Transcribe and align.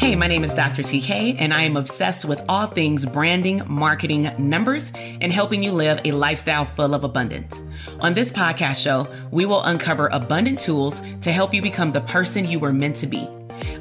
Hey, 0.00 0.16
my 0.16 0.28
name 0.28 0.44
is 0.44 0.54
Dr. 0.54 0.80
TK, 0.80 1.36
and 1.38 1.52
I 1.52 1.64
am 1.64 1.76
obsessed 1.76 2.24
with 2.24 2.40
all 2.48 2.66
things 2.66 3.04
branding, 3.04 3.60
marketing, 3.66 4.30
numbers, 4.38 4.94
and 5.20 5.30
helping 5.30 5.62
you 5.62 5.72
live 5.72 6.00
a 6.06 6.12
lifestyle 6.12 6.64
full 6.64 6.94
of 6.94 7.04
abundance. 7.04 7.60
On 8.00 8.14
this 8.14 8.32
podcast 8.32 8.82
show, 8.82 9.06
we 9.30 9.44
will 9.44 9.62
uncover 9.62 10.06
abundant 10.06 10.58
tools 10.58 11.02
to 11.20 11.30
help 11.30 11.52
you 11.52 11.60
become 11.60 11.92
the 11.92 12.00
person 12.00 12.48
you 12.48 12.58
were 12.58 12.72
meant 12.72 12.96
to 12.96 13.06
be. 13.06 13.28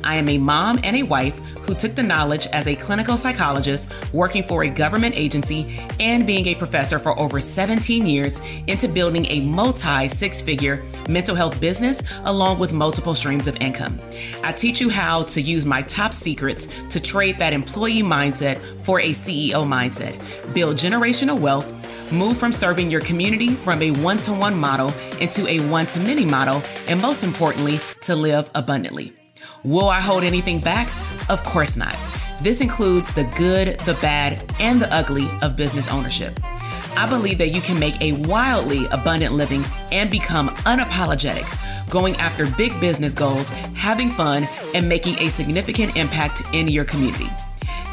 I 0.03 0.16
am 0.16 0.30
a 0.30 0.38
mom 0.38 0.80
and 0.83 0.95
a 0.95 1.03
wife 1.03 1.38
who 1.59 1.73
took 1.75 1.95
the 1.95 2.03
knowledge 2.03 2.47
as 2.47 2.67
a 2.67 2.75
clinical 2.75 3.17
psychologist 3.17 3.91
working 4.13 4.44
for 4.44 4.63
a 4.63 4.69
government 4.69 5.16
agency 5.16 5.80
and 5.99 6.25
being 6.25 6.47
a 6.47 6.55
professor 6.55 6.99
for 6.99 7.17
over 7.19 7.39
17 7.39 8.05
years 8.05 8.41
into 8.67 8.88
building 8.88 9.25
a 9.27 9.41
multi 9.41 10.08
six 10.08 10.41
figure 10.41 10.81
mental 11.08 11.36
health 11.36 11.59
business 11.61 12.03
along 12.25 12.59
with 12.59 12.73
multiple 12.73 13.16
streams 13.16 13.47
of 13.47 13.55
income. 13.58 13.97
I 14.44 14.52
teach 14.52 14.81
you 14.81 14.89
how 14.89 15.23
to 15.23 15.41
use 15.41 15.66
my 15.66 15.81
top 15.83 16.14
secrets 16.14 16.67
to 16.89 16.99
trade 16.99 17.38
that 17.38 17.53
employee 17.53 18.02
mindset 18.02 18.59
for 18.81 18.99
a 18.99 19.09
CEO 19.09 19.66
mindset, 19.66 20.16
build 20.53 20.77
generational 20.77 21.39
wealth 21.39 21.80
move 22.11 22.38
from 22.38 22.52
serving 22.52 22.89
your 22.89 23.02
community 23.02 23.49
from 23.49 23.81
a 23.81 23.91
one 23.91 24.17
to 24.17 24.33
one 24.33 24.58
model 24.58 24.93
into 25.19 25.47
a 25.47 25.59
one 25.69 25.86
to 25.88 25.99
many 25.99 26.25
model, 26.25 26.61
and 26.88 27.02
most 27.02 27.23
importantly, 27.23 27.80
to 28.02 28.16
live 28.16 28.49
abundantly. 28.55 29.18
Will 29.65 29.89
I 29.89 29.99
hold 29.99 30.23
anything 30.23 30.61
back? 30.61 30.87
Of 31.30 31.43
course 31.43 31.75
not. 31.75 31.95
This 32.42 32.61
includes 32.61 33.14
the 33.14 33.30
good, 33.37 33.77
the 33.81 33.95
bad, 33.95 34.45
and 34.61 34.81
the 34.81 34.92
ugly 34.93 35.27
of 35.42 35.58
business 35.58 35.92
ownership. 35.92 36.39
I 36.95 37.08
believe 37.09 37.37
that 37.39 37.49
you 37.49 37.59
can 37.59 37.77
make 37.77 37.99
a 38.02 38.14
wildly 38.25 38.86
abundant 38.86 39.33
living 39.33 39.64
and 39.92 40.09
become 40.09 40.47
unapologetic, 40.65 41.45
going 41.89 42.15
after 42.15 42.45
big 42.55 42.71
business 42.80 43.14
goals, 43.14 43.49
having 43.75 44.09
fun, 44.09 44.47
and 44.73 44.87
making 44.87 45.17
a 45.20 45.30
significant 45.30 45.97
impact 45.97 46.41
in 46.53 46.70
your 46.70 46.86
community. 46.86 47.27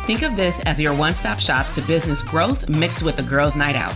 Think 0.06 0.22
of 0.22 0.37
this 0.37 0.62
as 0.66 0.81
your 0.81 0.94
one 0.94 1.15
stop 1.15 1.41
shop 1.41 1.69
to 1.71 1.81
business 1.83 2.22
growth 2.22 2.69
mixed 2.69 3.03
with 3.03 3.19
a 3.19 3.25
girls' 3.25 3.56
night 3.56 3.75
out. 3.75 3.93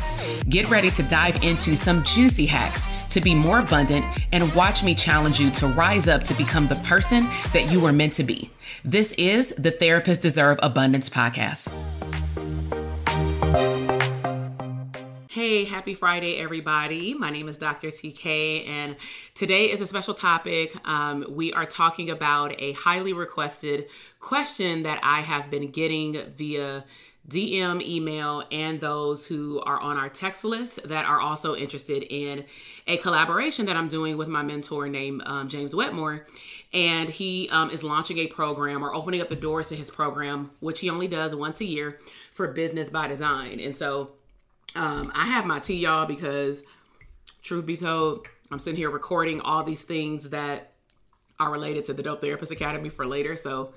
Get 0.49 0.69
ready 0.69 0.91
to 0.91 1.05
dive 1.05 1.41
into 1.45 1.77
some 1.77 2.03
juicy 2.03 2.47
hacks 2.47 3.00
to 3.11 3.21
be 3.21 3.35
more 3.35 3.61
abundant 3.61 4.05
and 4.33 4.53
watch 4.55 4.83
me 4.83 4.95
challenge 4.95 5.41
you 5.41 5.51
to 5.51 5.67
rise 5.69 6.09
up 6.09 6.23
to 6.25 6.35
become 6.35 6.67
the 6.67 6.77
person 6.77 7.25
that 7.53 7.69
you 7.71 7.81
were 7.81 7.93
meant 7.93 8.13
to 8.15 8.25
be. 8.25 8.51
This 8.85 9.13
is 9.15 9.51
the 9.57 9.71
Therapists 9.71 10.21
Deserve 10.21 10.59
Abundance 10.63 11.09
podcast. 11.09 11.69
Hey, 15.41 15.65
happy 15.65 15.95
Friday, 15.95 16.37
everybody. 16.37 17.15
My 17.15 17.31
name 17.31 17.49
is 17.49 17.57
Dr. 17.57 17.89
TK, 17.89 18.69
and 18.69 18.97
today 19.35 19.71
is 19.71 19.81
a 19.81 19.87
special 19.87 20.13
topic. 20.13 20.77
Um, 20.87 21.25
we 21.31 21.53
are 21.53 21.65
talking 21.65 22.11
about 22.11 22.55
a 22.61 22.73
highly 22.73 23.13
requested 23.13 23.89
question 24.19 24.83
that 24.83 25.01
I 25.03 25.21
have 25.23 25.49
been 25.49 25.71
getting 25.71 26.21
via 26.37 26.85
DM, 27.29 27.83
email, 27.83 28.43
and 28.51 28.81
those 28.81 29.25
who 29.25 29.61
are 29.61 29.79
on 29.79 29.97
our 29.97 30.09
text 30.09 30.45
list 30.45 30.89
that 30.89 31.05
are 31.05 31.21
also 31.21 31.55
interested 31.55 32.03
in 32.03 32.45
a 32.87 32.97
collaboration 32.99 33.67
that 33.67 33.77
I'm 33.77 33.89
doing 33.89 34.17
with 34.17 34.29
my 34.29 34.43
mentor 34.43 34.89
named 34.89 35.23
um, 35.27 35.49
James 35.49 35.75
Wedmore. 35.75 36.27
And 36.73 37.09
he 37.09 37.49
um, 37.51 37.71
is 37.71 37.85
launching 37.85 38.19
a 38.19 38.27
program 38.27 38.83
or 38.83 38.95
opening 38.95 39.21
up 39.21 39.29
the 39.29 39.37
doors 39.37 39.69
to 39.69 39.77
his 39.77 39.91
program, 39.91 40.51
which 40.61 40.81
he 40.81 40.91
only 40.91 41.09
does 41.09 41.35
once 41.35 41.61
a 41.61 41.65
year 41.65 41.99
for 42.33 42.49
Business 42.49 42.91
by 42.91 43.07
Design. 43.07 43.61
And 43.61 43.77
so 43.77 44.13
um, 44.75 45.13
I 45.15 45.27
have 45.27 45.47
my 45.47 45.61
tea, 45.61 45.79
y'all, 45.79 46.07
because 46.07 46.65
truth 47.43 47.67
be 47.67 47.77
told, 47.77 48.27
I'm 48.51 48.59
sitting 48.59 48.79
here 48.79 48.91
recording 48.91 49.41
all 49.41 49.63
these 49.63 49.85
things 49.85 50.31
that 50.31 50.73
are 51.39 51.53
related 51.53 51.85
to 51.85 51.95
the 51.95 52.03
Dope 52.03 52.21
Therapist 52.21 52.53
Academy 52.53 52.89
for 52.89 53.07
later. 53.07 53.37
So, 53.37 53.73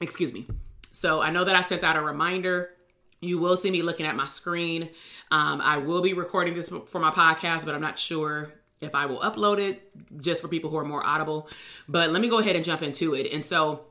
excuse 0.00 0.32
me. 0.32 0.46
So, 0.92 1.20
I 1.20 1.30
know 1.30 1.44
that 1.44 1.56
I 1.56 1.62
sent 1.62 1.84
out 1.84 1.96
a 1.96 2.02
reminder. 2.02 2.70
You 3.20 3.38
will 3.38 3.56
see 3.56 3.70
me 3.70 3.82
looking 3.82 4.06
at 4.06 4.16
my 4.16 4.26
screen. 4.26 4.88
Um, 5.30 5.60
I 5.60 5.76
will 5.76 6.00
be 6.00 6.14
recording 6.14 6.54
this 6.54 6.68
for 6.68 6.98
my 6.98 7.10
podcast, 7.10 7.64
but 7.64 7.74
I'm 7.74 7.82
not 7.82 7.98
sure 7.98 8.52
if 8.80 8.94
I 8.94 9.06
will 9.06 9.20
upload 9.20 9.58
it 9.58 9.90
just 10.22 10.40
for 10.40 10.48
people 10.48 10.70
who 10.70 10.78
are 10.78 10.84
more 10.84 11.04
audible. 11.06 11.48
But 11.88 12.10
let 12.10 12.22
me 12.22 12.30
go 12.30 12.38
ahead 12.38 12.56
and 12.56 12.64
jump 12.64 12.82
into 12.82 13.14
it. 13.14 13.32
And 13.32 13.44
so, 13.44 13.84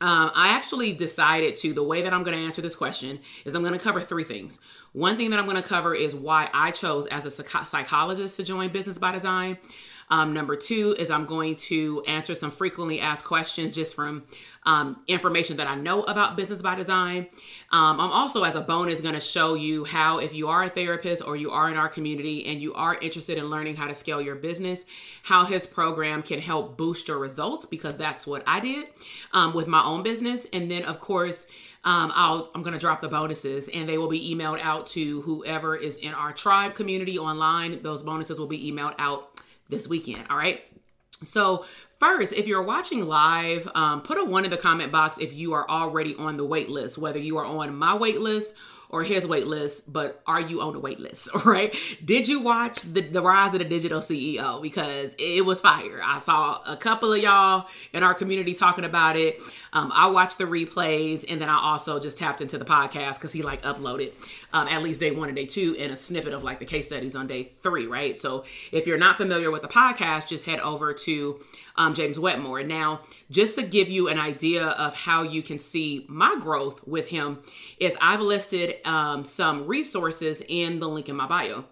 um, 0.00 0.32
I 0.34 0.48
actually 0.48 0.94
decided 0.94 1.54
to, 1.56 1.72
the 1.72 1.82
way 1.84 2.02
that 2.02 2.12
I'm 2.12 2.24
going 2.24 2.36
to 2.36 2.44
answer 2.44 2.60
this 2.60 2.74
question 2.74 3.20
is 3.44 3.54
I'm 3.54 3.62
going 3.62 3.72
to 3.72 3.78
cover 3.78 4.00
three 4.00 4.24
things. 4.24 4.58
One 4.92 5.16
thing 5.16 5.30
that 5.30 5.38
I'm 5.38 5.44
going 5.44 5.62
to 5.62 5.68
cover 5.68 5.94
is 5.94 6.12
why 6.12 6.50
I 6.52 6.72
chose 6.72 7.06
as 7.06 7.24
a 7.24 7.30
psychologist 7.30 8.36
to 8.38 8.42
join 8.42 8.72
Business 8.72 8.98
by 8.98 9.12
Design. 9.12 9.58
Um, 10.12 10.34
number 10.34 10.56
two 10.56 10.94
is 10.98 11.10
I'm 11.10 11.24
going 11.24 11.56
to 11.56 12.02
answer 12.06 12.34
some 12.34 12.50
frequently 12.50 13.00
asked 13.00 13.24
questions 13.24 13.74
just 13.74 13.94
from 13.94 14.24
um, 14.64 15.02
information 15.08 15.56
that 15.56 15.66
I 15.66 15.74
know 15.74 16.02
about 16.02 16.36
business 16.36 16.60
by 16.60 16.74
design. 16.74 17.28
Um, 17.70 17.98
I'm 17.98 18.12
also, 18.12 18.44
as 18.44 18.54
a 18.54 18.60
bonus, 18.60 19.00
going 19.00 19.14
to 19.14 19.20
show 19.20 19.54
you 19.54 19.84
how, 19.84 20.18
if 20.18 20.34
you 20.34 20.48
are 20.48 20.64
a 20.64 20.68
therapist 20.68 21.26
or 21.26 21.34
you 21.34 21.50
are 21.50 21.70
in 21.70 21.78
our 21.78 21.88
community 21.88 22.44
and 22.44 22.60
you 22.60 22.74
are 22.74 22.98
interested 22.98 23.38
in 23.38 23.46
learning 23.46 23.74
how 23.74 23.86
to 23.86 23.94
scale 23.94 24.20
your 24.20 24.34
business, 24.34 24.84
how 25.22 25.46
his 25.46 25.66
program 25.66 26.22
can 26.22 26.40
help 26.40 26.76
boost 26.76 27.08
your 27.08 27.18
results 27.18 27.64
because 27.64 27.96
that's 27.96 28.26
what 28.26 28.42
I 28.46 28.60
did 28.60 28.88
um, 29.32 29.54
with 29.54 29.66
my 29.66 29.82
own 29.82 30.02
business. 30.02 30.46
And 30.52 30.70
then, 30.70 30.82
of 30.82 31.00
course, 31.00 31.46
um, 31.84 32.12
I'll, 32.14 32.50
I'm 32.54 32.62
going 32.62 32.74
to 32.74 32.80
drop 32.80 33.00
the 33.00 33.08
bonuses 33.08 33.70
and 33.72 33.88
they 33.88 33.96
will 33.96 34.10
be 34.10 34.34
emailed 34.34 34.60
out 34.60 34.86
to 34.88 35.22
whoever 35.22 35.74
is 35.74 35.96
in 35.96 36.12
our 36.12 36.32
tribe 36.32 36.74
community 36.74 37.18
online. 37.18 37.82
Those 37.82 38.02
bonuses 38.02 38.38
will 38.38 38.46
be 38.46 38.70
emailed 38.70 38.94
out 38.98 39.31
this 39.72 39.88
weekend. 39.88 40.24
All 40.30 40.36
right. 40.36 40.62
So, 41.24 41.64
first, 41.98 42.32
if 42.32 42.46
you're 42.46 42.62
watching 42.62 43.06
live, 43.06 43.68
um, 43.74 44.02
put 44.02 44.18
a 44.18 44.24
one 44.24 44.44
in 44.44 44.50
the 44.50 44.56
comment 44.56 44.92
box 44.92 45.18
if 45.18 45.32
you 45.32 45.54
are 45.54 45.68
already 45.68 46.14
on 46.14 46.36
the 46.36 46.44
wait 46.44 46.68
list, 46.68 46.98
whether 46.98 47.18
you 47.18 47.38
are 47.38 47.44
on 47.44 47.74
my 47.74 47.94
wait 47.96 48.20
list 48.20 48.54
or 48.92 49.02
his 49.02 49.26
wait 49.26 49.46
list, 49.46 49.90
but 49.90 50.22
are 50.26 50.40
you 50.40 50.60
on 50.60 50.74
the 50.74 50.78
wait 50.78 51.00
list? 51.00 51.28
Right. 51.44 51.74
Did 52.04 52.28
you 52.28 52.40
watch 52.40 52.82
the, 52.82 53.00
the 53.00 53.20
rise 53.20 53.52
of 53.52 53.58
the 53.58 53.64
digital 53.64 54.00
CEO? 54.00 54.62
Because 54.62 55.14
it 55.18 55.44
was 55.44 55.60
fire. 55.60 56.00
I 56.02 56.18
saw 56.20 56.62
a 56.64 56.76
couple 56.76 57.12
of 57.12 57.20
y'all 57.20 57.66
in 57.92 58.02
our 58.04 58.14
community 58.14 58.54
talking 58.54 58.84
about 58.84 59.16
it. 59.16 59.40
Um, 59.72 59.90
I 59.94 60.08
watched 60.08 60.38
the 60.38 60.44
replays 60.44 61.24
and 61.28 61.40
then 61.40 61.48
I 61.48 61.58
also 61.60 61.98
just 61.98 62.16
tapped 62.16 62.40
into 62.40 62.58
the 62.58 62.64
podcast 62.64 63.14
because 63.14 63.32
he 63.32 63.42
like 63.42 63.62
uploaded 63.62 64.12
um, 64.52 64.68
at 64.68 64.82
least 64.82 65.00
day 65.00 65.10
one 65.10 65.28
and 65.28 65.36
day 65.36 65.46
two 65.46 65.74
and 65.78 65.92
a 65.92 65.96
snippet 65.96 66.32
of 66.32 66.44
like 66.44 66.58
the 66.58 66.64
case 66.64 66.86
studies 66.86 67.16
on 67.16 67.26
day 67.26 67.50
three, 67.60 67.86
right? 67.86 68.18
So 68.18 68.44
if 68.70 68.86
you're 68.86 68.98
not 68.98 69.16
familiar 69.16 69.50
with 69.50 69.62
the 69.62 69.68
podcast, 69.68 70.28
just 70.28 70.44
head 70.46 70.60
over 70.60 70.92
to 70.94 71.40
um, 71.76 71.94
James 71.94 72.18
Wedmore. 72.18 72.62
Now, 72.62 73.00
just 73.30 73.56
to 73.56 73.62
give 73.62 73.88
you 73.88 74.08
an 74.08 74.18
idea 74.18 74.66
of 74.66 74.94
how 74.94 75.22
you 75.22 75.42
can 75.42 75.58
see 75.58 76.04
my 76.08 76.36
growth 76.40 76.86
with 76.86 77.08
him, 77.08 77.38
is 77.78 77.96
I've 78.00 78.20
listed 78.20 78.76
um, 78.84 79.24
some 79.24 79.66
resources 79.66 80.42
in 80.46 80.80
the 80.80 80.88
link 80.88 81.08
in 81.08 81.16
my 81.16 81.26
bio. 81.26 81.64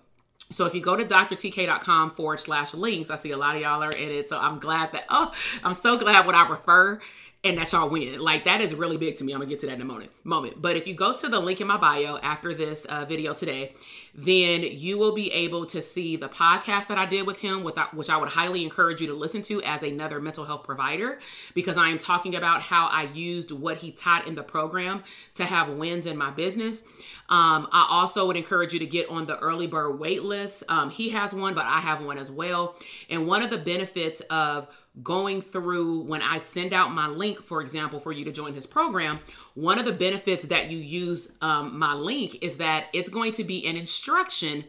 So 0.51 0.67
if 0.67 0.75
you 0.75 0.81
go 0.81 0.97
to 0.97 1.05
drtk.com 1.05 2.13
forward 2.13 2.41
slash 2.41 2.75
links, 2.75 3.11
I 3.11 3.17
see 3.17 3.31
a 3.31 3.37
lot 3.37 3.55
of 3.55 3.63
y'all 3.63 3.83
are 3.83 3.93
in 3.93 4.09
it. 4.09 4.29
So 4.29 4.39
I'm 4.39 4.59
glad 4.59 4.93
that, 4.93 5.05
oh, 5.09 5.33
I'm 5.63 5.75
so 5.75 5.97
glad 5.97 6.27
when 6.27 6.35
I 6.35 6.49
refer 6.49 7.01
and 7.43 7.57
that's 7.57 7.73
y'all 7.73 7.89
win. 7.89 8.21
Like 8.21 8.45
that 8.45 8.61
is 8.61 8.75
really 8.75 8.97
big 8.97 9.17
to 9.17 9.25
me. 9.25 9.33
I'm 9.33 9.41
gonna 9.41 9.49
get 9.49 9.61
to 9.61 9.67
that 9.67 9.75
in 9.75 9.81
a 9.81 9.85
moment. 9.85 10.11
Moment. 10.25 10.61
But 10.61 10.77
if 10.77 10.87
you 10.87 10.95
go 10.95 11.15
to 11.15 11.29
the 11.29 11.41
link 11.41 11.61
in 11.61 11.67
my 11.67 11.77
bio 11.77 12.19
after 12.19 12.55
this 12.55 12.85
uh, 12.85 13.05
video 13.05 13.33
today, 13.33 13.75
then 14.15 14.63
you 14.63 14.99
will 14.99 15.15
be 15.15 15.33
able 15.33 15.67
to 15.67 15.81
see 15.81 16.17
the 16.17 16.29
podcast 16.29 16.89
that 16.89 16.99
I 16.99 17.07
did 17.07 17.27
with 17.27 17.39
him, 17.39 17.63
which 17.65 18.11
I 18.11 18.17
would 18.17 18.29
highly 18.29 18.65
encourage 18.65 19.01
you 19.01 19.07
to 19.07 19.15
listen 19.15 19.43
to 19.43 19.63
as 19.63 19.83
another 19.83 20.21
mental 20.21 20.45
health 20.45 20.65
provider, 20.65 21.21
because 21.55 21.79
I 21.79 21.89
am 21.89 21.99
talking 21.99 22.35
about 22.35 22.63
how 22.63 22.89
I 22.89 23.05
used 23.13 23.51
what 23.51 23.79
he 23.79 23.93
taught 23.93 24.27
in 24.27 24.35
the 24.35 24.43
program 24.43 25.05
to 25.35 25.45
have 25.45 25.69
wins 25.71 26.07
in 26.07 26.17
my 26.17 26.31
business. 26.31 26.83
Um, 27.31 27.69
I 27.71 27.87
also 27.89 28.27
would 28.27 28.37
encourage 28.37 28.73
you 28.73 28.81
to 28.81 28.87
get 28.87 29.09
on 29.09 29.25
the 29.25 29.39
early 29.39 29.69
bird 29.69 30.01
wait 30.01 30.25
list. 30.25 30.65
Um, 30.69 30.91
he 30.91 31.11
has 31.11 31.33
one, 31.33 31.55
but 31.55 31.65
I 31.65 31.79
have 31.79 32.05
one 32.05 32.19
as 32.19 32.29
well. 32.29 32.75
And 33.09 33.29
one 33.29 33.43
of 33.43 33.51
the 33.51 33.59
benefits 33.59 34.21
of 34.23 34.69
going 35.01 35.41
through 35.41 36.03
when 36.03 36.23
I 36.23 36.39
send 36.39 36.73
out 36.73 36.93
my 36.93 37.07
link, 37.07 37.41
for 37.41 37.61
example, 37.61 38.01
for 38.01 38.11
you 38.11 38.25
to 38.25 38.33
join 38.33 38.55
his 38.55 38.67
program, 38.67 39.21
one 39.55 39.79
of 39.79 39.85
the 39.85 39.93
benefits 39.93 40.47
that 40.47 40.71
you 40.71 40.79
use 40.79 41.31
um, 41.41 41.79
my 41.79 41.95
link 41.95 42.43
is 42.43 42.57
that 42.57 42.87
it's 42.93 43.09
going 43.09 43.33
to 43.33 43.45
be 43.45 43.65
an 43.65 43.77
instruction 43.77 44.65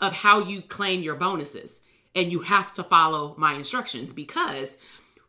of 0.00 0.14
how 0.14 0.40
you 0.40 0.62
claim 0.62 1.02
your 1.02 1.16
bonuses. 1.16 1.80
And 2.14 2.32
you 2.32 2.40
have 2.40 2.72
to 2.74 2.82
follow 2.82 3.34
my 3.36 3.52
instructions 3.52 4.14
because 4.14 4.78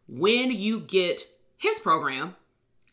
when 0.07 0.51
you 0.51 0.80
get 0.80 1.22
his 1.57 1.80
program 1.80 2.33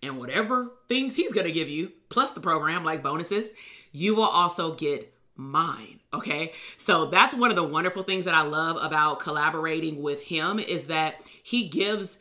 and 0.02 0.18
whatever 0.18 0.72
things 0.88 1.14
he's 1.14 1.32
going 1.32 1.46
to 1.46 1.52
give 1.52 1.68
you, 1.68 1.92
plus 2.08 2.32
the 2.32 2.40
program 2.40 2.84
like 2.84 3.02
bonuses, 3.02 3.52
you 3.92 4.14
will 4.14 4.24
also 4.24 4.74
get 4.74 5.12
mine. 5.36 6.00
Okay. 6.12 6.52
So 6.76 7.06
that's 7.06 7.34
one 7.34 7.50
of 7.50 7.56
the 7.56 7.64
wonderful 7.64 8.02
things 8.02 8.24
that 8.24 8.34
I 8.34 8.42
love 8.42 8.78
about 8.80 9.18
collaborating 9.18 10.02
with 10.02 10.22
him 10.22 10.58
is 10.58 10.86
that 10.86 11.20
he 11.42 11.68
gives 11.68 12.18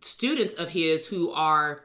students 0.00 0.54
of 0.54 0.68
his 0.68 1.06
who 1.06 1.30
are 1.32 1.84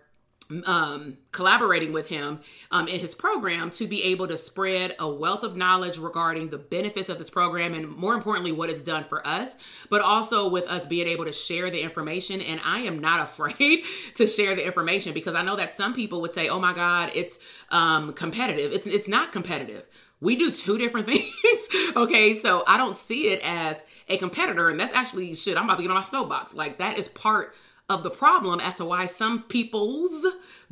um, 0.66 1.18
collaborating 1.32 1.92
with 1.92 2.08
him 2.08 2.40
um, 2.72 2.88
in 2.88 3.00
his 3.00 3.14
program 3.14 3.70
to 3.72 3.88
be 3.88 4.04
able 4.04 4.28
to 4.28 4.38
spread 4.38 4.96
a 5.00 5.10
wealth 5.10 5.44
of 5.44 5.58
knowledge 5.58 5.98
regarding 5.98 6.50
the 6.50 6.58
benefits 6.58 7.10
of 7.10 7.18
this 7.18 7.30
program 7.30 7.74
and 7.74 7.90
more 7.90 8.14
importantly 8.14 8.52
what 8.52 8.70
it's 8.70 8.82
done 8.82 9.04
for 9.04 9.26
us 9.28 9.58
but 9.90 10.02
also 10.02 10.48
with 10.48 10.66
us 10.68 10.86
being 10.86 11.08
able 11.08 11.26
to 11.26 11.32
share 11.32 11.70
the 11.70 11.82
information 11.82 12.40
and 12.42 12.62
i 12.64 12.80
am 12.80 13.00
not 13.00 13.20
afraid 13.28 13.84
to 14.16 14.26
share 14.26 14.56
the 14.56 14.66
information 14.66 15.14
because 15.14 15.36
i 15.36 15.44
know 15.44 15.56
that 15.56 15.74
some 15.74 15.94
people 15.94 16.22
would 16.22 16.34
say 16.34 16.48
oh 16.48 16.60
my 16.60 16.74
god 16.74 17.12
it's 17.14 17.40
um, 17.70 18.14
competitive 18.14 18.72
it's 18.72 18.88
it's 18.88 19.08
not 19.08 19.32
competitive 19.32 19.86
we 20.20 20.36
do 20.36 20.52
two 20.52 20.78
different 20.78 21.06
things. 21.46 21.68
okay. 21.96 22.34
So 22.34 22.64
I 22.68 22.78
don't 22.78 22.96
see 22.96 23.30
it 23.30 23.42
as 23.44 23.86
a 24.10 24.18
competitor. 24.18 24.70
And 24.70 24.80
that's 24.80 24.94
actually 24.94 25.36
shit. 25.36 25.58
I'm 25.58 25.66
about 25.66 25.76
to 25.76 25.84
get 25.84 25.92
on 25.92 25.98
my 25.98 26.04
soapbox. 26.04 26.54
Like 26.54 26.78
that 26.78 26.98
is 26.98 27.08
part 27.08 27.54
of 27.90 28.04
the 28.04 28.10
problem 28.10 28.60
as 28.60 28.76
to 28.76 28.86
why 28.86 29.06
some 29.06 29.44
people's 29.44 30.26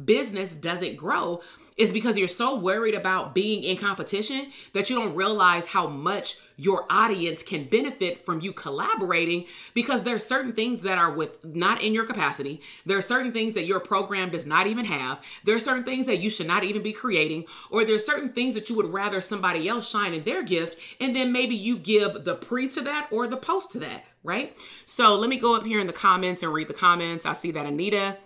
business 0.04 0.54
doesn't 0.54 0.98
grow 0.98 1.42
is 1.78 1.92
because 1.92 2.18
you're 2.18 2.28
so 2.28 2.56
worried 2.56 2.96
about 2.96 3.36
being 3.36 3.64
in 3.64 3.76
competition 3.76 4.52
that 4.74 4.90
you 4.90 4.96
don't 4.96 5.16
realize 5.16 5.66
how 5.66 5.88
much 5.88 6.38
your 6.58 6.86
audience 6.90 7.44
can 7.44 7.66
benefit 7.66 8.26
from 8.26 8.40
you 8.40 8.54
collaborating 8.54 9.46
because 9.74 10.04
there's 10.04 10.26
certain 10.26 10.54
things 10.54 10.84
that 10.84 10.98
are 10.98 11.12
with 11.12 11.44
not 11.44 11.82
in 11.82 11.94
your 11.94 12.06
capacity. 12.06 12.62
There 12.86 12.98
are 12.98 13.02
certain 13.02 13.34
things 13.34 13.56
that 13.56 13.66
your 13.66 13.82
program 13.82 14.30
does 14.30 14.46
not 14.46 14.68
even 14.68 14.86
have. 14.86 15.22
There 15.44 15.56
are 15.56 15.60
certain 15.60 15.84
things 15.84 16.06
that 16.06 16.20
you 16.20 16.30
should 16.30 16.48
not 16.48 16.64
even 16.64 16.82
be 16.82 16.94
creating 16.94 17.46
or 17.70 17.84
there's 17.84 18.06
certain 18.06 18.32
things 18.32 18.54
that 18.54 18.70
you 18.70 18.76
would 18.78 18.94
rather 18.94 19.20
somebody 19.20 19.68
else 19.68 19.90
shine 19.90 20.14
in 20.14 20.24
their 20.24 20.44
gift 20.44 20.80
and 21.02 21.14
then 21.14 21.34
maybe 21.34 21.56
you 21.56 21.78
give 21.78 22.24
the 22.24 22.36
pre 22.36 22.70
to 22.70 22.82
that 22.82 23.10
or 23.12 23.28
the 23.28 23.38
post 23.38 23.72
to 23.74 23.80
that, 23.80 24.06
right? 24.24 24.56
So 24.86 25.16
let 25.16 25.30
me 25.30 25.38
go 25.38 25.56
up 25.56 25.66
here 25.66 25.82
in 25.82 25.88
the 25.88 25.94
comments 25.94 26.42
and 26.42 26.54
read 26.54 26.70
the 26.70 26.74
comments. 26.74 27.26
I 27.26 27.34
see 27.34 27.52
that 27.52 27.66
Anita 27.66 28.18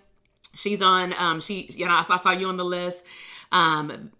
she's 0.55 0.81
on 0.81 1.13
um 1.17 1.39
she 1.39 1.69
you 1.75 1.85
know 1.85 1.93
I 1.93 2.01
saw 2.01 2.31
you 2.31 2.47
on 2.47 2.57
the 2.57 2.65
list 2.65 3.05
um, 3.51 4.11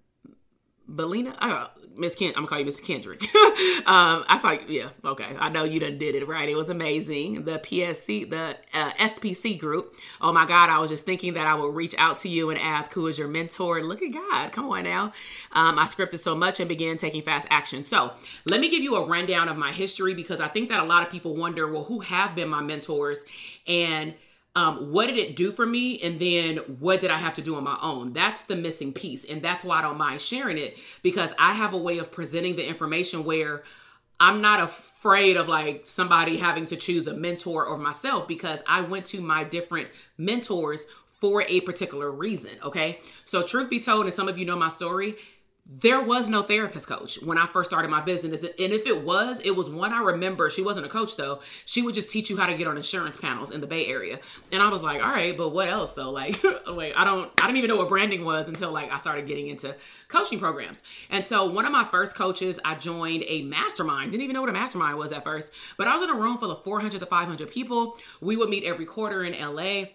Belina, 0.89 1.35
oh, 1.41 1.67
Miss 1.95 2.15
Kent, 2.15 2.35
I'm 2.37 2.43
gonna 2.43 2.47
call 2.47 2.59
you 2.59 2.65
Miss 2.65 2.77
Kendrick. 2.77 3.21
um, 3.85 4.23
I 4.27 4.39
saw, 4.41 4.51
yeah, 4.67 4.89
okay. 5.03 5.35
I 5.37 5.49
know 5.49 5.65
you 5.65 5.79
done 5.79 5.97
did 5.97 6.15
it 6.15 6.27
right. 6.27 6.47
It 6.47 6.55
was 6.55 6.69
amazing. 6.69 7.43
The 7.43 7.59
PSC, 7.59 8.29
the 8.29 8.55
uh, 8.73 8.91
SPC 8.93 9.59
group. 9.59 9.95
Oh 10.21 10.31
my 10.31 10.45
God, 10.45 10.69
I 10.69 10.79
was 10.79 10.89
just 10.89 11.05
thinking 11.05 11.33
that 11.33 11.45
I 11.45 11.53
would 11.55 11.75
reach 11.75 11.93
out 11.97 12.17
to 12.19 12.29
you 12.29 12.49
and 12.49 12.59
ask 12.59 12.93
who 12.93 13.07
is 13.07 13.19
your 13.19 13.27
mentor. 13.27 13.83
Look 13.83 14.01
at 14.01 14.13
God, 14.13 14.51
come 14.51 14.69
on 14.69 14.85
now. 14.85 15.13
Um, 15.51 15.77
I 15.77 15.85
scripted 15.85 16.19
so 16.19 16.35
much 16.35 16.59
and 16.59 16.69
began 16.69 16.95
taking 16.97 17.21
fast 17.21 17.47
action. 17.49 17.83
So 17.83 18.13
let 18.45 18.61
me 18.61 18.69
give 18.69 18.81
you 18.81 18.95
a 18.95 19.05
rundown 19.05 19.49
of 19.49 19.57
my 19.57 19.71
history 19.71 20.13
because 20.13 20.39
I 20.39 20.47
think 20.47 20.69
that 20.69 20.79
a 20.79 20.85
lot 20.85 21.03
of 21.03 21.11
people 21.11 21.35
wonder, 21.35 21.71
well, 21.71 21.83
who 21.83 21.99
have 21.99 22.33
been 22.33 22.49
my 22.49 22.61
mentors 22.61 23.25
and 23.67 24.13
um, 24.56 24.92
what 24.92 25.07
did 25.07 25.18
it 25.18 25.36
do 25.36 25.51
for 25.51 25.66
me? 25.66 26.00
And 26.00 26.19
then 26.19 26.57
what 26.80 27.01
did 27.01 27.12
i 27.12 27.18
have 27.18 27.36
to 27.36 27.42
do 27.42 27.56
on 27.56 27.63
my 27.63 27.78
own? 27.81 28.13
That's 28.13 28.44
the 28.44 28.56
missing 28.56 28.94
piece. 28.94 29.25
And 29.25 29.42
that's 29.42 29.63
why 29.63 29.80
i 29.80 29.81
don't 29.81 29.98
mind 29.98 30.22
sharing 30.22 30.57
it 30.57 30.78
because 31.01 31.34
i 31.38 31.54
have 31.54 31.74
a 31.74 31.78
way 31.78 31.98
of 32.00 32.12
presenting 32.12 32.56
the 32.56 32.68
information 32.68 33.24
where 33.24 33.63
i'm 34.19 34.42
not 34.42 34.62
afraid 34.62 35.38
of 35.38 35.48
like 35.48 35.86
somebody 35.86 36.38
having 36.38 36.66
to 36.68 36.75
choose 36.75 37.07
a 37.07 37.13
mentor 37.13 37.66
or 37.66 37.78
myself 37.78 38.28
because 38.28 38.62
i 38.68 38.81
went 38.81 39.06
to 39.06 39.22
my 39.22 39.44
different 39.44 39.88
mentors 40.18 40.86
for 41.22 41.44
a 41.44 41.62
particular 41.62 42.12
reason 42.12 42.51
okay? 42.63 43.00
So 43.25 43.42
truth 43.42 43.69
be 43.69 43.80
told 43.80 44.06
and 44.06 44.13
some 44.13 44.28
of 44.28 44.38
you 44.38 44.46
know 44.46 44.56
my 44.56 44.69
story 44.69 45.16
there 45.71 46.01
was 46.01 46.30
no 46.30 46.42
therapist 46.42 46.88
coach 46.88 47.21
when 47.21 47.38
I 47.38 47.45
first 47.45 47.69
started 47.69 47.92
my 47.92 48.01
business. 48.01 48.44
And 48.44 48.74
if 48.74 48.88
it 48.88 49.04
was, 49.04 49.39
it 49.42 49.56
was 49.56 49.69
one 49.69 49.94
I 49.94 50.01
remember. 50.01 50.50
She 50.50 50.63
wasn't 50.63 50.88
a 50.88 50.89
coach 50.89 51.16
though. 51.16 51.42
She 51.66 51.83
would 51.83 51.94
just 51.94 52.10
teach 52.10 52.30
you 52.30 52.38
how 52.38 52.48
to 52.48 52.56
get 52.56 52.66
on 52.66 52.75
insurance 52.75 53.18
panels 53.18 53.51
in 53.51 53.62
the 53.62 53.68
Bay 53.68 53.86
Area. 53.86 54.19
And 54.51 54.63
I 54.63 54.69
was 54.69 54.81
like, 54.81 55.00
all 55.01 55.10
right, 55.10 55.38
but 55.38 55.50
what 55.50 55.69
else 55.69 55.94
though? 55.94 56.10
Like, 56.19 56.44
wait, 56.68 56.94
I 56.98 57.06
don't, 57.06 57.31
I 57.42 57.45
didn't 57.45 57.60
even 57.60 57.69
know 57.69 57.77
what 57.77 57.88
branding 57.88 58.25
was 58.25 58.50
until 58.50 58.74
like 58.74 58.92
I 58.92 58.98
started 58.98 59.25
getting 59.25 59.48
into 59.48 59.74
coaching 60.10 60.38
programs. 60.38 60.83
And 61.10 61.24
so 61.24 61.45
one 61.45 61.66
of 61.66 61.72
my 61.72 61.88
first 61.92 62.15
coaches, 62.15 62.60
I 62.65 62.75
joined 62.75 63.24
a 63.27 63.44
mastermind. 63.44 64.12
Didn't 64.12 64.24
even 64.24 64.33
know 64.33 64.42
what 64.42 64.50
a 64.50 64.54
mastermind 64.54 64.98
was 64.98 65.13
at 65.13 65.24
first, 65.24 65.54
but 65.77 65.88
I 65.88 65.95
was 65.95 66.04
in 66.04 66.10
a 66.10 66.15
room 66.15 66.38
full 66.38 66.51
of 66.51 66.63
400 66.65 67.00
to 67.00 67.06
500 67.06 67.50
people. 67.50 67.95
We 68.19 68.36
would 68.36 68.50
meet 68.50 68.65
every 68.65 68.86
quarter 68.86 69.24
in 69.24 69.39
LA 69.39 69.86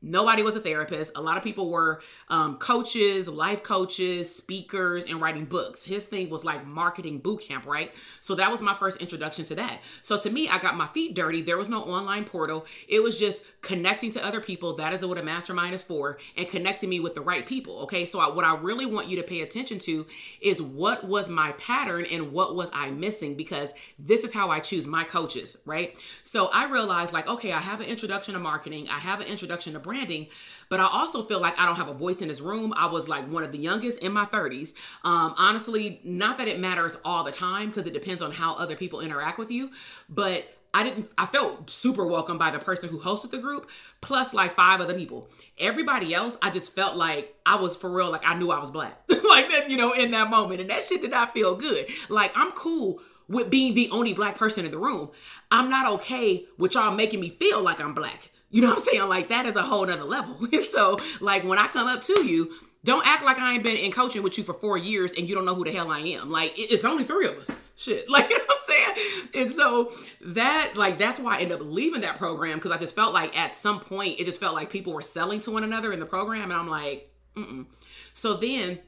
Nobody 0.00 0.42
was 0.44 0.54
a 0.54 0.60
therapist. 0.60 1.12
A 1.16 1.20
lot 1.20 1.36
of 1.36 1.42
people 1.42 1.70
were 1.70 2.00
um, 2.28 2.56
coaches, 2.58 3.28
life 3.28 3.64
coaches, 3.64 4.32
speakers, 4.34 5.04
and 5.06 5.20
writing 5.20 5.44
books. 5.44 5.82
His 5.82 6.06
thing 6.06 6.30
was 6.30 6.44
like 6.44 6.64
marketing 6.64 7.18
boot 7.18 7.40
camp, 7.40 7.66
right? 7.66 7.92
So 8.20 8.36
that 8.36 8.50
was 8.50 8.60
my 8.60 8.74
first 8.74 9.00
introduction 9.00 9.44
to 9.46 9.56
that. 9.56 9.80
So 10.02 10.16
to 10.18 10.30
me, 10.30 10.48
I 10.48 10.58
got 10.58 10.76
my 10.76 10.86
feet 10.88 11.14
dirty. 11.14 11.42
There 11.42 11.58
was 11.58 11.68
no 11.68 11.82
online 11.82 12.24
portal. 12.24 12.66
It 12.88 13.02
was 13.02 13.18
just 13.18 13.42
connecting 13.60 14.12
to 14.12 14.24
other 14.24 14.40
people. 14.40 14.76
That 14.76 14.92
is 14.92 15.04
what 15.04 15.18
a 15.18 15.22
mastermind 15.22 15.74
is 15.74 15.82
for, 15.82 16.18
and 16.36 16.48
connecting 16.48 16.88
me 16.88 17.00
with 17.00 17.16
the 17.16 17.20
right 17.20 17.44
people. 17.44 17.80
Okay. 17.80 18.06
So 18.06 18.20
I, 18.20 18.28
what 18.28 18.44
I 18.44 18.56
really 18.56 18.86
want 18.86 19.08
you 19.08 19.16
to 19.16 19.24
pay 19.24 19.40
attention 19.40 19.80
to 19.80 20.06
is 20.40 20.62
what 20.62 21.08
was 21.08 21.28
my 21.28 21.52
pattern 21.52 22.06
and 22.10 22.32
what 22.32 22.54
was 22.54 22.70
I 22.72 22.90
missing 22.90 23.34
because 23.34 23.72
this 23.98 24.22
is 24.22 24.32
how 24.32 24.50
I 24.50 24.60
choose 24.60 24.86
my 24.86 25.02
coaches, 25.02 25.58
right? 25.64 25.96
So 26.22 26.50
I 26.52 26.70
realized, 26.70 27.12
like, 27.12 27.26
okay, 27.26 27.52
I 27.52 27.58
have 27.58 27.80
an 27.80 27.86
introduction 27.86 28.34
to 28.34 28.40
marketing, 28.40 28.88
I 28.88 28.98
have 28.98 29.20
an 29.20 29.26
introduction 29.26 29.72
to 29.72 29.80
branding, 29.88 30.28
but 30.68 30.78
I 30.78 30.84
also 30.84 31.24
feel 31.24 31.40
like 31.40 31.58
I 31.58 31.66
don't 31.66 31.76
have 31.76 31.88
a 31.88 31.94
voice 31.94 32.20
in 32.20 32.28
this 32.28 32.40
room. 32.40 32.72
I 32.76 32.86
was 32.86 33.08
like 33.08 33.28
one 33.28 33.42
of 33.42 33.52
the 33.52 33.58
youngest 33.58 33.98
in 34.00 34.12
my 34.12 34.26
30s. 34.26 34.74
Um, 35.02 35.34
honestly, 35.38 36.00
not 36.04 36.38
that 36.38 36.46
it 36.46 36.60
matters 36.60 36.96
all 37.04 37.24
the 37.24 37.32
time 37.32 37.68
because 37.68 37.86
it 37.86 37.94
depends 37.94 38.22
on 38.22 38.30
how 38.30 38.54
other 38.54 38.76
people 38.76 39.00
interact 39.00 39.38
with 39.38 39.50
you, 39.50 39.70
but 40.08 40.46
I 40.74 40.84
didn't 40.84 41.10
I 41.16 41.24
felt 41.24 41.70
super 41.70 42.06
welcome 42.06 42.36
by 42.36 42.50
the 42.50 42.58
person 42.58 42.90
who 42.90 43.00
hosted 43.00 43.30
the 43.30 43.38
group 43.38 43.70
plus 44.02 44.34
like 44.34 44.54
five 44.54 44.80
other 44.80 44.92
people. 44.92 45.30
Everybody 45.58 46.12
else 46.14 46.36
I 46.42 46.50
just 46.50 46.74
felt 46.74 46.94
like 46.94 47.34
I 47.46 47.56
was 47.56 47.74
for 47.74 47.90
real 47.90 48.10
like 48.10 48.28
I 48.28 48.38
knew 48.38 48.50
I 48.50 48.58
was 48.58 48.70
black. 48.70 49.00
like 49.08 49.48
that, 49.48 49.70
you 49.70 49.78
know, 49.78 49.92
in 49.94 50.10
that 50.10 50.28
moment 50.28 50.60
and 50.60 50.68
that 50.68 50.82
shit 50.82 51.00
did 51.00 51.10
not 51.10 51.32
feel 51.32 51.56
good. 51.56 51.86
Like 52.10 52.32
I'm 52.34 52.52
cool 52.52 53.00
with 53.28 53.50
being 53.50 53.74
the 53.74 53.90
only 53.90 54.12
black 54.12 54.36
person 54.36 54.64
in 54.64 54.70
the 54.70 54.78
room. 54.78 55.10
I'm 55.50 55.70
not 55.70 55.90
okay 55.94 56.44
with 56.58 56.74
y'all 56.74 56.94
making 56.94 57.20
me 57.20 57.30
feel 57.30 57.62
like 57.62 57.80
I'm 57.80 57.94
black. 57.94 58.30
You 58.50 58.62
know 58.62 58.68
what 58.68 58.78
I'm 58.78 58.84
saying? 58.84 59.08
Like 59.08 59.28
that 59.28 59.46
is 59.46 59.56
a 59.56 59.62
whole 59.62 59.86
nother 59.86 60.04
level. 60.04 60.36
And 60.52 60.64
so, 60.64 60.98
like 61.20 61.44
when 61.44 61.58
I 61.58 61.68
come 61.68 61.86
up 61.86 62.02
to 62.02 62.24
you, 62.24 62.54
don't 62.84 63.06
act 63.06 63.24
like 63.24 63.38
I 63.38 63.54
ain't 63.54 63.62
been 63.62 63.76
in 63.76 63.92
coaching 63.92 64.22
with 64.22 64.38
you 64.38 64.44
for 64.44 64.54
four 64.54 64.78
years 64.78 65.12
and 65.14 65.28
you 65.28 65.34
don't 65.34 65.44
know 65.44 65.54
who 65.54 65.64
the 65.64 65.72
hell 65.72 65.90
I 65.90 66.00
am. 66.00 66.30
Like 66.30 66.54
it's 66.56 66.84
only 66.84 67.04
three 67.04 67.26
of 67.26 67.36
us. 67.36 67.54
Shit. 67.76 68.06
Like 68.10 68.30
you 68.30 68.38
know 68.38 68.44
what 68.46 68.56
I'm 68.56 68.94
saying? 68.94 69.28
And 69.34 69.50
so 69.50 69.92
that 70.22 70.72
like 70.76 70.98
that's 70.98 71.20
why 71.20 71.36
I 71.36 71.40
ended 71.40 71.60
up 71.60 71.66
leaving 71.66 72.00
that 72.02 72.16
program 72.16 72.58
because 72.58 72.70
I 72.70 72.78
just 72.78 72.94
felt 72.94 73.12
like 73.12 73.36
at 73.36 73.54
some 73.54 73.80
point 73.80 74.18
it 74.18 74.24
just 74.24 74.40
felt 74.40 74.54
like 74.54 74.70
people 74.70 74.92
were 74.92 75.02
selling 75.02 75.40
to 75.40 75.50
one 75.50 75.64
another 75.64 75.92
in 75.92 76.00
the 76.00 76.06
program 76.06 76.44
and 76.44 76.54
I'm 76.54 76.68
like, 76.68 77.10
mm 77.36 77.66
So 78.14 78.34
then 78.34 78.78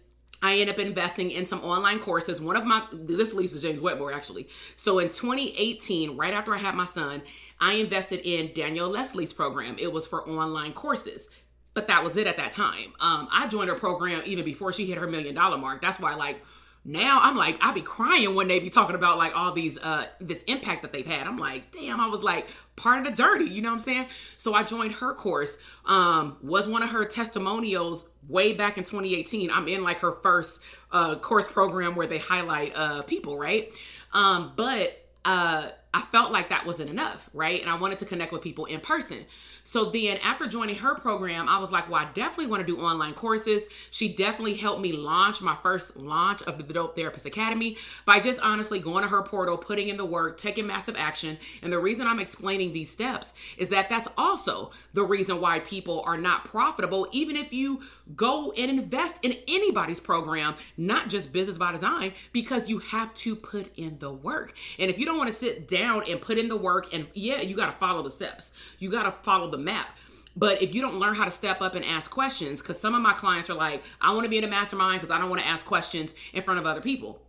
I 0.43 0.57
end 0.59 0.71
up 0.71 0.79
investing 0.79 1.31
in 1.31 1.45
some 1.47 1.61
online 1.61 1.99
courses. 1.99 2.41
One 2.41 2.57
of 2.57 2.65
my 2.65 2.85
this 2.93 3.35
leads 3.35 3.53
to 3.53 3.61
James 3.61 3.81
Wedmore 3.83 4.13
actually. 4.13 4.49
So 4.77 4.99
in 4.99 5.09
2018, 5.09 6.17
right 6.17 6.33
after 6.33 6.55
I 6.55 6.59
had 6.59 6.75
my 6.75 6.87
son, 6.87 7.23
I 7.61 7.75
invested 7.75 8.21
in 8.21 8.53
Danielle 8.55 8.89
Leslie's 8.89 9.33
program. 9.35 9.77
It 9.79 9.93
was 9.93 10.07
for 10.07 10.27
online 10.29 10.73
courses. 10.73 11.29
but 11.75 11.87
that 11.89 12.03
was 12.03 12.17
it 12.17 12.27
at 12.27 12.37
that 12.37 12.53
time. 12.53 12.93
Um, 13.01 13.29
I 13.33 13.47
joined 13.49 13.69
her 13.71 13.77
program 13.77 14.23
even 14.27 14.45
before 14.45 14.73
she 14.73 14.87
hit 14.87 14.99
her 14.99 15.07
million 15.07 15.35
dollar 15.35 15.57
mark. 15.59 15.81
That's 15.81 16.01
why, 16.01 16.15
like, 16.15 16.43
now 16.85 17.21
I'm 17.23 17.37
like, 17.37 17.59
I 17.61 17.73
be 17.73 17.83
crying 17.83 18.35
when 18.35 18.49
they 18.49 18.59
be 18.59 18.71
talking 18.71 18.95
about 18.97 19.19
like 19.19 19.37
all 19.37 19.53
these 19.53 19.79
uh 19.79 20.07
this 20.21 20.43
impact 20.45 20.83
that 20.83 20.93
they've 20.93 21.07
had. 21.07 21.27
I'm 21.27 21.37
like, 21.37 21.73
damn, 21.73 22.01
I 22.01 22.07
was 22.07 22.23
like 22.23 22.49
part 22.77 23.01
of 23.01 23.05
the 23.15 23.23
dirty, 23.23 23.45
you 23.45 23.61
know 23.61 23.69
what 23.69 23.75
I'm 23.75 23.81
saying? 23.81 24.07
So 24.39 24.55
I 24.55 24.63
joined 24.63 24.93
her 24.93 25.15
course, 25.15 25.59
um, 25.85 26.39
was 26.43 26.67
one 26.67 26.83
of 26.83 26.91
her 26.91 27.05
testimonials 27.05 28.09
way 28.29 28.55
back 28.55 28.79
in 28.79 28.85
2018. 28.85 29.51
I'm 29.51 29.69
in 29.69 29.83
like 29.83 29.99
her 30.01 30.13
first 30.23 30.63
uh 30.91 31.17
course 31.17 31.51
program 31.51 31.97
where 31.97 32.07
they 32.07 32.19
highlight 32.19 32.75
uh 32.75 33.03
people, 33.03 33.37
right? 33.39 33.73
Um, 34.13 34.53
but 34.57 35.05
uh 35.25 35.69
I 35.93 36.03
felt 36.03 36.31
like 36.31 36.51
that 36.51 36.67
wasn't 36.67 36.89
enough, 36.89 37.29
right? 37.35 37.61
And 37.61 37.69
I 37.69 37.75
wanted 37.75 37.99
to 37.99 38.05
connect 38.05 38.31
with 38.31 38.43
people 38.43 38.67
in 38.67 38.79
person. 38.79 39.25
So 39.65 39.87
then 39.87 40.19
after 40.19 40.47
joining 40.47 40.77
her 40.77 40.95
program, 40.95 41.49
I 41.49 41.59
was 41.59 41.73
like, 41.73 41.91
well, 41.91 42.01
I 42.01 42.13
definitely 42.13 42.47
want 42.47 42.65
to 42.65 42.67
do 42.67 42.81
online 42.81 43.13
courses. 43.13 43.67
She 43.91 44.15
definitely 44.15 44.55
helped 44.55 44.81
me 44.81 44.93
launch 44.93 45.43
my 45.43 45.57
first 45.65 45.97
launch 45.97 46.43
of 46.43 46.59
the 46.59 46.63
Dope 46.73 46.95
Therapist 46.95 47.27
Academy 47.27 47.77
by 48.05 48.21
just 48.21 48.41
honestly 48.41 48.79
going 48.79 49.03
to 49.03 49.09
her 49.09 49.23
portal, 49.23 49.57
putting 49.59 49.89
in 49.89 49.97
the 49.97 50.05
work, 50.05 50.37
taking 50.37 50.65
massive 50.65 50.95
action. 50.97 51.37
And 51.61 51.73
the 51.73 51.79
reason 51.81 52.07
I'm 52.07 52.21
explaining 52.21 52.73
these 52.73 52.91
steps 52.91 53.35
is 53.59 53.69
that 53.71 53.89
that's 53.89 54.09
also 54.17 54.71
the 54.93 55.03
reason 55.03 55.41
why 55.41 55.59
people 55.59 56.03
are 56.07 56.19
not 56.19 56.45
profitable, 56.45 57.09
even 57.11 57.35
if 57.35 57.53
you 57.53 57.83
go 58.15 58.53
and 58.57 58.71
invest 58.71 59.25
in 59.25 59.35
anybody's 59.49 60.01
program, 60.01 60.55
not 60.77 61.09
just 61.09 61.33
Business 61.33 61.59
by 61.59 61.73
Design, 61.73 62.13
because 62.31 62.69
you 62.69 62.79
have 62.79 63.13
to 63.15 63.35
put 63.35 63.77
in 63.77 63.99
the 63.99 64.13
work. 64.13 64.55
And 64.79 64.89
if 64.89 64.97
you 64.97 65.05
don't 65.05 65.19
want 65.19 65.29
to 65.29 65.35
sit 65.35 65.67
down 65.67 65.80
and 65.81 66.21
put 66.21 66.39
in 66.39 66.49
the 66.49 66.57
work, 66.57 66.93
and 66.93 67.07
yeah, 67.15 67.41
you 67.41 67.57
got 67.57 67.67
to 67.67 67.79
follow 67.79 68.03
the 68.03 68.11
steps, 68.11 68.53
you 68.79 68.91
got 68.91 69.05
to 69.05 69.13
follow 69.23 69.51
the 69.51 69.59
map. 69.59 69.97
But 70.37 70.63
if 70.63 70.75
you 70.75 70.81
don't 70.81 70.99
learn 70.99 71.15
how 71.15 71.25
to 71.25 71.31
step 71.31 71.61
up 71.61 71.75
and 71.75 71.85
ask 71.85 72.11
questions, 72.11 72.61
because 72.61 72.81
some 72.81 72.95
of 72.95 73.03
my 73.03 73.13
clients 73.13 73.51
are 73.51 73.55
like, 73.55 73.83
I 74.01 74.13
want 74.13 74.25
to 74.25 74.31
be 74.31 74.39
in 74.39 74.45
a 74.45 74.49
mastermind 74.49 75.01
because 75.01 75.15
I 75.15 75.19
don't 75.19 75.29
want 75.29 75.43
to 75.43 75.49
ask 75.49 75.67
questions 75.67 76.15
in 76.33 76.43
front 76.43 76.61
of 76.61 76.67
other 76.67 76.81
people. 76.81 77.21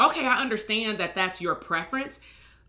Okay, 0.00 0.26
I 0.26 0.40
understand 0.40 0.98
that 0.98 1.14
that's 1.14 1.40
your 1.40 1.54
preference, 1.54 2.20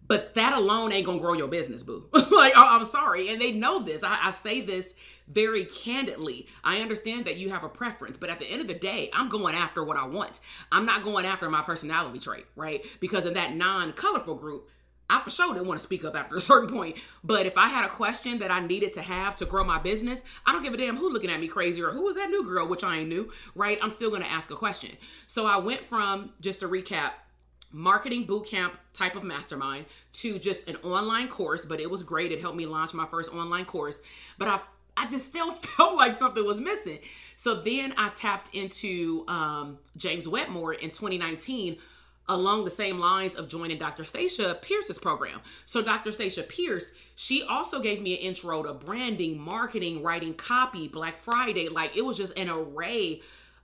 but 0.08 0.34
that 0.34 0.54
alone 0.54 0.92
ain't 0.92 1.06
gonna 1.06 1.20
grow 1.20 1.34
your 1.34 1.48
business, 1.48 1.84
boo. 1.84 2.06
like, 2.32 2.54
I'm 2.56 2.84
sorry. 2.84 3.30
And 3.30 3.40
they 3.40 3.52
know 3.52 3.80
this. 3.80 4.04
I, 4.04 4.20
I, 4.22 4.32
say 4.32 4.62
this 4.62 4.94
very 5.28 5.66
candidly. 5.66 6.48
I 6.64 6.80
understand 6.82 7.26
that 7.26 7.38
you 7.38 7.50
have 7.50 7.64
a 7.64 7.70
preference, 7.70 8.18
but 8.18 8.30
at 8.30 8.40
the 8.40 8.46
end 8.46 8.62
of 8.62 8.68
the 8.68 8.74
day, 8.74 9.10
I'm 9.14 9.30
going 9.30 9.56
after 9.56 9.84
what 9.84 9.98
I 9.98 10.06
want. 10.06 10.42
I'm 10.72 10.86
not 10.86 11.04
going 11.04 11.26
after 11.26 11.50
my 11.50 11.62
personality 11.62 12.20
trait, 12.20 12.46
right? 12.56 12.86
Because 13.00 13.26
in 13.26 13.34
that 13.36 13.56
non 13.56 13.94
colorful 13.94 14.36
group, 14.36 14.70
I 15.10 15.22
for 15.22 15.30
sure 15.30 15.54
didn't 15.54 15.68
want 15.68 15.80
to 15.80 15.84
speak 15.84 16.06
up 16.06 16.16
after 16.16 16.36
a 16.36 16.42
certain 16.42 16.70
point. 16.70 16.98
But 17.24 17.46
if 17.46 17.58
I 17.58 17.68
had 17.68 17.86
a 17.86 17.90
question 17.90 18.40
that 18.40 18.52
I 18.52 18.66
needed 18.66 18.94
to 18.94 19.02
have 19.02 19.36
to 19.38 19.46
grow 19.46 19.64
my 19.64 19.80
business, 19.80 20.24
I 20.46 20.52
don't 20.52 20.64
give 20.64 20.74
a 20.74 20.78
damn 20.78 20.98
who 20.98 21.12
looking 21.12 21.30
at 21.30 21.40
me 21.40 21.48
crazy 21.48 21.82
or 21.82 21.92
who 21.92 22.04
was 22.04 22.16
that 22.16 22.30
new 22.30 22.44
girl, 22.44 22.68
which 22.68 22.84
I 22.84 22.98
ain't 22.98 23.10
new, 23.10 23.32
right? 23.56 23.78
I'm 23.82 23.90
still 23.90 24.12
gonna 24.12 24.26
ask 24.26 24.50
a 24.52 24.56
question. 24.56 24.92
So 25.28 25.46
I 25.46 25.58
went 25.58 25.86
from 25.86 26.32
just 26.42 26.62
to 26.62 26.68
recap, 26.68 27.12
marketing 27.72 28.26
bootcamp 28.26 28.72
type 28.94 29.16
of 29.16 29.24
mastermind 29.24 29.86
to 30.14 30.40
just 30.40 30.70
an 30.70 30.78
online 30.78 31.28
course, 31.28 31.66
but 31.66 31.80
it 31.80 31.90
was 31.90 32.04
great. 32.04 32.32
It 32.32 32.40
helped 32.40 32.58
me 32.58 32.66
launch 32.66 32.94
my 32.94 33.06
first 33.08 33.34
online 33.34 33.66
course. 33.66 34.02
But 34.38 34.48
I 34.48 34.60
I 34.96 35.10
just 35.10 35.26
still 35.26 35.52
felt 35.52 35.96
like 35.96 36.14
something 36.14 36.46
was 36.46 36.60
missing. 36.60 37.00
So 37.36 37.56
then 37.56 37.94
I 37.98 38.10
tapped 38.10 38.54
into 38.54 39.26
um, 39.28 39.80
James 39.98 40.28
Wedmore 40.28 40.74
in 40.74 40.90
2019 40.90 41.78
along 42.30 42.66
the 42.66 42.72
same 42.72 43.00
lines 43.00 43.36
of 43.36 43.50
joining 43.50 43.78
Dr. 43.78 44.04
Stacia 44.04 44.58
Pierce's 44.62 45.00
program. 45.00 45.42
So 45.66 45.82
Dr. 45.82 46.12
Stacia 46.12 46.44
Pierce, 46.44 46.92
she 47.16 47.44
also 47.44 47.80
gave 47.80 48.02
me 48.02 48.14
an 48.14 48.20
intro 48.20 48.64
to 48.64 48.74
branding, 48.74 49.38
marketing, 49.40 50.02
writing 50.02 50.34
copy, 50.34 50.88
Black 50.88 51.20
Friday. 51.20 51.68
Like 51.70 51.98
it 51.98 52.06
was 52.06 52.18
just 52.18 52.38
an 52.38 52.50
array 52.50 53.22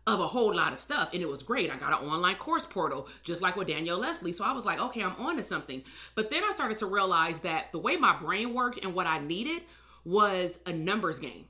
of 0.07 0.19
a 0.19 0.27
whole 0.27 0.55
lot 0.55 0.73
of 0.73 0.79
stuff 0.79 1.09
and 1.13 1.21
it 1.21 1.29
was 1.29 1.43
great. 1.43 1.71
I 1.71 1.77
got 1.77 2.01
an 2.01 2.07
online 2.07 2.35
course 2.35 2.65
portal 2.65 3.07
just 3.23 3.41
like 3.41 3.55
with 3.55 3.67
Danielle 3.67 3.99
Leslie. 3.99 4.33
So 4.33 4.43
I 4.43 4.51
was 4.51 4.65
like, 4.65 4.79
okay, 4.79 5.03
I'm 5.03 5.15
on 5.17 5.37
to 5.37 5.43
something. 5.43 5.83
But 6.15 6.29
then 6.29 6.43
I 6.43 6.51
started 6.53 6.77
to 6.79 6.85
realize 6.85 7.39
that 7.41 7.71
the 7.71 7.79
way 7.79 7.95
my 7.95 8.17
brain 8.17 8.53
worked 8.53 8.79
and 8.83 8.93
what 8.93 9.07
I 9.07 9.19
needed 9.19 9.61
was 10.03 10.59
a 10.65 10.73
numbers 10.73 11.19
game. 11.19 11.45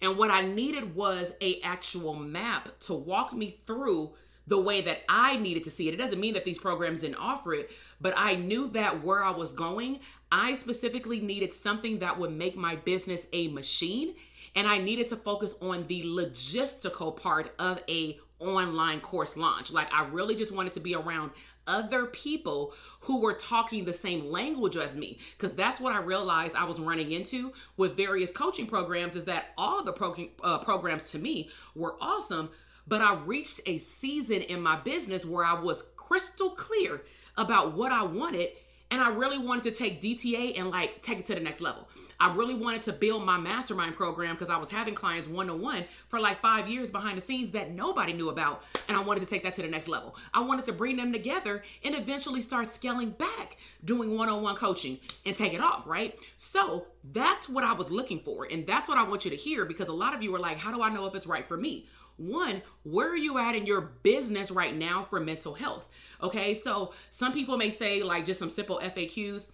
And 0.00 0.16
what 0.16 0.30
I 0.30 0.42
needed 0.42 0.94
was 0.94 1.32
a 1.40 1.60
actual 1.60 2.14
map 2.14 2.78
to 2.80 2.94
walk 2.94 3.32
me 3.32 3.58
through 3.66 4.14
the 4.46 4.60
way 4.60 4.80
that 4.82 5.02
I 5.08 5.36
needed 5.36 5.64
to 5.64 5.70
see 5.70 5.88
it. 5.88 5.94
It 5.94 5.98
doesn't 5.98 6.20
mean 6.20 6.34
that 6.34 6.44
these 6.44 6.58
programs 6.58 7.00
didn't 7.00 7.16
offer 7.16 7.54
it, 7.54 7.70
but 8.00 8.14
I 8.16 8.34
knew 8.34 8.68
that 8.70 9.02
where 9.02 9.22
I 9.22 9.30
was 9.30 9.54
going, 9.54 10.00
I 10.30 10.54
specifically 10.54 11.20
needed 11.20 11.52
something 11.52 12.00
that 12.00 12.18
would 12.18 12.32
make 12.32 12.56
my 12.56 12.76
business 12.76 13.26
a 13.32 13.48
machine 13.48 14.14
and 14.54 14.68
I 14.68 14.78
needed 14.78 15.08
to 15.08 15.16
focus 15.16 15.54
on 15.60 15.86
the 15.86 16.02
logistical 16.04 17.16
part 17.16 17.54
of 17.58 17.82
a 17.88 18.18
online 18.38 19.00
course 19.00 19.36
launch. 19.36 19.72
Like 19.72 19.92
I 19.92 20.04
really 20.06 20.36
just 20.36 20.52
wanted 20.52 20.72
to 20.72 20.80
be 20.80 20.94
around 20.94 21.30
other 21.66 22.06
people 22.06 22.74
who 23.00 23.20
were 23.20 23.32
talking 23.32 23.84
the 23.84 23.92
same 23.92 24.30
language 24.30 24.76
as 24.76 24.96
me 24.98 25.18
because 25.32 25.54
that's 25.54 25.80
what 25.80 25.94
i 25.94 25.98
realized 25.98 26.54
i 26.54 26.64
was 26.64 26.78
running 26.78 27.12
into 27.12 27.52
with 27.78 27.96
various 27.96 28.30
coaching 28.30 28.66
programs 28.66 29.16
is 29.16 29.24
that 29.24 29.46
all 29.56 29.82
the 29.82 30.28
uh, 30.42 30.58
programs 30.58 31.10
to 31.10 31.18
me 31.18 31.48
were 31.74 31.96
awesome 32.02 32.50
but 32.86 33.00
I 33.00 33.14
reached 33.14 33.60
a 33.66 33.78
season 33.78 34.42
in 34.42 34.60
my 34.60 34.76
business 34.76 35.24
where 35.24 35.44
I 35.44 35.54
was 35.54 35.84
crystal 35.96 36.50
clear 36.50 37.02
about 37.36 37.74
what 37.74 37.92
I 37.92 38.02
wanted 38.02 38.50
and 38.94 39.02
I 39.02 39.08
really 39.08 39.38
wanted 39.38 39.64
to 39.64 39.70
take 39.72 40.00
DTA 40.00 40.56
and 40.56 40.70
like 40.70 41.02
take 41.02 41.18
it 41.18 41.26
to 41.26 41.34
the 41.34 41.40
next 41.40 41.60
level. 41.60 41.88
I 42.20 42.32
really 42.32 42.54
wanted 42.54 42.82
to 42.82 42.92
build 42.92 43.24
my 43.24 43.36
mastermind 43.36 43.96
program 43.96 44.36
because 44.36 44.50
I 44.50 44.56
was 44.56 44.70
having 44.70 44.94
clients 44.94 45.26
one 45.26 45.48
to 45.48 45.54
one 45.54 45.84
for 46.06 46.20
like 46.20 46.40
five 46.40 46.68
years 46.68 46.92
behind 46.92 47.16
the 47.16 47.20
scenes 47.20 47.50
that 47.52 47.72
nobody 47.72 48.12
knew 48.12 48.28
about. 48.28 48.62
And 48.86 48.96
I 48.96 49.00
wanted 49.00 49.20
to 49.20 49.26
take 49.26 49.42
that 49.42 49.54
to 49.54 49.62
the 49.62 49.68
next 49.68 49.88
level. 49.88 50.14
I 50.32 50.40
wanted 50.42 50.64
to 50.66 50.72
bring 50.72 50.96
them 50.96 51.12
together 51.12 51.64
and 51.82 51.96
eventually 51.96 52.40
start 52.40 52.68
scaling 52.68 53.10
back, 53.10 53.56
doing 53.84 54.16
one 54.16 54.28
on 54.28 54.42
one 54.42 54.54
coaching 54.54 55.00
and 55.26 55.34
take 55.34 55.54
it 55.54 55.60
off, 55.60 55.86
right? 55.88 56.16
So 56.36 56.86
that's 57.10 57.48
what 57.48 57.64
I 57.64 57.72
was 57.72 57.90
looking 57.90 58.20
for. 58.20 58.46
And 58.48 58.64
that's 58.64 58.88
what 58.88 58.96
I 58.96 59.02
want 59.02 59.24
you 59.24 59.30
to 59.32 59.36
hear 59.36 59.64
because 59.64 59.88
a 59.88 59.92
lot 59.92 60.14
of 60.14 60.22
you 60.22 60.32
are 60.36 60.40
like, 60.40 60.58
how 60.58 60.72
do 60.72 60.82
I 60.82 60.90
know 60.90 61.06
if 61.06 61.16
it's 61.16 61.26
right 61.26 61.48
for 61.48 61.56
me? 61.56 61.88
One, 62.16 62.62
where 62.84 63.10
are 63.10 63.16
you 63.16 63.38
at 63.38 63.54
in 63.54 63.66
your 63.66 63.80
business 63.80 64.50
right 64.50 64.74
now 64.74 65.02
for 65.02 65.20
mental 65.20 65.54
health? 65.54 65.88
Okay, 66.22 66.54
so 66.54 66.92
some 67.10 67.32
people 67.32 67.56
may 67.56 67.70
say, 67.70 68.02
like, 68.02 68.24
just 68.24 68.38
some 68.38 68.50
simple 68.50 68.80
FAQs. 68.82 69.50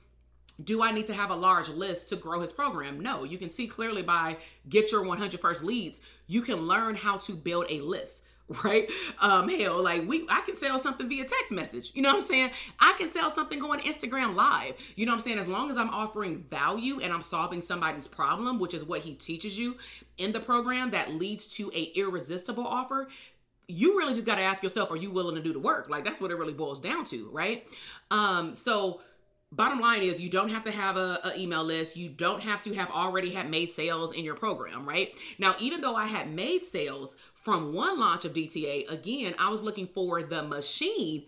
Do 0.63 0.83
I 0.83 0.93
need 0.93 1.07
to 1.07 1.15
have 1.15 1.31
a 1.31 1.35
large 1.35 1.71
list 1.71 2.11
to 2.11 2.17
grow 2.17 2.41
his 2.41 2.53
program? 2.53 3.01
No, 3.01 3.25
you 3.25 3.39
can 3.39 3.49
see 3.49 3.67
clearly 3.67 4.03
by 4.03 4.37
get 4.69 4.93
your 4.93 5.03
100 5.03 5.41
first 5.41 5.65
leads, 5.65 6.01
you 6.27 6.43
can 6.43 6.67
learn 6.69 6.97
how 6.97 7.17
to 7.19 7.33
build 7.33 7.67
a 7.71 7.81
list 7.81 8.25
right? 8.65 8.91
Um, 9.21 9.49
hell, 9.49 9.83
like 9.83 10.07
we 10.09 10.27
I 10.29 10.41
can 10.41 10.57
sell 10.57 10.79
something 10.79 11.09
via 11.09 11.25
text 11.25 11.53
message. 11.53 11.93
You 11.95 12.03
know 12.03 12.11
what 12.11 12.17
I'm 12.17 12.23
saying? 12.23 12.51
I 12.81 12.95
can 12.99 13.13
sell 13.13 13.33
something 13.35 13.59
going 13.59 13.81
Instagram 13.81 14.35
live. 14.35 14.75
You 14.97 15.07
know 15.07 15.13
what 15.13 15.19
I'm 15.19 15.23
saying? 15.23 15.39
As 15.39 15.47
long 15.49 15.71
as 15.71 15.77
I'm 15.77 15.91
offering 15.91 16.45
value 16.51 17.01
and 17.01 17.13
I'm 17.13 17.23
solving 17.23 17.61
somebody's 17.61 18.07
problem, 18.09 18.59
which 18.59 18.75
is 18.75 18.85
what 18.85 19.03
he 19.03 19.15
teaches 19.15 19.59
you 19.59 19.77
in 20.19 20.33
the 20.33 20.41
program 20.41 20.91
that 20.91 21.13
leads 21.15 21.47
to 21.57 21.71
a 21.75 21.93
irresistible 21.95 22.67
offer, 22.67 23.09
you 23.69 23.97
really 23.97 24.15
just 24.15 24.27
got 24.27 24.35
to 24.37 24.43
ask 24.43 24.63
yourself, 24.63 24.91
are 24.91 24.97
you 24.97 25.13
willing 25.13 25.37
to 25.37 25.43
do 25.43 25.53
the 25.53 25.61
work? 25.61 25.89
Like 25.89 26.05
that's 26.05 26.21
what 26.21 26.33
it 26.33 26.37
really 26.37 26.53
boils 26.53 26.81
down 26.81 27.05
to, 27.05 27.29
right? 27.31 27.69
Um, 28.11 28.55
so 28.55 29.01
bottom 29.53 29.81
line 29.81 30.03
is 30.03 30.21
you 30.21 30.29
don't 30.29 30.51
have 30.51 30.63
to 30.63 30.71
have 30.71 30.97
a, 30.97 31.21
a, 31.25 31.39
email 31.39 31.65
list 31.65 31.97
you 31.97 32.09
don't 32.09 32.41
have 32.41 32.63
to 32.63 32.75
have 32.75 32.91
already 32.91 33.31
had 33.31 33.51
made 33.51 33.67
sales 33.67 34.13
in 34.13 34.25
your 34.25 34.35
program 34.35 34.87
right 34.87 35.15
now 35.39 35.55
even 35.59 35.81
though 35.81 35.97
i 35.97 36.07
had 36.07 36.33
made 36.33 36.63
sales 36.63 37.17
from 37.35 37.73
one 37.73 37.99
launch 37.99 38.25
of 38.25 38.33
dta 38.33 38.89
again 38.91 39.35
i 39.39 39.49
was 39.49 39.63
looking 39.63 39.87
for 39.87 40.23
the 40.23 40.43
machine 40.43 41.25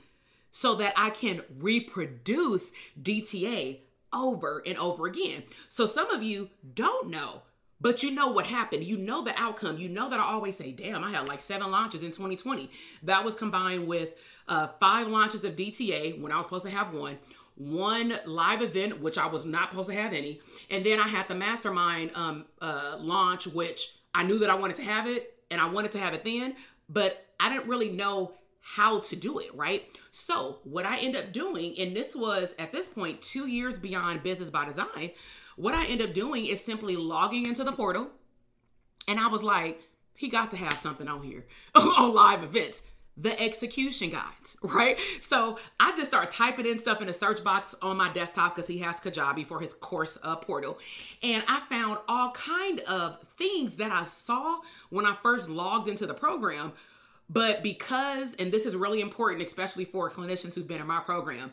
so 0.52 0.74
that 0.74 0.92
i 0.96 1.10
can 1.10 1.42
reproduce 1.58 2.72
dta 3.02 3.78
over 4.12 4.62
and 4.66 4.78
over 4.78 5.06
again 5.06 5.42
so 5.68 5.86
some 5.86 6.10
of 6.10 6.22
you 6.22 6.48
don't 6.74 7.10
know 7.10 7.42
but 7.82 8.04
you 8.04 8.12
know 8.12 8.28
what 8.28 8.46
happened. 8.46 8.84
You 8.84 8.96
know 8.96 9.24
the 9.24 9.34
outcome. 9.36 9.76
You 9.76 9.88
know 9.88 10.08
that 10.08 10.20
I 10.20 10.22
always 10.22 10.56
say, 10.56 10.70
damn, 10.70 11.02
I 11.02 11.10
had 11.10 11.26
like 11.26 11.40
seven 11.40 11.72
launches 11.72 12.04
in 12.04 12.12
2020. 12.12 12.70
That 13.02 13.24
was 13.24 13.34
combined 13.34 13.88
with 13.88 14.14
uh, 14.46 14.68
five 14.78 15.08
launches 15.08 15.42
of 15.42 15.56
DTA 15.56 16.20
when 16.20 16.30
I 16.30 16.36
was 16.36 16.46
supposed 16.46 16.64
to 16.64 16.70
have 16.70 16.94
one, 16.94 17.18
one 17.70 18.14
live 18.26 18.62
event, 18.62 19.00
which 19.00 19.18
I 19.18 19.26
was 19.26 19.44
not 19.44 19.70
supposed 19.70 19.90
to 19.90 19.96
have 19.96 20.12
any. 20.12 20.40
And 20.70 20.84
then 20.84 21.00
I 21.00 21.08
had 21.08 21.28
the 21.28 21.34
mastermind 21.34 22.12
um, 22.14 22.46
uh, 22.60 22.96
launch, 22.98 23.46
which 23.46 23.96
I 24.14 24.22
knew 24.24 24.38
that 24.40 24.50
I 24.50 24.54
wanted 24.54 24.76
to 24.76 24.82
have 24.82 25.06
it 25.06 25.34
and 25.50 25.60
I 25.60 25.68
wanted 25.68 25.92
to 25.92 25.98
have 25.98 26.14
it 26.14 26.24
then, 26.24 26.54
but 26.88 27.26
I 27.38 27.48
didn't 27.48 27.68
really 27.68 27.90
know 27.90 28.34
how 28.60 29.00
to 29.00 29.16
do 29.16 29.38
it, 29.38 29.54
right? 29.54 29.84
So, 30.12 30.60
what 30.64 30.86
I 30.86 30.98
end 30.98 31.16
up 31.16 31.32
doing, 31.32 31.74
and 31.78 31.96
this 31.96 32.14
was 32.14 32.54
at 32.58 32.70
this 32.72 32.88
point 32.88 33.20
two 33.20 33.48
years 33.48 33.78
beyond 33.78 34.22
business 34.22 34.50
by 34.50 34.64
design, 34.64 35.10
what 35.56 35.74
I 35.74 35.84
end 35.86 36.00
up 36.00 36.14
doing 36.14 36.46
is 36.46 36.64
simply 36.64 36.96
logging 36.96 37.46
into 37.46 37.64
the 37.64 37.72
portal. 37.72 38.08
And 39.08 39.18
I 39.18 39.26
was 39.26 39.42
like, 39.42 39.80
he 40.14 40.28
got 40.28 40.52
to 40.52 40.56
have 40.56 40.78
something 40.78 41.08
on 41.08 41.22
here 41.22 41.44
on 41.74 42.14
live 42.14 42.44
events. 42.44 42.82
The 43.16 43.40
execution 43.40 44.10
guides, 44.10 44.56
right? 44.62 44.98
So 45.20 45.58
I 45.78 45.94
just 45.96 46.10
start 46.10 46.30
typing 46.30 46.66
in 46.66 46.78
stuff 46.78 47.00
in 47.00 47.06
the 47.06 47.12
search 47.12 47.44
box 47.44 47.74
on 47.82 47.96
my 47.96 48.12
desktop 48.12 48.54
because 48.54 48.68
he 48.68 48.78
has 48.78 49.00
Kajabi 49.00 49.46
for 49.46 49.60
his 49.60 49.74
course 49.74 50.18
uh, 50.22 50.36
portal, 50.36 50.78
and 51.22 51.44
I 51.46 51.60
found 51.68 51.98
all 52.08 52.30
kind 52.32 52.80
of 52.80 53.20
things 53.22 53.76
that 53.76 53.92
I 53.92 54.04
saw 54.04 54.60
when 54.90 55.06
I 55.06 55.14
first 55.22 55.48
logged 55.48 55.88
into 55.88 56.06
the 56.06 56.14
program. 56.14 56.72
But 57.28 57.62
because, 57.62 58.34
and 58.34 58.52
this 58.52 58.66
is 58.66 58.76
really 58.76 59.00
important, 59.00 59.42
especially 59.42 59.86
for 59.86 60.10
clinicians 60.10 60.54
who've 60.54 60.68
been 60.68 60.82
in 60.82 60.86
my 60.86 61.00
program, 61.00 61.52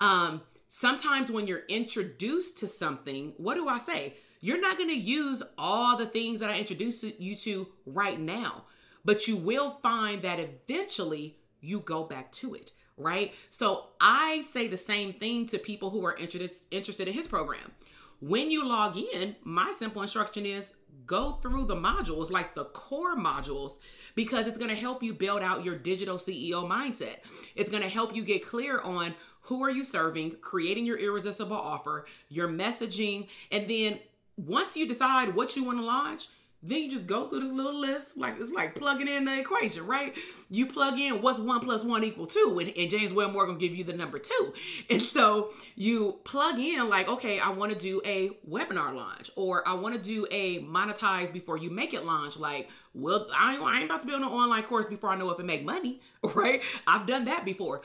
um, 0.00 0.42
sometimes 0.68 1.30
when 1.30 1.46
you're 1.46 1.62
introduced 1.68 2.58
to 2.58 2.68
something, 2.68 3.34
what 3.36 3.54
do 3.54 3.68
I 3.68 3.78
say? 3.78 4.14
You're 4.40 4.60
not 4.60 4.76
going 4.76 4.88
to 4.88 4.98
use 4.98 5.42
all 5.56 5.96
the 5.96 6.06
things 6.06 6.40
that 6.40 6.50
I 6.50 6.58
introduce 6.58 7.04
you 7.04 7.36
to 7.36 7.68
right 7.86 8.18
now 8.18 8.64
but 9.04 9.26
you 9.28 9.36
will 9.36 9.78
find 9.82 10.22
that 10.22 10.40
eventually 10.40 11.36
you 11.60 11.80
go 11.80 12.04
back 12.04 12.30
to 12.32 12.54
it 12.54 12.72
right? 13.00 13.34
So 13.48 13.86
i 14.00 14.42
say 14.42 14.68
the 14.68 14.78
same 14.78 15.14
thing 15.14 15.46
to 15.46 15.58
people 15.58 15.90
who 15.90 16.04
are 16.04 16.16
interested 16.16 16.66
interested 16.70 17.08
in 17.08 17.14
his 17.14 17.26
program. 17.26 17.72
When 18.20 18.50
you 18.50 18.66
log 18.66 18.96
in 18.96 19.36
my 19.42 19.72
simple 19.76 20.02
instruction 20.02 20.46
is 20.46 20.74
go 21.06 21.32
through 21.42 21.64
the 21.64 21.74
modules 21.74 22.30
like 22.30 22.54
the 22.54 22.66
core 22.66 23.16
modules 23.16 23.78
because 24.14 24.46
it's 24.46 24.58
going 24.58 24.70
to 24.70 24.76
help 24.76 25.02
you 25.02 25.14
build 25.14 25.42
out 25.42 25.64
your 25.64 25.76
digital 25.76 26.16
ceo 26.16 26.68
mindset. 26.68 27.16
It's 27.56 27.70
going 27.70 27.82
to 27.82 27.88
help 27.88 28.14
you 28.14 28.22
get 28.22 28.46
clear 28.46 28.80
on 28.80 29.14
who 29.42 29.64
are 29.64 29.70
you 29.70 29.82
serving 29.82 30.32
creating 30.42 30.84
your 30.86 30.98
irresistible 30.98 31.56
offer 31.56 32.04
your 32.28 32.48
messaging 32.48 33.28
and 33.50 33.68
then 33.68 33.98
once 34.36 34.76
you 34.76 34.86
decide 34.86 35.34
what 35.34 35.56
you 35.56 35.64
want 35.64 35.78
to 35.78 35.84
launch 35.84 36.28
then 36.62 36.82
you 36.82 36.90
just 36.90 37.06
go 37.06 37.28
through 37.28 37.40
this 37.40 37.52
little 37.52 37.74
list, 37.74 38.18
like 38.18 38.34
it's 38.38 38.52
like 38.52 38.74
plugging 38.74 39.08
in 39.08 39.24
the 39.24 39.40
equation, 39.40 39.86
right? 39.86 40.14
You 40.50 40.66
plug 40.66 40.98
in 40.98 41.22
what's 41.22 41.38
one 41.38 41.60
plus 41.60 41.84
one 41.84 42.04
equal 42.04 42.26
two, 42.26 42.58
and, 42.60 42.70
and 42.76 42.90
James 42.90 43.14
Wedmore 43.14 43.46
gonna 43.46 43.58
give 43.58 43.74
you 43.74 43.82
the 43.82 43.94
number 43.94 44.18
two. 44.18 44.52
And 44.90 45.00
so 45.00 45.50
you 45.74 46.20
plug 46.24 46.58
in 46.58 46.88
like, 46.88 47.08
okay, 47.08 47.38
I 47.38 47.48
want 47.50 47.72
to 47.72 47.78
do 47.78 48.02
a 48.04 48.30
webinar 48.48 48.94
launch, 48.94 49.30
or 49.36 49.66
I 49.66 49.74
want 49.74 49.94
to 49.94 50.00
do 50.00 50.26
a 50.30 50.62
monetize 50.62 51.32
before 51.32 51.56
you 51.56 51.70
make 51.70 51.94
it 51.94 52.04
launch. 52.04 52.38
Like, 52.38 52.68
well, 52.92 53.26
I 53.34 53.54
ain't, 53.54 53.62
I 53.62 53.76
ain't 53.76 53.84
about 53.86 54.02
to 54.02 54.06
build 54.06 54.20
an 54.20 54.28
online 54.28 54.64
course 54.64 54.86
before 54.86 55.10
I 55.10 55.16
know 55.16 55.30
if 55.30 55.40
it 55.40 55.46
make 55.46 55.64
money, 55.64 56.00
right? 56.34 56.62
I've 56.86 57.06
done 57.06 57.24
that 57.24 57.46
before. 57.46 57.80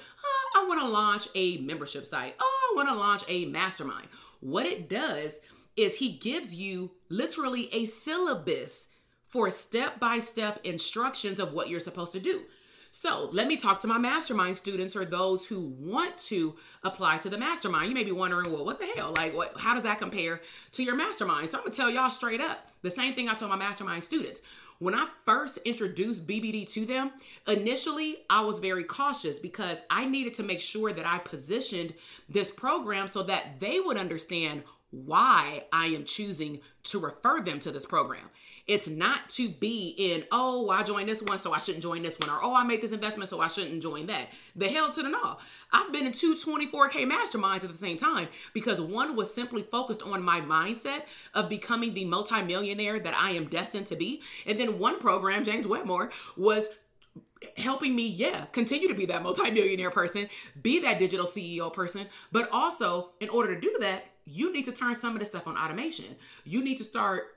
I 0.55 0.65
want 0.67 0.81
to 0.81 0.87
launch 0.87 1.29
a 1.35 1.57
membership 1.57 2.05
site. 2.05 2.35
Oh, 2.39 2.73
I 2.73 2.75
want 2.75 2.89
to 2.89 2.95
launch 2.95 3.23
a 3.29 3.45
mastermind. 3.45 4.07
What 4.41 4.65
it 4.65 4.89
does 4.89 5.39
is 5.75 5.95
he 5.95 6.09
gives 6.09 6.53
you 6.53 6.91
literally 7.09 7.69
a 7.73 7.85
syllabus 7.85 8.87
for 9.27 9.49
step 9.49 9.99
by 9.99 10.19
step 10.19 10.59
instructions 10.63 11.39
of 11.39 11.53
what 11.53 11.69
you're 11.69 11.79
supposed 11.79 12.13
to 12.13 12.19
do. 12.19 12.41
So 12.97 13.29
let 13.33 13.47
me 13.47 13.57
talk 13.57 13.81
to 13.81 13.87
my 13.87 13.97
mastermind 13.97 14.55
students 14.55 14.95
or 14.95 15.03
those 15.03 15.45
who 15.45 15.59
want 15.77 16.17
to 16.29 16.55
apply 16.81 17.17
to 17.17 17.29
the 17.29 17.37
mastermind. 17.37 17.89
You 17.89 17.93
may 17.93 18.05
be 18.05 18.13
wondering, 18.13 18.53
well, 18.53 18.63
what 18.63 18.79
the 18.79 18.85
hell? 18.85 19.13
Like, 19.17 19.35
what? 19.35 19.51
How 19.59 19.73
does 19.73 19.83
that 19.83 19.99
compare 19.99 20.39
to 20.71 20.83
your 20.83 20.95
mastermind? 20.95 21.49
So 21.49 21.57
I'm 21.57 21.65
gonna 21.65 21.75
tell 21.75 21.89
y'all 21.89 22.09
straight 22.09 22.39
up 22.39 22.69
the 22.83 22.89
same 22.89 23.13
thing 23.13 23.27
I 23.27 23.33
told 23.33 23.51
my 23.51 23.57
mastermind 23.57 24.01
students. 24.01 24.41
When 24.79 24.95
I 24.95 25.07
first 25.25 25.57
introduced 25.65 26.25
BBD 26.25 26.71
to 26.71 26.85
them, 26.85 27.11
initially 27.47 28.19
I 28.29 28.39
was 28.39 28.59
very 28.59 28.85
cautious 28.85 29.39
because 29.39 29.81
I 29.89 30.05
needed 30.05 30.33
to 30.35 30.43
make 30.43 30.61
sure 30.61 30.93
that 30.93 31.05
I 31.05 31.17
positioned 31.17 31.93
this 32.29 32.49
program 32.49 33.09
so 33.09 33.23
that 33.23 33.59
they 33.59 33.81
would 33.81 33.97
understand 33.97 34.63
why 35.03 35.65
I 35.73 35.87
am 35.87 36.05
choosing 36.05 36.61
to 36.83 36.99
refer 36.99 37.41
them 37.41 37.59
to 37.59 37.71
this 37.71 37.85
program. 37.85 38.29
It's 38.67 38.87
not 38.87 39.29
to 39.31 39.49
be 39.49 39.93
in, 39.97 40.23
oh, 40.31 40.69
I 40.69 40.81
joined 40.83 41.07
this 41.07 41.21
one, 41.21 41.39
so 41.39 41.53
I 41.53 41.59
shouldn't 41.59 41.83
join 41.83 42.01
this 42.01 42.17
one, 42.19 42.29
or 42.29 42.39
oh, 42.41 42.55
I 42.55 42.63
made 42.63 42.81
this 42.81 42.93
investment, 42.93 43.29
so 43.29 43.39
I 43.39 43.47
shouldn't 43.47 43.83
join 43.83 44.07
that. 44.07 44.29
The 44.55 44.67
hell 44.67 44.91
to 44.91 45.03
the 45.03 45.09
no. 45.09 45.37
I've 45.71 45.91
been 45.91 46.07
in 46.07 46.13
two 46.13 46.33
24K 46.33 47.09
masterminds 47.09 47.63
at 47.63 47.71
the 47.71 47.77
same 47.77 47.97
time 47.97 48.27
because 48.53 48.81
one 48.81 49.15
was 49.15 49.31
simply 49.31 49.63
focused 49.63 50.01
on 50.01 50.23
my 50.23 50.41
mindset 50.41 51.03
of 51.33 51.49
becoming 51.49 51.93
the 51.93 52.05
multimillionaire 52.05 52.99
that 52.99 53.15
I 53.15 53.31
am 53.31 53.49
destined 53.49 53.87
to 53.87 53.95
be. 53.95 54.21
And 54.47 54.59
then 54.59 54.79
one 54.79 54.99
program, 54.99 55.43
James 55.43 55.67
Wedmore, 55.67 56.11
was 56.35 56.69
helping 57.57 57.95
me, 57.95 58.07
yeah, 58.07 58.45
continue 58.45 58.87
to 58.87 58.95
be 58.95 59.05
that 59.07 59.21
multimillionaire 59.21 59.91
person, 59.91 60.27
be 60.61 60.79
that 60.79 60.99
digital 60.99 61.25
CEO 61.25 61.71
person. 61.71 62.07
But 62.31 62.49
also, 62.51 63.11
in 63.19 63.29
order 63.29 63.53
to 63.53 63.61
do 63.61 63.77
that, 63.81 64.05
you 64.25 64.51
need 64.51 64.65
to 64.65 64.71
turn 64.71 64.95
some 64.95 65.13
of 65.13 65.19
this 65.19 65.29
stuff 65.29 65.47
on 65.47 65.57
automation. 65.57 66.15
You 66.43 66.63
need 66.63 66.77
to 66.77 66.83
start 66.83 67.35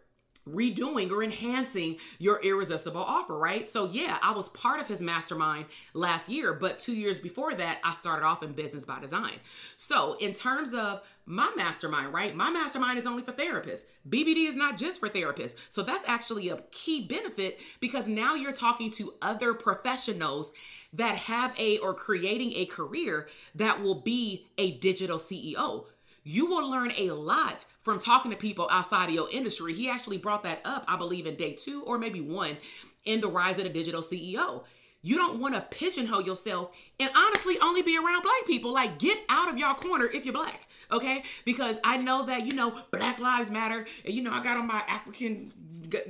redoing 0.53 1.11
or 1.11 1.23
enhancing 1.23 1.97
your 2.19 2.41
irresistible 2.43 3.03
offer, 3.03 3.37
right? 3.37 3.69
So, 3.69 3.87
yeah, 3.87 4.19
I 4.23 4.33
was 4.33 4.49
part 4.49 4.81
of 4.81 4.89
his 4.89 5.03
mastermind 5.03 5.67
last 5.95 6.29
year, 6.29 6.55
but 6.55 6.79
two 6.79 6.95
years 6.95 7.19
before 7.19 7.55
that, 7.55 7.79
I 7.85 7.95
started 7.95 8.25
off 8.25 8.43
in 8.43 8.53
business 8.53 8.85
by 8.85 9.01
design. 9.01 9.35
So, 9.77 10.17
in 10.21 10.33
terms 10.33 10.75
of 10.75 11.03
my 11.27 11.53
mastermind, 11.57 12.13
right? 12.13 12.35
My 12.35 12.51
mastermind 12.51 12.99
is 12.99 13.07
only 13.07 13.23
for 13.23 13.33
therapists. 13.33 13.85
BBD 14.09 14.49
is 14.49 14.57
not 14.57 14.79
just 14.79 15.01
for 15.01 15.09
therapists. 15.09 15.57
So, 15.69 15.83
that's 15.83 16.09
actually 16.09 16.49
a 16.49 16.59
key 16.71 17.07
benefit 17.07 17.61
because 17.81 18.09
now 18.09 18.35
you're 18.35 18.53
talking 18.53 18.91
to 18.93 19.15
other 19.23 19.55
professionals 19.55 20.53
that 20.95 21.17
have 21.17 21.59
a 21.59 21.79
or 21.79 21.93
creating 21.93 22.55
a 22.55 22.65
career 22.65 23.29
that 23.55 23.83
will 23.83 24.01
be 24.01 24.47
a 24.57 24.73
digital 24.79 25.19
CEO 25.19 25.85
you 26.29 26.45
will 26.45 26.71
learn 26.71 26.93
a 26.99 27.11
lot 27.11 27.65
from 27.81 27.99
talking 27.99 28.31
to 28.31 28.37
people 28.37 28.69
outside 28.71 29.09
of 29.09 29.15
your 29.15 29.31
industry. 29.31 29.73
He 29.73 29.89
actually 29.89 30.19
brought 30.19 30.43
that 30.43 30.61
up, 30.63 30.85
I 30.87 30.97
believe, 30.97 31.27
in 31.27 31.37
day 31.37 31.55
two 31.55 31.83
or 31.85 31.99
maybe 31.99 32.21
one 32.21 32.59
in 33.07 33.23
the 33.23 33.29
Rise 33.29 33.57
of 33.57 33.65
the 33.65 33.71
Digital 33.71 34.03
CEO. 34.03 34.65
You 35.01 35.17
don't 35.17 35.39
want 35.39 35.55
to 35.55 35.63
pigeonhole 35.63 36.21
yourself 36.21 36.71
and 37.01 37.11
honestly 37.17 37.57
only 37.63 37.81
be 37.81 37.97
around 37.97 38.23
black 38.23 38.45
people. 38.47 38.75
Like, 38.75 38.99
get 38.99 39.19
out 39.31 39.49
of 39.49 39.57
your 39.57 39.73
corner 39.75 40.05
if 40.05 40.27
you're 40.27 40.35
black, 40.35 40.69
okay? 40.93 41.23
Because 41.47 41.79
I 41.83 41.97
know 41.97 42.27
that, 42.27 42.45
you 42.45 42.55
know, 42.55 42.79
Black 42.91 43.19
Lives 43.19 43.51
Matter, 43.51 43.87
and 44.05 44.13
you 44.13 44.23
know, 44.23 44.33
I 44.33 44.43
got 44.43 44.59
on 44.59 44.67
my 44.67 44.83
African, 44.87 45.51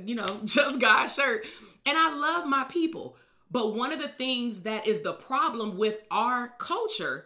you 0.03 0.15
know, 0.15 0.41
Just 0.43 0.81
God 0.81 1.05
shirt, 1.05 1.45
and 1.85 1.97
I 1.97 2.13
love 2.13 2.45
my 2.45 2.65
people. 2.65 3.15
But 3.49 3.73
one 3.73 3.93
of 3.93 4.01
the 4.01 4.09
things 4.09 4.63
that 4.63 4.85
is 4.85 5.01
the 5.01 5.13
problem 5.13 5.77
with 5.77 5.99
our 6.11 6.49
culture 6.57 7.25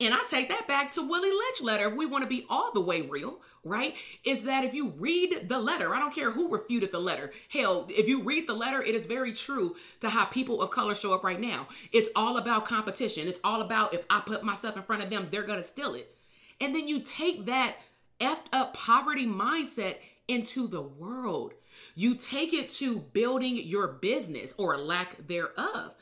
and 0.00 0.14
I 0.14 0.20
take 0.30 0.48
that 0.48 0.68
back 0.68 0.92
to 0.92 1.02
Willie 1.02 1.30
Lynch 1.30 1.60
letter. 1.60 1.88
If 1.88 1.94
we 1.94 2.06
want 2.06 2.22
to 2.22 2.28
be 2.28 2.46
all 2.48 2.70
the 2.72 2.80
way 2.80 3.02
real, 3.02 3.40
right? 3.64 3.96
Is 4.24 4.44
that 4.44 4.64
if 4.64 4.72
you 4.72 4.90
read 4.96 5.48
the 5.48 5.58
letter, 5.58 5.94
I 5.94 5.98
don't 5.98 6.14
care 6.14 6.30
who 6.30 6.48
refuted 6.48 6.92
the 6.92 7.00
letter. 7.00 7.32
Hell, 7.48 7.86
if 7.90 8.08
you 8.08 8.22
read 8.22 8.46
the 8.46 8.54
letter, 8.54 8.80
it 8.80 8.94
is 8.94 9.06
very 9.06 9.32
true 9.32 9.74
to 10.00 10.08
how 10.08 10.24
people 10.26 10.62
of 10.62 10.70
color 10.70 10.94
show 10.94 11.12
up 11.12 11.24
right 11.24 11.40
now. 11.40 11.66
It's 11.92 12.10
all 12.14 12.36
about 12.36 12.64
competition. 12.64 13.26
It's 13.26 13.40
all 13.42 13.60
about 13.60 13.92
if 13.92 14.04
I 14.08 14.20
put 14.20 14.44
myself 14.44 14.76
in 14.76 14.82
front 14.84 15.02
of 15.02 15.10
them, 15.10 15.28
they're 15.30 15.42
going 15.42 15.58
to 15.58 15.64
steal 15.64 15.94
it. 15.94 16.14
And 16.60 16.74
then 16.74 16.86
you 16.86 17.00
take 17.00 17.46
that 17.46 17.76
effed 18.20 18.46
up 18.52 18.74
poverty 18.74 19.26
mindset 19.26 19.96
into 20.28 20.68
the 20.68 20.82
world. 20.82 21.54
You 21.94 22.14
take 22.14 22.52
it 22.52 22.68
to 22.70 23.00
building 23.00 23.56
your 23.56 23.88
business 23.88 24.54
or 24.58 24.78
lack 24.78 25.26
thereof. 25.26 25.94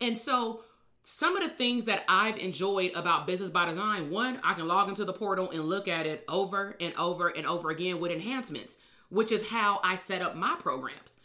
And 0.00 0.16
so 0.18 0.62
some 1.06 1.36
of 1.36 1.42
the 1.42 1.50
things 1.50 1.84
that 1.84 2.02
I've 2.08 2.38
enjoyed 2.38 2.92
about 2.94 3.26
Business 3.26 3.50
by 3.50 3.66
Design 3.66 4.10
one, 4.10 4.40
I 4.42 4.54
can 4.54 4.66
log 4.66 4.88
into 4.88 5.04
the 5.04 5.12
portal 5.12 5.50
and 5.50 5.66
look 5.66 5.86
at 5.86 6.06
it 6.06 6.24
over 6.28 6.76
and 6.80 6.94
over 6.96 7.28
and 7.28 7.46
over 7.46 7.70
again 7.70 8.00
with 8.00 8.10
enhancements, 8.10 8.78
which 9.10 9.30
is 9.30 9.46
how 9.46 9.80
I 9.84 9.96
set 9.96 10.22
up 10.22 10.34
my 10.34 10.56
programs 10.58 11.18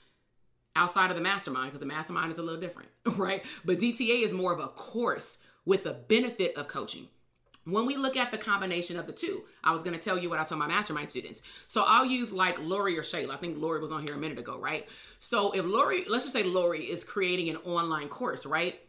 outside 0.75 1.11
of 1.11 1.15
the 1.15 1.23
mastermind, 1.23 1.67
because 1.67 1.79
the 1.79 1.85
mastermind 1.85 2.29
is 2.29 2.37
a 2.37 2.43
little 2.43 2.59
different, 2.59 2.89
right? 3.15 3.41
But 3.63 3.79
DTA 3.79 4.21
is 4.21 4.33
more 4.33 4.51
of 4.51 4.59
a 4.59 4.67
course 4.67 5.37
with 5.63 5.85
the 5.85 5.93
benefit 5.93 6.57
of 6.57 6.67
coaching. 6.67 7.07
When 7.63 7.85
we 7.85 7.95
look 7.95 8.17
at 8.17 8.31
the 8.31 8.37
combination 8.37 8.99
of 8.99 9.07
the 9.07 9.13
two, 9.13 9.43
I 9.63 9.71
was 9.71 9.81
going 9.81 9.97
to 9.97 10.03
tell 10.03 10.17
you 10.17 10.29
what 10.29 10.39
I 10.39 10.43
told 10.43 10.59
my 10.59 10.67
mastermind 10.67 11.09
students. 11.09 11.41
So 11.67 11.85
I'll 11.87 12.05
use 12.05 12.33
like 12.33 12.59
Lori 12.59 12.97
or 12.97 13.03
Shayla. 13.03 13.29
I 13.31 13.37
think 13.37 13.57
Lori 13.57 13.79
was 13.79 13.93
on 13.93 14.05
here 14.05 14.15
a 14.15 14.19
minute 14.19 14.39
ago, 14.39 14.57
right? 14.57 14.89
So 15.19 15.51
if 15.51 15.63
Lori, 15.63 16.03
let's 16.09 16.25
just 16.25 16.33
say 16.33 16.43
Lori 16.43 16.83
is 16.83 17.05
creating 17.05 17.49
an 17.49 17.57
online 17.57 18.09
course, 18.09 18.45
right? 18.45 18.81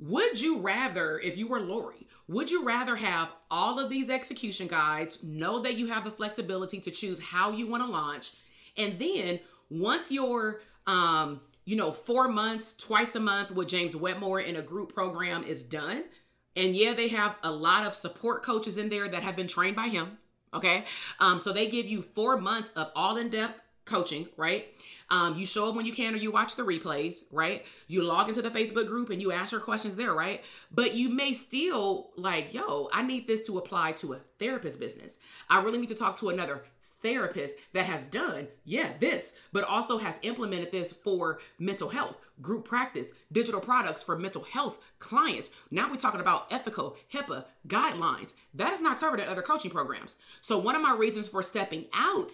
Would 0.00 0.40
you 0.40 0.58
rather, 0.58 1.18
if 1.18 1.36
you 1.36 1.46
were 1.46 1.60
Lori, 1.60 2.06
would 2.26 2.50
you 2.50 2.64
rather 2.64 2.96
have 2.96 3.32
all 3.50 3.78
of 3.78 3.90
these 3.90 4.08
execution 4.10 4.66
guides, 4.66 5.22
know 5.22 5.60
that 5.60 5.76
you 5.76 5.88
have 5.88 6.04
the 6.04 6.10
flexibility 6.10 6.80
to 6.80 6.90
choose 6.90 7.20
how 7.20 7.52
you 7.52 7.66
want 7.66 7.82
to 7.82 7.88
launch, 7.88 8.32
and 8.76 8.98
then 8.98 9.40
once 9.68 10.10
your 10.10 10.60
um, 10.86 11.40
you 11.64 11.76
know, 11.76 11.92
four 11.92 12.28
months, 12.28 12.74
twice 12.74 13.14
a 13.14 13.20
month 13.20 13.52
with 13.52 13.68
James 13.68 13.94
Wedmore 13.94 14.40
in 14.40 14.56
a 14.56 14.62
group 14.62 14.92
program 14.92 15.44
is 15.44 15.62
done. 15.62 16.04
And 16.56 16.74
yeah, 16.74 16.94
they 16.94 17.08
have 17.08 17.36
a 17.42 17.50
lot 17.50 17.86
of 17.86 17.94
support 17.94 18.42
coaches 18.42 18.76
in 18.76 18.88
there 18.88 19.08
that 19.08 19.22
have 19.22 19.36
been 19.36 19.46
trained 19.46 19.76
by 19.76 19.88
him. 19.88 20.18
Okay. 20.52 20.84
Um, 21.20 21.38
so 21.38 21.52
they 21.52 21.68
give 21.68 21.86
you 21.86 22.02
four 22.02 22.38
months 22.38 22.70
of 22.70 22.90
all 22.96 23.16
in 23.16 23.30
depth 23.30 23.62
coaching, 23.90 24.28
right? 24.36 24.66
Um, 25.10 25.36
you 25.36 25.44
show 25.44 25.68
up 25.68 25.74
when 25.74 25.84
you 25.84 25.92
can 25.92 26.14
or 26.14 26.18
you 26.18 26.30
watch 26.30 26.56
the 26.56 26.62
replays, 26.62 27.24
right? 27.30 27.66
You 27.88 28.02
log 28.02 28.28
into 28.28 28.40
the 28.40 28.50
Facebook 28.50 28.86
group 28.86 29.10
and 29.10 29.20
you 29.20 29.32
ask 29.32 29.52
your 29.52 29.60
questions 29.60 29.96
there, 29.96 30.14
right? 30.14 30.42
But 30.70 30.94
you 30.94 31.08
may 31.08 31.32
still 31.32 32.10
like, 32.16 32.54
yo, 32.54 32.88
I 32.92 33.02
need 33.02 33.26
this 33.26 33.42
to 33.42 33.58
apply 33.58 33.92
to 33.92 34.14
a 34.14 34.20
therapist 34.38 34.78
business. 34.78 35.18
I 35.48 35.60
really 35.60 35.78
need 35.78 35.88
to 35.88 35.94
talk 35.94 36.16
to 36.16 36.28
another 36.28 36.62
therapist 37.02 37.56
that 37.72 37.86
has 37.86 38.06
done, 38.06 38.48
yeah, 38.64 38.92
this, 38.98 39.32
but 39.52 39.64
also 39.64 39.98
has 39.98 40.18
implemented 40.22 40.70
this 40.70 40.92
for 40.92 41.40
mental 41.58 41.88
health, 41.88 42.16
group 42.40 42.66
practice, 42.66 43.12
digital 43.32 43.60
products 43.60 44.02
for 44.02 44.18
mental 44.18 44.42
health 44.42 44.78
clients. 44.98 45.50
Now 45.70 45.90
we're 45.90 45.96
talking 45.96 46.20
about 46.20 46.46
ethical 46.50 46.96
HIPAA 47.12 47.44
guidelines. 47.66 48.34
That 48.54 48.72
is 48.72 48.82
not 48.82 49.00
covered 49.00 49.20
in 49.20 49.28
other 49.28 49.42
coaching 49.42 49.70
programs. 49.70 50.16
So, 50.40 50.58
one 50.58 50.76
of 50.76 50.82
my 50.82 50.94
reasons 50.94 51.28
for 51.28 51.42
stepping 51.42 51.86
out 51.92 52.32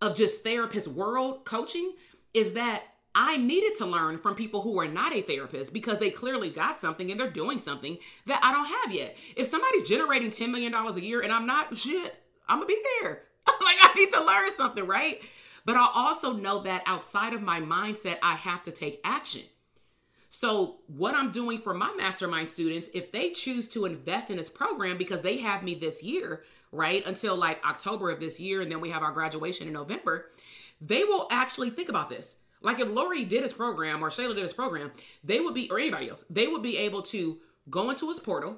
of 0.00 0.14
just 0.14 0.42
therapist 0.42 0.88
world 0.88 1.44
coaching 1.44 1.92
is 2.34 2.52
that 2.52 2.82
I 3.14 3.36
needed 3.36 3.74
to 3.78 3.86
learn 3.86 4.18
from 4.18 4.34
people 4.34 4.62
who 4.62 4.78
are 4.78 4.86
not 4.86 5.14
a 5.14 5.22
therapist 5.22 5.72
because 5.72 5.98
they 5.98 6.10
clearly 6.10 6.50
got 6.50 6.78
something 6.78 7.10
and 7.10 7.18
they're 7.18 7.30
doing 7.30 7.58
something 7.58 7.98
that 8.26 8.40
I 8.42 8.52
don't 8.52 8.66
have 8.66 8.94
yet. 8.94 9.16
If 9.34 9.48
somebody's 9.48 9.88
generating 9.88 10.30
$10 10.30 10.50
million 10.50 10.72
a 10.72 11.00
year 11.00 11.20
and 11.20 11.32
I'm 11.32 11.46
not, 11.46 11.76
shit, 11.76 12.14
I'm 12.48 12.58
gonna 12.58 12.66
be 12.66 12.80
there. 13.00 13.22
like, 13.46 13.76
I 13.80 13.92
need 13.96 14.12
to 14.12 14.22
learn 14.22 14.54
something, 14.54 14.86
right? 14.86 15.20
But 15.64 15.76
I 15.76 15.88
also 15.94 16.32
know 16.32 16.62
that 16.62 16.82
outside 16.86 17.34
of 17.34 17.42
my 17.42 17.60
mindset, 17.60 18.18
I 18.22 18.34
have 18.34 18.62
to 18.64 18.70
take 18.70 19.00
action. 19.04 19.42
So, 20.30 20.80
what 20.86 21.14
I'm 21.14 21.30
doing 21.30 21.60
for 21.60 21.72
my 21.72 21.92
mastermind 21.96 22.50
students, 22.50 22.88
if 22.92 23.10
they 23.10 23.30
choose 23.30 23.66
to 23.68 23.86
invest 23.86 24.30
in 24.30 24.36
this 24.36 24.50
program 24.50 24.98
because 24.98 25.22
they 25.22 25.38
have 25.38 25.62
me 25.62 25.74
this 25.74 26.02
year, 26.02 26.42
right, 26.72 27.06
until 27.06 27.36
like 27.36 27.64
October 27.64 28.10
of 28.10 28.20
this 28.20 28.38
year, 28.40 28.60
and 28.60 28.70
then 28.70 28.80
we 28.80 28.90
have 28.90 29.02
our 29.02 29.12
graduation 29.12 29.66
in 29.66 29.72
November, 29.72 30.30
they 30.80 31.04
will 31.04 31.26
actually 31.30 31.70
think 31.70 31.88
about 31.88 32.08
this. 32.08 32.36
Like 32.60 32.80
if 32.80 32.88
Lori 32.88 33.24
did 33.24 33.42
his 33.42 33.52
program 33.52 34.02
or 34.02 34.10
Shayla 34.10 34.34
did 34.34 34.42
his 34.42 34.52
program, 34.52 34.92
they 35.22 35.40
would 35.40 35.54
be, 35.54 35.70
or 35.70 35.78
anybody 35.78 36.08
else, 36.10 36.24
they 36.28 36.46
would 36.46 36.62
be 36.62 36.76
able 36.78 37.02
to 37.02 37.38
go 37.70 37.90
into 37.90 38.08
his 38.08 38.18
portal. 38.18 38.56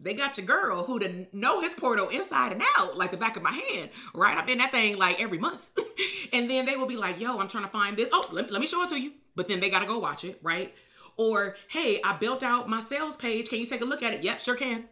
They 0.00 0.14
got 0.14 0.36
your 0.36 0.46
girl 0.46 0.84
who 0.84 0.98
to 0.98 1.26
know 1.32 1.60
his 1.60 1.72
portal 1.72 2.08
inside 2.08 2.52
and 2.52 2.62
out, 2.76 2.96
like 2.96 3.10
the 3.10 3.16
back 3.16 3.36
of 3.36 3.42
my 3.42 3.52
hand, 3.52 3.90
right? 4.12 4.36
I'm 4.36 4.48
in 4.48 4.58
that 4.58 4.72
thing 4.72 4.98
like 4.98 5.20
every 5.20 5.38
month. 5.38 5.70
and 6.32 6.50
then 6.50 6.66
they 6.66 6.76
will 6.76 6.86
be 6.86 6.96
like, 6.96 7.20
yo, 7.20 7.38
I'm 7.38 7.48
trying 7.48 7.64
to 7.64 7.70
find 7.70 7.96
this. 7.96 8.08
Oh, 8.12 8.28
let, 8.32 8.50
let 8.50 8.60
me 8.60 8.66
show 8.66 8.82
it 8.82 8.88
to 8.90 9.00
you. 9.00 9.12
But 9.36 9.48
then 9.48 9.60
they 9.60 9.70
got 9.70 9.80
to 9.80 9.86
go 9.86 9.98
watch 9.98 10.24
it, 10.24 10.38
right? 10.42 10.74
Or, 11.16 11.56
hey, 11.68 12.00
I 12.04 12.16
built 12.16 12.42
out 12.42 12.68
my 12.68 12.80
sales 12.80 13.16
page. 13.16 13.48
Can 13.48 13.60
you 13.60 13.66
take 13.66 13.80
a 13.80 13.84
look 13.84 14.02
at 14.02 14.12
it? 14.14 14.22
Yep, 14.22 14.40
sure 14.40 14.56
can. 14.56 14.84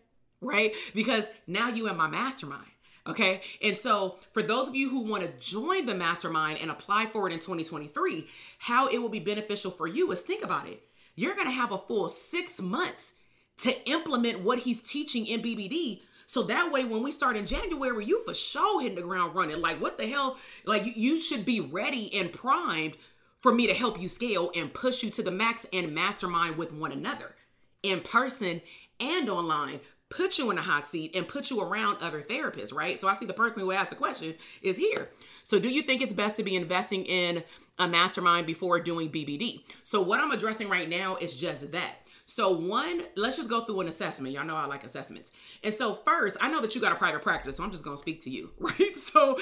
Right? 0.42 0.74
Because 0.94 1.26
now 1.46 1.68
you 1.68 1.88
in 1.88 1.96
my 1.96 2.08
mastermind. 2.08 2.66
Okay. 3.06 3.40
And 3.62 3.76
so, 3.76 4.18
for 4.32 4.42
those 4.42 4.68
of 4.68 4.76
you 4.76 4.88
who 4.88 5.00
want 5.00 5.22
to 5.22 5.44
join 5.44 5.86
the 5.86 5.94
mastermind 5.94 6.58
and 6.60 6.70
apply 6.70 7.06
for 7.06 7.28
it 7.28 7.32
in 7.32 7.38
2023, 7.38 8.28
how 8.58 8.88
it 8.88 8.98
will 8.98 9.08
be 9.08 9.20
beneficial 9.20 9.70
for 9.70 9.86
you 9.86 10.12
is 10.12 10.20
think 10.20 10.44
about 10.44 10.68
it. 10.68 10.82
You're 11.14 11.34
going 11.34 11.48
to 11.48 11.52
have 11.52 11.72
a 11.72 11.78
full 11.78 12.08
six 12.08 12.60
months 12.60 13.14
to 13.58 13.88
implement 13.88 14.40
what 14.40 14.60
he's 14.60 14.82
teaching 14.82 15.26
in 15.26 15.42
BBD. 15.42 16.00
So 16.26 16.42
that 16.44 16.72
way, 16.72 16.84
when 16.84 17.02
we 17.02 17.12
start 17.12 17.36
in 17.36 17.46
January, 17.46 18.04
you 18.04 18.22
for 18.24 18.34
sure 18.34 18.80
hitting 18.80 18.96
the 18.96 19.02
ground 19.02 19.34
running. 19.34 19.60
Like, 19.60 19.80
what 19.80 19.98
the 19.98 20.06
hell? 20.06 20.38
Like, 20.64 20.86
you, 20.86 20.92
you 20.94 21.20
should 21.20 21.44
be 21.44 21.60
ready 21.60 22.12
and 22.14 22.32
primed 22.32 22.96
for 23.40 23.52
me 23.52 23.66
to 23.66 23.74
help 23.74 24.00
you 24.00 24.08
scale 24.08 24.50
and 24.54 24.72
push 24.72 25.02
you 25.02 25.10
to 25.10 25.22
the 25.22 25.30
max 25.30 25.66
and 25.72 25.92
mastermind 25.92 26.56
with 26.56 26.72
one 26.72 26.92
another 26.92 27.34
in 27.82 28.00
person 28.00 28.62
and 29.00 29.28
online 29.28 29.80
put 30.12 30.38
you 30.38 30.50
in 30.50 30.58
a 30.58 30.62
hot 30.62 30.84
seat 30.84 31.16
and 31.16 31.26
put 31.26 31.50
you 31.50 31.60
around 31.60 31.96
other 32.02 32.20
therapists, 32.20 32.72
right? 32.72 33.00
So 33.00 33.08
I 33.08 33.14
see 33.14 33.24
the 33.24 33.32
person 33.32 33.62
who 33.62 33.72
asked 33.72 33.90
the 33.90 33.96
question 33.96 34.34
is 34.60 34.76
here. 34.76 35.08
So 35.42 35.58
do 35.58 35.70
you 35.70 35.82
think 35.82 36.02
it's 36.02 36.12
best 36.12 36.36
to 36.36 36.42
be 36.42 36.54
investing 36.54 37.06
in 37.06 37.42
a 37.78 37.88
mastermind 37.88 38.46
before 38.46 38.78
doing 38.78 39.08
BBD? 39.08 39.62
So 39.84 40.02
what 40.02 40.20
I'm 40.20 40.30
addressing 40.30 40.68
right 40.68 40.88
now 40.88 41.16
is 41.16 41.34
just 41.34 41.72
that. 41.72 41.96
So 42.26 42.50
one, 42.50 43.02
let's 43.16 43.36
just 43.36 43.48
go 43.48 43.64
through 43.64 43.80
an 43.80 43.88
assessment. 43.88 44.34
Y'all 44.34 44.44
know 44.44 44.54
I 44.54 44.66
like 44.66 44.84
assessments. 44.84 45.32
And 45.64 45.72
so 45.72 45.98
first, 46.06 46.36
I 46.40 46.50
know 46.50 46.60
that 46.60 46.74
you 46.74 46.80
got 46.80 46.92
a 46.92 46.96
private 46.96 47.22
practice, 47.22 47.56
so 47.56 47.64
I'm 47.64 47.70
just 47.70 47.82
going 47.82 47.96
to 47.96 48.00
speak 48.00 48.20
to 48.24 48.30
you, 48.30 48.50
right? 48.58 48.96
So 48.96 49.38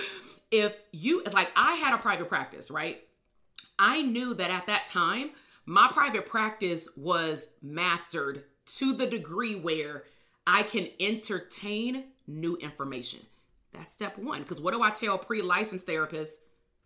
if 0.51 0.75
you 0.93 1.25
like 1.33 1.51
I 1.57 1.75
had 1.75 1.95
a 1.95 1.99
private 1.99 2.29
practice, 2.29 2.71
right? 2.71 3.03
I 3.79 4.03
knew 4.03 4.35
that 4.35 4.51
at 4.51 4.67
that 4.67 4.87
time, 4.87 5.31
my 5.67 5.89
private 5.93 6.27
practice 6.27 6.89
was 6.97 7.49
mastered 7.61 8.45
to 8.77 8.95
the 8.95 9.07
degree 9.07 9.55
where 9.57 10.05
I 10.53 10.65
can 10.65 10.89
entertain 10.99 12.07
new 12.27 12.57
information. 12.57 13.21
That's 13.73 13.93
step 13.93 14.19
one. 14.19 14.43
Because 14.43 14.61
what 14.61 14.75
do 14.75 14.83
I 14.83 14.91
tell 14.91 15.17
pre 15.17 15.43
licensed 15.43 15.87
therapists 15.87 16.35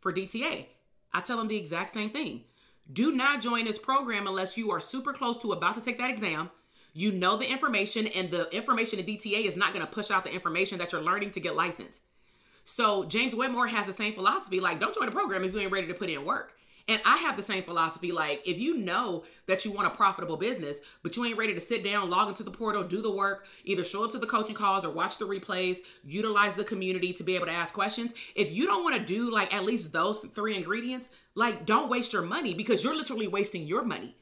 for 0.01 0.13
DTA? 0.13 0.67
I 1.15 1.21
tell 1.23 1.39
them 1.39 1.49
the 1.49 1.57
exact 1.57 1.95
same 1.95 2.11
thing. 2.11 2.43
Do 2.93 3.13
not 3.13 3.41
join 3.41 3.65
this 3.65 3.79
program 3.79 4.27
unless 4.27 4.59
you 4.59 4.71
are 4.71 4.81
super 4.81 5.15
close 5.15 5.39
to 5.39 5.53
about 5.53 5.77
to 5.77 5.81
take 5.81 5.97
that 5.97 6.11
exam. 6.11 6.51
You 6.93 7.11
know 7.11 7.39
the 7.39 7.51
information, 7.51 8.07
and 8.09 8.31
the 8.31 8.55
information 8.55 8.99
in 8.99 9.07
DTA 9.07 9.47
is 9.47 9.57
not 9.57 9.73
going 9.73 9.85
to 9.85 9.91
push 9.91 10.11
out 10.11 10.25
the 10.25 10.33
information 10.33 10.77
that 10.79 10.93
you're 10.93 11.01
learning 11.01 11.31
to 11.33 11.41
get 11.41 11.57
licensed. 11.57 12.03
So, 12.65 13.05
James 13.05 13.35
Wedmore 13.35 13.67
has 13.67 13.87
the 13.87 13.93
same 13.93 14.15
philosophy 14.15 14.61
like, 14.61 14.79
don't 14.79 14.95
join 14.95 15.07
the 15.07 15.13
program 15.13 15.43
if 15.43 15.55
you 15.55 15.61
ain't 15.61 15.73
ready 15.73 15.87
to 15.87 15.95
put 15.95 16.11
in 16.11 16.25
work. 16.25 16.53
And 16.87 17.01
I 17.07 17.17
have 17.17 17.39
the 17.39 17.43
same 17.43 17.63
philosophy. 17.63 18.13
Like, 18.13 18.43
if 18.45 18.59
you 18.59 18.77
know 18.77 19.25
that 19.47 19.65
you 19.65 19.71
want 19.71 19.87
a 19.87 19.91
profitable 19.91 20.37
business, 20.37 20.81
but 21.03 21.17
you 21.17 21.25
ain't 21.25 21.39
ready 21.39 21.55
to 21.55 21.61
sit 21.61 21.83
down, 21.83 22.11
log 22.11 22.29
into 22.29 22.43
the 22.43 22.51
portal, 22.51 22.83
do 22.83 23.01
the 23.01 23.11
work, 23.11 23.47
either 23.65 23.85
show 23.85 24.05
up 24.05 24.11
to 24.11 24.19
the 24.19 24.27
coaching 24.27 24.55
calls 24.55 24.85
or 24.85 24.91
watch 24.91 25.17
the 25.17 25.27
replays, 25.27 25.79
utilize 26.05 26.53
the 26.55 26.65
community 26.65 27.15
to 27.15 27.23
be 27.23 27.37
able 27.37 27.47
to 27.47 27.53
ask 27.53 27.73
questions. 27.73 28.13
If 28.35 28.53
you 28.53 28.67
don't 28.67 28.85
want 28.85 28.97
to 28.97 29.05
do 29.05 29.31
like 29.31 29.55
at 29.55 29.65
least 29.65 29.95
those 29.95 30.19
three 30.35 30.57
ingredients, 30.57 31.09
like, 31.35 31.65
don't 31.65 31.89
waste 31.89 32.13
your 32.13 32.23
money 32.23 32.53
because 32.53 32.85
you're 32.85 32.95
literally 32.95 33.29
wasting 33.29 33.67
your 33.67 33.83
money. 33.83 34.15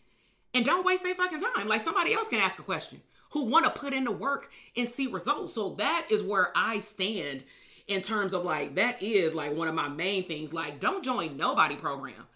And 0.54 0.64
don't 0.64 0.86
waste 0.86 1.02
their 1.02 1.14
fucking 1.14 1.40
time. 1.40 1.66
Like, 1.66 1.80
somebody 1.80 2.14
else 2.14 2.28
can 2.28 2.38
ask 2.38 2.58
a 2.58 2.62
question 2.62 3.00
who 3.30 3.44
want 3.44 3.64
to 3.64 3.70
put 3.70 3.92
in 3.92 4.04
the 4.04 4.12
work 4.12 4.52
and 4.76 4.86
see 4.86 5.08
results. 5.08 5.54
So 5.54 5.70
that 5.78 6.06
is 6.10 6.22
where 6.22 6.52
I 6.54 6.78
stand 6.78 7.42
in 7.88 8.02
terms 8.02 8.34
of 8.34 8.44
like, 8.44 8.76
that 8.76 9.02
is 9.02 9.34
like 9.34 9.56
one 9.56 9.66
of 9.66 9.74
my 9.74 9.88
main 9.88 10.28
things. 10.28 10.52
Like, 10.52 10.78
don't 10.78 11.02
join 11.02 11.36
nobody 11.36 11.74
program 11.74 12.26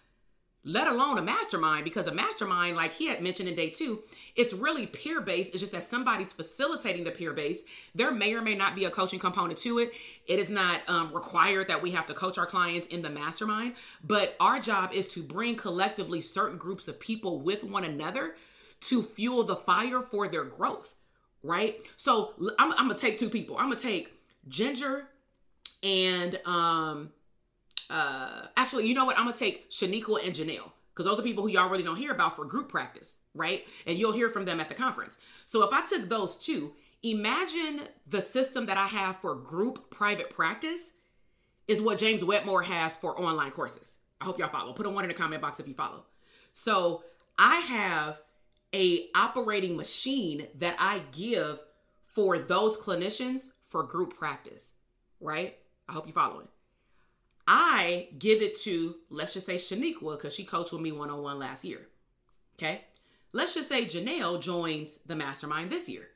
let 0.67 0.85
alone 0.85 1.17
a 1.17 1.21
mastermind 1.21 1.85
because 1.85 2.07
a 2.07 2.13
mastermind 2.13 2.75
like 2.75 2.91
he 2.91 3.07
had 3.07 3.21
mentioned 3.23 3.47
in 3.47 3.55
day 3.55 3.69
two 3.69 4.03
it's 4.35 4.51
really 4.51 4.85
peer 4.85 5.21
based. 5.21 5.53
It's 5.53 5.61
just 5.61 5.71
that 5.71 5.85
somebody's 5.85 6.33
facilitating 6.33 7.05
the 7.05 7.11
peer 7.11 7.31
base 7.33 7.63
there 7.95 8.11
may 8.11 8.33
or 8.33 8.41
may 8.41 8.53
not 8.53 8.75
be 8.75 8.83
a 8.85 8.89
coaching 8.89 9.17
component 9.17 9.57
to 9.59 9.79
it. 9.79 9.93
It 10.27 10.39
is 10.39 10.49
not 10.49 10.81
um, 10.89 11.13
required 11.13 11.69
that 11.69 11.81
we 11.81 11.91
have 11.91 12.05
to 12.07 12.13
coach 12.13 12.37
our 12.37 12.45
clients 12.45 12.87
in 12.87 13.01
the 13.01 13.09
mastermind 13.09 13.75
but 14.03 14.35
our 14.41 14.59
job 14.59 14.91
is 14.93 15.07
to 15.09 15.23
bring 15.23 15.55
collectively 15.55 16.21
certain 16.21 16.57
groups 16.57 16.89
of 16.89 16.99
people 16.99 17.39
with 17.39 17.63
one 17.63 17.85
another 17.85 18.35
to 18.79 19.01
fuel 19.01 19.43
the 19.43 19.55
fire 19.55 20.01
for 20.01 20.27
their 20.27 20.43
growth 20.43 20.93
right? 21.43 21.79
So 21.95 22.33
i'm, 22.59 22.73
I'm 22.73 22.87
gonna 22.87 22.95
take 22.95 23.17
two 23.17 23.29
people. 23.29 23.57
I'm 23.57 23.69
gonna 23.69 23.79
take 23.79 24.11
ginger 24.49 25.07
and 25.83 26.39
um 26.45 27.11
uh 27.89 28.47
actually 28.57 28.87
you 28.87 28.93
know 28.93 29.05
what? 29.05 29.17
I'm 29.17 29.25
gonna 29.25 29.37
take 29.37 29.69
shaniqua 29.69 30.25
and 30.25 30.35
janelle 30.35 30.71
because 30.93 31.05
those 31.05 31.19
are 31.19 31.23
people 31.23 31.43
who 31.43 31.49
y'all 31.49 31.69
really 31.69 31.83
don't 31.83 31.97
hear 31.97 32.11
about 32.11 32.35
for 32.35 32.45
group 32.45 32.69
practice 32.69 33.19
right? 33.37 33.67
And 33.85 33.97
you'll 33.97 34.13
hear 34.13 34.29
from 34.29 34.45
them 34.45 34.59
at 34.59 34.67
the 34.67 34.75
conference. 34.75 35.17
So 35.45 35.63
if 35.63 35.71
i 35.73 35.85
took 35.85 36.09
those 36.09 36.37
two 36.37 36.73
imagine 37.03 37.81
the 38.07 38.21
system 38.21 38.65
that 38.65 38.77
i 38.77 38.87
have 38.87 39.17
for 39.21 39.35
group 39.35 39.91
private 39.91 40.31
practice 40.31 40.93
is 41.67 41.79
what 41.79 41.99
james 41.99 42.23
Wedmore 42.23 42.63
has 42.63 42.95
for 42.95 43.19
online 43.19 43.51
courses. 43.51 43.97
I 44.19 44.25
hope 44.25 44.39
y'all 44.39 44.49
follow. 44.49 44.73
Put 44.73 44.87
a 44.87 44.89
one 44.89 45.03
in 45.03 45.09
the 45.09 45.13
comment 45.13 45.41
box 45.41 45.59
if 45.59 45.67
you 45.67 45.73
follow. 45.73 46.05
So 46.51 47.03
i 47.37 47.57
have 47.57 48.21
a 48.73 49.07
operating 49.15 49.77
machine 49.77 50.47
that 50.55 50.75
i 50.79 51.01
give 51.11 51.59
for 52.05 52.37
those 52.37 52.75
clinicians 52.77 53.51
for 53.67 53.83
group 53.83 54.17
practice 54.17 54.73
right? 55.19 55.57
I 55.89 55.93
hope 55.93 56.05
you 56.07 56.13
follow 56.13 56.39
it 56.41 56.47
I 57.47 58.09
give 58.19 58.41
it 58.41 58.57
to, 58.61 58.95
let's 59.09 59.33
just 59.33 59.45
say 59.45 59.55
Shaniqua, 59.55 60.17
because 60.17 60.35
she 60.35 60.43
coached 60.43 60.73
with 60.73 60.81
me 60.81 60.91
one 60.91 61.09
on 61.09 61.23
one 61.23 61.39
last 61.39 61.63
year. 61.63 61.87
Okay. 62.57 62.81
Let's 63.31 63.53
just 63.53 63.69
say 63.69 63.85
Janelle 63.85 64.41
joins 64.41 64.97
the 65.05 65.15
mastermind 65.15 65.71
this 65.71 65.87
year 65.87 66.09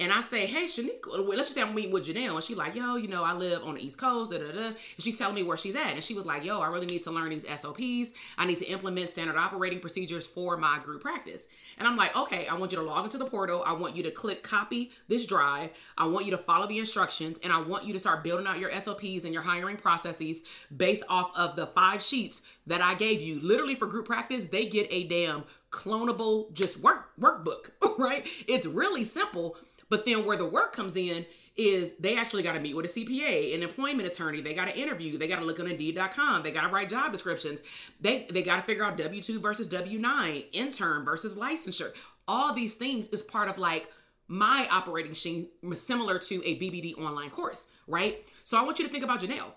and 0.00 0.12
I 0.12 0.20
say, 0.20 0.46
hey, 0.46 0.64
Shaniqua, 0.64 1.26
let's 1.26 1.48
just 1.48 1.54
say 1.54 1.62
I'm 1.62 1.74
meeting 1.74 1.90
with 1.90 2.06
Janelle, 2.06 2.36
and 2.36 2.44
she's 2.44 2.56
like, 2.56 2.76
yo, 2.76 2.94
you 2.94 3.08
know, 3.08 3.24
I 3.24 3.32
live 3.32 3.64
on 3.64 3.74
the 3.74 3.84
East 3.84 3.98
Coast, 3.98 4.30
da 4.30 4.38
da 4.38 4.52
da. 4.52 4.66
And 4.66 4.76
she's 4.98 5.18
telling 5.18 5.34
me 5.34 5.42
where 5.42 5.56
she's 5.56 5.74
at. 5.74 5.88
And 5.88 6.04
she 6.04 6.14
was 6.14 6.24
like, 6.24 6.44
yo, 6.44 6.60
I 6.60 6.68
really 6.68 6.86
need 6.86 7.02
to 7.02 7.10
learn 7.10 7.30
these 7.30 7.44
SOPs. 7.44 8.12
I 8.38 8.46
need 8.46 8.58
to 8.58 8.66
implement 8.66 9.08
standard 9.08 9.36
operating 9.36 9.80
procedures 9.80 10.24
for 10.24 10.56
my 10.56 10.78
group 10.78 11.02
practice. 11.02 11.48
And 11.78 11.88
I'm 11.88 11.96
like, 11.96 12.16
okay, 12.16 12.46
I 12.46 12.54
want 12.54 12.70
you 12.70 12.78
to 12.78 12.84
log 12.84 13.06
into 13.06 13.18
the 13.18 13.24
portal. 13.24 13.64
I 13.66 13.72
want 13.72 13.96
you 13.96 14.04
to 14.04 14.12
click 14.12 14.44
copy 14.44 14.92
this 15.08 15.26
drive. 15.26 15.70
I 15.96 16.06
want 16.06 16.26
you 16.26 16.30
to 16.30 16.38
follow 16.38 16.68
the 16.68 16.78
instructions, 16.78 17.40
and 17.42 17.52
I 17.52 17.60
want 17.60 17.84
you 17.84 17.92
to 17.92 17.98
start 17.98 18.22
building 18.22 18.46
out 18.46 18.60
your 18.60 18.70
SOPs 18.80 19.24
and 19.24 19.32
your 19.32 19.42
hiring 19.42 19.76
processes 19.76 20.42
based 20.76 21.02
off 21.08 21.36
of 21.36 21.56
the 21.56 21.66
five 21.66 22.00
sheets 22.00 22.42
that 22.68 22.80
I 22.80 22.94
gave 22.94 23.20
you. 23.20 23.40
Literally 23.40 23.74
for 23.74 23.86
group 23.86 24.06
practice, 24.06 24.46
they 24.46 24.66
get 24.66 24.86
a 24.90 25.08
damn 25.08 25.42
clonable 25.70 26.52
just 26.52 26.78
work 26.80 27.10
workbook, 27.20 27.70
right? 27.98 28.26
It's 28.46 28.66
really 28.66 29.04
simple 29.04 29.56
but 29.88 30.04
then 30.04 30.24
where 30.24 30.36
the 30.36 30.46
work 30.46 30.74
comes 30.74 30.96
in 30.96 31.26
is 31.56 31.94
they 31.98 32.16
actually 32.16 32.44
got 32.44 32.52
to 32.52 32.60
meet 32.60 32.76
with 32.76 32.86
a 32.86 32.88
CPA, 32.88 33.54
an 33.54 33.64
employment 33.64 34.08
attorney. 34.08 34.40
They 34.40 34.54
got 34.54 34.66
to 34.66 34.78
interview. 34.78 35.18
They 35.18 35.26
got 35.26 35.40
to 35.40 35.44
look 35.44 35.58
on 35.58 35.66
Indeed.com. 35.66 36.44
They 36.44 36.52
got 36.52 36.62
to 36.62 36.68
write 36.68 36.88
job 36.88 37.10
descriptions. 37.10 37.60
They 38.00 38.28
they 38.30 38.42
got 38.42 38.56
to 38.56 38.62
figure 38.62 38.84
out 38.84 38.96
W 38.96 39.20
two 39.20 39.40
versus 39.40 39.66
W 39.66 39.98
nine, 39.98 40.44
intern 40.52 41.04
versus 41.04 41.36
licensure. 41.36 41.92
All 42.28 42.54
these 42.54 42.74
things 42.76 43.08
is 43.08 43.22
part 43.22 43.48
of 43.48 43.58
like 43.58 43.90
my 44.28 44.68
operating 44.70 45.10
machine, 45.10 45.48
similar 45.72 46.18
to 46.18 46.36
a 46.44 46.58
BBD 46.60 46.96
online 46.98 47.30
course, 47.30 47.66
right? 47.86 48.24
So 48.44 48.56
I 48.56 48.62
want 48.62 48.78
you 48.78 48.86
to 48.86 48.92
think 48.92 49.02
about 49.02 49.20
Janelle. 49.20 49.52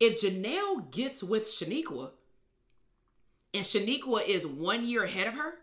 If 0.00 0.20
Janelle 0.20 0.90
gets 0.90 1.22
with 1.22 1.44
Shaniqua 1.44 2.10
and 3.54 3.64
Shaniqua 3.64 4.26
is 4.26 4.46
one 4.46 4.86
year 4.86 5.04
ahead 5.04 5.28
of 5.28 5.34
her, 5.34 5.54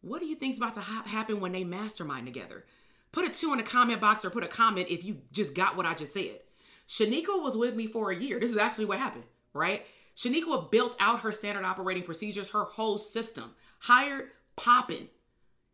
what 0.00 0.20
do 0.20 0.26
you 0.26 0.36
think's 0.36 0.58
about 0.58 0.74
to 0.74 0.80
ha- 0.80 1.04
happen 1.06 1.40
when 1.40 1.52
they 1.52 1.64
mastermind 1.64 2.26
together? 2.26 2.64
Put 3.12 3.24
a 3.24 3.30
two 3.30 3.52
in 3.52 3.58
the 3.58 3.64
comment 3.64 4.00
box 4.00 4.24
or 4.24 4.30
put 4.30 4.44
a 4.44 4.48
comment 4.48 4.88
if 4.90 5.04
you 5.04 5.18
just 5.32 5.54
got 5.54 5.76
what 5.76 5.86
I 5.86 5.94
just 5.94 6.12
said. 6.12 6.40
Shaniqua 6.88 7.42
was 7.42 7.56
with 7.56 7.74
me 7.74 7.86
for 7.86 8.10
a 8.10 8.16
year. 8.16 8.40
This 8.40 8.50
is 8.50 8.56
actually 8.56 8.86
what 8.86 8.98
happened, 8.98 9.24
right? 9.52 9.86
Shaniqua 10.16 10.70
built 10.70 10.96
out 10.98 11.20
her 11.20 11.32
standard 11.32 11.64
operating 11.64 12.02
procedures, 12.02 12.48
her 12.48 12.64
whole 12.64 12.98
system, 12.98 13.54
hired 13.78 14.30
popping. 14.56 15.08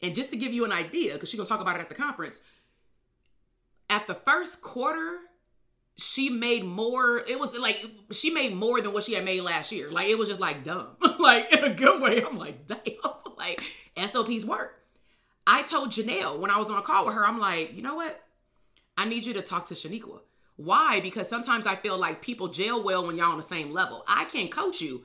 And 0.02 0.14
just 0.14 0.30
to 0.30 0.36
give 0.36 0.52
you 0.52 0.64
an 0.64 0.72
idea, 0.72 1.14
because 1.14 1.30
she's 1.30 1.38
gonna 1.38 1.48
talk 1.48 1.60
about 1.60 1.76
it 1.76 1.80
at 1.80 1.88
the 1.88 1.94
conference, 1.94 2.40
at 3.88 4.06
the 4.06 4.14
first 4.14 4.60
quarter, 4.60 5.18
she 5.96 6.28
made 6.28 6.64
more. 6.64 7.18
It 7.18 7.38
was 7.38 7.56
like 7.56 7.84
she 8.12 8.30
made 8.30 8.54
more 8.54 8.80
than 8.80 8.92
what 8.92 9.04
she 9.04 9.14
had 9.14 9.24
made 9.24 9.42
last 9.42 9.72
year. 9.72 9.90
Like 9.90 10.08
it 10.08 10.18
was 10.18 10.28
just 10.28 10.40
like 10.40 10.64
dumb, 10.64 10.96
like 11.18 11.52
in 11.52 11.64
a 11.64 11.72
good 11.72 12.02
way. 12.02 12.22
I'm 12.22 12.36
like, 12.36 12.66
damn, 12.66 12.78
like 13.38 13.62
SOPs 13.96 14.44
work. 14.44 14.83
I 15.46 15.62
told 15.62 15.90
Janelle 15.90 16.38
when 16.38 16.50
I 16.50 16.58
was 16.58 16.70
on 16.70 16.78
a 16.78 16.82
call 16.82 17.06
with 17.06 17.14
her, 17.14 17.26
I'm 17.26 17.38
like, 17.38 17.74
you 17.74 17.82
know 17.82 17.96
what? 17.96 18.22
I 18.96 19.04
need 19.04 19.26
you 19.26 19.34
to 19.34 19.42
talk 19.42 19.66
to 19.66 19.74
Shaniqua. 19.74 20.20
Why? 20.56 21.00
Because 21.00 21.28
sometimes 21.28 21.66
I 21.66 21.76
feel 21.76 21.98
like 21.98 22.22
people 22.22 22.48
jail 22.48 22.82
well 22.82 23.06
when 23.06 23.16
y'all 23.16 23.32
on 23.32 23.36
the 23.36 23.42
same 23.42 23.72
level. 23.72 24.04
I 24.06 24.24
can't 24.26 24.50
coach 24.50 24.80
you, 24.80 25.04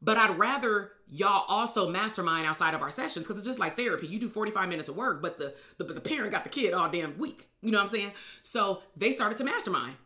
but 0.00 0.16
I'd 0.16 0.38
rather 0.38 0.92
y'all 1.08 1.44
also 1.48 1.88
mastermind 1.88 2.46
outside 2.46 2.74
of 2.74 2.82
our 2.82 2.90
sessions 2.90 3.26
because 3.26 3.38
it's 3.38 3.46
just 3.46 3.58
like 3.58 3.76
therapy. 3.76 4.06
You 4.06 4.18
do 4.18 4.28
45 4.28 4.68
minutes 4.68 4.88
of 4.88 4.96
work, 4.96 5.20
but 5.20 5.38
the, 5.38 5.54
the 5.78 5.84
the 5.84 6.00
parent 6.00 6.32
got 6.32 6.44
the 6.44 6.50
kid 6.50 6.72
all 6.72 6.88
damn 6.88 7.18
week. 7.18 7.48
You 7.62 7.72
know 7.72 7.78
what 7.78 7.84
I'm 7.84 7.88
saying? 7.88 8.12
So 8.42 8.82
they 8.96 9.12
started 9.12 9.38
to 9.38 9.44
mastermind. 9.44 9.96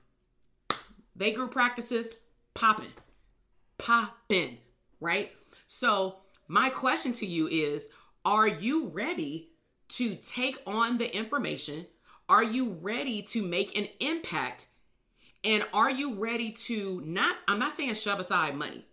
They 1.15 1.33
grew 1.33 1.49
practices 1.49 2.17
popping, 2.55 2.93
popping, 3.77 4.59
right? 5.01 5.33
So 5.67 6.17
my 6.49 6.71
question 6.71 7.13
to 7.15 7.27
you 7.27 7.49
is: 7.49 7.89
Are 8.25 8.49
you 8.49 8.89
ready 8.89 9.50
to 9.91 10.15
take 10.17 10.59
on 10.67 10.99
the 10.99 11.15
information? 11.17 11.87
Are 12.29 12.45
you 12.45 12.79
ready 12.81 13.23
to 13.23 13.43
make 13.43 13.77
an 13.77 13.89
impact? 14.01 14.67
And 15.43 15.65
are 15.73 15.91
you 15.91 16.15
ready 16.15 16.53
to 16.53 17.03
not? 17.05 17.37
I'm 17.49 17.59
not 17.59 17.75
saying 17.75 17.95
shove 17.95 18.21
aside 18.21 18.55
money. 18.55 18.85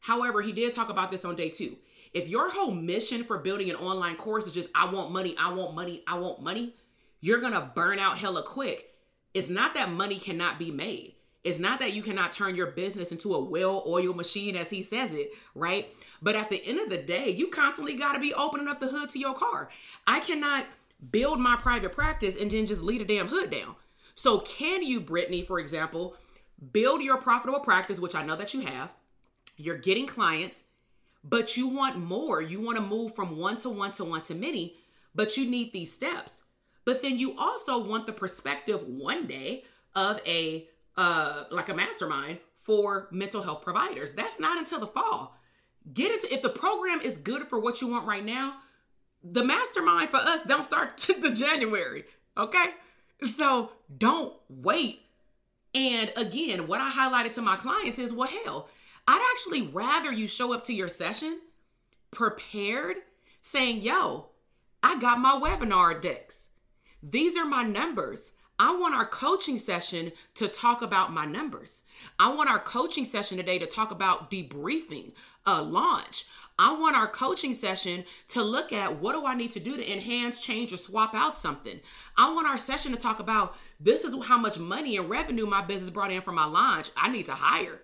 However, 0.00 0.42
he 0.42 0.52
did 0.52 0.72
talk 0.72 0.88
about 0.88 1.10
this 1.10 1.24
on 1.24 1.36
day 1.36 1.50
two. 1.50 1.76
If 2.14 2.28
your 2.28 2.50
whole 2.50 2.70
mission 2.70 3.24
for 3.24 3.38
building 3.38 3.68
an 3.68 3.76
online 3.76 4.16
course 4.16 4.46
is 4.46 4.52
just, 4.52 4.70
I 4.74 4.90
want 4.90 5.10
money, 5.10 5.36
I 5.38 5.52
want 5.52 5.74
money, 5.74 6.02
I 6.06 6.18
want 6.18 6.40
money, 6.40 6.74
you're 7.20 7.40
gonna 7.40 7.72
burn 7.74 7.98
out 7.98 8.16
hella 8.16 8.42
quick. 8.42 8.94
It's 9.34 9.48
not 9.48 9.74
that 9.74 9.90
money 9.90 10.18
cannot 10.18 10.58
be 10.58 10.70
made. 10.70 11.14
It's 11.44 11.58
not 11.58 11.78
that 11.80 11.92
you 11.92 12.02
cannot 12.02 12.32
turn 12.32 12.56
your 12.56 12.66
business 12.68 13.12
into 13.12 13.34
a 13.34 13.42
well 13.42 13.84
oiled 13.86 14.16
machine, 14.16 14.56
as 14.56 14.70
he 14.70 14.82
says 14.82 15.12
it, 15.12 15.30
right? 15.54 15.92
But 16.20 16.36
at 16.36 16.50
the 16.50 16.64
end 16.64 16.80
of 16.80 16.90
the 16.90 16.98
day, 16.98 17.30
you 17.30 17.48
constantly 17.48 17.94
gotta 17.94 18.20
be 18.20 18.34
opening 18.34 18.68
up 18.68 18.80
the 18.80 18.88
hood 18.88 19.08
to 19.10 19.18
your 19.18 19.34
car. 19.34 19.70
I 20.06 20.20
cannot 20.20 20.66
build 21.10 21.38
my 21.38 21.56
private 21.56 21.92
practice 21.92 22.36
and 22.38 22.50
then 22.50 22.66
just 22.66 22.82
leave 22.82 22.98
the 22.98 23.04
damn 23.04 23.28
hood 23.28 23.50
down. 23.50 23.76
So, 24.14 24.40
can 24.40 24.82
you, 24.82 25.00
Brittany, 25.00 25.42
for 25.42 25.60
example, 25.60 26.16
build 26.72 27.02
your 27.02 27.18
profitable 27.18 27.60
practice, 27.60 28.00
which 28.00 28.16
I 28.16 28.24
know 28.24 28.36
that 28.36 28.52
you 28.52 28.62
have? 28.62 28.92
You're 29.56 29.78
getting 29.78 30.06
clients, 30.06 30.64
but 31.22 31.56
you 31.56 31.68
want 31.68 31.98
more. 31.98 32.42
You 32.42 32.60
want 32.60 32.78
to 32.78 32.82
move 32.82 33.14
from 33.14 33.36
one 33.36 33.56
to 33.58 33.70
one 33.70 33.92
to 33.92 34.04
one 34.04 34.22
to 34.22 34.34
many, 34.34 34.76
but 35.14 35.36
you 35.36 35.48
need 35.48 35.72
these 35.72 35.92
steps. 35.92 36.42
But 36.84 37.02
then 37.02 37.18
you 37.18 37.36
also 37.36 37.84
want 37.84 38.06
the 38.06 38.12
perspective 38.12 38.82
one 38.86 39.26
day 39.26 39.64
of 39.94 40.20
a 40.26 40.68
uh 40.98 41.44
like 41.50 41.70
a 41.70 41.74
mastermind 41.74 42.38
for 42.56 43.08
mental 43.10 43.42
health 43.42 43.62
providers. 43.62 44.12
That's 44.12 44.38
not 44.38 44.58
until 44.58 44.80
the 44.80 44.86
fall. 44.86 45.34
Get 45.94 46.12
into 46.12 46.32
if 46.32 46.42
the 46.42 46.50
program 46.50 47.00
is 47.00 47.16
good 47.16 47.48
for 47.48 47.58
what 47.58 47.80
you 47.80 47.88
want 47.88 48.06
right 48.06 48.24
now, 48.24 48.56
the 49.24 49.44
mastermind 49.44 50.10
for 50.10 50.18
us 50.18 50.42
don't 50.42 50.64
start 50.64 50.98
to 51.06 51.14
the 51.14 51.30
January. 51.30 52.04
Okay? 52.36 52.66
So 53.22 53.70
don't 53.96 54.34
wait. 54.50 55.00
And 55.74 56.12
again, 56.16 56.66
what 56.66 56.80
I 56.80 56.90
highlighted 56.90 57.32
to 57.34 57.42
my 57.42 57.56
clients 57.56 57.98
is 57.98 58.12
well, 58.12 58.28
hell, 58.28 58.68
I'd 59.06 59.32
actually 59.32 59.62
rather 59.62 60.12
you 60.12 60.26
show 60.26 60.52
up 60.52 60.64
to 60.64 60.74
your 60.74 60.88
session 60.88 61.40
prepared, 62.10 62.96
saying, 63.40 63.82
Yo, 63.82 64.26
I 64.82 64.98
got 64.98 65.20
my 65.20 65.38
webinar 65.40 66.00
decks. 66.00 66.48
These 67.02 67.36
are 67.36 67.46
my 67.46 67.62
numbers. 67.62 68.32
I 68.60 68.74
want 68.74 68.94
our 68.94 69.06
coaching 69.06 69.56
session 69.56 70.10
to 70.34 70.48
talk 70.48 70.82
about 70.82 71.12
my 71.12 71.24
numbers. 71.24 71.82
I 72.18 72.32
want 72.32 72.50
our 72.50 72.58
coaching 72.58 73.04
session 73.04 73.36
today 73.36 73.56
to 73.60 73.66
talk 73.66 73.92
about 73.92 74.32
debriefing 74.32 75.12
a 75.46 75.62
launch. 75.62 76.26
I 76.58 76.76
want 76.76 76.96
our 76.96 77.06
coaching 77.06 77.54
session 77.54 78.04
to 78.28 78.42
look 78.42 78.72
at 78.72 78.98
what 78.98 79.12
do 79.12 79.24
I 79.24 79.36
need 79.36 79.52
to 79.52 79.60
do 79.60 79.76
to 79.76 79.92
enhance, 79.92 80.40
change, 80.40 80.72
or 80.72 80.76
swap 80.76 81.14
out 81.14 81.38
something. 81.38 81.78
I 82.16 82.34
want 82.34 82.48
our 82.48 82.58
session 82.58 82.90
to 82.90 82.98
talk 82.98 83.20
about 83.20 83.54
this 83.78 84.02
is 84.02 84.12
how 84.24 84.38
much 84.38 84.58
money 84.58 84.96
and 84.96 85.08
revenue 85.08 85.46
my 85.46 85.62
business 85.62 85.90
brought 85.90 86.10
in 86.10 86.22
from 86.22 86.34
my 86.34 86.46
launch. 86.46 86.90
I 86.96 87.10
need 87.10 87.26
to 87.26 87.34
hire, 87.34 87.80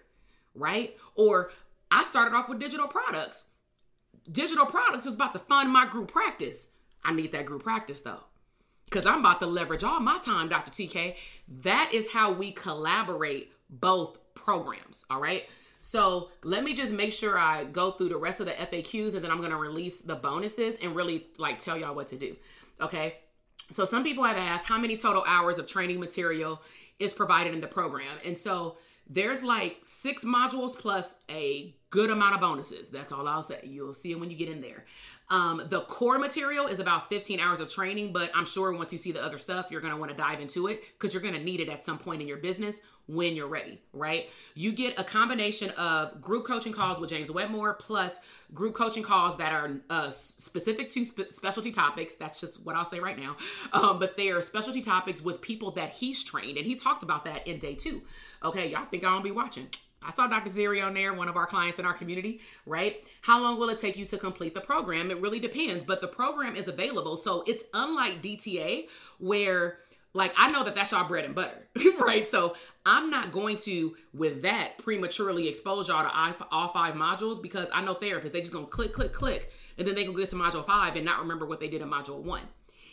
right? 0.57 0.97
Or 1.15 1.53
I 1.93 2.03
started 2.03 2.37
off 2.37 2.49
with 2.49 2.59
digital 2.59 2.89
products. 2.89 3.45
Digital 4.31 4.67
products 4.67 5.07
is 5.07 5.15
about 5.15 5.35
to 5.35 5.39
fund 5.39 5.71
my 5.71 5.87
group 5.87 6.11
practice. 6.11 6.67
I 7.05 7.13
need 7.13 7.31
that 7.31 7.47
group 7.47 7.63
practice 7.63 8.01
though 8.01 8.25
because 8.95 9.07
I'm 9.07 9.19
about 9.19 9.41
to 9.41 9.47
leverage 9.47 9.83
all 9.83 9.99
my 9.99 10.21
time, 10.21 10.49
Dr. 10.49 10.71
TK. 10.71 11.17
That 11.63 11.91
is 11.93 12.13
how 12.13 12.31
we 12.31 12.53
collaborate 12.53 13.51
both 13.69 14.19
programs. 14.37 15.05
All 15.11 15.21
right. 15.21 15.49
So 15.81 16.31
let 16.45 16.63
me 16.63 16.75
just 16.75 16.93
make 16.93 17.13
sure 17.13 17.37
I 17.37 17.65
go 17.65 17.91
through 17.91 18.11
the 18.11 18.17
rest 18.17 18.39
of 18.39 18.47
the 18.47 18.53
FAQs 18.53 19.15
and 19.15 19.25
then 19.25 19.33
I'm 19.33 19.39
going 19.39 19.51
to 19.51 19.57
release 19.57 20.01
the 20.01 20.15
bonuses 20.15 20.77
and 20.81 20.95
really 20.95 21.27
like 21.39 21.59
tell 21.59 21.77
y'all 21.77 21.97
what 21.97 22.07
to 22.09 22.17
do. 22.17 22.37
Okay. 22.81 23.17
So 23.73 23.85
some 23.85 24.05
people 24.05 24.23
have 24.23 24.37
asked 24.37 24.69
how 24.69 24.79
many 24.79 24.97
total 24.97 25.25
hours 25.27 25.59
of 25.59 25.67
training 25.67 25.99
material 25.99 26.63
is 27.01 27.13
provided 27.13 27.53
in 27.53 27.61
the 27.61 27.67
program. 27.67 28.17
And 28.25 28.39
so 28.39 28.77
there's 29.11 29.43
like 29.43 29.79
six 29.83 30.25
modules 30.25 30.79
plus 30.79 31.17
a 31.29 31.75
good 31.91 32.11
amount 32.11 32.37
of 32.37 32.41
bonuses. 32.41 32.91
That's 32.91 33.13
all 33.13 33.27
I'll 33.27 33.43
say. 33.43 33.59
You'll 33.65 33.93
see 33.93 34.13
it 34.13 34.21
when 34.21 34.31
you 34.31 34.37
get 34.37 34.49
in 34.49 34.61
there. 34.61 34.85
Um, 35.35 35.63
the 35.69 35.81
core 35.81 36.17
material 36.21 36.69
is 36.69 36.79
about 36.79 37.09
15 37.09 37.41
hours 37.41 37.59
of 37.59 37.69
training, 37.69 38.13
but 38.13 38.31
I'm 38.37 38.47
sure 38.47 38.73
once 38.73 38.93
you 38.93 38.99
see 38.99 39.11
the 39.11 39.21
other 39.21 39.39
stuff, 39.39 39.67
you're 39.69 39.81
want 39.97 40.13
to 40.13 40.17
dive 40.17 40.39
into 40.39 40.69
it 40.69 40.85
because 40.93 41.13
you're 41.13 41.23
to 41.35 41.43
need 41.43 41.59
it 41.59 41.69
at 41.69 41.85
some 41.85 41.99
point 41.99 42.23
in 42.23 42.29
your 42.29 42.37
business 42.37 42.81
when 43.09 43.35
you're 43.35 43.49
ready, 43.49 43.83
right? 43.93 44.31
You 44.55 44.71
get 44.71 44.97
a 44.97 45.03
combination 45.03 45.71
of 45.71 46.21
group 46.21 46.47
coaching 46.47 46.73
calls 46.73 47.01
with 47.01 47.11
James 47.11 47.33
Wedmore 47.33 47.75
plus 47.75 48.21
group 48.53 48.75
coaching 48.75 49.03
calls 49.03 49.37
that 49.39 49.53
are 49.53 49.73
uh, 49.91 50.11
specific 50.11 50.89
to 50.91 51.05
spe- 51.05 51.31
specialty 51.33 51.73
topics. 51.73 52.15
That's 52.15 52.41
just 52.41 52.65
what 52.65 52.77
I'll 52.77 52.85
say 52.85 53.01
right 53.01 53.19
now. 53.19 53.37
Um, 53.73 53.99
but 53.99 54.17
they 54.17 54.29
are 54.29 54.41
specialty 54.41 54.83
topics 54.83 55.21
with 55.21 55.41
people 55.41 55.73
that 55.73 55.93
he's 55.93 56.23
trained, 56.23 56.59
and 56.59 56.67
he 56.67 56.77
talked 56.77 57.03
about 57.03 57.25
that 57.25 57.45
in 57.49 57.59
day 57.59 57.75
two. 57.75 58.03
Okay, 58.45 58.71
y'all 58.71 58.85
think 58.85 59.03
I 59.03 59.11
won't 59.11 59.25
be 59.25 59.33
watching? 59.33 59.67
I 60.05 60.13
saw 60.13 60.27
Dr. 60.27 60.51
Zeri 60.51 60.85
on 60.85 60.95
there, 60.95 61.15
one 61.15 61.29
of 61.29 61.37
our 61.37 61.47
clients 61.47 61.79
in 61.79 61.87
our 61.87 61.95
community, 61.95 62.41
right? 62.67 63.03
How 63.23 63.41
long 63.41 63.59
will 63.59 63.69
it 63.71 63.79
take 63.79 63.97
you 63.97 64.05
to 64.07 64.19
complete 64.19 64.55
the 64.55 64.61
program? 64.61 65.11
It 65.11 65.21
really 65.21 65.41
depends, 65.41 65.85
but 65.85 66.01
the 66.01 66.09
program 66.09 66.57
is 66.57 66.69
available. 66.69 67.17
So 67.17 67.43
it's 67.47 67.65
unlike 67.73 68.23
DTA 68.23 68.89
where 69.19 69.79
like 70.15 70.33
I 70.37 70.51
know 70.51 70.65
that 70.65 70.75
that's 70.75 70.93
y'all 70.93 71.07
bread 71.07 71.25
and 71.25 71.35
butter, 71.35 71.67
right? 72.01 72.27
So 72.27 72.55
I'm 72.87 73.11
not 73.11 73.33
going 73.33 73.57
to, 73.59 73.97
with 74.15 74.43
that, 74.43 74.79
prematurely 74.79 75.49
expose 75.49 75.89
y'all 75.89 76.05
to 76.05 76.47
all 76.51 76.69
five 76.73 76.95
modules 76.95 77.43
because 77.43 77.69
I 77.73 77.85
know 77.85 77.95
therapists, 77.95 78.33
they 78.33 78.41
just 78.41 78.53
gonna 78.53 78.67
click, 78.67 78.93
click, 78.93 79.13
click, 79.13 79.53
and 79.77 79.87
then 79.87 79.95
they 79.95 80.05
gonna 80.05 80.17
get 80.17 80.31
to 80.31 80.37
module 80.37 80.65
five 80.65 80.97
and 80.97 81.05
not 81.05 81.19
remember 81.19 81.47
what 81.47 81.61
they 81.61 81.69
did 81.69 81.83
in 81.83 81.91
module 81.91 82.23
one. 82.23 82.43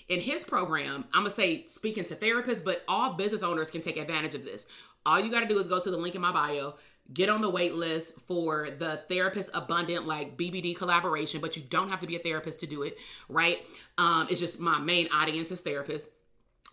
In 0.09 0.19
his 0.19 0.43
program, 0.43 1.05
I'm 1.13 1.21
gonna 1.21 1.29
say 1.29 1.65
speaking 1.67 2.03
to 2.05 2.15
therapists, 2.15 2.63
but 2.63 2.83
all 2.87 3.13
business 3.13 3.43
owners 3.43 3.69
can 3.69 3.81
take 3.81 3.97
advantage 3.97 4.35
of 4.35 4.43
this. 4.43 4.65
All 5.05 5.19
you 5.19 5.31
gotta 5.31 5.47
do 5.47 5.59
is 5.59 5.67
go 5.67 5.79
to 5.79 5.91
the 5.91 5.97
link 5.97 6.15
in 6.15 6.21
my 6.21 6.31
bio, 6.31 6.75
get 7.13 7.29
on 7.29 7.41
the 7.41 7.49
wait 7.49 7.75
list 7.75 8.19
for 8.21 8.69
the 8.79 9.01
therapist 9.09 9.49
abundant 9.53 10.07
like 10.07 10.37
bbd 10.37 10.75
collaboration 10.75 11.41
but 11.41 11.55
you 11.55 11.63
don't 11.63 11.89
have 11.89 11.99
to 11.99 12.07
be 12.07 12.15
a 12.15 12.19
therapist 12.19 12.59
to 12.59 12.67
do 12.67 12.83
it 12.83 12.97
right 13.29 13.65
um, 13.97 14.27
it's 14.29 14.39
just 14.39 14.59
my 14.59 14.79
main 14.79 15.07
audience 15.11 15.51
is 15.51 15.61
therapists 15.61 16.07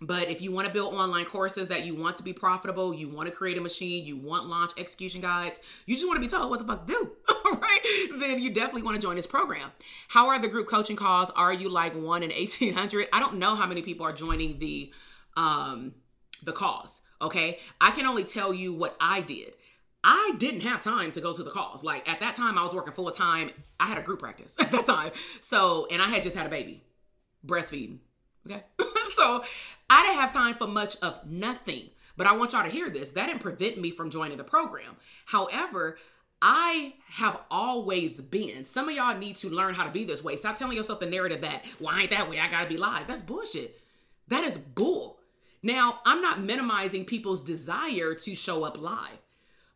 but 0.01 0.29
if 0.29 0.41
you 0.41 0.53
want 0.53 0.67
to 0.69 0.73
build 0.73 0.95
online 0.95 1.25
courses 1.25 1.69
that 1.69 1.85
you 1.85 1.95
want 1.95 2.17
to 2.17 2.23
be 2.23 2.33
profitable, 2.33 2.95
you 2.95 3.09
want 3.09 3.29
to 3.29 3.35
create 3.35 3.59
a 3.59 3.61
machine, 3.61 4.05
you 4.05 4.17
want 4.17 4.47
launch 4.47 4.71
execution 4.79 5.21
guides, 5.21 5.59
you 5.87 5.97
just 5.97 6.07
want 6.07 6.17
to 6.17 6.21
be 6.21 6.29
told 6.29 6.49
what 6.51 6.61
the 6.61 6.67
fuck 6.67 6.87
to 6.87 6.93
do, 6.93 7.13
right? 7.45 8.09
Then 8.19 8.39
you 8.39 8.51
definitely 8.51 8.83
want 8.83 8.95
to 8.95 9.03
join 9.05 9.17
this 9.17 9.27
program. 9.27 9.73
How 10.07 10.29
are 10.29 10.39
the 10.39 10.47
group 10.47 10.69
coaching 10.69 10.95
calls? 10.95 11.31
Are 11.31 11.53
you 11.53 11.69
like 11.69 11.95
one 11.97 12.23
in 12.23 12.31
1800? 12.31 13.09
I 13.13 13.19
don't 13.19 13.39
know 13.39 13.57
how 13.57 13.67
many 13.67 13.83
people 13.83 14.07
are 14.07 14.13
joining 14.13 14.59
the 14.61 14.93
um 15.37 15.95
the 16.45 16.53
calls, 16.53 17.03
okay? 17.21 17.59
I 17.81 17.91
can 17.91 18.07
only 18.07 18.23
tell 18.23 18.55
you 18.55 18.73
what 18.73 18.97
I 19.01 19.21
did. 19.21 19.55
I 20.05 20.35
didn't 20.39 20.61
have 20.61 20.81
time 20.81 21.11
to 21.13 21.21
go 21.21 21.33
to 21.33 21.43
the 21.43 21.51
calls. 21.51 21.83
Like 21.83 22.09
at 22.09 22.21
that 22.21 22.35
time, 22.35 22.57
I 22.57 22.65
was 22.65 22.75
working 22.75 22.93
full 22.93 23.11
time. 23.11 23.51
I 23.81 23.87
had 23.87 23.99
a 23.99 24.03
group 24.03 24.21
practice 24.21 24.57
at 24.61 24.71
that 24.73 24.87
time. 24.87 25.13
So, 25.41 25.87
and 25.91 26.01
I 26.01 26.09
had 26.09 26.23
just 26.23 26.37
had 26.37 26.47
a 26.47 26.51
baby, 26.51 26.85
breastfeeding. 27.47 27.99
Okay. 28.47 28.63
so 29.17 29.45
I 29.91 30.07
didn't 30.07 30.21
have 30.21 30.33
time 30.33 30.55
for 30.55 30.67
much 30.67 30.97
of 31.03 31.27
nothing. 31.27 31.91
But 32.17 32.27
I 32.27 32.37
want 32.37 32.53
y'all 32.53 32.65
to 32.65 32.71
hear 32.71 32.91
this. 32.91 33.11
That 33.11 33.27
didn't 33.27 33.43
prevent 33.43 33.81
me 33.81 33.93
from 33.93 34.11
joining 34.11 34.39
the 34.39 34.45
program. 34.45 34.97
However, 35.27 35.99
I 36.43 36.95
have 37.11 37.41
always 37.51 38.21
been. 38.21 38.65
Some 38.65 38.89
of 38.89 38.95
y'all 38.95 39.17
need 39.17 39.37
to 39.37 39.51
learn 39.51 39.75
how 39.75 39.85
to 39.85 39.91
be 39.91 40.05
this 40.05 40.23
way. 40.23 40.37
Stop 40.37 40.57
telling 40.57 40.77
yourself 40.77 41.01
the 41.01 41.07
narrative 41.07 41.43
that, 41.43 41.65
well, 41.79 41.95
I 41.95 42.03
ain't 42.03 42.11
that 42.11 42.29
way. 42.29 42.39
I 42.41 42.51
gotta 42.51 42.69
be 42.69 42.77
live. 42.77 43.07
That's 43.07 43.23
bullshit. 43.23 43.81
That 44.29 44.45
is 44.45 44.59
bull. 44.59 45.19
Now, 45.63 46.01
I'm 46.05 46.21
not 46.21 46.43
minimizing 46.43 47.05
people's 47.05 47.43
desire 47.43 48.15
to 48.15 48.35
show 48.35 48.65
up 48.65 48.79
live. 48.79 49.19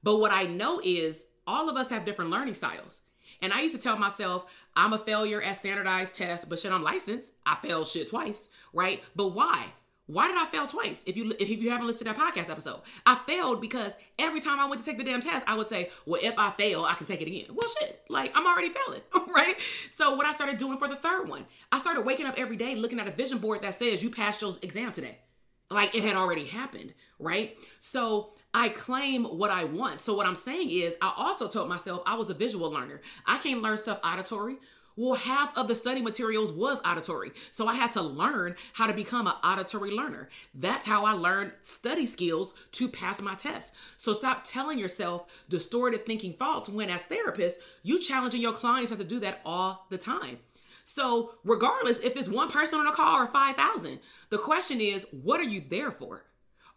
But 0.02 0.18
what 0.18 0.32
I 0.32 0.44
know 0.44 0.80
is 0.82 1.28
all 1.46 1.68
of 1.68 1.76
us 1.76 1.90
have 1.90 2.04
different 2.04 2.30
learning 2.30 2.54
styles. 2.54 3.02
And 3.40 3.52
I 3.52 3.62
used 3.62 3.74
to 3.74 3.80
tell 3.80 3.96
myself, 3.96 4.46
I'm 4.76 4.92
a 4.92 4.98
failure 4.98 5.42
at 5.42 5.56
standardized 5.56 6.14
tests, 6.14 6.44
but 6.44 6.58
shit, 6.58 6.72
I'm 6.72 6.82
licensed. 6.82 7.32
I 7.44 7.56
failed 7.56 7.88
shit 7.88 8.08
twice, 8.08 8.50
right? 8.72 9.02
But 9.16 9.28
why? 9.28 9.66
Why 10.06 10.28
did 10.28 10.36
I 10.36 10.46
fail 10.46 10.66
twice? 10.66 11.04
If 11.06 11.16
you 11.16 11.32
if 11.38 11.48
you 11.48 11.70
haven't 11.70 11.86
listened 11.86 12.08
to 12.08 12.14
that 12.14 12.20
podcast 12.20 12.50
episode, 12.50 12.80
I 13.06 13.20
failed 13.26 13.60
because 13.60 13.96
every 14.18 14.40
time 14.40 14.58
I 14.58 14.66
went 14.66 14.82
to 14.82 14.84
take 14.84 14.98
the 14.98 15.04
damn 15.04 15.20
test, 15.20 15.46
I 15.48 15.54
would 15.54 15.68
say, 15.68 15.90
"Well, 16.04 16.20
if 16.22 16.34
I 16.36 16.50
fail, 16.50 16.84
I 16.84 16.94
can 16.94 17.06
take 17.06 17.22
it 17.22 17.28
again." 17.28 17.46
Well, 17.54 17.68
shit, 17.80 18.02
like 18.08 18.32
I'm 18.34 18.46
already 18.46 18.70
failing, 18.70 19.00
right? 19.34 19.56
So 19.90 20.14
what 20.16 20.26
I 20.26 20.32
started 20.32 20.58
doing 20.58 20.78
for 20.78 20.88
the 20.88 20.96
third 20.96 21.28
one, 21.28 21.46
I 21.70 21.78
started 21.78 22.02
waking 22.02 22.26
up 22.26 22.34
every 22.36 22.56
day 22.56 22.74
looking 22.74 22.98
at 22.98 23.06
a 23.06 23.12
vision 23.12 23.38
board 23.38 23.62
that 23.62 23.74
says 23.74 24.02
you 24.02 24.10
passed 24.10 24.42
your 24.42 24.52
exam 24.60 24.90
today, 24.90 25.18
like 25.70 25.94
it 25.94 26.02
had 26.02 26.16
already 26.16 26.46
happened, 26.46 26.94
right? 27.20 27.56
So 27.78 28.34
I 28.54 28.68
claim 28.68 29.24
what 29.24 29.50
I 29.50 29.64
want. 29.64 30.00
So 30.00 30.14
what 30.14 30.26
I'm 30.26 30.36
saying 30.36 30.70
is, 30.70 30.96
I 31.00 31.12
also 31.16 31.48
told 31.48 31.68
myself 31.68 32.02
I 32.06 32.14
was 32.14 32.30
a 32.30 32.34
visual 32.34 32.70
learner. 32.70 33.00
I 33.26 33.38
can't 33.38 33.62
learn 33.62 33.78
stuff 33.78 34.00
auditory. 34.04 34.56
Well, 34.94 35.14
half 35.14 35.56
of 35.56 35.68
the 35.68 35.74
study 35.74 36.02
materials 36.02 36.52
was 36.52 36.80
auditory. 36.84 37.32
So 37.50 37.66
I 37.66 37.74
had 37.74 37.92
to 37.92 38.02
learn 38.02 38.56
how 38.74 38.86
to 38.86 38.92
become 38.92 39.26
an 39.26 39.34
auditory 39.42 39.90
learner. 39.90 40.28
That's 40.54 40.84
how 40.84 41.06
I 41.06 41.12
learned 41.12 41.52
study 41.62 42.04
skills 42.04 42.52
to 42.72 42.88
pass 42.88 43.22
my 43.22 43.34
test. 43.34 43.74
So 43.96 44.12
stop 44.12 44.42
telling 44.44 44.78
yourself 44.78 45.44
distorted 45.48 46.04
thinking 46.04 46.34
thoughts 46.34 46.68
when, 46.68 46.90
as 46.90 47.06
therapists, 47.06 47.54
you 47.82 48.00
challenging 48.00 48.42
your 48.42 48.52
clients 48.52 48.90
have 48.90 48.98
to 48.98 49.04
do 49.04 49.20
that 49.20 49.40
all 49.46 49.86
the 49.88 49.98
time. 49.98 50.38
So, 50.84 51.34
regardless 51.44 52.00
if 52.00 52.16
it's 52.16 52.28
one 52.28 52.50
person 52.50 52.80
on 52.80 52.88
a 52.88 52.92
call 52.92 53.16
or 53.16 53.28
5,000, 53.28 54.00
the 54.30 54.38
question 54.38 54.80
is, 54.80 55.06
what 55.10 55.40
are 55.40 55.44
you 55.44 55.62
there 55.66 55.92
for? 55.92 56.24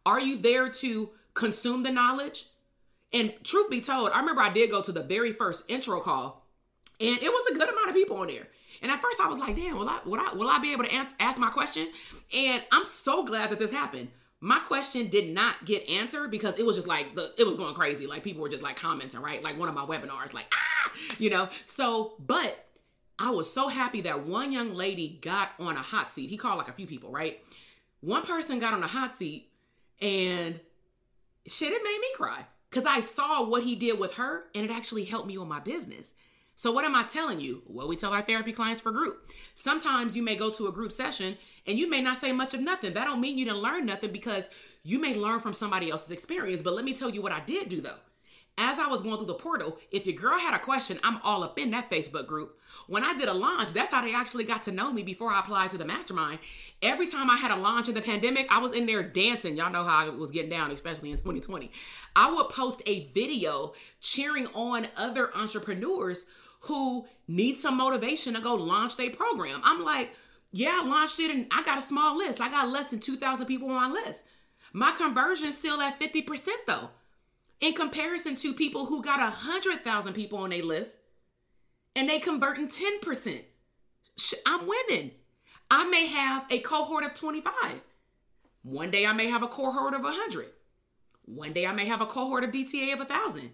Are 0.06 0.20
you 0.20 0.38
there 0.38 0.70
to 0.70 1.10
consume 1.36 1.84
the 1.84 1.92
knowledge? 1.92 2.48
And 3.14 3.34
truth 3.44 3.70
be 3.70 3.80
told, 3.80 4.12
I 4.12 4.20
remember 4.20 4.42
I 4.42 4.50
did 4.50 4.72
go 4.72 4.82
to 4.82 4.92
the 4.92 5.04
very 5.04 5.32
first 5.32 5.64
intro 5.68 6.02
call 6.02 6.46
and 7.00 7.18
it 7.22 7.30
was 7.30 7.52
a 7.52 7.54
good 7.54 7.70
amount 7.70 7.90
of 7.90 7.96
people 7.96 8.18
on 8.18 8.28
there. 8.28 8.48
And 8.82 8.92
at 8.92 9.02
first 9.02 9.20
I 9.20 9.28
was 9.28 9.38
like, 9.38 9.56
damn, 9.56 9.78
will 9.78 9.88
I, 9.88 10.00
will 10.06 10.20
I, 10.20 10.34
will 10.34 10.50
I 10.50 10.60
be 10.60 10.72
able 10.74 10.84
to 10.86 10.92
answer, 10.94 11.16
ask 11.20 11.40
my 11.40 11.50
question? 11.50 11.88
And 12.34 12.64
I'm 12.72 12.86
so 12.86 13.24
glad 13.24 13.50
that 13.52 13.60
this 13.60 13.72
happened. 13.72 14.10
My 14.42 14.60
question 14.60 15.08
did 15.08 15.34
not 15.34 15.66
get 15.66 15.88
answered 15.90 16.30
because 16.30 16.60
it 16.60 16.66
was 16.66 16.76
just 16.76 16.88
like, 16.88 17.16
the, 17.16 17.32
it 17.38 17.46
was 17.46 17.56
going 17.56 17.74
crazy. 17.74 18.06
Like 18.06 18.24
people 18.24 18.42
were 18.42 18.50
just 18.50 18.64
like 18.64 18.76
commenting, 18.76 19.22
right? 19.22 19.42
Like 19.42 19.58
one 19.58 19.70
of 19.70 19.76
my 19.76 19.86
webinars, 19.86 20.34
like, 20.34 20.46
ah, 20.54 20.92
you 21.18 21.30
know? 21.30 21.50
So, 21.66 22.16
but 22.20 22.66
I 23.18 23.30
was 23.30 23.52
so 23.52 23.70
happy 23.70 24.02
that 24.02 24.26
one 24.26 24.52
young 24.52 24.74
lady 24.74 25.20
got 25.22 25.52
on 25.58 25.78
a 25.78 25.82
hot 25.82 26.12
seat. 26.12 26.30
He 26.30 26.38
called 26.38 26.58
like 26.58 26.68
a 26.68 26.74
few 26.74 26.86
people, 26.86 27.12
right? 27.12 27.40
One 28.02 28.24
person 28.24 28.60
got 28.60 28.74
on 28.74 28.84
a 28.84 28.88
hot 28.88 29.16
seat 29.16 29.50
and 30.02 30.60
shit, 31.48 31.72
it 31.72 31.84
made 31.84 32.00
me 32.00 32.08
cry 32.16 32.46
because 32.70 32.86
I 32.86 33.00
saw 33.00 33.46
what 33.46 33.64
he 33.64 33.76
did 33.76 34.00
with 34.00 34.16
her 34.16 34.46
and 34.54 34.66
it 34.66 34.72
actually 34.72 35.06
helped 35.06 35.28
me 35.28 35.38
with 35.38 35.48
my 35.48 35.60
business. 35.60 36.14
So, 36.58 36.72
what 36.72 36.86
am 36.86 36.96
I 36.96 37.04
telling 37.04 37.42
you? 37.42 37.64
Well, 37.68 37.88
we 37.88 37.98
tell 37.98 38.14
our 38.14 38.22
therapy 38.22 38.54
clients 38.54 38.80
for 38.80 38.92
group. 38.92 39.30
Sometimes 39.56 40.16
you 40.16 40.24
may 40.24 40.38
go 40.38 40.50
to 40.52 40.68
a 40.68 40.72
group 40.72 40.94
session 40.94 41.38
and 41.68 41.78
you 41.78 41.90
may 41.90 42.02
not 42.02 42.18
say 42.18 42.32
much 42.32 42.54
of 42.54 42.62
nothing. 42.62 42.94
That 42.94 43.06
don't 43.06 43.20
mean 43.20 43.38
you 43.38 43.44
didn't 43.46 43.62
learn 43.62 43.86
nothing 43.86 44.14
because 44.14 44.50
you 44.84 45.00
may 45.00 45.16
learn 45.16 45.42
from 45.42 45.54
somebody 45.54 45.92
else's 45.92 46.12
experience. 46.12 46.62
But 46.62 46.74
let 46.74 46.86
me 46.86 46.94
tell 46.94 47.10
you 47.10 47.22
what 47.22 47.34
I 47.34 47.42
did 47.42 47.68
do 47.68 47.82
though 47.82 47.98
as 48.58 48.80
I 48.80 48.88
was 48.88 49.02
going 49.02 49.18
through 49.18 49.26
the 49.26 49.34
portal, 49.34 49.78
if 49.92 50.06
your 50.06 50.16
girl 50.16 50.40
had 50.40 50.56
a 50.56 50.60
question, 50.60 50.98
I'm 51.04 51.20
all 51.24 51.44
up 51.44 51.60
in 51.60 51.72
that 51.72 51.90
Facebook 51.90 52.26
group. 52.26 52.58
When 52.88 53.04
I 53.04 53.14
did 53.16 53.28
a 53.28 53.34
launch, 53.34 53.74
that's 53.74 53.92
how 53.92 54.02
they 54.02 54.14
actually 54.14 54.46
got 54.46 54.64
to 54.64 54.72
know 54.72 54.94
me 54.94 55.04
before 55.04 55.30
I 55.30 55.42
applied 55.42 55.72
to 55.72 55.78
the 55.78 55.84
mastermind. 55.84 56.40
Every 56.82 57.08
time 57.08 57.30
I 57.30 57.36
had 57.36 57.52
a 57.52 57.58
launch 57.58 57.90
in 57.90 57.96
the 57.96 58.02
pandemic, 58.02 58.48
I 58.50 58.60
was 58.60 58.72
in 58.72 58.86
there 58.86 59.04
dancing. 59.04 59.58
Y'all 59.58 59.72
know 59.72 59.84
how 59.84 60.06
I 60.06 60.10
was 60.10 60.32
getting 60.32 60.50
down, 60.50 60.72
especially 60.72 61.12
in 61.12 61.18
2020. 61.18 61.70
I 62.16 62.32
would 62.32 62.48
post 62.50 62.82
a 62.86 63.08
video 63.08 63.74
cheering 64.00 64.48
on 64.54 64.88
other 64.96 65.36
entrepreneurs 65.36 66.26
who 66.62 67.06
need 67.28 67.58
some 67.58 67.76
motivation 67.76 68.36
to 68.36 68.42
go 68.42 68.56
launch 68.56 68.96
their 68.96 69.10
program. 69.10 69.62
I'm 69.66 69.84
like, 69.84 70.14
yeah, 70.52 70.80
I 70.82 70.88
launched 70.88 71.20
it 71.20 71.30
and 71.30 71.48
I 71.52 71.62
got 71.64 71.78
a 71.78 71.82
small 71.82 72.18
list. 72.18 72.40
I 72.40 72.50
got 72.50 72.70
less 72.70 72.92
than 72.92 73.02
2,000 73.02 73.46
people 73.48 73.70
on 73.70 73.92
my 73.92 74.02
list. 74.02 74.24
My 74.72 74.92
conversion 74.92 75.50
is 75.50 75.58
still 75.58 75.82
at 75.82 76.00
50% 76.00 76.48
though 76.66 76.90
in 77.62 77.74
comparison 77.74 78.36
to 78.36 78.54
people 78.54 78.86
who 78.86 79.02
got 79.02 79.20
a 79.20 79.30
hundred 79.30 79.84
thousand 79.84 80.14
people 80.14 80.40
on 80.40 80.50
their 80.50 80.64
list 80.64 81.00
and 81.96 82.10
they 82.10 82.20
converting 82.20 82.68
10%. 82.68 83.42
I'm 84.46 84.68
winning. 84.68 85.12
I 85.72 85.86
may 85.86 86.06
have 86.08 86.46
a 86.52 86.60
cohort 86.60 87.06
of 87.06 87.14
25. 87.14 87.54
One 88.64 88.92
day 88.92 89.06
I 89.06 89.14
may 89.14 89.28
have 89.28 89.44
a 89.44 89.48
cohort 89.48 89.94
of 89.94 90.04
100. 90.04 90.48
One 91.26 91.54
day 91.54 91.66
I 91.66 91.72
may 91.72 91.86
have 91.86 92.02
a 92.02 92.06
cohort 92.06 92.44
of 92.44 92.52
DTA 92.52 92.94
of 92.94 93.00
1,000. 93.00 93.52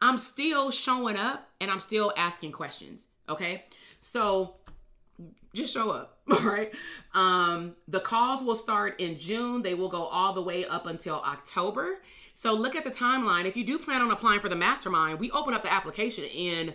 I'm 0.00 0.18
still 0.18 0.70
showing 0.70 1.16
up 1.16 1.48
and 1.60 1.70
I'm 1.70 1.80
still 1.80 2.12
asking 2.16 2.52
questions. 2.52 3.06
Okay. 3.28 3.64
So 4.00 4.56
just 5.54 5.72
show 5.72 5.90
up. 5.90 6.18
All 6.32 6.40
right. 6.40 6.72
Um, 7.14 7.76
the 7.88 8.00
calls 8.00 8.42
will 8.42 8.56
start 8.56 9.00
in 9.00 9.16
June, 9.16 9.62
they 9.62 9.74
will 9.74 9.88
go 9.88 10.04
all 10.04 10.32
the 10.32 10.42
way 10.42 10.64
up 10.64 10.86
until 10.86 11.16
October. 11.16 12.00
So 12.34 12.54
look 12.54 12.74
at 12.76 12.84
the 12.84 12.90
timeline. 12.90 13.44
If 13.44 13.56
you 13.56 13.64
do 13.64 13.78
plan 13.78 14.00
on 14.00 14.10
applying 14.10 14.40
for 14.40 14.48
the 14.48 14.56
mastermind, 14.56 15.20
we 15.20 15.30
open 15.30 15.54
up 15.54 15.62
the 15.62 15.72
application 15.72 16.24
in 16.24 16.74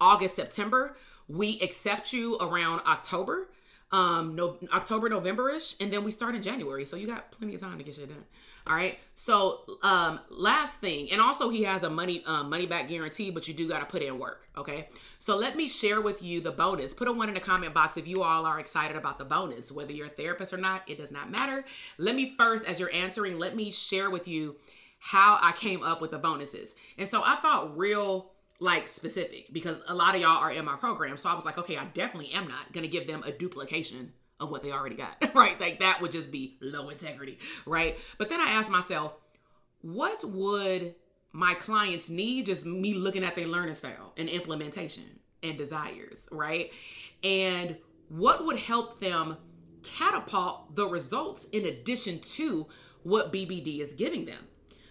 August, 0.00 0.36
September. 0.36 0.96
We 1.28 1.60
accept 1.60 2.12
you 2.12 2.36
around 2.38 2.80
October, 2.86 3.48
um, 3.90 4.34
no, 4.34 4.58
October, 4.72 5.08
November-ish, 5.08 5.76
and 5.80 5.92
then 5.92 6.04
we 6.04 6.10
start 6.10 6.34
in 6.34 6.42
January. 6.42 6.84
So 6.84 6.96
you 6.96 7.06
got 7.06 7.30
plenty 7.32 7.54
of 7.54 7.60
time 7.60 7.78
to 7.78 7.84
get 7.84 7.94
shit 7.94 8.08
done. 8.08 8.24
All 8.66 8.74
right. 8.74 8.98
So 9.14 9.62
um, 9.82 10.20
last 10.30 10.80
thing, 10.80 11.10
and 11.10 11.20
also 11.20 11.48
he 11.48 11.62
has 11.64 11.84
a 11.84 11.90
money 11.90 12.22
um, 12.26 12.50
money 12.50 12.66
back 12.66 12.88
guarantee, 12.88 13.30
but 13.30 13.48
you 13.48 13.54
do 13.54 13.66
got 13.66 13.80
to 13.80 13.86
put 13.86 14.02
in 14.02 14.18
work. 14.18 14.46
Okay. 14.58 14.88
So 15.18 15.36
let 15.36 15.56
me 15.56 15.68
share 15.68 16.02
with 16.02 16.22
you 16.22 16.42
the 16.42 16.50
bonus. 16.50 16.92
Put 16.92 17.08
a 17.08 17.12
one 17.12 17.28
in 17.28 17.34
the 17.34 17.40
comment 17.40 17.72
box 17.72 17.96
if 17.96 18.06
you 18.06 18.22
all 18.22 18.44
are 18.44 18.60
excited 18.60 18.96
about 18.96 19.16
the 19.16 19.24
bonus, 19.24 19.72
whether 19.72 19.92
you're 19.92 20.08
a 20.08 20.10
therapist 20.10 20.52
or 20.52 20.58
not. 20.58 20.82
It 20.86 20.98
does 20.98 21.10
not 21.10 21.30
matter. 21.30 21.64
Let 21.96 22.14
me 22.14 22.34
first, 22.36 22.66
as 22.66 22.78
you're 22.78 22.92
answering, 22.92 23.38
let 23.38 23.56
me 23.56 23.70
share 23.70 24.10
with 24.10 24.28
you 24.28 24.56
how 24.98 25.38
I 25.40 25.52
came 25.52 25.82
up 25.82 26.00
with 26.00 26.10
the 26.10 26.18
bonuses. 26.18 26.74
And 26.96 27.08
so 27.08 27.22
I 27.24 27.36
thought 27.36 27.76
real 27.76 28.32
like 28.60 28.88
specific 28.88 29.52
because 29.52 29.80
a 29.86 29.94
lot 29.94 30.14
of 30.14 30.20
y'all 30.20 30.38
are 30.38 30.50
in 30.50 30.64
my 30.64 30.76
program. 30.76 31.16
So 31.16 31.28
I 31.28 31.34
was 31.34 31.44
like, 31.44 31.58
okay, 31.58 31.76
I 31.76 31.84
definitely 31.86 32.32
am 32.32 32.48
not 32.48 32.72
going 32.72 32.82
to 32.82 32.88
give 32.88 33.06
them 33.06 33.22
a 33.24 33.30
duplication 33.30 34.12
of 34.40 34.50
what 34.50 34.62
they 34.62 34.72
already 34.72 34.96
got, 34.96 35.16
right? 35.34 35.60
Like 35.60 35.80
that 35.80 36.00
would 36.00 36.12
just 36.12 36.30
be 36.30 36.56
low 36.60 36.88
integrity, 36.88 37.38
right? 37.66 37.98
But 38.18 38.30
then 38.30 38.40
I 38.40 38.50
asked 38.50 38.70
myself, 38.70 39.14
what 39.82 40.24
would 40.24 40.94
my 41.32 41.54
clients 41.54 42.10
need? 42.10 42.46
Just 42.46 42.66
me 42.66 42.94
looking 42.94 43.24
at 43.24 43.34
their 43.34 43.46
learning 43.46 43.76
style 43.76 44.12
and 44.16 44.28
implementation 44.28 45.04
and 45.42 45.56
desires, 45.56 46.28
right? 46.32 46.72
And 47.22 47.76
what 48.08 48.44
would 48.44 48.58
help 48.58 48.98
them 48.98 49.36
catapult 49.82 50.74
the 50.74 50.86
results 50.86 51.44
in 51.52 51.66
addition 51.66 52.18
to 52.20 52.66
what 53.02 53.32
BBD 53.32 53.80
is 53.80 53.92
giving 53.92 54.24
them? 54.24 54.48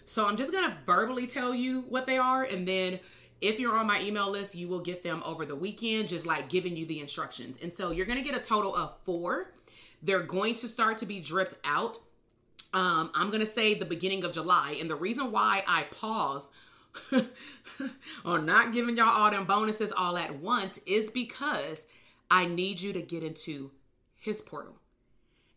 So 0.07 0.25
I'm 0.25 0.37
just 0.37 0.53
gonna 0.53 0.77
verbally 0.85 1.27
tell 1.27 1.53
you 1.53 1.81
what 1.89 2.05
they 2.05 2.17
are, 2.17 2.45
and 2.45 2.65
then 2.65 3.01
if 3.41 3.59
you're 3.59 3.75
on 3.75 3.87
my 3.87 4.01
email 4.01 4.31
list, 4.31 4.55
you 4.55 4.69
will 4.69 4.79
get 4.79 5.03
them 5.03 5.21
over 5.25 5.45
the 5.45 5.55
weekend, 5.55 6.07
just 6.07 6.25
like 6.25 6.47
giving 6.47 6.77
you 6.77 6.85
the 6.85 7.01
instructions. 7.01 7.59
And 7.61 7.71
so 7.71 7.91
you're 7.91 8.05
gonna 8.05 8.21
get 8.21 8.33
a 8.33 8.39
total 8.39 8.73
of 8.73 8.93
four. 9.03 9.51
They're 10.01 10.23
going 10.23 10.55
to 10.55 10.67
start 10.69 10.97
to 10.99 11.05
be 11.05 11.19
dripped 11.19 11.55
out. 11.65 11.99
Um, 12.73 13.11
I'm 13.15 13.29
gonna 13.29 13.45
say 13.45 13.73
the 13.73 13.83
beginning 13.83 14.23
of 14.23 14.31
July, 14.31 14.77
and 14.79 14.89
the 14.89 14.95
reason 14.95 15.29
why 15.29 15.65
I 15.67 15.83
pause 15.83 16.51
on 18.25 18.45
not 18.45 18.71
giving 18.71 18.95
y'all 18.95 19.09
all 19.09 19.29
them 19.29 19.45
bonuses 19.45 19.91
all 19.91 20.15
at 20.15 20.39
once 20.39 20.79
is 20.85 21.11
because 21.11 21.85
I 22.31 22.45
need 22.45 22.79
you 22.79 22.93
to 22.93 23.01
get 23.01 23.23
into 23.23 23.71
his 24.15 24.39
portal, 24.39 24.77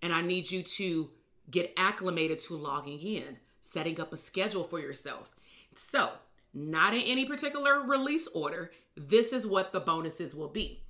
and 0.03 0.13
I 0.13 0.23
need 0.23 0.51
you 0.51 0.65
to 0.65 1.11
get 1.49 1.73
acclimated 1.77 2.41
to 2.41 2.57
logging 2.57 3.01
in 3.01 3.37
setting 3.61 4.01
up 4.01 4.12
a 4.12 4.16
schedule 4.16 4.64
for 4.64 4.81
yourself. 4.81 5.35
So, 5.75 6.11
not 6.53 6.94
in 6.94 7.03
any 7.03 7.25
particular 7.25 7.83
release 7.83 8.27
order, 8.29 8.73
this 8.96 9.33
is 9.33 9.46
what 9.46 9.73
the 9.73 9.81
bonuses 9.81 10.35
will 10.35 10.48
be. 10.48 10.83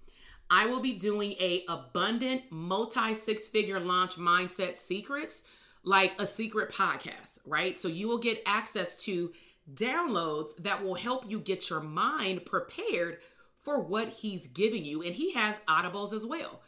I 0.51 0.67
will 0.67 0.81
be 0.81 0.95
doing 0.95 1.33
a 1.39 1.65
abundant 1.69 2.43
multi 2.51 3.15
six 3.15 3.49
figure 3.49 3.79
launch 3.79 4.17
mindset 4.17 4.79
secrets 4.79 5.45
like 5.85 6.21
a 6.21 6.27
secret 6.27 6.73
podcast, 6.73 7.39
right? 7.47 7.79
So 7.79 7.89
you 7.89 8.09
will 8.09 8.19
get 8.19 8.43
access 8.47 8.97
to 9.05 9.33
downloads 9.73 10.57
that 10.59 10.83
will 10.83 10.97
help 10.97 11.31
you 11.31 11.39
get 11.39 11.71
your 11.71 11.81
mind 11.81 12.45
prepared 12.45 13.19
for 13.63 13.81
what 13.81 14.09
he's 14.09 14.49
giving 14.49 14.85
you 14.85 15.03
and 15.03 15.15
he 15.15 15.33
has 15.33 15.61
audibles 15.69 16.13
as 16.13 16.27
well. 16.27 16.63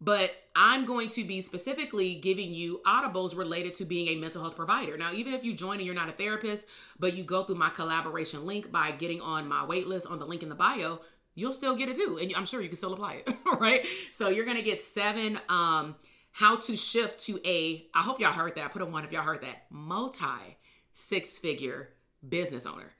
But 0.00 0.30
I'm 0.54 0.84
going 0.84 1.08
to 1.10 1.24
be 1.24 1.40
specifically 1.40 2.14
giving 2.14 2.52
you 2.52 2.80
audibles 2.86 3.36
related 3.36 3.74
to 3.74 3.84
being 3.84 4.08
a 4.08 4.16
mental 4.16 4.42
health 4.42 4.56
provider. 4.56 4.96
Now, 4.96 5.12
even 5.12 5.34
if 5.34 5.44
you 5.44 5.54
join 5.54 5.78
and 5.78 5.86
you're 5.86 5.94
not 5.94 6.08
a 6.08 6.12
therapist, 6.12 6.66
but 6.98 7.14
you 7.14 7.24
go 7.24 7.44
through 7.44 7.56
my 7.56 7.70
collaboration 7.70 8.46
link 8.46 8.70
by 8.70 8.92
getting 8.92 9.20
on 9.20 9.48
my 9.48 9.64
waitlist 9.66 10.10
on 10.10 10.18
the 10.18 10.26
link 10.26 10.42
in 10.42 10.48
the 10.48 10.54
bio, 10.54 11.00
you'll 11.34 11.52
still 11.52 11.76
get 11.76 11.88
it 11.88 11.96
too. 11.96 12.18
And 12.20 12.32
I'm 12.36 12.46
sure 12.46 12.60
you 12.60 12.68
can 12.68 12.76
still 12.76 12.92
apply 12.92 13.22
it, 13.26 13.36
right? 13.60 13.84
So 14.12 14.28
you're 14.28 14.44
to 14.44 14.62
get 14.62 14.80
seven 14.80 15.40
um 15.48 15.96
how 16.32 16.56
to 16.56 16.76
shift 16.76 17.24
to 17.26 17.40
a 17.44 17.86
I 17.94 18.02
hope 18.02 18.20
y'all 18.20 18.32
heard 18.32 18.56
that. 18.56 18.72
Put 18.72 18.82
a 18.82 18.86
one 18.86 19.04
if 19.04 19.12
y'all 19.12 19.22
heard 19.22 19.42
that. 19.42 19.66
Multi 19.70 20.56
six 20.92 21.38
figure 21.38 21.90
business 22.28 22.66
owner. 22.66 22.92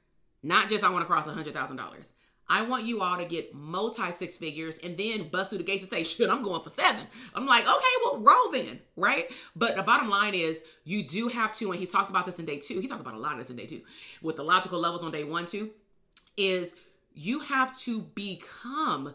Not 0.43 0.69
just 0.69 0.85
I 0.85 0.91
want 0.91 1.03
to 1.03 1.07
cross 1.07 1.27
a 1.27 1.33
hundred 1.33 1.55
thousand 1.55 1.77
dollars. 1.77 2.13
I 2.51 2.63
want 2.63 2.87
you 2.87 3.03
all 3.03 3.19
to 3.19 3.25
get 3.25 3.55
multi 3.55 4.11
six 4.13 4.37
figures 4.37 4.79
and 4.79 4.97
then 4.97 5.29
bust 5.29 5.51
through 5.51 5.59
the 5.59 5.65
gates 5.65 5.83
and 5.83 5.91
say, 5.91 6.03
shit, 6.03 6.31
I'm 6.31 6.43
going 6.43 6.63
for 6.63 6.71
seven. 6.71 7.03
I'm 7.35 7.47
like, 7.47 7.65
okay, 7.65 7.95
well, 8.05 8.21
roll 8.21 8.51
then, 8.51 8.81
right? 8.97 9.31
But 9.55 9.77
the 9.77 9.83
bottom 9.83 10.09
line 10.09 10.35
is 10.35 10.63
you 10.85 11.03
do 11.03 11.29
have 11.29 11.53
to, 11.57 11.71
and 11.71 11.79
he 11.81 11.87
talked 11.87 12.11
about 12.11 12.25
this 12.25 12.39
in 12.39 12.47
day 12.47 12.59
two. 12.59 12.81
He 12.81 12.89
talked 12.89 13.03
about 13.03 13.15
a 13.15 13.19
lot 13.19 13.33
of 13.33 13.39
this 13.39 13.51
in 13.51 13.57
day 13.57 13.67
two 13.67 13.83
with 14.23 14.37
the 14.37 14.45
logical 14.45 14.79
levels 14.81 15.03
on 15.03 15.11
day 15.11 15.25
one, 15.25 15.45
two, 15.45 15.71
is 16.37 16.75
you 17.13 17.41
have 17.41 17.77
to 17.81 18.01
become 18.01 19.15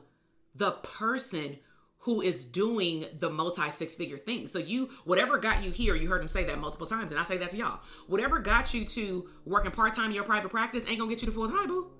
the 0.56 0.72
person 0.72 1.58
who 2.00 2.22
is 2.22 2.44
doing 2.44 3.06
the 3.20 3.30
multi 3.30 3.72
six 3.72 3.96
figure 3.96 4.18
thing. 4.18 4.46
So 4.46 4.60
you 4.60 4.90
whatever 5.06 5.38
got 5.38 5.64
you 5.64 5.72
here, 5.72 5.96
you 5.96 6.10
heard 6.10 6.22
him 6.22 6.28
say 6.28 6.44
that 6.44 6.60
multiple 6.60 6.86
times, 6.86 7.12
and 7.12 7.20
I 7.20 7.24
say 7.24 7.38
that 7.38 7.50
to 7.52 7.58
y'all. 7.58 7.80
Whatever 8.08 8.40
got 8.40 8.74
you 8.74 8.86
to 8.86 9.30
working 9.46 9.72
part 9.72 9.94
time 9.94 10.08
in 10.08 10.12
your 10.12 10.26
private 10.26 10.52
practice 10.52 10.84
ain't 10.88 11.00
gonna 11.00 11.10
get 11.10 11.22
you 11.22 11.28
to 11.28 11.32
full 11.32 11.48
time, 11.48 11.68
boo. 11.68 11.92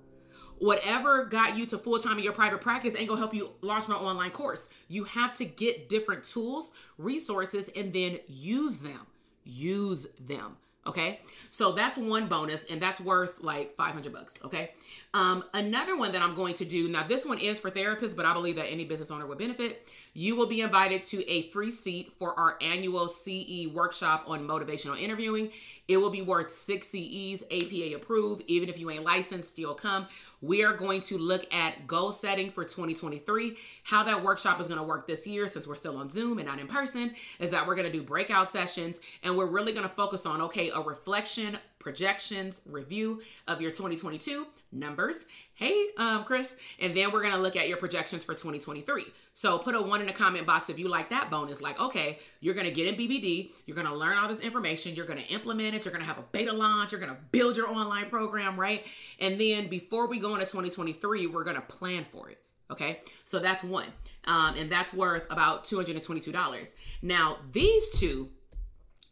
Whatever 0.58 1.24
got 1.24 1.56
you 1.56 1.66
to 1.66 1.78
full 1.78 1.98
time 1.98 2.18
in 2.18 2.24
your 2.24 2.32
private 2.32 2.60
practice 2.60 2.94
ain't 2.96 3.08
gonna 3.08 3.20
help 3.20 3.34
you 3.34 3.50
launch 3.60 3.88
an 3.88 3.94
online 3.94 4.30
course. 4.30 4.68
You 4.88 5.04
have 5.04 5.34
to 5.34 5.44
get 5.44 5.88
different 5.88 6.24
tools, 6.24 6.72
resources, 6.98 7.70
and 7.76 7.92
then 7.92 8.18
use 8.28 8.78
them. 8.78 9.06
Use 9.44 10.06
them. 10.18 10.56
Okay. 10.86 11.20
So 11.50 11.72
that's 11.72 11.96
one 11.96 12.26
bonus 12.26 12.64
and 12.64 12.80
that's 12.80 13.00
worth 13.00 13.42
like 13.42 13.74
500 13.76 14.12
bucks. 14.12 14.38
Okay. 14.44 14.72
Um, 15.14 15.44
another 15.54 15.96
one 15.96 16.12
that 16.12 16.20
I'm 16.20 16.34
going 16.34 16.54
to 16.54 16.64
do 16.64 16.88
now, 16.88 17.06
this 17.06 17.24
one 17.24 17.38
is 17.38 17.58
for 17.58 17.70
therapists, 17.70 18.14
but 18.14 18.26
I 18.26 18.34
believe 18.34 18.56
that 18.56 18.66
any 18.66 18.84
business 18.84 19.10
owner 19.10 19.26
would 19.26 19.38
benefit. 19.38 19.88
You 20.12 20.36
will 20.36 20.46
be 20.46 20.60
invited 20.60 21.02
to 21.04 21.26
a 21.30 21.48
free 21.50 21.70
seat 21.70 22.12
for 22.18 22.38
our 22.38 22.58
annual 22.60 23.08
CE 23.08 23.66
workshop 23.72 24.24
on 24.26 24.46
motivational 24.46 25.00
interviewing. 25.00 25.50
It 25.88 25.98
will 25.98 26.10
be 26.10 26.22
worth 26.22 26.52
six 26.52 26.88
CEs, 26.88 27.42
APA 27.50 27.94
approved. 27.94 28.42
Even 28.46 28.68
if 28.68 28.78
you 28.78 28.90
ain't 28.90 29.04
licensed, 29.04 29.50
still 29.50 29.74
come. 29.74 30.06
We 30.44 30.62
are 30.62 30.74
going 30.74 31.00
to 31.02 31.16
look 31.16 31.52
at 31.54 31.86
goal 31.86 32.12
setting 32.12 32.50
for 32.50 32.64
2023. 32.64 33.56
How 33.82 34.02
that 34.02 34.22
workshop 34.22 34.60
is 34.60 34.66
going 34.66 34.78
to 34.78 34.84
work 34.84 35.06
this 35.06 35.26
year, 35.26 35.48
since 35.48 35.66
we're 35.66 35.74
still 35.74 35.96
on 35.96 36.10
Zoom 36.10 36.38
and 36.38 36.46
not 36.46 36.58
in 36.58 36.66
person, 36.66 37.14
is 37.40 37.50
that 37.50 37.66
we're 37.66 37.74
going 37.74 37.90
to 37.90 37.92
do 37.92 38.02
breakout 38.02 38.50
sessions 38.50 39.00
and 39.22 39.38
we're 39.38 39.46
really 39.46 39.72
going 39.72 39.88
to 39.88 39.94
focus 39.94 40.26
on 40.26 40.42
okay, 40.42 40.68
a 40.68 40.80
reflection 40.80 41.56
projections 41.78 42.60
review 42.66 43.22
of 43.48 43.62
your 43.62 43.70
2022 43.70 44.46
numbers. 44.74 45.26
Hey, 45.54 45.88
um, 45.96 46.24
Chris. 46.24 46.56
And 46.80 46.96
then 46.96 47.12
we're 47.12 47.22
going 47.22 47.34
to 47.34 47.40
look 47.40 47.56
at 47.56 47.68
your 47.68 47.76
projections 47.76 48.24
for 48.24 48.32
2023. 48.32 49.06
So 49.32 49.58
put 49.58 49.74
a 49.74 49.80
one 49.80 50.00
in 50.00 50.06
the 50.06 50.12
comment 50.12 50.46
box 50.46 50.68
if 50.68 50.78
you 50.78 50.88
like 50.88 51.10
that 51.10 51.30
bonus. 51.30 51.60
Like, 51.60 51.80
okay, 51.80 52.18
you're 52.40 52.54
going 52.54 52.66
to 52.66 52.72
get 52.72 52.86
in 52.86 52.94
BBD, 52.94 53.50
you're 53.66 53.74
going 53.74 53.86
to 53.86 53.94
learn 53.94 54.18
all 54.18 54.28
this 54.28 54.40
information, 54.40 54.94
you're 54.94 55.06
going 55.06 55.22
to 55.22 55.28
implement 55.28 55.74
it, 55.74 55.84
you're 55.84 55.92
going 55.92 56.04
to 56.04 56.08
have 56.08 56.18
a 56.18 56.24
beta 56.32 56.52
launch, 56.52 56.92
you're 56.92 57.00
going 57.00 57.12
to 57.12 57.20
build 57.30 57.56
your 57.56 57.70
online 57.70 58.10
program, 58.10 58.58
right? 58.58 58.84
And 59.20 59.40
then 59.40 59.68
before 59.68 60.06
we 60.06 60.18
go 60.18 60.34
into 60.34 60.46
2023, 60.46 61.26
we're 61.28 61.44
going 61.44 61.56
to 61.56 61.62
plan 61.62 62.04
for 62.10 62.28
it. 62.30 62.38
Okay, 62.70 63.00
so 63.26 63.38
that's 63.40 63.62
one, 63.62 63.88
um, 64.24 64.56
and 64.56 64.72
that's 64.72 64.94
worth 64.94 65.26
about 65.30 65.64
$222. 65.64 66.74
Now, 67.02 67.36
these 67.52 67.90
two 67.90 68.30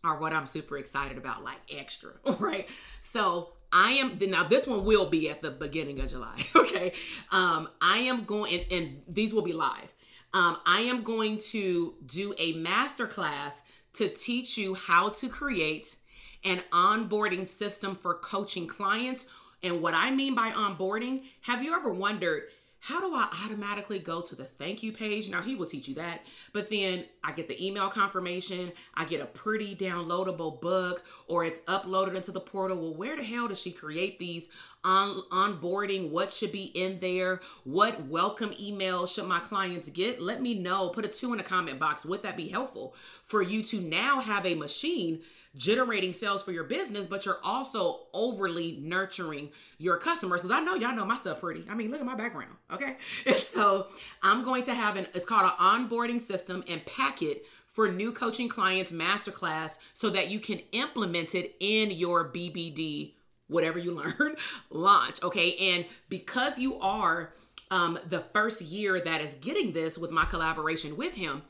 are 0.03 0.19
what 0.19 0.33
I'm 0.33 0.47
super 0.47 0.79
excited 0.79 1.19
about, 1.19 1.45
like 1.45 1.59
extra, 1.73 2.13
right? 2.39 2.69
So 3.01 3.53
I 3.73 3.93
am 3.93 4.18
now 4.31 4.47
this 4.47 4.66
one 4.66 4.85
will 4.85 5.07
be 5.07 5.31
at 5.31 5.41
the 5.41 5.51
beginning 5.51 6.01
of 6.01 6.11
July. 6.11 6.37
Okay. 6.62 6.93
Um, 7.31 7.68
I 7.81 7.99
am 7.99 8.25
going 8.25 8.55
and, 8.55 8.73
and 8.73 9.03
these 9.07 9.35
will 9.35 9.43
be 9.43 9.53
live. 9.53 9.93
Um, 10.33 10.57
I 10.64 10.81
am 10.81 11.03
going 11.03 11.39
to 11.51 11.95
do 12.07 12.35
a 12.39 12.55
master 12.55 13.07
class 13.07 13.62
to 13.95 14.09
teach 14.09 14.57
you 14.57 14.75
how 14.75 15.11
to 15.11 15.29
create 15.29 15.97
an 16.45 16.62
onboarding 16.73 17.47
system 17.47 17.95
for 17.95 18.14
coaching 18.14 18.66
clients. 18.66 19.27
And 19.62 19.83
what 19.83 19.95
I 19.95 20.11
mean 20.11 20.35
by 20.35 20.51
onboarding, 20.51 21.25
have 21.43 21.62
you 21.62 21.75
ever 21.75 21.93
wondered 21.93 22.45
how 22.81 23.01
do 23.01 23.14
I 23.14 23.29
automatically 23.45 23.99
go 23.99 24.20
to 24.23 24.35
the 24.35 24.45
thank 24.45 24.83
you 24.83 24.93
page? 24.93 25.29
Now, 25.29 25.43
he 25.43 25.55
will 25.55 25.66
teach 25.66 25.87
you 25.87 25.95
that, 25.97 26.23
but 26.53 26.68
then 26.68 27.05
I 27.25 27.33
get 27.33 27.49
the 27.49 27.64
email 27.64 27.89
confirmation, 27.89 28.73
I 28.95 29.05
get 29.05 29.20
a 29.20 29.27
pretty 29.27 29.77
downloadable 29.77 30.61
book, 30.61 31.05
or 31.29 31.45
it's 31.45 31.61
uploaded 31.61 32.14
into 32.14 32.33
the 32.33 32.41
portal. 32.41 32.79
Well, 32.79 32.95
where 32.95 33.16
the 33.16 33.23
hell 33.23 33.49
does 33.49 33.61
she 33.61 33.70
create 33.70 34.18
these 34.18 34.49
on 34.85 35.23
onboarding? 35.31 36.11
What 36.11 36.33
should 36.33 36.53
be 36.53 36.64
in 36.64 36.99
there? 37.01 37.41
What 37.64 38.07
welcome 38.07 38.53
email 38.59 39.07
should 39.07 39.27
my 39.27 39.41
clients 39.41 39.89
get? 39.89 40.20
Let 40.20 40.43
me 40.43 40.55
know. 40.55 40.89
Put 40.89 41.05
a 41.05 41.09
two 41.09 41.33
in 41.33 41.39
the 41.39 41.45
comment 41.45 41.79
box. 41.79 42.05
Would 42.05 42.23
that 42.23 42.37
be 42.37 42.49
helpful 42.49 42.95
for 43.25 43.43
you 43.43 43.62
to 43.64 43.81
now 43.81 44.20
have 44.20 44.45
a 44.45 44.55
machine? 44.55 45.23
generating 45.57 46.12
sales 46.12 46.43
for 46.43 46.53
your 46.53 46.64
business, 46.64 47.07
but 47.07 47.27
you're 47.27 47.41
also 47.45 48.01
overly 48.14 48.79
nurturing 48.81 49.51
your 49.79 49.99
customers. 49.99 50.43
Because 50.43 50.57
I 50.57 50.62
know 50.62 50.75
y'all 50.75 50.95
know 50.95 51.05
my 51.05 51.16
stuff 51.16 51.41
pretty. 51.41 51.64
I 51.68 51.75
mean, 51.75 51.91
look 51.91 52.01
at 52.01 52.07
my 52.07 52.14
background. 52.14 52.53
Okay. 52.73 52.97
So 53.53 53.87
I'm 54.23 54.43
going 54.43 54.62
to 54.64 54.75
have 54.75 54.97
an, 54.97 55.07
it's 55.14 55.27
called 55.27 55.45
an 55.45 55.53
onboarding 55.61 56.20
system 56.20 56.64
and 56.68 56.85
packet 57.13 57.45
for 57.73 57.91
new 57.91 58.13
coaching 58.13 58.49
clients 58.49 58.93
masterclass 58.93 59.79
so 59.95 60.11
that 60.11 60.31
you 60.31 60.39
can 60.39 60.61
implement 60.73 61.35
it 61.35 61.55
in 61.61 61.91
your 61.91 62.31
BBD, 62.31 63.15
whatever 63.49 63.79
you 63.79 63.93
learn, 64.19 64.37
launch. 64.71 65.23
Okay. 65.23 65.75
And 65.75 65.87
because 66.09 66.59
you 66.59 66.79
are 66.81 67.33
um, 67.71 67.99
the 68.09 68.21
first 68.33 68.61
year 68.61 69.01
that 69.01 69.23
is 69.23 69.35
getting 69.37 69.73
this 69.73 69.97
with 69.97 70.11
my 70.11 70.25
collaboration 70.27 70.97
with 70.97 71.15
him, 71.15 71.43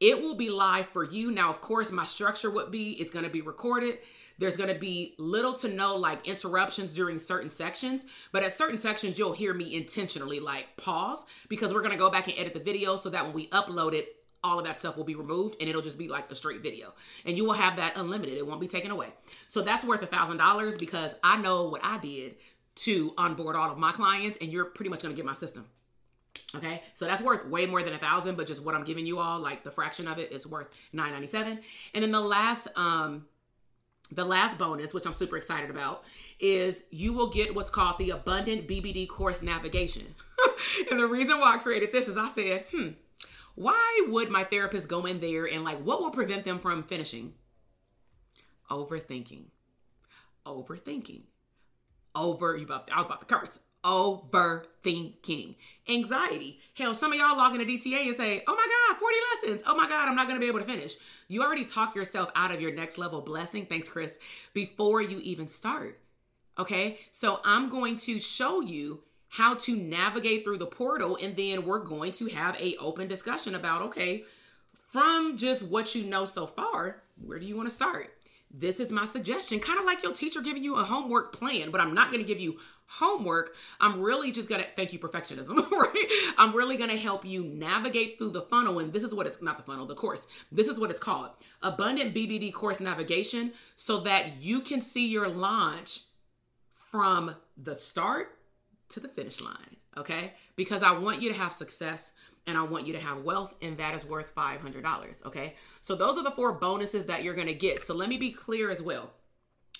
it 0.00 0.20
will 0.20 0.34
be 0.34 0.50
live 0.50 0.88
for 0.88 1.04
you. 1.04 1.30
Now, 1.30 1.50
of 1.50 1.60
course, 1.60 1.90
my 1.90 2.06
structure 2.06 2.50
would 2.50 2.70
be 2.70 2.92
it's 2.92 3.12
going 3.12 3.24
to 3.24 3.30
be 3.30 3.42
recorded. 3.42 3.98
There's 4.38 4.56
going 4.56 4.72
to 4.72 4.78
be 4.78 5.14
little 5.18 5.52
to 5.54 5.68
no 5.68 5.96
like 5.96 6.26
interruptions 6.26 6.94
during 6.94 7.18
certain 7.18 7.50
sections, 7.50 8.06
but 8.32 8.42
at 8.42 8.54
certain 8.54 8.78
sections, 8.78 9.18
you'll 9.18 9.34
hear 9.34 9.52
me 9.52 9.76
intentionally 9.76 10.40
like 10.40 10.78
pause 10.78 11.26
because 11.50 11.74
we're 11.74 11.82
going 11.82 11.92
to 11.92 11.98
go 11.98 12.08
back 12.08 12.28
and 12.28 12.38
edit 12.38 12.54
the 12.54 12.60
video 12.60 12.96
so 12.96 13.10
that 13.10 13.22
when 13.22 13.34
we 13.34 13.48
upload 13.48 13.92
it, 13.92 14.16
all 14.42 14.58
of 14.58 14.64
that 14.64 14.78
stuff 14.78 14.96
will 14.96 15.04
be 15.04 15.14
removed 15.14 15.56
and 15.60 15.68
it'll 15.68 15.82
just 15.82 15.98
be 15.98 16.08
like 16.08 16.30
a 16.30 16.34
straight 16.34 16.62
video. 16.62 16.92
And 17.26 17.36
you 17.36 17.44
will 17.44 17.52
have 17.52 17.76
that 17.76 17.96
unlimited. 17.96 18.36
It 18.36 18.46
won't 18.46 18.60
be 18.60 18.68
taken 18.68 18.90
away. 18.90 19.08
So 19.48 19.62
that's 19.62 19.84
worth 19.84 20.02
a 20.02 20.06
thousand 20.06 20.38
dollars 20.38 20.76
because 20.76 21.14
i 21.22 21.36
know 21.36 21.64
what 21.64 21.80
i 21.84 21.98
did 21.98 22.36
to 22.76 23.12
onboard 23.18 23.56
all 23.56 23.70
of 23.70 23.78
my 23.78 23.92
clients 23.92 24.38
and 24.40 24.50
you're 24.50 24.64
pretty 24.64 24.88
much 24.88 25.02
going 25.02 25.14
to 25.14 25.16
get 25.16 25.26
my 25.26 25.34
system. 25.34 25.66
Okay, 26.54 26.82
so 26.94 27.04
that's 27.04 27.22
worth 27.22 27.46
way 27.46 27.66
more 27.66 27.82
than 27.82 27.92
a 27.92 27.98
thousand, 27.98 28.36
but 28.36 28.46
just 28.46 28.64
what 28.64 28.74
I'm 28.74 28.82
giving 28.82 29.06
you 29.06 29.20
all, 29.20 29.38
like 29.38 29.62
the 29.62 29.70
fraction 29.70 30.08
of 30.08 30.18
it 30.18 30.32
is 30.32 30.46
worth 30.46 30.66
997. 30.92 31.60
And 31.94 32.02
then 32.02 32.10
the 32.10 32.20
last 32.20 32.66
um 32.76 33.26
the 34.12 34.24
last 34.24 34.58
bonus, 34.58 34.92
which 34.92 35.06
I'm 35.06 35.12
super 35.12 35.36
excited 35.36 35.70
about, 35.70 36.02
is 36.40 36.82
you 36.90 37.12
will 37.12 37.28
get 37.28 37.54
what's 37.54 37.70
called 37.70 37.98
the 37.98 38.10
Abundant 38.10 38.66
BBD 38.66 39.08
Course 39.08 39.42
Navigation. 39.42 40.14
and 40.90 40.98
the 40.98 41.06
reason 41.06 41.38
why 41.38 41.54
I 41.54 41.58
created 41.58 41.92
this 41.92 42.08
is 42.08 42.16
I 42.16 42.28
said, 42.28 42.64
hmm, 42.72 42.88
why 43.54 44.06
would 44.08 44.30
my 44.30 44.44
therapist 44.44 44.88
go 44.88 45.06
in 45.06 45.20
there 45.20 45.46
and 45.46 45.64
like 45.64 45.80
what 45.82 46.00
will 46.00 46.10
prevent 46.10 46.44
them 46.44 46.58
from 46.58 46.82
finishing? 46.82 47.34
Overthinking. 48.70 49.44
Overthinking. 50.46 51.22
Over 52.14 52.56
you 52.56 52.64
about 52.64 52.90
I 52.92 52.98
was 52.98 53.06
about 53.06 53.20
to 53.20 53.26
curse 53.26 53.58
overthinking, 53.84 55.54
anxiety. 55.88 56.60
Hell, 56.74 56.94
some 56.94 57.12
of 57.12 57.18
y'all 57.18 57.36
log 57.36 57.54
into 57.54 57.66
DTA 57.66 58.06
and 58.06 58.14
say, 58.14 58.42
oh 58.46 58.54
my 58.54 58.68
God, 58.88 58.98
40 58.98 59.16
lessons. 59.32 59.62
Oh 59.66 59.76
my 59.76 59.88
God, 59.88 60.08
I'm 60.08 60.14
not 60.14 60.28
to 60.28 60.38
be 60.38 60.46
able 60.46 60.60
to 60.60 60.66
finish. 60.66 60.96
You 61.28 61.42
already 61.42 61.64
talk 61.64 61.94
yourself 61.94 62.30
out 62.34 62.50
of 62.50 62.60
your 62.60 62.72
next 62.72 62.98
level 62.98 63.20
blessing. 63.20 63.66
Thanks, 63.66 63.88
Chris, 63.88 64.18
before 64.52 65.00
you 65.00 65.18
even 65.20 65.46
start. 65.46 65.98
Okay. 66.58 66.98
So 67.10 67.40
I'm 67.44 67.68
going 67.70 67.96
to 67.96 68.20
show 68.20 68.60
you 68.60 69.02
how 69.30 69.54
to 69.54 69.76
navigate 69.76 70.44
through 70.44 70.58
the 70.58 70.66
portal 70.66 71.16
and 71.22 71.36
then 71.36 71.64
we're 71.64 71.78
going 71.78 72.12
to 72.12 72.26
have 72.26 72.56
a 72.56 72.76
open 72.76 73.08
discussion 73.08 73.54
about, 73.54 73.80
okay, 73.82 74.24
from 74.88 75.36
just 75.36 75.68
what 75.68 75.94
you 75.94 76.04
know 76.04 76.24
so 76.24 76.46
far, 76.46 77.02
where 77.24 77.38
do 77.38 77.46
you 77.46 77.56
want 77.56 77.68
to 77.68 77.74
start? 77.74 78.12
This 78.52 78.80
is 78.80 78.90
my 78.90 79.06
suggestion, 79.06 79.60
kind 79.60 79.78
of 79.78 79.84
like 79.84 80.02
your 80.02 80.12
teacher 80.12 80.40
giving 80.40 80.64
you 80.64 80.74
a 80.76 80.82
homework 80.82 81.32
plan, 81.32 81.70
but 81.70 81.80
I'm 81.80 81.94
not 81.94 82.10
going 82.10 82.20
to 82.20 82.26
give 82.26 82.40
you 82.40 82.58
homework. 82.86 83.54
I'm 83.80 84.00
really 84.00 84.32
just 84.32 84.48
going 84.48 84.60
to 84.60 84.66
thank 84.74 84.92
you, 84.92 84.98
perfectionism, 84.98 85.70
right? 85.70 86.32
I'm 86.36 86.52
really 86.52 86.76
going 86.76 86.90
to 86.90 86.98
help 86.98 87.24
you 87.24 87.44
navigate 87.44 88.18
through 88.18 88.30
the 88.30 88.42
funnel. 88.42 88.80
And 88.80 88.92
this 88.92 89.04
is 89.04 89.14
what 89.14 89.28
it's 89.28 89.40
not 89.40 89.56
the 89.56 89.62
funnel, 89.62 89.86
the 89.86 89.94
course. 89.94 90.26
This 90.50 90.66
is 90.66 90.80
what 90.80 90.90
it's 90.90 90.98
called 90.98 91.30
Abundant 91.62 92.12
BBD 92.12 92.52
Course 92.52 92.80
Navigation 92.80 93.52
so 93.76 94.00
that 94.00 94.40
you 94.40 94.60
can 94.60 94.80
see 94.80 95.06
your 95.06 95.28
launch 95.28 96.00
from 96.74 97.36
the 97.56 97.76
start 97.76 98.39
to 98.90 99.00
the 99.00 99.08
finish 99.08 99.40
line, 99.40 99.76
okay? 99.96 100.34
Because 100.56 100.82
I 100.82 100.92
want 100.92 101.22
you 101.22 101.30
to 101.30 101.38
have 101.38 101.52
success 101.52 102.12
and 102.46 102.56
I 102.56 102.62
want 102.62 102.86
you 102.86 102.92
to 102.94 103.00
have 103.00 103.22
wealth, 103.22 103.54
and 103.62 103.76
that 103.78 103.94
is 103.94 104.04
worth 104.04 104.34
$500. 104.34 105.26
Okay. 105.26 105.54
So 105.80 105.94
those 105.94 106.16
are 106.16 106.24
the 106.24 106.30
four 106.30 106.52
bonuses 106.52 107.06
that 107.06 107.22
you're 107.22 107.34
to 107.46 107.54
get. 107.54 107.82
So 107.82 107.94
let 107.94 108.08
me 108.08 108.16
be 108.16 108.32
clear 108.32 108.70
as 108.70 108.82
well. 108.82 109.10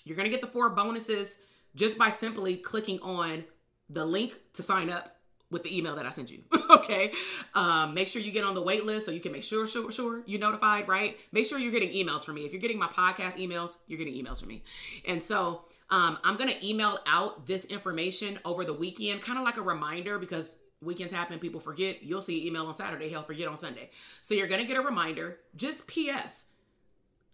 You're 0.05 0.17
to 0.27 0.31
get 0.31 0.41
the 0.41 0.47
four 0.47 0.71
bonuses 0.71 1.39
just 1.75 1.99
by 1.99 2.11
simply 2.11 2.57
clicking 2.57 3.01
on 3.01 3.45
the 3.89 4.05
link 4.05 4.35
to 4.55 4.63
sign 4.63 4.91
up 4.91 5.17
with 5.51 5.65
the 5.65 5.77
email 5.77 5.97
that 5.97 6.07
I 6.07 6.11
sent 6.11 6.31
you. 6.31 6.43
okay. 6.71 7.13
Um, 7.55 7.93
make 7.95 8.09
sure 8.09 8.23
you 8.23 8.31
get 8.31 8.45
on 8.45 8.55
the 8.55 8.63
wait 8.63 8.87
list 8.87 9.07
so 9.07 9.13
you 9.13 9.21
can 9.21 9.33
make 9.33 9.43
sure, 9.43 9.67
sure, 9.67 9.91
sure 9.91 10.23
you're 10.27 10.41
notified, 10.41 10.87
right? 10.87 11.19
Make 11.33 11.47
sure 11.47 11.59
you're 11.59 11.73
getting 11.73 11.91
emails 11.91 12.25
from 12.25 12.37
me. 12.37 12.45
If 12.45 12.53
you're 12.53 12.61
getting 12.61 12.79
my 12.79 12.87
podcast 12.87 13.37
emails, 13.37 13.79
you're 13.89 13.99
getting 13.99 14.15
emails 14.15 14.39
from 14.39 14.49
me. 14.49 14.63
And 15.09 15.21
so 15.23 15.65
um, 15.91 16.19
I'm 16.23 16.37
going 16.37 16.51
to 16.51 16.67
email 16.67 16.99
out 17.07 17.47
this 17.47 17.65
information 17.65 18.39
over 18.45 18.65
the 18.65 18.73
weekend, 18.73 19.23
kind 19.23 19.39
of 19.39 19.45
like 19.45 19.57
a 19.57 19.63
reminder 19.63 20.19
because 20.19 20.59
weekends 20.83 21.13
happen, 21.13 21.39
people 21.39 21.61
forget. 21.61 22.03
You'll 22.03 22.23
see 22.23 22.47
email 22.47 22.67
on 22.67 22.75
Saturday, 22.75 23.09
he'll 23.09 23.23
forget 23.23 23.49
on 23.49 23.57
Sunday. 23.57 23.91
So 24.23 24.35
you're 24.35 24.47
going 24.47 24.61
to 24.61 24.67
get 24.67 24.77
a 24.77 24.83
reminder. 24.83 25.39
Just 25.57 25.89
PS. 25.89 26.45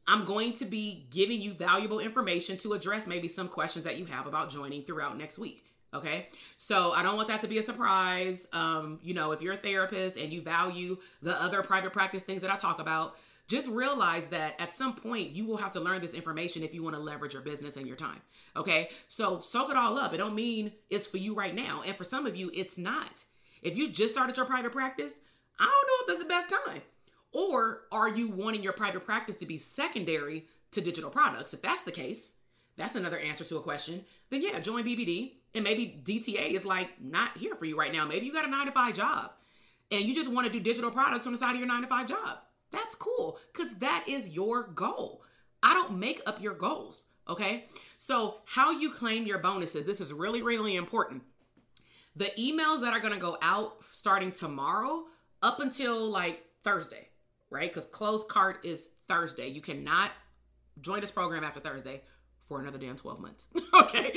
I'm 0.09 0.25
going 0.25 0.53
to 0.55 0.65
be 0.65 1.07
giving 1.11 1.41
you 1.41 1.53
valuable 1.53 1.99
information 1.99 2.57
to 2.59 2.75
address 2.75 3.07
maybe 3.07 3.27
some 3.27 3.49
questions 3.49 3.85
that 3.85 3.99
you 3.99 4.05
have 4.07 4.27
about 4.27 4.51
joining 4.51 4.85
throughout 4.85 5.19
next 5.19 5.37
week. 5.37 5.65
Okay. 5.93 6.29
So 6.57 6.93
I 6.93 7.03
don't 7.03 7.17
want 7.17 7.29
that 7.29 7.41
to 7.41 7.49
be 7.49 7.59
a 7.59 7.63
surprise. 7.63 8.47
Um, 8.53 9.01
you 9.03 9.15
know, 9.15 9.33
if 9.33 9.43
you're 9.43 9.55
a 9.55 9.59
therapist 9.59 10.17
and 10.17 10.33
you 10.33 10.43
value 10.43 10.99
the 11.23 11.41
other 11.43 11.63
private 11.63 11.93
practice 11.93 12.23
things 12.23 12.43
that 12.43 12.53
I 12.53 12.57
talk 12.57 12.79
about, 12.79 13.17
just 13.49 13.69
realize 13.69 14.29
that 14.29 14.55
at 14.61 14.73
some 14.73 14.95
point 14.95 15.31
you 15.31 15.45
will 15.45 15.57
have 15.57 15.73
to 15.73 15.81
learn 15.81 16.01
this 16.01 16.15
information 16.15 16.63
if 16.63 16.75
you 16.75 16.83
want 16.83 16.97
to 16.97 17.01
leverage 17.01 17.33
your 17.33 17.43
business 17.43 17.77
and 17.77 17.87
your 17.87 17.97
time. 17.97 18.21
Okay. 18.57 18.89
So 19.09 19.41
soak 19.41 19.71
it 19.71 19.77
all 19.77 19.99
up. 19.99 20.13
It 20.13 20.19
don't 20.19 20.35
mean 20.35 20.73
it's 20.91 21.07
for 21.07 21.19
you 21.19 21.35
right 21.35 21.55
now. 21.55 21.83
And 21.87 21.97
for 21.97 22.05
some 22.05 22.27
of 22.27 22.37
you, 22.37 22.51
it's 22.55 22.77
not. 22.77 23.25
If 23.63 23.77
you 23.77 23.91
just 23.91 24.15
started 24.15 24.37
your 24.37 24.47
private 24.47 24.73
practice, 24.73 25.21
I 25.59 25.65
don't 25.65 25.71
know 25.71 26.03
if 26.03 26.07
that's 26.07 26.23
the 26.23 26.29
best 26.29 26.65
time. 26.67 26.83
Or 27.33 27.83
are 27.93 28.09
you 28.09 28.29
wanting 28.29 28.63
your 28.63 28.73
private 28.73 29.05
practice 29.05 29.37
to 29.37 29.47
be 29.47 29.59
secondary 29.59 30.47
to 30.73 30.81
digital 30.81 31.11
products? 31.11 31.55
If 31.55 31.63
that's 31.63 31.83
the 31.83 31.93
case, 31.93 32.35
that's 32.77 32.97
another 32.97 33.19
answer 33.19 33.45
to 33.45 33.57
a 33.57 33.63
question. 33.63 34.05
Then 34.31 34.43
yeah, 34.43 34.59
join 34.61 34.85
BBD. 34.85 35.33
And 35.55 35.65
maybe 35.65 36.01
DTA 36.05 36.53
is 36.53 36.67
like 36.67 37.01
not 37.01 37.39
here 37.39 37.55
for 37.55 37.65
you 37.65 37.79
right 37.79 37.93
now. 37.93 38.05
Maybe 38.05 38.27
you 38.27 38.33
got 38.33 38.45
a 38.45 38.51
nine 38.51 38.67
to 38.67 38.73
five 38.73 38.95
job 38.95 39.31
and 39.91 40.05
you 40.05 40.15
just 40.15 40.31
want 40.31 40.47
to 40.47 40.53
do 40.53 40.61
digital 40.61 40.91
products 40.91 41.27
on 41.27 41.33
the 41.33 41.39
side 41.39 41.55
of 41.55 41.59
your 41.59 41.69
nine 41.69 41.83
to 41.83 41.89
five 41.89 42.09
job. 42.09 42.39
That's 42.77 42.95
cool 42.95 43.39
because 43.53 43.74
that 43.77 44.05
is 44.07 44.29
your 44.29 44.64
goal. 44.68 45.22
I 45.62 45.72
don't 45.72 45.99
make 45.99 46.20
up 46.27 46.43
your 46.43 46.55
goals. 46.55 47.07
Okay. 47.29 47.64
So, 47.99 48.37
how 48.45 48.70
you 48.70 48.91
claim 48.91 49.27
your 49.27 49.39
bonuses, 49.39 49.87
this 49.87 50.01
is 50.01 50.12
really, 50.12 50.43
really 50.43 50.77
important. 50.77 51.22
The 52.14 52.31
emails 52.39 52.83
that 52.83 52.93
are 52.93 53.01
going 53.01 53.14
to 53.14 53.18
go 53.18 53.39
out 53.43 53.79
starting 53.91 54.31
tomorrow 54.31 55.05
up 55.43 55.61
until 55.61 56.09
like 56.11 56.45
Thursday, 56.62 57.09
right? 57.51 57.70
Because 57.70 57.87
close 57.87 58.24
cart 58.24 58.64
is 58.64 58.91
Thursday. 59.09 59.49
You 59.49 59.61
cannot 59.61 60.12
join 60.81 61.01
this 61.01 61.11
program 61.11 61.45
after 61.45 61.61
Thursday 61.61 62.03
for 62.49 62.61
another 62.61 62.79
damn 62.79 62.97
12 62.97 63.20
months. 63.20 63.49
okay? 63.74 64.12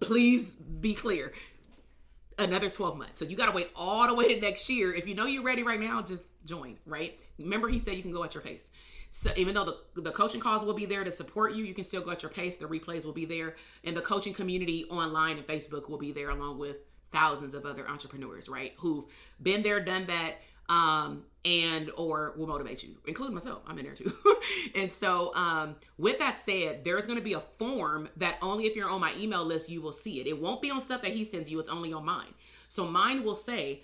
Please 0.00 0.54
be 0.54 0.94
clear. 0.94 1.32
Another 2.38 2.68
12 2.68 2.98
months. 2.98 3.20
So 3.20 3.24
you 3.24 3.36
got 3.36 3.46
to 3.46 3.52
wait 3.52 3.70
all 3.76 4.06
the 4.08 4.14
way 4.14 4.34
to 4.34 4.40
next 4.40 4.68
year. 4.68 4.92
If 4.92 5.06
you 5.06 5.14
know 5.14 5.26
you're 5.26 5.44
ready 5.44 5.62
right 5.62 5.80
now, 5.80 6.02
just 6.02 6.24
join, 6.44 6.78
right? 6.84 7.18
Remember, 7.38 7.68
he 7.68 7.78
said 7.78 7.96
you 7.96 8.02
can 8.02 8.12
go 8.12 8.24
at 8.24 8.34
your 8.34 8.42
pace. 8.42 8.70
So 9.10 9.30
even 9.36 9.54
though 9.54 9.64
the, 9.94 10.02
the 10.02 10.10
coaching 10.10 10.40
calls 10.40 10.64
will 10.64 10.74
be 10.74 10.86
there 10.86 11.04
to 11.04 11.12
support 11.12 11.54
you, 11.54 11.64
you 11.64 11.74
can 11.74 11.84
still 11.84 12.02
go 12.02 12.10
at 12.10 12.22
your 12.22 12.30
pace. 12.30 12.56
The 12.56 12.66
replays 12.66 13.04
will 13.04 13.12
be 13.12 13.24
there. 13.24 13.54
And 13.84 13.96
the 13.96 14.00
coaching 14.00 14.34
community 14.34 14.84
online 14.86 15.38
and 15.38 15.46
Facebook 15.46 15.88
will 15.88 15.98
be 15.98 16.12
there 16.12 16.30
along 16.30 16.58
with 16.58 16.78
thousands 17.12 17.54
of 17.54 17.64
other 17.64 17.88
entrepreneurs, 17.88 18.48
right? 18.48 18.72
Who've 18.78 19.04
been 19.40 19.62
there, 19.62 19.80
done 19.80 20.06
that, 20.06 20.40
um, 20.68 21.24
and 21.44 21.90
or 21.96 22.34
will 22.36 22.46
motivate 22.46 22.82
you, 22.82 22.96
including 23.06 23.34
myself. 23.34 23.62
I'm 23.66 23.78
in 23.78 23.84
there 23.84 23.94
too. 23.94 24.12
and 24.74 24.90
so, 24.92 25.34
um, 25.34 25.76
with 25.98 26.18
that 26.18 26.38
said, 26.38 26.84
there's 26.84 27.06
going 27.06 27.18
to 27.18 27.24
be 27.24 27.34
a 27.34 27.42
form 27.58 28.08
that 28.16 28.38
only 28.40 28.66
if 28.66 28.74
you're 28.74 28.88
on 28.88 29.00
my 29.00 29.14
email 29.16 29.44
list 29.44 29.68
you 29.68 29.82
will 29.82 29.92
see 29.92 30.20
it. 30.20 30.26
It 30.26 30.40
won't 30.40 30.62
be 30.62 30.70
on 30.70 30.80
stuff 30.80 31.02
that 31.02 31.12
he 31.12 31.24
sends 31.24 31.50
you. 31.50 31.60
It's 31.60 31.68
only 31.68 31.92
on 31.92 32.04
mine. 32.04 32.34
So 32.68 32.86
mine 32.86 33.22
will 33.22 33.34
say 33.34 33.82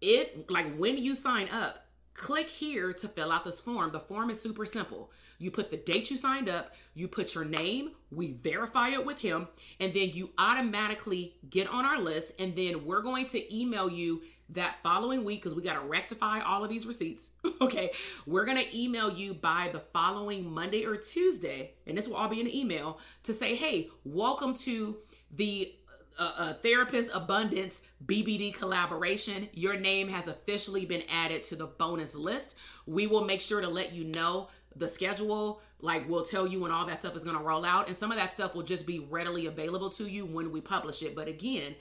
it 0.00 0.50
like 0.50 0.76
when 0.76 0.98
you 0.98 1.14
sign 1.14 1.48
up. 1.48 1.85
Click 2.16 2.48
here 2.48 2.94
to 2.94 3.08
fill 3.08 3.30
out 3.30 3.44
this 3.44 3.60
form. 3.60 3.92
The 3.92 4.00
form 4.00 4.30
is 4.30 4.40
super 4.40 4.64
simple. 4.64 5.10
You 5.38 5.50
put 5.50 5.70
the 5.70 5.76
date 5.76 6.10
you 6.10 6.16
signed 6.16 6.48
up, 6.48 6.74
you 6.94 7.08
put 7.08 7.34
your 7.34 7.44
name, 7.44 7.90
we 8.10 8.32
verify 8.32 8.88
it 8.88 9.04
with 9.04 9.18
him, 9.18 9.48
and 9.80 9.92
then 9.92 10.10
you 10.10 10.30
automatically 10.38 11.34
get 11.50 11.68
on 11.68 11.84
our 11.84 12.00
list. 12.00 12.32
And 12.38 12.56
then 12.56 12.86
we're 12.86 13.02
going 13.02 13.26
to 13.26 13.54
email 13.54 13.90
you 13.90 14.22
that 14.48 14.76
following 14.82 15.24
week 15.24 15.42
because 15.42 15.54
we 15.54 15.62
got 15.62 15.74
to 15.74 15.86
rectify 15.86 16.40
all 16.40 16.64
of 16.64 16.70
these 16.70 16.86
receipts. 16.86 17.30
okay. 17.60 17.90
We're 18.24 18.46
going 18.46 18.64
to 18.64 18.76
email 18.78 19.12
you 19.12 19.34
by 19.34 19.68
the 19.70 19.80
following 19.92 20.50
Monday 20.50 20.86
or 20.86 20.96
Tuesday, 20.96 21.74
and 21.86 21.98
this 21.98 22.08
will 22.08 22.16
all 22.16 22.28
be 22.28 22.40
an 22.40 22.48
email 22.48 22.98
to 23.24 23.34
say, 23.34 23.56
hey, 23.56 23.90
welcome 24.04 24.54
to 24.54 24.96
the 25.34 25.74
uh, 26.18 26.32
uh, 26.36 26.54
Therapist 26.54 27.10
Abundance 27.14 27.82
BBD 28.04 28.54
collaboration. 28.54 29.48
Your 29.52 29.76
name 29.78 30.08
has 30.08 30.28
officially 30.28 30.84
been 30.86 31.02
added 31.10 31.44
to 31.44 31.56
the 31.56 31.66
bonus 31.66 32.14
list. 32.14 32.56
We 32.86 33.06
will 33.06 33.24
make 33.24 33.40
sure 33.40 33.60
to 33.60 33.68
let 33.68 33.92
you 33.92 34.04
know 34.04 34.48
the 34.74 34.88
schedule. 34.88 35.60
Like, 35.80 36.08
we'll 36.08 36.24
tell 36.24 36.46
you 36.46 36.60
when 36.60 36.70
all 36.70 36.86
that 36.86 36.98
stuff 36.98 37.16
is 37.16 37.24
going 37.24 37.36
to 37.36 37.42
roll 37.42 37.64
out, 37.64 37.88
and 37.88 37.96
some 37.96 38.10
of 38.10 38.18
that 38.18 38.32
stuff 38.32 38.54
will 38.54 38.62
just 38.62 38.86
be 38.86 39.00
readily 39.00 39.46
available 39.46 39.90
to 39.90 40.06
you 40.06 40.24
when 40.24 40.50
we 40.50 40.60
publish 40.60 41.02
it. 41.02 41.14
But 41.14 41.28
again, 41.28 41.74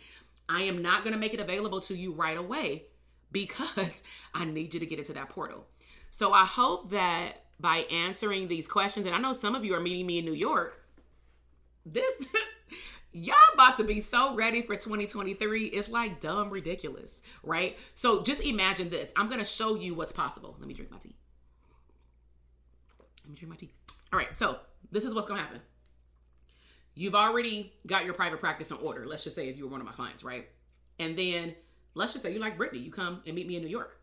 I 0.49 0.63
am 0.63 0.81
not 0.81 1.03
going 1.03 1.13
to 1.13 1.19
make 1.19 1.33
it 1.33 1.39
available 1.39 1.79
to 1.81 1.95
you 1.95 2.11
right 2.11 2.37
away 2.37 2.83
because 3.31 4.03
I 4.33 4.45
need 4.45 4.73
you 4.73 4.79
to 4.79 4.85
get 4.85 4.99
into 4.99 5.13
that 5.13 5.29
portal. 5.29 5.65
So 6.09 6.33
I 6.33 6.45
hope 6.45 6.91
that 6.91 7.43
by 7.59 7.85
answering 7.91 8.47
these 8.47 8.67
questions, 8.67 9.05
and 9.05 9.15
I 9.15 9.19
know 9.19 9.33
some 9.33 9.55
of 9.55 9.63
you 9.63 9.75
are 9.75 9.79
meeting 9.79 10.05
me 10.05 10.19
in 10.19 10.25
New 10.25 10.33
York, 10.33 10.81
this. 11.85 12.25
y'all 13.15 13.35
about 13.53 13.77
to 13.77 13.83
be 13.83 14.01
so 14.01 14.35
ready 14.35 14.61
for 14.61 14.75
2023. 14.75 15.67
It's 15.67 15.89
like 15.89 16.19
dumb 16.19 16.49
ridiculous, 16.49 17.21
right? 17.43 17.77
So 17.93 18.21
just 18.21 18.43
imagine 18.43 18.89
this. 18.89 19.13
I'm 19.15 19.27
going 19.27 19.39
to 19.39 19.45
show 19.45 19.75
you 19.75 19.95
what's 19.95 20.11
possible. 20.11 20.57
Let 20.59 20.67
me 20.67 20.73
drink 20.73 20.91
my 20.91 20.97
tea. 20.97 21.15
Let 23.23 23.29
me 23.29 23.35
drink 23.35 23.49
my 23.49 23.55
tea. 23.55 23.71
All 24.11 24.19
right, 24.19 24.35
so 24.35 24.59
this 24.91 25.05
is 25.05 25.13
what's 25.13 25.27
going 25.27 25.39
to 25.39 25.45
happen. 25.45 25.61
You've 26.93 27.15
already 27.15 27.73
got 27.87 28.03
your 28.03 28.13
private 28.13 28.41
practice 28.41 28.71
in 28.71 28.77
order. 28.77 29.05
Let's 29.07 29.23
just 29.23 29.35
say 29.35 29.47
if 29.47 29.57
you 29.57 29.63
were 29.63 29.71
one 29.71 29.79
of 29.79 29.87
my 29.87 29.93
clients, 29.93 30.23
right? 30.23 30.49
And 30.99 31.17
then 31.17 31.55
let's 31.93 32.11
just 32.13 32.23
say 32.23 32.33
you 32.33 32.39
like 32.39 32.57
Brittany, 32.57 32.81
you 32.81 32.91
come 32.91 33.21
and 33.25 33.33
meet 33.35 33.47
me 33.47 33.55
in 33.55 33.63
New 33.63 33.69
York. 33.69 33.97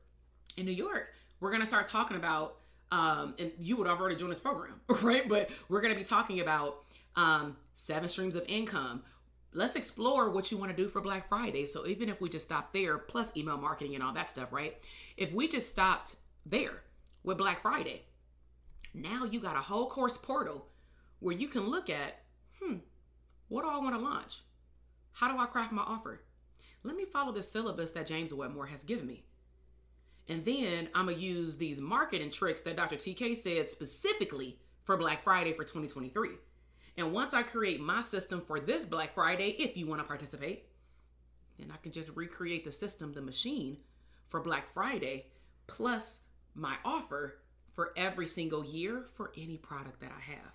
In 0.57 0.67
New 0.67 0.73
York, 0.73 1.09
we're 1.41 1.51
gonna 1.51 1.67
start 1.67 1.89
talking 1.89 2.19
about, 2.19 2.59
um, 2.91 3.35
and 3.39 3.51
you 3.59 3.77
would 3.77 3.87
have 3.87 3.99
already 3.99 4.17
joined 4.17 4.33
this 4.33 4.41
program, 4.41 4.81
right? 5.03 5.27
But 5.27 5.49
we're 5.71 5.81
gonna 5.81 5.95
be 5.95 6.03
talking 6.03 6.41
about 6.41 6.85
um, 7.17 7.57
seven 7.73 8.09
streams 8.09 8.37
of 8.37 8.45
income. 8.49 9.03
Let's 9.55 9.77
explore 9.77 10.31
what 10.31 10.51
you 10.51 10.57
want 10.57 10.75
to 10.75 10.83
do 10.83 10.89
for 10.89 11.01
Black 11.01 11.29
Friday. 11.29 11.67
So 11.67 11.87
even 11.87 12.09
if 12.09 12.21
we 12.21 12.29
just 12.29 12.47
stop 12.47 12.73
there, 12.73 12.97
plus 12.97 13.37
email 13.37 13.59
marketing 13.59 13.95
and 13.95 14.03
all 14.03 14.15
that 14.15 14.31
stuff, 14.31 14.53
right? 14.53 14.77
If 15.17 15.33
we 15.33 15.47
just 15.47 15.69
stopped 15.69 16.17
there 16.47 16.83
with 17.23 17.39
Black 17.39 17.61
Friday, 17.61 18.03
now 18.95 19.25
you 19.25 19.41
got 19.41 19.57
a 19.57 19.61
whole 19.61 19.89
course 19.89 20.17
portal 20.17 20.67
where 21.21 21.35
you 21.35 21.49
can 21.49 21.69
look 21.69 21.91
at 21.91 22.23
hmm, 22.61 22.77
what 23.49 23.63
do 23.63 23.69
I 23.69 23.79
want 23.79 23.95
to 23.95 24.01
launch? 24.01 24.41
How 25.13 25.31
do 25.31 25.39
I 25.39 25.47
craft 25.47 25.73
my 25.73 25.83
offer? 25.83 26.23
Let 26.83 26.97
me 26.97 27.05
follow 27.05 27.33
the 27.33 27.43
syllabus 27.43 27.93
that 27.93 28.07
James 28.07 28.33
Wedmore 28.33 28.67
has 28.67 28.83
given 28.83 29.07
me. 29.07 29.25
And 30.29 30.45
then 30.45 30.89
I'm 30.95 31.07
going 31.07 31.19
to 31.19 31.23
use 31.23 31.57
these 31.57 31.81
marketing 31.81 32.31
tricks 32.31 32.63
that 32.63 32.77
Dr. 32.77 32.97
TK 32.97 33.37
said 33.37 33.69
specifically 33.69 34.59
for 34.85 34.97
Black 34.97 35.23
Friday 35.23 35.53
for 35.53 35.65
2023. 35.65 36.31
And 36.97 37.13
once 37.13 37.33
I 37.33 37.43
create 37.43 37.81
my 37.81 38.03
system 38.03 38.41
for 38.41 38.61
this 38.61 38.85
Black 38.85 39.15
Friday, 39.15 39.57
if 39.59 39.77
you 39.77 39.87
want 39.87 40.01
to 40.01 40.07
participate, 40.07 40.67
then 41.59 41.71
I 41.73 41.77
can 41.79 41.93
just 41.93 42.11
recreate 42.15 42.65
the 42.65 42.73
system, 42.73 43.13
the 43.13 43.23
machine 43.23 43.79
for 44.29 44.41
Black 44.41 44.69
Friday, 44.69 45.27
plus 45.67 46.21
my 46.55 46.77
offer 46.85 47.39
for 47.75 47.93
every 47.97 48.27
single 48.27 48.65
year 48.65 49.07
for 49.15 49.33
any 49.37 49.57
product 49.57 50.01
that 50.01 50.13
I 50.17 50.21
have. 50.33 50.53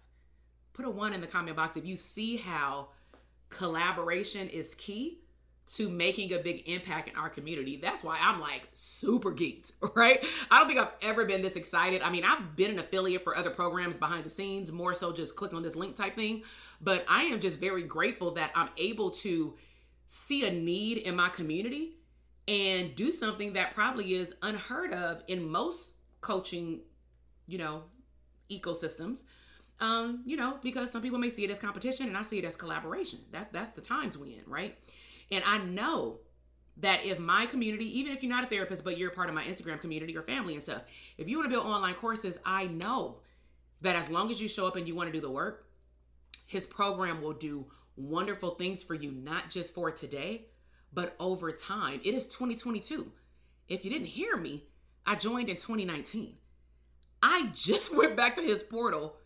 Put 0.74 0.86
a 0.86 0.90
one 0.90 1.14
in 1.14 1.22
the 1.22 1.28
comment 1.28 1.58
box 1.58 1.76
if 1.76 1.86
you 1.86 1.96
see 1.96 2.38
how 2.38 2.90
collaboration 3.50 4.48
is 4.50 4.76
key 4.76 5.22
to 5.76 5.89
making 5.89 6.32
a 6.34 6.39
big 6.39 6.63
impact 6.68 7.09
in 7.09 7.15
our 7.18 7.30
community. 7.30 7.76
That's 7.76 8.03
why 8.03 8.18
I'm 8.22 8.39
like 8.39 8.70
super 8.74 9.32
geeked, 9.32 9.74
right? 9.95 10.26
I 10.49 10.59
don't 10.59 10.68
think 10.68 10.80
I've 10.80 10.93
ever 11.01 11.26
been 11.26 11.41
this 11.41 11.55
excited. 11.55 12.01
I 12.01 12.09
mean, 12.09 12.24
I've 12.24 12.55
been 12.55 12.72
an 12.72 12.80
affiliate 12.80 13.24
for 13.24 13.36
other 13.36 13.49
programs 13.49 13.97
behind 13.97 14.24
the 14.24 14.30
scenes, 14.30 14.72
more 14.72 14.93
so 14.93 15.11
just 15.11 15.36
click 15.36 15.53
on 15.53 15.63
this 15.63 15.76
link 15.76 15.95
type 15.95 16.15
thing. 16.15 16.43
But 16.80 17.05
I 17.09 17.24
am 17.24 17.41
just 17.41 17.59
very 17.59 17.84
grateful 17.84 18.32
that 18.36 18.51
I'm 18.55 18.70
able 18.78 19.11
to 19.11 19.55
see 20.07 20.47
a 20.47 20.51
need 20.51 20.99
in 20.99 21.15
my 21.15 21.28
community 21.30 21.97
and 22.47 22.95
do 22.95 23.11
something 23.11 23.53
that 23.53 23.74
probably 23.74 24.13
is 24.13 24.34
unheard 24.41 24.93
of 24.93 25.22
in 25.28 25.49
most 25.49 25.93
coaching, 26.22 26.80
you 27.45 27.57
know, 27.57 27.84
ecosystems 28.49 29.26
um, 29.80 30.24
you 30.26 30.38
know, 30.38 30.57
because 30.61 30.91
some 30.91 31.01
people 31.01 31.20
may 31.20 31.30
see 31.30 31.43
it 31.43 31.51
as 31.51 31.59
competition 31.59 32.07
and 32.07 32.18
I 32.18 32.24
see 32.24 32.39
it 32.39 32.45
as 32.45 32.55
collaboration. 32.55 33.20
That's 33.32 33.47
that's 33.51 33.72
the 33.72 33.82
times 33.82 34.18
we 34.18 34.34
in, 34.34 34.43
right? 34.49 34.78
And 35.32 35.43
I 35.45 35.57
know 35.59 36.19
that 36.78 37.05
if 37.05 37.19
my 37.19 37.45
community, 37.45 37.99
even 37.99 38.13
if 38.13 38.21
you're 38.21 38.30
not 38.30 38.43
a 38.43 38.47
therapist, 38.47 38.84
but 38.84 38.97
you're 38.97 39.11
part 39.11 39.30
of 39.30 39.36
my 39.36 39.43
Instagram 39.43 39.82
community 39.82 40.15
or 40.15 40.21
family 40.21 40.53
and 40.53 40.61
stuff, 40.63 40.84
if 41.17 41.28
you 41.28 41.38
want 41.38 41.49
to 41.49 41.55
build 41.55 41.65
online 41.65 41.95
courses, 41.95 42.39
I 42.45 42.65
know 42.65 43.17
that 43.82 43.95
as 43.95 44.09
long 44.09 44.32
as 44.32 44.41
you 44.41 44.47
show 44.47 44.67
up 44.67 44.75
and 44.75 44.88
you 44.88 44.95
want 44.95 45.07
to 45.07 45.13
do 45.13 45.21
the 45.21 45.30
work, 45.30 45.65
his 46.45 46.65
program 46.65 47.21
will 47.21 47.34
do 47.34 47.65
wonderful 47.95 48.51
things 48.51 48.84
for 48.84 48.93
you, 48.93 49.11
not 49.11 49.49
just 49.49 49.73
for 49.73 49.91
today, 49.91 50.45
but 50.93 51.15
over 51.19 51.51
time. 51.51 51.99
It 52.03 52.13
is 52.13 52.28
2022. 52.28 53.11
If 53.67 53.84
you 53.84 53.91
didn't 53.91 54.07
hear 54.07 54.38
me, 54.38 54.63
I 55.05 55.15
joined 55.15 55.49
in 55.49 55.55
2019. 55.55 56.36
I 57.21 57.51
just 57.53 57.95
went 57.97 58.15
back 58.15 58.36
to 58.36 58.41
his 58.41 58.63
portal 58.63 59.17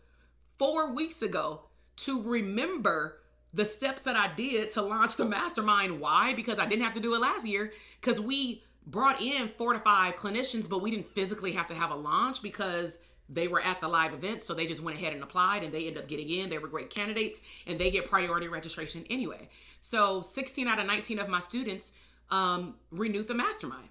four 0.58 0.92
weeks 0.92 1.22
ago 1.22 1.62
to 1.96 2.22
remember 2.22 3.21
the 3.54 3.64
steps 3.64 4.02
that 4.02 4.16
I 4.16 4.32
did 4.34 4.70
to 4.70 4.82
launch 4.82 5.16
the 5.16 5.24
mastermind. 5.24 6.00
Why? 6.00 6.32
Because 6.34 6.58
I 6.58 6.66
didn't 6.66 6.84
have 6.84 6.94
to 6.94 7.00
do 7.00 7.14
it 7.14 7.20
last 7.20 7.46
year 7.46 7.72
because 8.00 8.20
we 8.20 8.62
brought 8.86 9.20
in 9.20 9.50
four 9.58 9.72
to 9.72 9.78
five 9.78 10.16
clinicians, 10.16 10.68
but 10.68 10.82
we 10.82 10.90
didn't 10.90 11.14
physically 11.14 11.52
have 11.52 11.66
to 11.68 11.74
have 11.74 11.90
a 11.90 11.94
launch 11.94 12.42
because 12.42 12.98
they 13.28 13.48
were 13.48 13.60
at 13.60 13.80
the 13.80 13.88
live 13.88 14.12
event. 14.14 14.42
So 14.42 14.54
they 14.54 14.66
just 14.66 14.82
went 14.82 14.98
ahead 14.98 15.12
and 15.12 15.22
applied 15.22 15.62
and 15.62 15.72
they 15.72 15.86
ended 15.86 16.02
up 16.02 16.08
getting 16.08 16.28
in. 16.30 16.50
They 16.50 16.58
were 16.58 16.68
great 16.68 16.90
candidates 16.90 17.40
and 17.66 17.78
they 17.78 17.90
get 17.90 18.08
priority 18.08 18.48
registration 18.48 19.04
anyway. 19.10 19.48
So 19.80 20.22
16 20.22 20.66
out 20.68 20.78
of 20.78 20.86
19 20.86 21.18
of 21.18 21.28
my 21.28 21.40
students 21.40 21.92
um, 22.30 22.76
renewed 22.90 23.28
the 23.28 23.34
mastermind. 23.34 23.88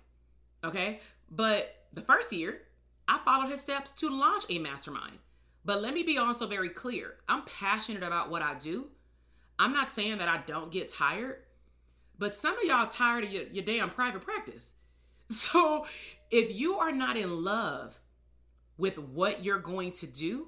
Okay. 0.64 1.00
But 1.30 1.76
the 1.94 2.02
first 2.02 2.32
year, 2.34 2.62
I 3.08 3.20
followed 3.24 3.50
his 3.50 3.62
steps 3.62 3.92
to 3.94 4.10
launch 4.10 4.44
a 4.50 4.60
mastermind. 4.60 5.18
But 5.64 5.82
let 5.82 5.94
me 5.94 6.04
be 6.04 6.18
also 6.18 6.48
very 6.48 6.70
clear 6.70 7.16
I'm 7.30 7.44
passionate 7.44 8.04
about 8.04 8.30
what 8.30 8.42
I 8.42 8.56
do. 8.56 8.90
I'm 9.62 9.74
not 9.74 9.92
saying 9.92 10.18
that 10.18 10.28
I 10.28 10.42
don't 10.48 10.72
get 10.72 10.92
tired, 10.92 11.44
but 12.18 12.34
some 12.34 12.58
of 12.58 12.64
y'all 12.64 12.88
tired 12.88 13.26
of 13.26 13.32
your, 13.32 13.44
your 13.44 13.64
damn 13.64 13.92
private 13.92 14.24
practice. 14.24 14.74
So 15.30 15.86
if 16.30 16.54
you 16.54 16.80
are 16.80 16.92
not 16.92 17.16
in 17.16 17.46
love 17.46 17.98
with 18.78 19.00
what 19.00 19.46
you're 19.46 19.60
going 19.60 19.92
to 19.94 20.06
do 20.06 20.48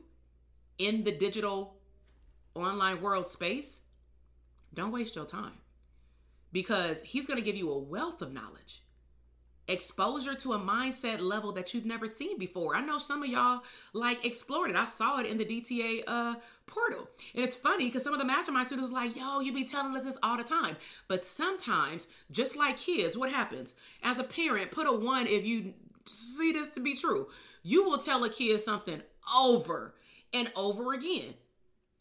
in 0.77 1.05
the 1.05 1.11
digital 1.13 1.77
online 2.53 2.99
world 2.99 3.29
space, 3.29 3.79
don't 4.73 4.91
waste 4.91 5.15
your 5.15 5.25
time 5.25 5.53
because 6.51 7.01
he's 7.01 7.25
going 7.27 7.39
to 7.39 7.45
give 7.45 7.55
you 7.55 7.71
a 7.71 7.77
wealth 7.77 8.21
of 8.21 8.33
knowledge 8.33 8.82
exposure 9.67 10.35
to 10.35 10.53
a 10.53 10.59
mindset 10.59 11.19
level 11.19 11.51
that 11.53 11.73
you've 11.73 11.85
never 11.85 12.07
seen 12.07 12.37
before. 12.37 12.75
I 12.75 12.81
know 12.81 12.97
some 12.97 13.23
of 13.23 13.29
y'all 13.29 13.61
like 13.93 14.25
explored 14.25 14.69
it. 14.69 14.75
I 14.75 14.85
saw 14.85 15.19
it 15.19 15.25
in 15.25 15.37
the 15.37 15.45
DTA 15.45 16.03
uh 16.07 16.35
portal. 16.65 17.09
And 17.35 17.43
it's 17.43 17.55
funny 17.55 17.87
because 17.87 18.03
some 18.03 18.13
of 18.13 18.19
the 18.19 18.25
mastermind 18.25 18.67
students 18.67 18.91
like, 18.91 19.15
yo, 19.15 19.39
you 19.39 19.53
be 19.53 19.65
telling 19.65 19.95
us 19.95 20.03
this 20.03 20.17
all 20.23 20.37
the 20.37 20.43
time. 20.43 20.75
But 21.07 21.23
sometimes, 21.23 22.07
just 22.31 22.55
like 22.55 22.77
kids, 22.77 23.17
what 23.17 23.31
happens? 23.31 23.75
As 24.01 24.19
a 24.19 24.23
parent, 24.23 24.71
put 24.71 24.87
a 24.87 24.93
one 24.93 25.27
if 25.27 25.45
you 25.45 25.73
see 26.05 26.51
this 26.51 26.69
to 26.69 26.79
be 26.79 26.95
true. 26.95 27.27
You 27.61 27.83
will 27.83 27.97
tell 27.97 28.23
a 28.23 28.29
kid 28.29 28.59
something 28.59 29.01
over 29.37 29.93
and 30.33 30.51
over 30.55 30.93
again. 30.93 31.35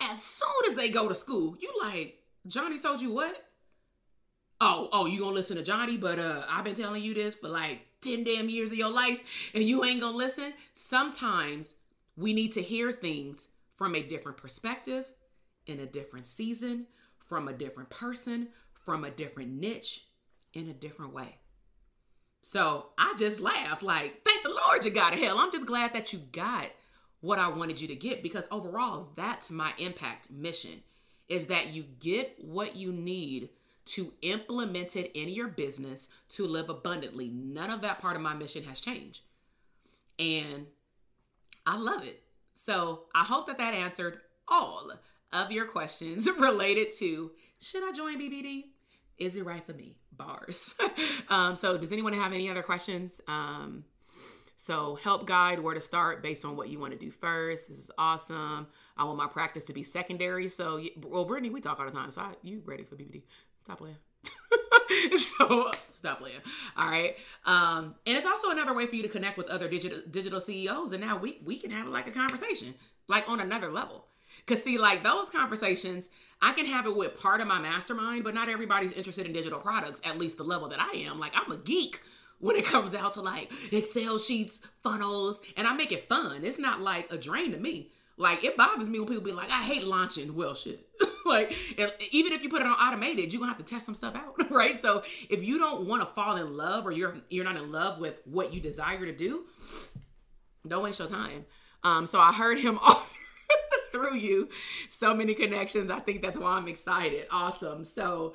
As 0.00 0.22
soon 0.22 0.48
as 0.70 0.74
they 0.74 0.88
go 0.88 1.08
to 1.08 1.14
school, 1.14 1.56
you 1.60 1.72
like, 1.80 2.18
Johnny 2.46 2.78
told 2.78 3.00
you 3.00 3.12
what? 3.12 3.44
Oh, 4.62 4.88
oh, 4.92 5.06
you 5.06 5.18
gonna 5.18 5.34
listen 5.34 5.56
to 5.56 5.62
Johnny, 5.62 5.96
but 5.96 6.20
uh, 6.20 6.44
I've 6.48 6.64
been 6.64 6.74
telling 6.74 7.02
you 7.02 7.14
this 7.14 7.34
for 7.34 7.48
like 7.48 7.80
10 8.00 8.22
damn 8.22 8.48
years 8.48 8.70
of 8.70 8.78
your 8.78 8.92
life 8.92 9.50
and 9.54 9.64
you 9.64 9.84
ain't 9.84 10.00
gonna 10.00 10.16
listen. 10.16 10.52
Sometimes 10.76 11.74
we 12.16 12.32
need 12.32 12.52
to 12.52 12.62
hear 12.62 12.92
things 12.92 13.48
from 13.74 13.96
a 13.96 14.02
different 14.02 14.38
perspective, 14.38 15.10
in 15.66 15.80
a 15.80 15.86
different 15.86 16.26
season, 16.26 16.86
from 17.18 17.48
a 17.48 17.52
different 17.52 17.90
person, 17.90 18.48
from 18.72 19.04
a 19.04 19.10
different 19.10 19.50
niche, 19.50 20.06
in 20.54 20.68
a 20.68 20.72
different 20.72 21.12
way. 21.12 21.38
So 22.42 22.86
I 22.96 23.14
just 23.18 23.40
laughed, 23.40 23.82
like, 23.82 24.22
thank 24.24 24.44
the 24.44 24.50
Lord 24.50 24.84
you 24.84 24.92
got 24.92 25.12
it. 25.12 25.18
Hell, 25.18 25.38
I'm 25.38 25.50
just 25.50 25.66
glad 25.66 25.92
that 25.94 26.12
you 26.12 26.20
got 26.30 26.66
what 27.20 27.40
I 27.40 27.48
wanted 27.48 27.80
you 27.80 27.88
to 27.88 27.96
get 27.96 28.22
because 28.22 28.46
overall, 28.52 29.10
that's 29.16 29.50
my 29.50 29.72
impact 29.78 30.30
mission 30.30 30.82
is 31.28 31.46
that 31.46 31.68
you 31.68 31.84
get 31.98 32.36
what 32.40 32.76
you 32.76 32.92
need 32.92 33.48
to 33.84 34.12
implement 34.22 34.96
it 34.96 35.10
in 35.18 35.28
your 35.28 35.48
business 35.48 36.08
to 36.30 36.46
live 36.46 36.68
abundantly. 36.68 37.28
None 37.28 37.70
of 37.70 37.82
that 37.82 38.00
part 38.00 38.16
of 38.16 38.22
my 38.22 38.34
mission 38.34 38.64
has 38.64 38.80
changed. 38.80 39.22
And 40.18 40.66
I 41.66 41.76
love 41.76 42.06
it. 42.06 42.22
So 42.54 43.04
I 43.14 43.24
hope 43.24 43.46
that 43.46 43.58
that 43.58 43.74
answered 43.74 44.20
all 44.48 44.92
of 45.32 45.50
your 45.50 45.66
questions 45.66 46.28
related 46.38 46.92
to 46.98 47.30
should 47.60 47.84
I 47.84 47.92
join 47.92 48.20
BBD? 48.20 48.64
Is 49.18 49.36
it 49.36 49.44
right 49.44 49.64
for 49.64 49.72
me? 49.72 49.96
Bars. 50.10 50.74
um, 51.28 51.54
so, 51.54 51.78
does 51.78 51.92
anyone 51.92 52.12
have 52.12 52.32
any 52.32 52.50
other 52.50 52.62
questions? 52.62 53.20
Um, 53.28 53.84
so, 54.56 54.96
help 54.96 55.26
guide 55.26 55.60
where 55.60 55.74
to 55.74 55.80
start 55.80 56.22
based 56.22 56.44
on 56.44 56.56
what 56.56 56.68
you 56.68 56.80
want 56.80 56.92
to 56.92 56.98
do 56.98 57.10
first. 57.10 57.68
This 57.68 57.78
is 57.78 57.90
awesome. 57.96 58.66
I 58.96 59.04
want 59.04 59.18
my 59.18 59.28
practice 59.28 59.64
to 59.66 59.72
be 59.72 59.84
secondary. 59.84 60.48
So, 60.48 60.82
well, 61.04 61.24
Brittany, 61.24 61.50
we 61.50 61.60
talk 61.60 61.78
all 61.78 61.86
the 61.86 61.92
time. 61.92 62.10
So, 62.10 62.22
I, 62.22 62.32
you 62.42 62.62
ready 62.64 62.82
for 62.82 62.96
BBD? 62.96 63.22
Stop 63.64 63.78
playing. 63.78 63.96
so 65.18 65.70
stop 65.90 66.20
playing. 66.20 66.40
All 66.76 66.88
right. 66.88 67.16
Um, 67.46 67.94
and 68.06 68.16
it's 68.16 68.26
also 68.26 68.50
another 68.50 68.74
way 68.74 68.86
for 68.86 68.96
you 68.96 69.02
to 69.02 69.08
connect 69.08 69.38
with 69.38 69.48
other 69.48 69.68
digital 69.68 70.00
digital 70.10 70.40
CEOs. 70.40 70.92
And 70.92 71.00
now 71.00 71.18
we 71.18 71.40
we 71.44 71.56
can 71.56 71.70
have 71.70 71.86
like 71.86 72.06
a 72.06 72.10
conversation, 72.10 72.74
like 73.08 73.28
on 73.28 73.40
another 73.40 73.70
level. 73.70 74.06
Cause 74.46 74.62
see, 74.62 74.78
like 74.78 75.04
those 75.04 75.30
conversations, 75.30 76.08
I 76.40 76.52
can 76.52 76.66
have 76.66 76.86
it 76.86 76.96
with 76.96 77.20
part 77.20 77.40
of 77.40 77.46
my 77.46 77.60
mastermind, 77.60 78.24
but 78.24 78.34
not 78.34 78.48
everybody's 78.48 78.92
interested 78.92 79.26
in 79.26 79.32
digital 79.32 79.60
products, 79.60 80.00
at 80.04 80.18
least 80.18 80.36
the 80.36 80.42
level 80.44 80.68
that 80.68 80.80
I 80.80 80.96
am. 80.98 81.20
Like 81.20 81.32
I'm 81.34 81.52
a 81.52 81.58
geek 81.58 82.00
when 82.40 82.56
it 82.56 82.64
comes 82.64 82.94
out 82.94 83.12
to 83.14 83.20
like 83.20 83.52
Excel 83.72 84.18
sheets, 84.18 84.60
funnels, 84.82 85.40
and 85.56 85.66
I 85.66 85.74
make 85.74 85.92
it 85.92 86.08
fun. 86.08 86.44
It's 86.44 86.58
not 86.58 86.80
like 86.80 87.10
a 87.12 87.16
drain 87.16 87.52
to 87.52 87.58
me. 87.58 87.90
Like 88.16 88.44
it 88.44 88.56
bothers 88.56 88.88
me 88.88 88.98
when 88.98 89.08
people 89.08 89.24
be 89.24 89.32
like, 89.32 89.50
I 89.50 89.62
hate 89.62 89.84
launching. 89.84 90.34
Well, 90.34 90.54
shit. 90.54 90.86
like 91.26 91.52
even 92.12 92.32
if 92.32 92.42
you 92.42 92.48
put 92.48 92.60
it 92.60 92.66
on 92.66 92.74
automated, 92.74 93.32
you're 93.32 93.40
gonna 93.40 93.52
have 93.52 93.64
to 93.64 93.68
test 93.68 93.86
some 93.86 93.94
stuff 93.94 94.14
out, 94.14 94.34
right? 94.50 94.76
So 94.76 95.02
if 95.28 95.42
you 95.42 95.58
don't 95.58 95.86
want 95.86 96.02
to 96.02 96.14
fall 96.14 96.36
in 96.36 96.56
love 96.56 96.86
or 96.86 96.92
you're 96.92 97.16
you're 97.30 97.44
not 97.44 97.56
in 97.56 97.72
love 97.72 97.98
with 97.98 98.20
what 98.24 98.52
you 98.52 98.60
desire 98.60 99.04
to 99.04 99.12
do, 99.12 99.44
don't 100.66 100.82
waste 100.82 100.98
your 100.98 101.08
time. 101.08 101.44
Um, 101.84 102.06
so 102.06 102.20
I 102.20 102.32
heard 102.32 102.58
him 102.58 102.78
all 102.82 103.02
through 103.92 104.16
you. 104.16 104.48
So 104.88 105.14
many 105.14 105.34
connections. 105.34 105.90
I 105.90 106.00
think 106.00 106.22
that's 106.22 106.38
why 106.38 106.52
I'm 106.52 106.68
excited. 106.68 107.26
Awesome. 107.30 107.84
So 107.84 108.34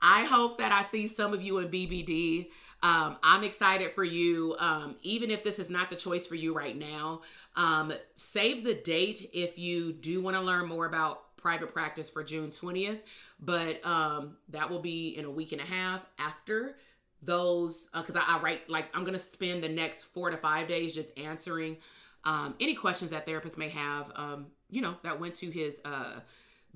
I 0.00 0.24
hope 0.24 0.58
that 0.58 0.72
I 0.72 0.84
see 0.84 1.08
some 1.08 1.32
of 1.32 1.42
you 1.42 1.58
in 1.58 1.68
BBD. 1.68 2.48
Um, 2.82 3.16
I'm 3.22 3.42
excited 3.42 3.92
for 3.94 4.04
you. 4.04 4.54
Um, 4.58 4.96
even 5.02 5.30
if 5.30 5.42
this 5.42 5.58
is 5.58 5.68
not 5.68 5.90
the 5.90 5.96
choice 5.96 6.26
for 6.26 6.36
you 6.36 6.54
right 6.54 6.76
now, 6.76 7.22
um, 7.58 7.92
save 8.14 8.62
the 8.64 8.72
date 8.72 9.28
if 9.34 9.58
you 9.58 9.92
do 9.92 10.22
want 10.22 10.36
to 10.36 10.40
learn 10.40 10.66
more 10.66 10.86
about 10.86 11.36
private 11.36 11.72
practice 11.72 12.08
for 12.08 12.22
June 12.22 12.50
20th. 12.50 13.00
But 13.40 13.84
um, 13.84 14.36
that 14.48 14.70
will 14.70 14.78
be 14.78 15.08
in 15.18 15.24
a 15.24 15.30
week 15.30 15.52
and 15.52 15.60
a 15.60 15.64
half 15.64 16.06
after 16.18 16.76
those, 17.20 17.90
because 17.92 18.14
uh, 18.14 18.20
I, 18.20 18.36
I 18.36 18.40
write 18.40 18.70
like 18.70 18.86
I'm 18.94 19.02
going 19.02 19.12
to 19.12 19.18
spend 19.18 19.62
the 19.62 19.68
next 19.68 20.04
four 20.04 20.30
to 20.30 20.36
five 20.36 20.68
days 20.68 20.94
just 20.94 21.18
answering 21.18 21.76
um, 22.24 22.54
any 22.60 22.74
questions 22.74 23.10
that 23.10 23.26
therapists 23.26 23.58
may 23.58 23.68
have, 23.70 24.12
um, 24.14 24.46
you 24.70 24.80
know, 24.80 24.94
that 25.02 25.20
went 25.20 25.34
to 25.34 25.50
his. 25.50 25.80
Uh, 25.84 26.20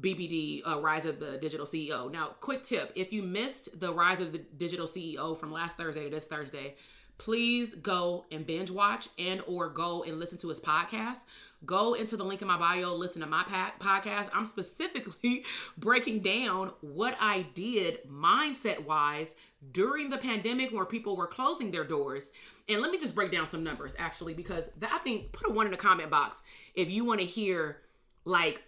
BBD 0.01 0.66
uh, 0.66 0.80
Rise 0.80 1.05
of 1.05 1.20
the 1.20 1.37
Digital 1.37 1.66
CEO. 1.66 2.11
Now, 2.11 2.28
quick 2.41 2.62
tip 2.62 2.93
if 2.97 3.12
you 3.12 3.22
missed 3.22 3.78
the 3.78 3.93
Rise 3.93 4.20
of 4.20 4.33
the 4.33 4.39
Digital 4.39 4.87
CEO 4.87 5.37
from 5.37 5.53
last 5.53 5.76
Thursday 5.76 6.05
to 6.05 6.11
this 6.11 6.26
Thursday, 6.26 6.76
please 7.19 7.75
go 7.75 8.25
and 8.33 8.47
binge 8.47 8.71
watch 8.71 9.09
and 9.19 9.43
or 9.47 9.69
go 9.69 10.03
and 10.03 10.19
listen 10.19 10.39
to 10.39 10.49
his 10.49 10.61
podcast 10.61 11.25
go 11.65 11.95
into 11.95 12.17
the 12.17 12.25
link 12.25 12.43
in 12.43 12.49
my 12.49 12.59
bio 12.59 12.95
listen 12.95 13.21
to 13.21 13.27
my 13.27 13.43
podcast 13.79 14.29
i'm 14.35 14.45
specifically 14.45 15.45
breaking 15.79 16.21
down 16.21 16.73
what 16.81 17.17
i 17.21 17.47
did 17.55 17.99
mindset 18.11 18.85
wise 18.85 19.35
during 19.73 20.11
the 20.11 20.19
pandemic 20.19 20.73
where 20.73 20.85
people 20.85 21.17
were 21.17 21.27
closing 21.27 21.71
their 21.71 21.85
doors 21.85 22.33
and 22.69 22.81
let 22.81 22.91
me 22.91 22.99
just 22.99 23.15
break 23.15 23.31
down 23.31 23.47
some 23.47 23.63
numbers 23.63 23.95
actually 23.99 24.35
because 24.35 24.71
i 24.91 24.99
think 24.99 25.31
put 25.33 25.49
a 25.49 25.53
one 25.53 25.67
in 25.67 25.73
the 25.73 25.79
comment 25.79 26.11
box 26.11 26.43
if 26.75 26.91
you 26.91 27.05
want 27.05 27.21
to 27.21 27.27
hear 27.27 27.79
like 28.25 28.63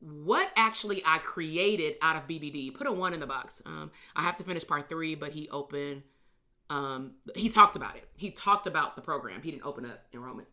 what 0.00 0.50
actually 0.56 1.02
I 1.04 1.18
created 1.18 1.96
out 2.00 2.16
of 2.16 2.26
BBD. 2.26 2.74
Put 2.74 2.86
a 2.86 2.92
one 2.92 3.12
in 3.12 3.20
the 3.20 3.26
box. 3.26 3.62
Um, 3.66 3.90
I 4.16 4.22
have 4.22 4.36
to 4.36 4.44
finish 4.44 4.66
part 4.66 4.88
three, 4.88 5.14
but 5.14 5.32
he 5.32 5.48
opened. 5.50 6.02
Um, 6.70 7.12
he 7.34 7.50
talked 7.50 7.76
about 7.76 7.96
it. 7.96 8.08
He 8.16 8.30
talked 8.30 8.66
about 8.66 8.96
the 8.96 9.02
program. 9.02 9.42
He 9.42 9.50
didn't 9.50 9.66
open 9.66 9.84
up 9.84 10.04
enrollment. 10.14 10.48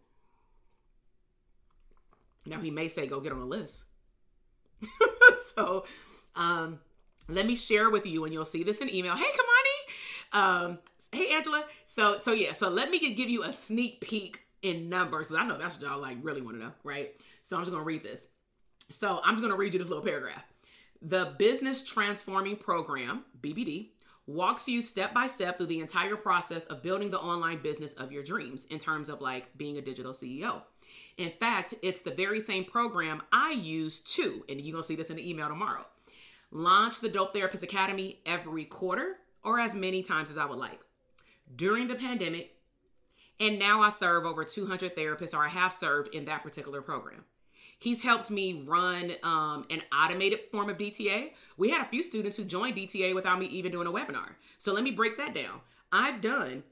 Now 2.45 2.59
he 2.59 2.72
may 2.72 2.89
say, 2.89 3.07
"Go 3.07 3.22
get 3.22 3.32
on 3.32 3.39
the 3.39 3.45
list." 3.45 3.86
so, 5.55 5.86
um, 6.36 6.80
let 7.30 7.45
me 7.45 7.55
share 7.55 7.89
with 7.89 8.05
you, 8.05 8.26
and 8.26 8.34
you'll 8.34 8.45
see 8.45 8.63
this 8.63 8.80
in 8.80 8.93
email. 8.93 9.15
Hey, 9.15 9.24
Kamani. 9.24 10.39
Um, 10.39 10.80
hey, 11.11 11.34
Angela. 11.36 11.63
So, 11.86 12.20
so 12.22 12.32
yeah. 12.34 12.51
So 12.51 12.68
let 12.68 12.89
me 12.89 12.99
give 13.13 13.30
you 13.30 13.43
a 13.43 13.53
sneak 13.53 14.01
peek 14.01 14.41
in 14.61 14.89
numbers. 14.89 15.34
I 15.34 15.45
know 15.45 15.57
that's 15.57 15.80
what 15.80 15.88
y'all 15.88 16.01
like 16.01 16.18
really 16.22 16.41
want 16.41 16.57
to 16.57 16.63
know, 16.63 16.72
right? 16.84 17.11
So 17.43 17.55
I'm 17.55 17.63
just 17.63 17.72
gonna 17.72 17.84
read 17.84 18.01
this. 18.01 18.28
So 18.89 19.20
I'm 19.24 19.36
just 19.36 19.41
going 19.41 19.51
to 19.51 19.57
read 19.57 19.74
you 19.74 19.80
this 19.80 19.89
little 19.89 20.03
paragraph. 20.03 20.43
The 21.01 21.34
Business 21.38 21.84
Transforming 21.84 22.55
Program, 22.55 23.26
BBD, 23.41 23.89
walks 24.28 24.67
you 24.67 24.82
step 24.82 25.13
by 25.13 25.25
step 25.28 25.57
through 25.57 25.67
the 25.67 25.80
entire 25.80 26.17
process 26.17 26.65
of 26.65 26.84
building 26.84 27.09
the 27.09 27.19
online 27.19 27.61
business 27.61 27.93
of 27.93 28.11
your 28.11 28.23
dreams 28.23 28.65
in 28.65 28.78
terms 28.78 29.09
of 29.09 29.21
like 29.21 29.57
being 29.57 29.78
a 29.78 29.82
digital 29.82 30.11
CEO. 30.11 30.61
In 31.17 31.32
fact, 31.39 31.73
it's 31.82 32.01
the 32.01 32.11
very 32.11 32.39
same 32.39 32.65
program 32.65 33.23
I 33.32 33.51
use 33.51 34.01
too, 34.01 34.45
and 34.49 34.59
you're 34.59 34.73
gonna 34.73 34.84
see 34.84 34.95
this 34.95 35.09
in 35.09 35.15
the 35.15 35.28
email 35.28 35.47
tomorrow. 35.47 35.86
Launch 36.51 36.99
the 36.99 37.09
Dope 37.09 37.34
Therapist 37.34 37.63
Academy 37.63 38.19
every 38.25 38.65
quarter 38.65 39.17
or 39.43 39.59
as 39.59 39.73
many 39.73 40.03
times 40.03 40.30
as 40.30 40.38
I 40.38 40.45
would 40.45 40.59
like. 40.59 40.80
During 41.55 41.88
the 41.88 41.95
pandemic, 41.95 42.53
and 43.39 43.59
now 43.59 43.82
I 43.82 43.89
serve 43.89 44.25
over 44.25 44.43
200 44.43 44.95
therapists, 44.95 45.34
or 45.34 45.43
I 45.43 45.49
have 45.49 45.71
served 45.71 46.13
in 46.13 46.25
that 46.25 46.43
particular 46.43 46.82
program. 46.82 47.23
He's 47.80 48.01
helped 48.01 48.32
me 48.32 48.63
run 48.65 49.11
um, 49.23 49.65
an 49.69 49.82
automated 49.93 50.39
form 50.51 50.69
of 50.69 50.78
DTA. 50.78 51.32
We 51.57 51.69
had 51.69 51.86
a 51.86 51.89
few 51.89 52.03
students 52.03 52.36
who 52.36 52.43
joined 52.43 52.75
DTA 52.75 53.13
without 53.13 53.39
me 53.39 53.45
even 53.47 53.71
doing 53.71 53.88
a 53.88 53.91
webinar. 53.91 54.30
So 54.57 54.73
let 54.73 54.84
me 54.84 54.91
break 54.91 55.17
that 55.17 55.36
down. 55.36 55.61
I've 55.91 56.19
done, 56.21 56.63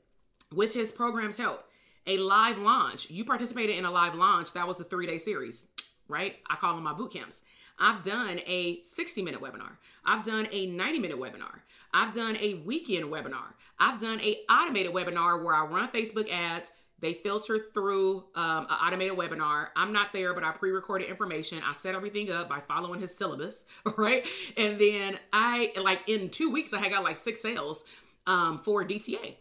with 0.53 0.73
his 0.73 0.91
program's 0.91 1.37
help, 1.37 1.65
a 2.07 2.17
live 2.17 2.57
launch. 2.57 3.09
You 3.09 3.23
participated 3.23 3.77
in 3.77 3.85
a 3.85 3.91
live 3.91 4.15
launch. 4.15 4.53
That 4.53 4.67
was 4.67 4.79
a 4.79 4.83
three 4.83 5.05
day 5.05 5.17
series, 5.17 5.65
right? 6.07 6.37
I 6.49 6.55
call 6.55 6.75
them 6.75 6.83
my 6.83 6.93
boot 6.93 7.13
camps. 7.13 7.43
I've 7.77 8.03
done 8.03 8.39
a 8.45 8.81
60 8.81 9.21
minute 9.21 9.41
webinar. 9.41 9.77
I've 10.05 10.23
done 10.23 10.47
a 10.51 10.65
90 10.67 10.99
minute 10.99 11.19
webinar. 11.19 11.59
I've 11.93 12.13
done 12.13 12.37
a 12.37 12.55
weekend 12.65 13.05
webinar. 13.05 13.53
I've 13.79 13.99
done 13.99 14.21
a 14.21 14.39
automated 14.49 14.93
webinar 14.93 15.43
where 15.43 15.55
I 15.55 15.65
run 15.65 15.89
Facebook 15.89 16.29
ads. 16.31 16.71
They 16.99 17.13
filter 17.13 17.67
through 17.73 18.25
um, 18.35 18.67
an 18.69 18.77
automated 18.85 19.17
webinar. 19.17 19.67
I'm 19.75 19.91
not 19.91 20.13
there, 20.13 20.33
but 20.33 20.43
I 20.43 20.51
pre-recorded 20.51 21.09
information. 21.09 21.61
I 21.65 21.73
set 21.73 21.93
everything 21.93 22.31
up 22.31 22.47
by 22.47 22.61
following 22.61 23.01
his 23.01 23.15
syllabus, 23.15 23.65
right? 23.97 24.25
And 24.57 24.79
then 24.79 25.19
I 25.33 25.73
like 25.81 26.07
in 26.07 26.29
two 26.29 26.51
weeks 26.51 26.73
I 26.73 26.79
had 26.79 26.91
got 26.91 27.03
like 27.03 27.17
six 27.17 27.41
sales 27.41 27.83
um, 28.27 28.57
for 28.59 28.83
DTA 28.85 29.35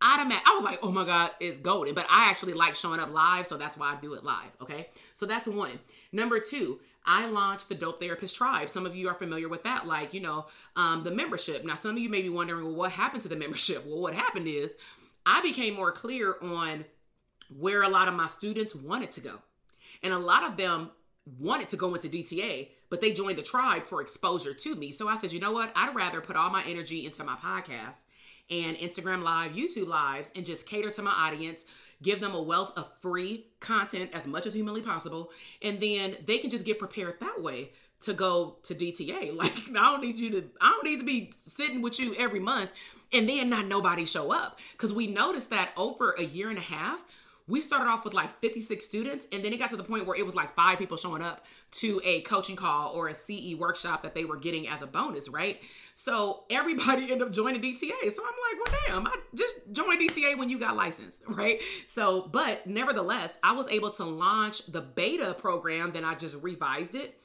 automatic. 0.00 0.46
I 0.46 0.54
was 0.54 0.64
like, 0.64 0.78
oh 0.82 0.92
my 0.92 1.04
God, 1.04 1.32
it's 1.40 1.58
golden. 1.58 1.94
But 1.94 2.06
I 2.10 2.30
actually 2.30 2.54
like 2.54 2.74
showing 2.74 3.00
up 3.00 3.12
live, 3.12 3.46
so 3.46 3.56
that's 3.56 3.76
why 3.76 3.94
I 3.94 4.00
do 4.00 4.14
it 4.14 4.24
live. 4.24 4.50
Okay. 4.62 4.88
So 5.14 5.26
that's 5.26 5.48
one. 5.48 5.78
Number 6.12 6.38
two, 6.38 6.80
I 7.04 7.26
launched 7.26 7.68
the 7.68 7.74
Dope 7.74 8.00
Therapist 8.00 8.36
Tribe. 8.36 8.70
Some 8.70 8.86
of 8.86 8.94
you 8.94 9.08
are 9.08 9.14
familiar 9.14 9.48
with 9.48 9.64
that, 9.64 9.86
like, 9.86 10.12
you 10.12 10.20
know, 10.20 10.46
um, 10.76 11.04
the 11.04 11.10
membership. 11.10 11.64
Now, 11.64 11.74
some 11.74 11.92
of 11.92 11.98
you 11.98 12.08
may 12.08 12.22
be 12.22 12.28
wondering, 12.28 12.64
well, 12.64 12.74
what 12.74 12.92
happened 12.92 13.22
to 13.22 13.28
the 13.28 13.36
membership? 13.44 13.84
Well, 13.86 14.00
what 14.00 14.14
happened 14.14 14.46
is 14.46 14.76
I 15.28 15.42
became 15.42 15.74
more 15.74 15.92
clear 15.92 16.36
on 16.40 16.86
where 17.54 17.82
a 17.82 17.88
lot 17.88 18.08
of 18.08 18.14
my 18.14 18.26
students 18.26 18.74
wanted 18.74 19.10
to 19.12 19.20
go. 19.20 19.34
And 20.02 20.14
a 20.14 20.18
lot 20.18 20.42
of 20.42 20.56
them 20.56 20.90
wanted 21.38 21.68
to 21.68 21.76
go 21.76 21.94
into 21.94 22.08
DTA, 22.08 22.68
but 22.88 23.02
they 23.02 23.12
joined 23.12 23.36
the 23.36 23.42
tribe 23.42 23.82
for 23.82 24.00
exposure 24.00 24.54
to 24.54 24.74
me. 24.74 24.90
So 24.90 25.06
I 25.06 25.16
said, 25.16 25.32
you 25.32 25.38
know 25.38 25.52
what? 25.52 25.70
I'd 25.76 25.94
rather 25.94 26.22
put 26.22 26.36
all 26.36 26.48
my 26.48 26.64
energy 26.64 27.04
into 27.04 27.22
my 27.24 27.36
podcast 27.36 28.04
and 28.48 28.78
Instagram 28.78 29.22
Live, 29.22 29.52
YouTube 29.52 29.88
Lives, 29.88 30.32
and 30.34 30.46
just 30.46 30.64
cater 30.64 30.88
to 30.88 31.02
my 31.02 31.10
audience, 31.10 31.66
give 32.02 32.22
them 32.22 32.34
a 32.34 32.40
wealth 32.40 32.72
of 32.78 32.90
free 33.02 33.48
content 33.60 34.08
as 34.14 34.26
much 34.26 34.46
as 34.46 34.54
humanly 34.54 34.80
possible, 34.80 35.30
and 35.60 35.78
then 35.78 36.16
they 36.24 36.38
can 36.38 36.48
just 36.48 36.64
get 36.64 36.78
prepared 36.78 37.20
that 37.20 37.42
way 37.42 37.72
to 38.00 38.14
go 38.14 38.56
to 38.62 38.74
DTA. 38.74 39.32
Like 39.36 39.52
I 39.76 39.90
don't 39.90 40.00
need 40.00 40.18
you 40.18 40.30
to 40.30 40.44
I 40.62 40.70
don't 40.70 40.84
need 40.84 41.00
to 41.00 41.04
be 41.04 41.32
sitting 41.44 41.82
with 41.82 42.00
you 42.00 42.14
every 42.18 42.40
month 42.40 42.72
and 43.12 43.28
then 43.28 43.50
not 43.50 43.66
nobody 43.66 44.04
show 44.04 44.32
up. 44.32 44.58
Because 44.72 44.92
we 44.92 45.06
noticed 45.06 45.50
that 45.50 45.72
over 45.76 46.12
a 46.12 46.22
year 46.22 46.50
and 46.50 46.58
a 46.58 46.62
half 46.62 47.04
we 47.48 47.62
started 47.62 47.90
off 47.90 48.04
with 48.04 48.12
like 48.12 48.38
56 48.40 48.84
students 48.84 49.26
and 49.32 49.42
then 49.44 49.52
it 49.52 49.56
got 49.56 49.70
to 49.70 49.76
the 49.76 49.82
point 49.82 50.06
where 50.06 50.16
it 50.16 50.24
was 50.24 50.34
like 50.34 50.54
five 50.54 50.78
people 50.78 50.96
showing 50.96 51.22
up 51.22 51.46
to 51.70 52.00
a 52.04 52.20
coaching 52.20 52.54
call 52.54 52.92
or 52.92 53.08
a 53.08 53.14
ce 53.14 53.54
workshop 53.58 54.02
that 54.02 54.14
they 54.14 54.24
were 54.24 54.36
getting 54.36 54.68
as 54.68 54.82
a 54.82 54.86
bonus 54.86 55.28
right? 55.28 55.60
So 55.94 56.44
everybody 56.50 57.02
ended 57.10 57.22
up 57.22 57.32
joining 57.32 57.60
dta 57.62 58.12
so 58.12 58.22
i'm 58.22 58.34
like 58.50 58.70
well 58.70 58.80
damn 58.86 59.06
i 59.06 59.16
just 59.34 59.54
joined 59.72 60.00
dta 60.00 60.38
when 60.38 60.50
you 60.50 60.58
got 60.58 60.76
licensed 60.76 61.22
right? 61.28 61.60
So 61.86 62.28
but 62.30 62.66
nevertheless 62.66 63.38
i 63.42 63.52
was 63.52 63.66
able 63.68 63.90
to 63.92 64.04
launch 64.04 64.66
the 64.66 64.82
beta 64.82 65.34
program 65.34 65.92
then 65.92 66.04
i 66.04 66.14
just 66.14 66.36
revised 66.42 66.94
it 66.94 67.18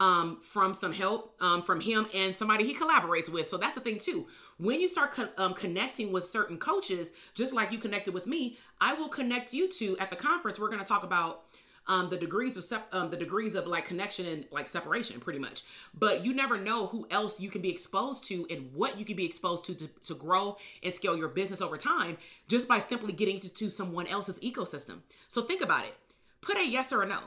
um, 0.00 0.38
from 0.40 0.72
some 0.72 0.92
help 0.92 1.34
um, 1.40 1.62
from 1.62 1.80
him 1.80 2.06
and 2.14 2.34
somebody 2.34 2.64
he 2.64 2.74
collaborates 2.74 3.28
with. 3.28 3.46
So 3.46 3.58
that's 3.58 3.74
the 3.74 3.80
thing 3.80 3.98
too. 3.98 4.26
When 4.56 4.80
you 4.80 4.88
start 4.88 5.12
co- 5.12 5.28
um, 5.36 5.54
connecting 5.54 6.10
with 6.10 6.24
certain 6.24 6.58
coaches, 6.58 7.12
just 7.34 7.52
like 7.52 7.70
you 7.70 7.78
connected 7.78 8.14
with 8.14 8.26
me, 8.26 8.56
I 8.80 8.94
will 8.94 9.08
connect 9.08 9.52
you 9.52 9.68
to 9.72 9.98
at 9.98 10.10
the 10.10 10.16
conference. 10.16 10.58
We're 10.58 10.68
going 10.68 10.80
to 10.80 10.86
talk 10.86 11.04
about 11.04 11.44
um, 11.86 12.08
the 12.08 12.16
degrees 12.16 12.56
of 12.56 12.64
sep- 12.64 12.88
um, 12.92 13.10
the 13.10 13.16
degrees 13.16 13.54
of 13.54 13.66
like 13.66 13.84
connection 13.84 14.26
and 14.26 14.44
like 14.50 14.68
separation, 14.68 15.20
pretty 15.20 15.38
much. 15.38 15.64
But 15.92 16.24
you 16.24 16.32
never 16.32 16.56
know 16.56 16.86
who 16.86 17.06
else 17.10 17.40
you 17.40 17.50
can 17.50 17.60
be 17.60 17.70
exposed 17.70 18.24
to 18.24 18.46
and 18.48 18.72
what 18.74 18.98
you 18.98 19.04
can 19.04 19.16
be 19.16 19.24
exposed 19.24 19.64
to 19.66 19.74
to, 19.74 19.88
to 20.04 20.14
grow 20.14 20.56
and 20.82 20.94
scale 20.94 21.16
your 21.16 21.28
business 21.28 21.60
over 21.60 21.76
time, 21.76 22.16
just 22.48 22.68
by 22.68 22.78
simply 22.78 23.12
getting 23.12 23.40
to, 23.40 23.48
to 23.48 23.70
someone 23.70 24.06
else's 24.06 24.38
ecosystem. 24.38 25.00
So 25.28 25.42
think 25.42 25.62
about 25.62 25.84
it. 25.84 25.94
Put 26.40 26.56
a 26.56 26.66
yes 26.66 26.92
or 26.92 27.02
a 27.02 27.06
no 27.06 27.18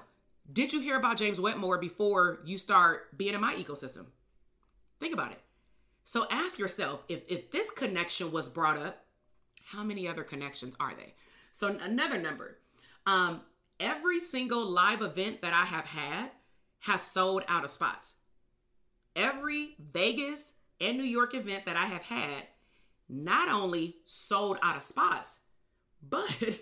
did 0.52 0.74
you 0.74 0.82
hear 0.82 0.98
about 0.98 1.18
James 1.18 1.40
Wedmore 1.40 1.78
before 1.78 2.40
you 2.44 2.58
start 2.58 3.18
being 3.18 3.34
in 3.34 3.42
my 3.42 3.56
ecosystem? 3.56 4.06
Think 5.00 5.14
about 5.14 5.32
it. 5.32 5.40
So 6.04 6.28
ask 6.30 6.60
yourself 6.60 7.04
if, 7.08 7.22
if 7.28 7.50
this 7.52 7.72
connection 7.72 8.32
was 8.32 8.50
brought 8.50 8.78
up, 8.78 9.06
how 9.64 9.84
many 9.84 10.08
other 10.08 10.24
connections 10.24 10.76
are 10.80 10.94
they? 10.96 11.14
So 11.54 11.68
another 11.68 12.20
number. 12.20 12.58
Um, 13.06 13.42
every 13.80 14.20
single 14.20 14.66
live 14.66 15.02
event 15.02 15.42
that 15.42 15.54
I 15.54 15.66
have 15.66 15.86
had 15.86 16.32
has 16.82 17.02
sold 17.02 17.44
out 17.48 17.64
of 17.64 17.70
spots. 17.70 18.16
Every 19.16 19.76
Vegas 19.80 20.54
and 20.82 20.98
New 20.98 21.04
York 21.04 21.34
event 21.34 21.66
that 21.66 21.78
I 21.78 21.86
have 21.86 22.04
had 22.04 22.48
not 23.08 23.48
only 23.48 23.98
sold 24.04 24.58
out 24.62 24.76
of 24.76 24.84
spots, 24.84 25.40
but 26.10 26.60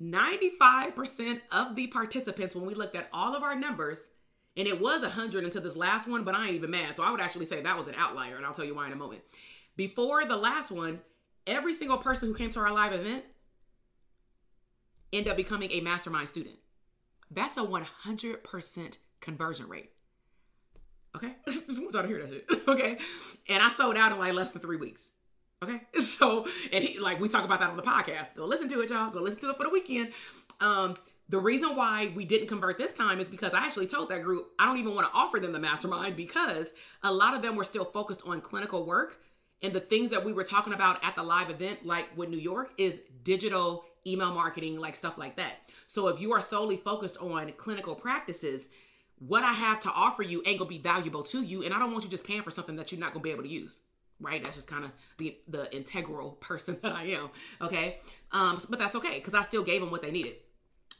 95% 0.00 1.40
of 1.50 1.76
the 1.76 1.86
participants, 1.88 2.54
when 2.54 2.66
we 2.66 2.74
looked 2.74 2.96
at 2.96 3.08
all 3.12 3.34
of 3.34 3.42
our 3.42 3.54
numbers, 3.54 4.08
and 4.56 4.68
it 4.68 4.80
was 4.80 5.02
100 5.02 5.44
until 5.44 5.62
this 5.62 5.76
last 5.76 6.06
one, 6.06 6.24
but 6.24 6.34
I 6.34 6.46
ain't 6.46 6.56
even 6.56 6.70
mad. 6.70 6.96
So 6.96 7.02
I 7.02 7.10
would 7.10 7.20
actually 7.20 7.46
say 7.46 7.62
that 7.62 7.76
was 7.76 7.88
an 7.88 7.94
outlier, 7.96 8.36
and 8.36 8.44
I'll 8.44 8.52
tell 8.52 8.64
you 8.64 8.74
why 8.74 8.86
in 8.86 8.92
a 8.92 8.96
moment. 8.96 9.22
Before 9.76 10.24
the 10.24 10.36
last 10.36 10.70
one, 10.70 11.00
every 11.46 11.74
single 11.74 11.98
person 11.98 12.28
who 12.28 12.34
came 12.34 12.50
to 12.50 12.60
our 12.60 12.72
live 12.72 12.92
event 12.92 13.24
ended 15.12 15.30
up 15.30 15.36
becoming 15.36 15.70
a 15.72 15.80
mastermind 15.80 16.28
student. 16.28 16.56
That's 17.30 17.56
a 17.56 17.62
100% 17.62 18.96
conversion 19.20 19.68
rate. 19.68 19.90
Okay? 21.16 21.34
I 21.48 21.52
want 21.68 21.94
y'all 21.94 22.02
to 22.02 22.08
hear 22.08 22.26
that 22.26 22.28
shit. 22.28 22.46
okay? 22.68 22.98
And 23.48 23.62
I 23.62 23.70
sold 23.70 23.96
out 23.96 24.12
in 24.12 24.18
like 24.18 24.34
less 24.34 24.50
than 24.50 24.60
three 24.60 24.76
weeks. 24.76 25.12
Okay. 25.62 25.80
So, 26.00 26.46
and 26.72 26.84
he, 26.84 26.98
like 26.98 27.20
we 27.20 27.28
talk 27.28 27.44
about 27.44 27.60
that 27.60 27.70
on 27.70 27.76
the 27.76 27.82
podcast. 27.82 28.34
Go 28.34 28.44
listen 28.44 28.68
to 28.68 28.80
it, 28.80 28.90
y'all. 28.90 29.10
Go 29.10 29.20
listen 29.20 29.40
to 29.40 29.50
it 29.50 29.56
for 29.56 29.64
the 29.64 29.70
weekend. 29.70 30.12
Um, 30.60 30.94
the 31.28 31.38
reason 31.38 31.74
why 31.74 32.12
we 32.14 32.24
didn't 32.24 32.48
convert 32.48 32.76
this 32.76 32.92
time 32.92 33.18
is 33.18 33.28
because 33.28 33.54
I 33.54 33.64
actually 33.64 33.86
told 33.86 34.10
that 34.10 34.22
group 34.22 34.48
I 34.58 34.66
don't 34.66 34.78
even 34.78 34.94
want 34.94 35.06
to 35.06 35.12
offer 35.14 35.40
them 35.40 35.52
the 35.52 35.58
mastermind 35.58 36.16
because 36.16 36.74
a 37.02 37.12
lot 37.12 37.34
of 37.34 37.42
them 37.42 37.56
were 37.56 37.64
still 37.64 37.84
focused 37.84 38.22
on 38.26 38.40
clinical 38.40 38.84
work. 38.84 39.20
And 39.62 39.72
the 39.72 39.80
things 39.80 40.10
that 40.10 40.24
we 40.24 40.32
were 40.32 40.44
talking 40.44 40.72
about 40.72 41.02
at 41.04 41.14
the 41.14 41.22
live 41.22 41.48
event, 41.48 41.86
like 41.86 42.16
with 42.16 42.28
New 42.28 42.38
York, 42.38 42.72
is 42.78 43.02
digital 43.22 43.84
email 44.06 44.34
marketing, 44.34 44.78
like 44.78 44.96
stuff 44.96 45.16
like 45.16 45.36
that. 45.36 45.70
So 45.86 46.08
if 46.08 46.20
you 46.20 46.32
are 46.32 46.42
solely 46.42 46.76
focused 46.76 47.16
on 47.18 47.52
clinical 47.56 47.94
practices, 47.94 48.68
what 49.18 49.44
I 49.44 49.52
have 49.52 49.78
to 49.80 49.90
offer 49.90 50.24
you 50.24 50.42
ain't 50.44 50.58
gonna 50.58 50.68
be 50.68 50.78
valuable 50.78 51.22
to 51.24 51.42
you. 51.42 51.62
And 51.62 51.72
I 51.72 51.78
don't 51.78 51.92
want 51.92 52.02
you 52.04 52.10
just 52.10 52.24
paying 52.24 52.42
for 52.42 52.50
something 52.50 52.76
that 52.76 52.90
you're 52.90 53.00
not 53.00 53.12
gonna 53.12 53.22
be 53.22 53.30
able 53.30 53.44
to 53.44 53.48
use 53.48 53.82
right? 54.22 54.42
That's 54.42 54.56
just 54.56 54.68
kind 54.68 54.84
of 54.84 54.90
the 55.18 55.36
the 55.48 55.74
integral 55.74 56.32
person 56.32 56.78
that 56.82 56.92
I 56.92 57.04
am. 57.04 57.30
Okay, 57.60 57.98
um, 58.30 58.58
but 58.68 58.78
that's 58.78 58.94
okay 58.96 59.14
because 59.14 59.34
I 59.34 59.42
still 59.42 59.62
gave 59.62 59.80
them 59.80 59.90
what 59.90 60.02
they 60.02 60.10
needed, 60.10 60.36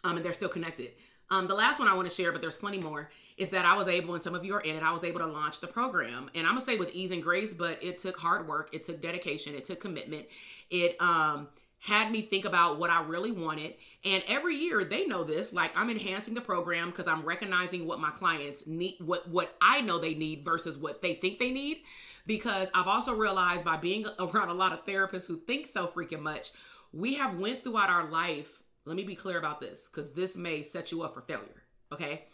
um, 0.05 0.17
and 0.17 0.25
they're 0.25 0.33
still 0.33 0.49
connected. 0.49 0.91
Um, 1.31 1.47
the 1.47 1.55
last 1.55 1.79
one 1.79 1.89
I 1.89 1.95
want 1.95 2.07
to 2.09 2.15
share, 2.15 2.31
but 2.31 2.43
there's 2.43 2.59
plenty 2.59 2.79
more, 2.79 3.09
is 3.39 3.49
that 3.51 3.65
I 3.65 3.75
was 3.75 3.89
able, 3.89 4.13
and 4.13 4.23
some 4.23 4.35
of 4.35 4.45
you 4.45 4.55
are 4.55 4.61
in 4.61 4.77
it, 4.77 4.83
I 4.83 4.93
was 4.93 5.03
able 5.03 5.21
to 5.21 5.27
launch 5.27 5.61
the 5.61 5.67
program. 5.67 6.31
And 6.35 6.47
I'm 6.47 6.55
gonna 6.55 6.61
say 6.61 6.77
with 6.77 6.91
ease 6.93 7.11
and 7.11 7.23
grace, 7.23 7.55
but 7.55 7.83
it 7.83 7.97
took 7.97 8.19
hard 8.19 8.47
work, 8.47 8.69
it 8.73 8.85
took 8.85 9.01
dedication, 9.01 9.55
it 9.55 9.65
took 9.65 9.81
commitment. 9.81 10.27
It 10.69 11.01
um 11.01 11.49
had 11.83 12.13
me 12.13 12.23
think 12.23 12.45
about 12.45 12.79
what 12.79 12.91
I 12.91 13.03
really 13.03 13.33
wanted. 13.33 13.75
And 14.05 14.23
every 14.29 14.55
year 14.55 14.85
they 14.85 15.05
know 15.05 15.25
this, 15.25 15.53
like 15.53 15.73
I'm 15.77 15.91
enhancing 15.91 16.33
the 16.33 16.41
program 16.41 16.91
because 16.91 17.09
I'm 17.09 17.23
recognizing 17.23 17.87
what 17.89 17.99
my 17.99 18.11
clients 18.11 18.67
need, 18.69 18.97
what 19.01 19.29
what 19.29 19.57
I 19.61 19.81
know 19.81 19.99
they 19.99 20.15
need 20.15 20.45
versus 20.45 20.77
what 20.77 21.03
they 21.03 21.15
think 21.15 21.41
they 21.41 21.51
need 21.51 21.79
because 22.27 22.69
I've 22.75 22.87
also 22.87 23.15
realized 23.15 23.65
by 23.65 23.77
being 23.77 24.07
around 24.19 24.49
a 24.49 24.55
lot 24.55 24.73
of 24.73 24.87
therapists 24.87 25.27
who 25.27 25.37
think 25.37 25.67
so 25.67 25.87
freaking 25.87 26.21
much, 26.21 26.51
we 26.93 27.15
have 27.15 27.39
went 27.39 27.63
throughout 27.63 27.91
our 27.91 28.09
life. 28.09 28.63
Let 28.85 28.97
me 28.97 29.05
be 29.05 29.15
clear 29.15 29.39
about 29.39 29.61
this 29.61 29.89
because 29.89 30.13
this 30.13 30.37
may 30.37 30.63
set 30.63 30.93
you 30.93 31.03
up 31.03 31.15
for 31.15 31.23
failure. 31.23 31.63
Okay. 31.93 32.25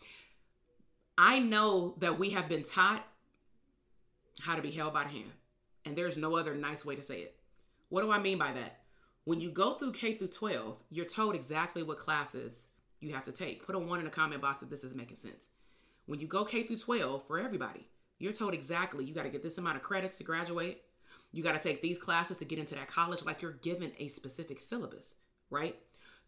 I 1.16 1.41
know 1.41 1.97
that 1.99 2.18
we 2.18 2.30
have 2.30 2.49
been 2.49 2.62
taught 2.62 3.05
how 4.41 4.55
to 4.55 4.62
be 4.62 4.70
held 4.70 4.93
by 4.93 5.03
the 5.03 5.11
hand, 5.11 5.32
and 5.84 5.97
there's 5.97 6.16
no 6.16 6.36
other 6.36 6.55
nice 6.55 6.84
way 6.84 6.95
to 6.95 7.03
say 7.03 7.20
it. 7.20 7.34
What 7.89 8.03
do 8.03 8.11
I 8.11 8.18
mean 8.18 8.39
by 8.39 8.53
that? 8.53 8.80
When 9.24 9.41
you 9.41 9.51
go 9.51 9.74
through 9.74 9.93
K 9.93 10.14
through 10.14 10.28
12, 10.28 10.76
you're 10.91 11.05
told 11.05 11.34
exactly 11.34 11.82
what 11.82 11.99
classes 11.99 12.68
you 13.01 13.12
have 13.12 13.24
to 13.24 13.32
take. 13.32 13.66
Put 13.66 13.74
a 13.74 13.78
one 13.78 13.99
in 13.99 14.05
the 14.05 14.11
comment 14.11 14.41
box 14.41 14.62
if 14.62 14.70
this 14.70 14.84
is 14.84 14.95
making 14.95 15.16
sense. 15.16 15.49
When 16.07 16.20
you 16.20 16.26
go 16.26 16.45
K 16.45 16.62
through 16.62 16.78
12 16.78 17.26
for 17.26 17.39
everybody, 17.39 17.89
you're 18.19 18.33
told 18.33 18.55
exactly 18.55 19.05
you 19.05 19.14
got 19.14 19.25
to 19.25 19.31
get 19.31 19.43
this 19.43 19.59
amount 19.59 19.77
of 19.77 19.83
credits 19.83 20.19
to 20.19 20.25
graduate. 20.25 20.83
You 21.31 21.43
got 21.43 21.53
to 21.53 21.69
take 21.69 21.83
these 21.83 21.99
classes 21.99 22.39
to 22.39 22.45
get 22.45 22.59
into 22.59 22.75
that 22.75 22.89
college, 22.89 23.25
like 23.25 23.43
you're 23.43 23.53
given 23.53 23.93
a 23.99 24.09
specific 24.09 24.61
syllabus, 24.61 25.16
right? 25.51 25.77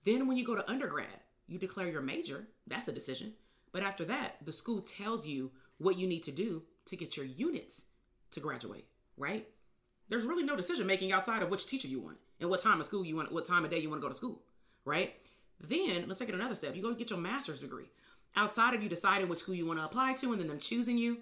Then 0.04 0.26
when 0.26 0.36
you 0.36 0.44
go 0.44 0.54
to 0.54 0.70
undergrad, 0.70 1.20
you 1.46 1.58
declare 1.58 1.88
your 1.88 2.02
major. 2.02 2.46
That's 2.66 2.88
a 2.88 2.92
decision. 2.92 3.32
But 3.72 3.82
after 3.82 4.04
that, 4.06 4.36
the 4.44 4.52
school 4.52 4.80
tells 4.80 5.26
you 5.26 5.50
what 5.78 5.98
you 5.98 6.06
need 6.06 6.22
to 6.24 6.32
do 6.32 6.62
to 6.86 6.96
get 6.96 7.16
your 7.16 7.26
units 7.26 7.86
to 8.32 8.40
graduate, 8.40 8.86
right? 9.16 9.48
There's 10.08 10.26
really 10.26 10.42
no 10.42 10.56
decision 10.56 10.86
making 10.86 11.12
outside 11.12 11.42
of 11.42 11.50
which 11.50 11.66
teacher 11.66 11.88
you 11.88 12.00
want 12.00 12.18
and 12.40 12.50
what 12.50 12.60
time 12.60 12.80
of 12.80 12.86
school 12.86 13.04
you 13.04 13.16
want, 13.16 13.32
what 13.32 13.46
time 13.46 13.64
of 13.64 13.70
day 13.70 13.78
you 13.78 13.88
want 13.88 14.00
to 14.00 14.04
go 14.04 14.10
to 14.10 14.16
school, 14.16 14.42
right? 14.84 15.14
Then 15.60 16.04
let's 16.06 16.18
take 16.18 16.28
it 16.28 16.34
another 16.34 16.54
step. 16.54 16.74
You 16.74 16.82
go 16.82 16.94
get 16.94 17.10
your 17.10 17.18
master's 17.18 17.60
degree. 17.60 17.90
Outside 18.36 18.74
of 18.74 18.82
you 18.82 18.88
deciding 18.88 19.28
which 19.28 19.40
school 19.40 19.54
you 19.54 19.66
want 19.66 19.78
to 19.78 19.84
apply 19.84 20.14
to 20.14 20.32
and 20.32 20.40
then 20.40 20.48
them 20.48 20.58
choosing 20.58 20.98
you, 20.98 21.18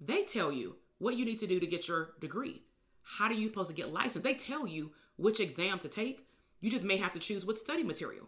they 0.00 0.24
tell 0.24 0.52
you 0.52 0.76
what 0.98 1.16
you 1.16 1.24
need 1.24 1.38
to 1.38 1.46
do 1.46 1.60
to 1.60 1.66
get 1.66 1.88
your 1.88 2.10
degree. 2.20 2.62
How 3.02 3.28
do 3.28 3.34
you 3.34 3.48
supposed 3.48 3.70
to 3.70 3.76
get 3.76 3.92
licensed? 3.92 4.24
They 4.24 4.34
tell 4.34 4.66
you 4.66 4.92
which 5.16 5.40
exam 5.40 5.78
to 5.80 5.88
take. 5.88 6.26
You 6.60 6.70
just 6.70 6.84
may 6.84 6.96
have 6.96 7.12
to 7.12 7.18
choose 7.18 7.46
what 7.46 7.58
study 7.58 7.82
material. 7.82 8.26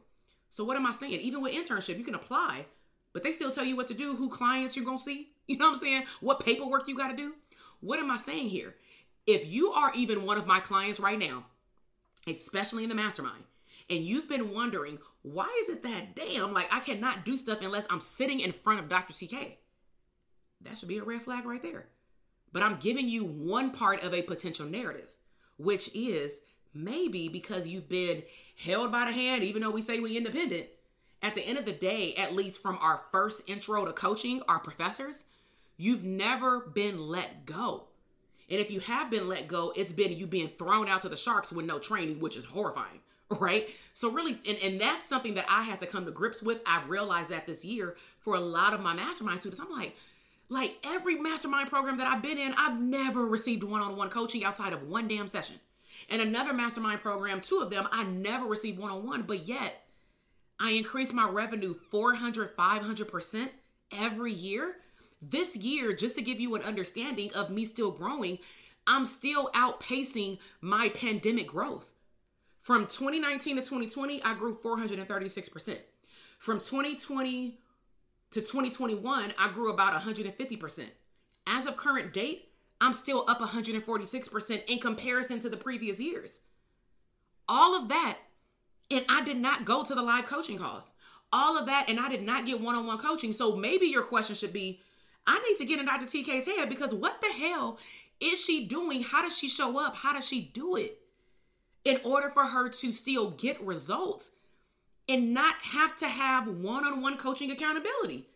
So 0.51 0.65
what 0.65 0.77
am 0.77 0.87
I 0.87 0.93
saying? 0.93 1.21
Even 1.21 1.43
with 1.43 1.55
internship, 1.55 1.99
you 1.99 2.05
can 2.05 2.15
apply, 2.15 2.67
but 3.13 3.23
they 3.23 3.33
still 3.33 3.51
tell 3.51 3.65
you 3.65 3.77
what 3.77 3.87
to 3.89 3.95
do, 3.95 4.17
who 4.17 4.29
clients 4.29 4.77
you're 4.77 4.85
gonna 4.85 4.99
see. 4.99 5.31
You 5.49 5.57
know 5.57 5.71
what 5.71 5.77
I'm 5.77 5.81
saying? 5.81 6.05
What 6.21 6.45
paperwork 6.45 6.89
you 6.89 6.95
gotta 6.95 7.17
do. 7.17 7.33
What 7.81 7.99
am 7.99 8.11
I 8.11 8.19
saying 8.19 8.51
here? 8.51 8.75
If 9.27 9.47
you 9.47 9.73
are 9.73 9.95
even 9.95 10.27
one 10.27 10.37
of 10.37 10.47
my 10.47 10.61
clients 10.61 11.01
right 11.01 11.19
now, 11.19 11.47
especially 12.27 12.83
in 12.83 12.91
the 12.91 12.95
mastermind, 12.95 13.45
and 13.89 14.05
you've 14.05 14.29
been 14.29 14.53
wondering, 14.53 14.99
why 15.23 15.49
is 15.63 15.71
it 15.71 15.83
that 15.85 16.15
damn 16.15 16.53
like 16.53 16.69
I 16.71 16.81
cannot 16.81 17.25
do 17.25 17.39
stuff 17.39 17.63
unless 17.63 17.87
I'm 17.89 18.03
sitting 18.03 18.41
in 18.41 18.53
front 18.53 18.81
of 18.81 18.91
Dr. 18.91 19.15
TK? 19.15 19.55
That 20.63 20.77
should 20.77 20.89
be 20.89 20.99
a 20.99 21.05
red 21.05 21.23
flag 21.23 21.45
right 21.45 21.63
there. 21.63 21.87
But 22.53 22.63
I'm 22.63 22.79
giving 22.79 23.09
you 23.09 23.25
one 23.25 23.71
part 23.71 24.03
of 24.03 24.15
a 24.15 24.23
potential 24.23 24.67
narrative, 24.67 25.09
which 25.57 25.91
is 25.95 26.41
maybe 26.75 27.29
because 27.29 27.69
you've 27.69 27.89
been 27.89 28.23
held 28.57 28.91
by 28.91 29.05
the 29.05 29.13
hand, 29.13 29.45
even 29.45 29.63
though 29.63 29.71
we 29.71 29.83
say 29.83 30.01
we 30.01 30.17
independent. 30.17 30.67
At 31.23 31.35
the 31.35 31.43
end 31.43 31.59
of 31.59 31.65
the 31.65 31.73
day, 31.73 32.15
at 32.15 32.35
least 32.35 32.63
from 32.63 32.79
our 32.81 33.03
first 33.11 33.43
intro 33.49 33.85
to 33.85 33.93
coaching, 33.93 34.41
our 34.49 34.61
professors, 34.61 35.25
you've 35.77 36.05
never 36.05 36.61
been 36.61 37.09
let 37.09 37.45
go. 37.45 37.89
And 38.51 38.61
if 38.61 38.71
you 38.71 38.81
have 38.81 39.11
been 39.11 39.29
let 39.29 39.49
go, 39.49 39.73
it's 39.77 39.93
been 39.93 40.17
you 40.17 40.27
being 40.27 40.51
thrown 40.59 40.89
out 40.89 41.03
to 41.03 41.09
the 41.09 41.17
sharks 41.17 41.53
with 41.53 41.67
no 41.67 41.79
training, 41.79 42.21
which 42.21 42.37
is 42.37 42.45
horrifying, 42.45 43.01
right? 43.31 43.69
So 43.95 44.11
really, 44.11 44.39
and, 44.47 44.59
and 44.59 44.81
that's 44.81 45.09
something 45.09 45.35
that 45.35 45.47
I 45.49 45.65
had 45.65 45.81
to 45.81 45.87
come 45.87 46.05
to 46.07 46.11
grips 46.11 46.43
with. 46.43 46.61
I 46.65 46.83
realized 46.87 47.31
that 47.31 47.47
this 47.47 47.65
year 47.65 47.97
for 48.21 48.37
a 48.37 48.41
lot 48.41 48.73
of 48.73 48.81
my 48.81 48.95
mastermind 48.95 49.41
students, 49.41 49.61
I'm 49.61 49.71
like, 49.71 49.97
like 50.49 50.77
every 50.85 51.17
mastermind 51.17 51.69
program 51.69 51.99
that 51.99 52.07
I've 52.07 52.23
been 52.23 52.39
in, 52.39 52.55
I've 52.57 52.81
never 52.81 53.27
received 53.27 53.63
one-on-one 53.63 54.11
coaching 54.11 54.45
outside 54.45 54.73
of 54.73 54.89
one 54.89 55.09
damn 55.09 55.29
session. 55.29 55.57
And 56.09 56.23
another 56.23 56.55
mastermind 56.55 57.01
program, 57.01 57.41
two 57.41 57.61
of 57.61 57.71
them, 57.71 57.87
I 57.93 58.05
never 58.05 58.47
received 58.47 58.79
one-on-one, 58.79 59.23
but 59.23 59.47
yet 59.47 59.85
I 60.59 60.71
increased 60.71 61.13
my 61.13 61.29
revenue 61.29 61.75
400, 61.91 62.57
500% 62.57 63.49
every 63.93 64.33
year. 64.33 64.77
This 65.21 65.57
year, 65.57 65.93
just 65.93 66.15
to 66.17 66.23
give 66.23 66.41
you 66.41 66.55
an 66.55 66.63
understanding 66.63 67.33
of 67.35 67.51
me 67.51 67.65
still 67.65 67.91
growing, 67.91 68.39
I'm 68.87 69.05
still 69.05 69.51
outpacing 69.55 70.39
my 70.61 70.89
pandemic 70.89 71.49
growth. 71.49 71.93
From 72.61 72.87
2019 72.87 73.57
to 73.57 73.63
2020, 73.63 74.23
I 74.23 74.35
grew 74.35 74.55
436%. 74.55 75.79
From 76.39 76.59
2020 76.59 77.59
to 78.31 78.41
2021, 78.41 79.33
I 79.39 79.49
grew 79.53 79.73
about 79.73 80.01
150%. 80.01 80.85
As 81.47 81.67
of 81.67 81.77
current 81.77 82.13
date, 82.13 82.49
I'm 82.81 82.93
still 82.93 83.25
up 83.27 83.41
146% 83.41 84.65
in 84.69 84.79
comparison 84.79 85.41
to 85.41 85.49
the 85.49 85.57
previous 85.57 85.99
years. 85.99 86.41
All 87.49 87.75
of 87.75 87.89
that, 87.89 88.19
and 88.91 89.05
I 89.09 89.25
did 89.25 89.39
not 89.39 89.65
go 89.65 89.83
to 89.83 89.95
the 89.95 90.03
live 90.03 90.27
coaching 90.27 90.59
calls. 90.59 90.91
All 91.33 91.59
of 91.59 91.67
that, 91.67 91.87
and 91.89 91.99
I 91.99 92.09
did 92.09 92.23
not 92.23 92.47
get 92.47 92.61
one 92.61 92.75
on 92.75 92.87
one 92.87 92.99
coaching. 92.99 93.33
So 93.33 93.57
maybe 93.57 93.87
your 93.87 94.03
question 94.03 94.37
should 94.37 94.53
be 94.53 94.81
I 95.27 95.39
need 95.47 95.59
to 95.59 95.67
get 95.67 95.79
in 95.79 95.85
Dr. 95.85 96.07
TK's 96.07 96.47
head 96.47 96.71
because 96.71 96.95
what 96.95 97.21
the 97.21 97.29
hell 97.29 97.79
is 98.19 98.43
she 98.43 98.67
doing? 98.67 99.03
How 99.03 99.23
does 99.23 99.37
she 99.37 99.49
show 99.49 99.79
up? 99.79 99.95
How 99.95 100.15
does 100.15 100.27
she 100.27 100.41
do 100.41 100.77
it 100.77 101.01
in 101.85 102.01
order 102.03 102.31
for 102.31 102.45
her 102.45 102.71
to 102.71 102.93
still 102.93 103.31
get 103.33 103.61
results 103.63 104.31
and 105.09 105.33
not 105.33 105.57
have 105.63 105.97
to 105.97 106.09
have 106.09 106.47
one 106.47 106.85
on 106.85 107.01
one 107.01 107.17
coaching 107.17 107.51
accountability? 107.51 108.29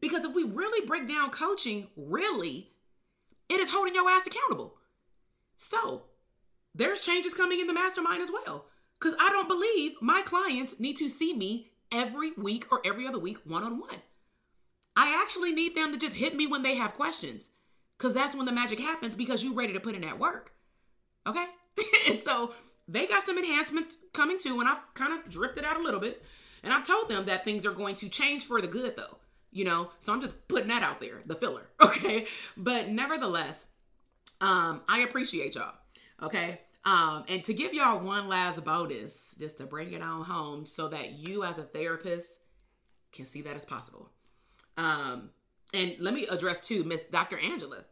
Because 0.00 0.24
if 0.24 0.34
we 0.34 0.44
really 0.44 0.86
break 0.86 1.08
down 1.08 1.30
coaching, 1.30 1.88
really, 1.96 2.70
it 3.48 3.60
is 3.60 3.70
holding 3.72 3.94
your 3.94 4.08
ass 4.08 4.26
accountable. 4.26 4.74
So 5.56 6.04
there's 6.74 7.00
changes 7.00 7.34
coming 7.34 7.60
in 7.60 7.66
the 7.66 7.72
mastermind 7.72 8.22
as 8.22 8.30
well. 8.30 8.66
Because 8.98 9.16
I 9.20 9.30
don't 9.30 9.48
believe 9.48 9.92
my 10.00 10.22
clients 10.22 10.78
need 10.78 10.96
to 10.98 11.08
see 11.08 11.32
me 11.32 11.70
every 11.92 12.32
week 12.32 12.66
or 12.70 12.80
every 12.84 13.06
other 13.06 13.18
week 13.18 13.38
one 13.44 13.62
on 13.62 13.78
one. 13.78 14.02
I 14.96 15.20
actually 15.22 15.52
need 15.52 15.76
them 15.76 15.92
to 15.92 15.98
just 15.98 16.16
hit 16.16 16.34
me 16.34 16.46
when 16.46 16.62
they 16.62 16.74
have 16.74 16.94
questions. 16.94 17.50
Because 17.96 18.14
that's 18.14 18.34
when 18.34 18.46
the 18.46 18.52
magic 18.52 18.78
happens 18.78 19.14
because 19.14 19.42
you're 19.42 19.54
ready 19.54 19.72
to 19.72 19.80
put 19.80 19.94
in 19.94 20.02
that 20.02 20.18
work. 20.18 20.52
Okay? 21.26 21.46
and 22.08 22.20
so 22.20 22.52
they 22.88 23.06
got 23.06 23.24
some 23.24 23.38
enhancements 23.38 23.98
coming 24.12 24.38
too, 24.38 24.60
and 24.60 24.68
I've 24.68 24.80
kind 24.94 25.12
of 25.12 25.28
dripped 25.28 25.58
it 25.58 25.64
out 25.64 25.76
a 25.76 25.82
little 25.82 26.00
bit. 26.00 26.22
And 26.64 26.72
I've 26.72 26.86
told 26.86 27.08
them 27.08 27.26
that 27.26 27.44
things 27.44 27.64
are 27.64 27.70
going 27.72 27.94
to 27.96 28.08
change 28.08 28.44
for 28.44 28.60
the 28.60 28.66
good 28.66 28.96
though 28.96 29.18
you 29.50 29.64
know? 29.64 29.90
So 29.98 30.12
i'm 30.12 30.20
just 30.20 30.48
putting 30.48 30.68
that 30.68 30.82
out 30.82 31.00
there 31.00 31.20
the 31.26 31.34
filler 31.34 31.68
okay? 31.82 32.26
But 32.56 32.88
nevertheless 32.88 33.68
um 34.40 34.82
i 34.88 35.00
appreciate 35.00 35.54
y'all 35.54 35.74
okay? 36.22 36.60
Um 36.84 37.24
and 37.28 37.44
to 37.44 37.54
give 37.54 37.74
y'all 37.74 38.00
one 38.00 38.28
last 38.28 38.64
bonus 38.64 39.34
just 39.38 39.58
to 39.58 39.64
bring 39.64 39.92
it 39.92 40.02
on 40.02 40.24
home 40.24 40.66
so 40.66 40.88
that 40.88 41.12
you 41.12 41.44
as 41.44 41.58
a 41.58 41.62
therapist 41.62 42.38
can 43.12 43.24
see 43.24 43.42
that 43.42 43.56
as 43.56 43.64
possible. 43.64 44.10
Um 44.76 45.30
and 45.74 45.96
let 45.98 46.14
me 46.14 46.26
address 46.26 46.66
too 46.66 46.84
miss 46.84 47.02
dr 47.04 47.38
angela. 47.38 47.84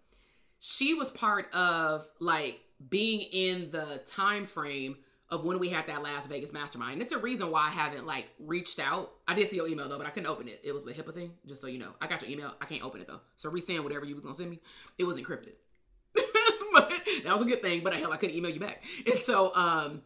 She 0.59 0.95
was 0.95 1.11
part 1.11 1.53
of 1.53 2.07
like 2.21 2.61
being 2.89 3.21
in 3.21 3.71
the 3.71 4.03
time 4.07 4.47
frame 4.47 4.97
of 5.29 5.45
when 5.45 5.59
we 5.59 5.69
had 5.69 5.87
that 5.89 6.03
Las 6.03 6.27
Vegas 6.27 6.53
mastermind. 6.53 7.03
It's 7.03 7.13
a 7.13 7.19
reason 7.19 7.51
why 7.51 7.67
I 7.67 7.71
haven't 7.71 8.07
like 8.07 8.27
reached 8.39 8.79
out. 8.79 9.11
I 9.27 9.35
did 9.35 9.49
see 9.49 9.57
your 9.57 9.67
email 9.67 9.89
though, 9.89 9.99
but 9.99 10.07
I 10.07 10.11
couldn't 10.11 10.29
open 10.29 10.47
it. 10.47 10.61
It 10.63 10.73
was 10.73 10.85
the 10.85 10.93
HIPAA 10.93 11.15
thing, 11.15 11.33
just 11.47 11.61
so 11.61 11.67
you 11.67 11.79
know. 11.79 11.91
I 12.01 12.07
got 12.07 12.23
your 12.23 12.31
email. 12.31 12.55
I 12.61 12.67
can't 12.67 12.83
open 12.83 13.01
it 13.01 13.09
though. 13.09 13.21
So 13.37 13.51
resend 13.51 13.83
whatever 13.83 14.05
you 14.05 14.15
was 14.15 14.23
gonna 14.23 14.35
send 14.35 14.51
me. 14.51 14.61
It 14.99 15.05
was 15.05 15.17
encrypted. 15.17 15.55
that 16.15 17.33
was 17.33 17.43
a 17.43 17.45
good 17.45 17.61
thing, 17.61 17.83
but 17.83 17.93
hell, 17.95 18.13
I 18.13 18.17
couldn't 18.17 18.37
email 18.37 18.53
you 18.53 18.61
back. 18.61 18.85
And 19.07 19.19
so 19.19 19.55
um 19.55 20.03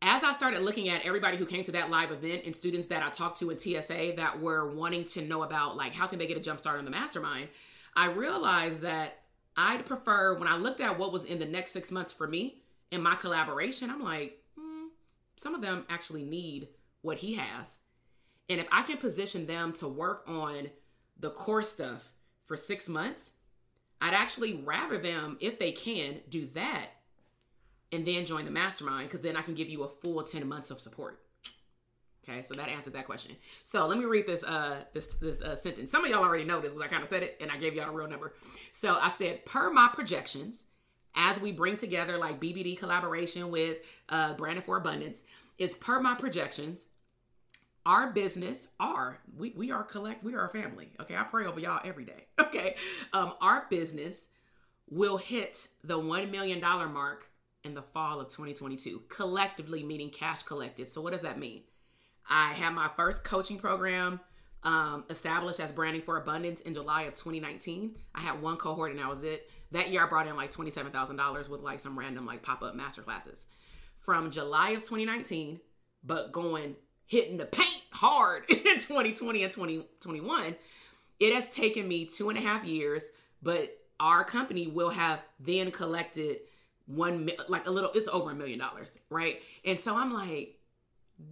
as 0.00 0.22
I 0.22 0.32
started 0.34 0.62
looking 0.62 0.88
at 0.88 1.04
everybody 1.04 1.36
who 1.36 1.46
came 1.46 1.64
to 1.64 1.72
that 1.72 1.90
live 1.90 2.12
event 2.12 2.42
and 2.44 2.54
students 2.54 2.86
that 2.86 3.02
I 3.02 3.08
talked 3.08 3.38
to 3.38 3.50
in 3.50 3.58
TSA 3.58 4.14
that 4.16 4.40
were 4.40 4.72
wanting 4.72 5.04
to 5.04 5.22
know 5.22 5.42
about 5.42 5.76
like 5.76 5.94
how 5.94 6.06
can 6.06 6.18
they 6.18 6.26
get 6.26 6.36
a 6.36 6.40
jump 6.40 6.60
start 6.60 6.78
on 6.78 6.84
the 6.84 6.90
mastermind, 6.90 7.48
I 7.96 8.06
realized 8.06 8.82
that 8.82 9.22
I'd 9.60 9.86
prefer 9.86 10.38
when 10.38 10.46
I 10.46 10.56
looked 10.56 10.80
at 10.80 10.96
what 10.96 11.12
was 11.12 11.24
in 11.24 11.40
the 11.40 11.44
next 11.44 11.72
six 11.72 11.90
months 11.90 12.12
for 12.12 12.28
me, 12.28 12.62
in 12.92 13.02
my 13.02 13.16
collaboration, 13.16 13.90
I'm 13.90 14.02
like, 14.02 14.40
hmm, 14.56 14.86
some 15.36 15.52
of 15.52 15.60
them 15.60 15.84
actually 15.88 16.22
need 16.22 16.68
what 17.02 17.18
he 17.18 17.34
has. 17.34 17.78
And 18.48 18.60
if 18.60 18.68
I 18.70 18.82
can 18.82 18.98
position 18.98 19.46
them 19.46 19.72
to 19.74 19.88
work 19.88 20.22
on 20.28 20.70
the 21.18 21.30
core 21.30 21.64
stuff 21.64 22.12
for 22.44 22.56
six 22.56 22.88
months, 22.88 23.32
I'd 24.00 24.14
actually 24.14 24.54
rather 24.54 24.96
them, 24.96 25.36
if 25.40 25.58
they 25.58 25.72
can, 25.72 26.20
do 26.28 26.48
that 26.54 26.90
and 27.90 28.04
then 28.04 28.26
join 28.26 28.44
the 28.44 28.50
mastermind 28.52 29.08
because 29.08 29.22
then 29.22 29.36
I 29.36 29.42
can 29.42 29.54
give 29.54 29.68
you 29.68 29.82
a 29.82 29.88
full 29.88 30.22
10 30.22 30.46
months 30.46 30.70
of 30.70 30.80
support. 30.80 31.20
Okay, 32.28 32.42
so 32.42 32.54
that 32.54 32.68
answered 32.68 32.92
that 32.94 33.06
question. 33.06 33.36
So 33.64 33.86
let 33.86 33.98
me 33.98 34.04
read 34.04 34.26
this 34.26 34.44
uh 34.44 34.82
this 34.92 35.06
this 35.16 35.40
uh, 35.40 35.56
sentence. 35.56 35.90
Some 35.90 36.04
of 36.04 36.10
y'all 36.10 36.24
already 36.24 36.44
know 36.44 36.60
this 36.60 36.72
because 36.72 36.84
I 36.84 36.88
kind 36.88 37.02
of 37.02 37.08
said 37.08 37.22
it 37.22 37.38
and 37.40 37.50
I 37.50 37.56
gave 37.56 37.74
y'all 37.74 37.88
a 37.88 37.92
real 37.92 38.08
number. 38.08 38.34
So 38.72 38.98
I 39.00 39.10
said, 39.10 39.44
per 39.46 39.70
my 39.70 39.88
projections, 39.92 40.64
as 41.14 41.40
we 41.40 41.52
bring 41.52 41.76
together 41.76 42.18
like 42.18 42.40
BBD 42.40 42.78
collaboration 42.78 43.50
with 43.50 43.78
uh, 44.08 44.34
Branding 44.34 44.62
for 44.64 44.76
Abundance, 44.76 45.22
is 45.58 45.74
per 45.74 46.00
my 46.00 46.14
projections, 46.14 46.86
our 47.86 48.12
business, 48.12 48.68
are 48.78 49.20
we 49.36 49.52
we 49.56 49.70
are 49.70 49.82
collect 49.82 50.22
we 50.22 50.34
are 50.34 50.46
a 50.46 50.50
family. 50.50 50.90
Okay, 51.00 51.16
I 51.16 51.24
pray 51.24 51.46
over 51.46 51.60
y'all 51.60 51.80
every 51.84 52.04
day. 52.04 52.26
Okay, 52.48 52.76
um, 53.12 53.34
our 53.42 53.66
business 53.68 54.28
will 54.88 55.18
hit 55.18 55.68
the 55.84 55.98
one 55.98 56.30
million 56.30 56.60
dollar 56.60 56.88
mark 56.88 57.28
in 57.62 57.74
the 57.74 57.82
fall 57.82 58.20
of 58.20 58.28
2022, 58.28 59.02
collectively 59.08 59.82
meaning 59.82 60.08
cash 60.08 60.42
collected. 60.44 60.88
So 60.88 61.02
what 61.02 61.12
does 61.12 61.20
that 61.22 61.38
mean? 61.38 61.62
I 62.28 62.52
had 62.52 62.74
my 62.74 62.88
first 62.96 63.24
coaching 63.24 63.58
program 63.58 64.20
um, 64.62 65.04
established 65.08 65.60
as 65.60 65.72
Branding 65.72 66.02
for 66.02 66.16
Abundance 66.16 66.60
in 66.60 66.74
July 66.74 67.02
of 67.02 67.14
2019. 67.14 67.94
I 68.14 68.20
had 68.20 68.42
one 68.42 68.56
cohort 68.56 68.90
and 68.90 69.00
that 69.00 69.08
was 69.08 69.22
it. 69.22 69.50
That 69.72 69.90
year 69.90 70.04
I 70.04 70.08
brought 70.08 70.26
in 70.26 70.36
like 70.36 70.52
$27,000 70.52 71.48
with 71.48 71.60
like 71.60 71.80
some 71.80 71.98
random 71.98 72.26
like 72.26 72.42
pop 72.42 72.62
up 72.62 72.74
master 72.74 73.02
classes. 73.02 73.46
From 73.96 74.30
July 74.30 74.70
of 74.70 74.80
2019, 74.80 75.60
but 76.04 76.32
going 76.32 76.76
hitting 77.06 77.36
the 77.36 77.46
paint 77.46 77.82
hard 77.92 78.44
in 78.48 78.56
2020 78.56 79.42
and 79.42 79.52
2021, 79.52 80.56
it 81.20 81.34
has 81.34 81.48
taken 81.48 81.86
me 81.86 82.06
two 82.06 82.28
and 82.28 82.38
a 82.38 82.40
half 82.40 82.64
years, 82.64 83.04
but 83.42 83.76
our 84.00 84.24
company 84.24 84.66
will 84.66 84.90
have 84.90 85.20
then 85.40 85.70
collected 85.70 86.38
one 86.86 87.30
like 87.48 87.66
a 87.66 87.70
little 87.70 87.90
it's 87.94 88.08
over 88.08 88.30
a 88.30 88.34
million 88.34 88.58
dollars 88.58 88.98
right 89.10 89.42
and 89.66 89.78
so 89.78 89.94
i'm 89.94 90.10
like 90.10 90.57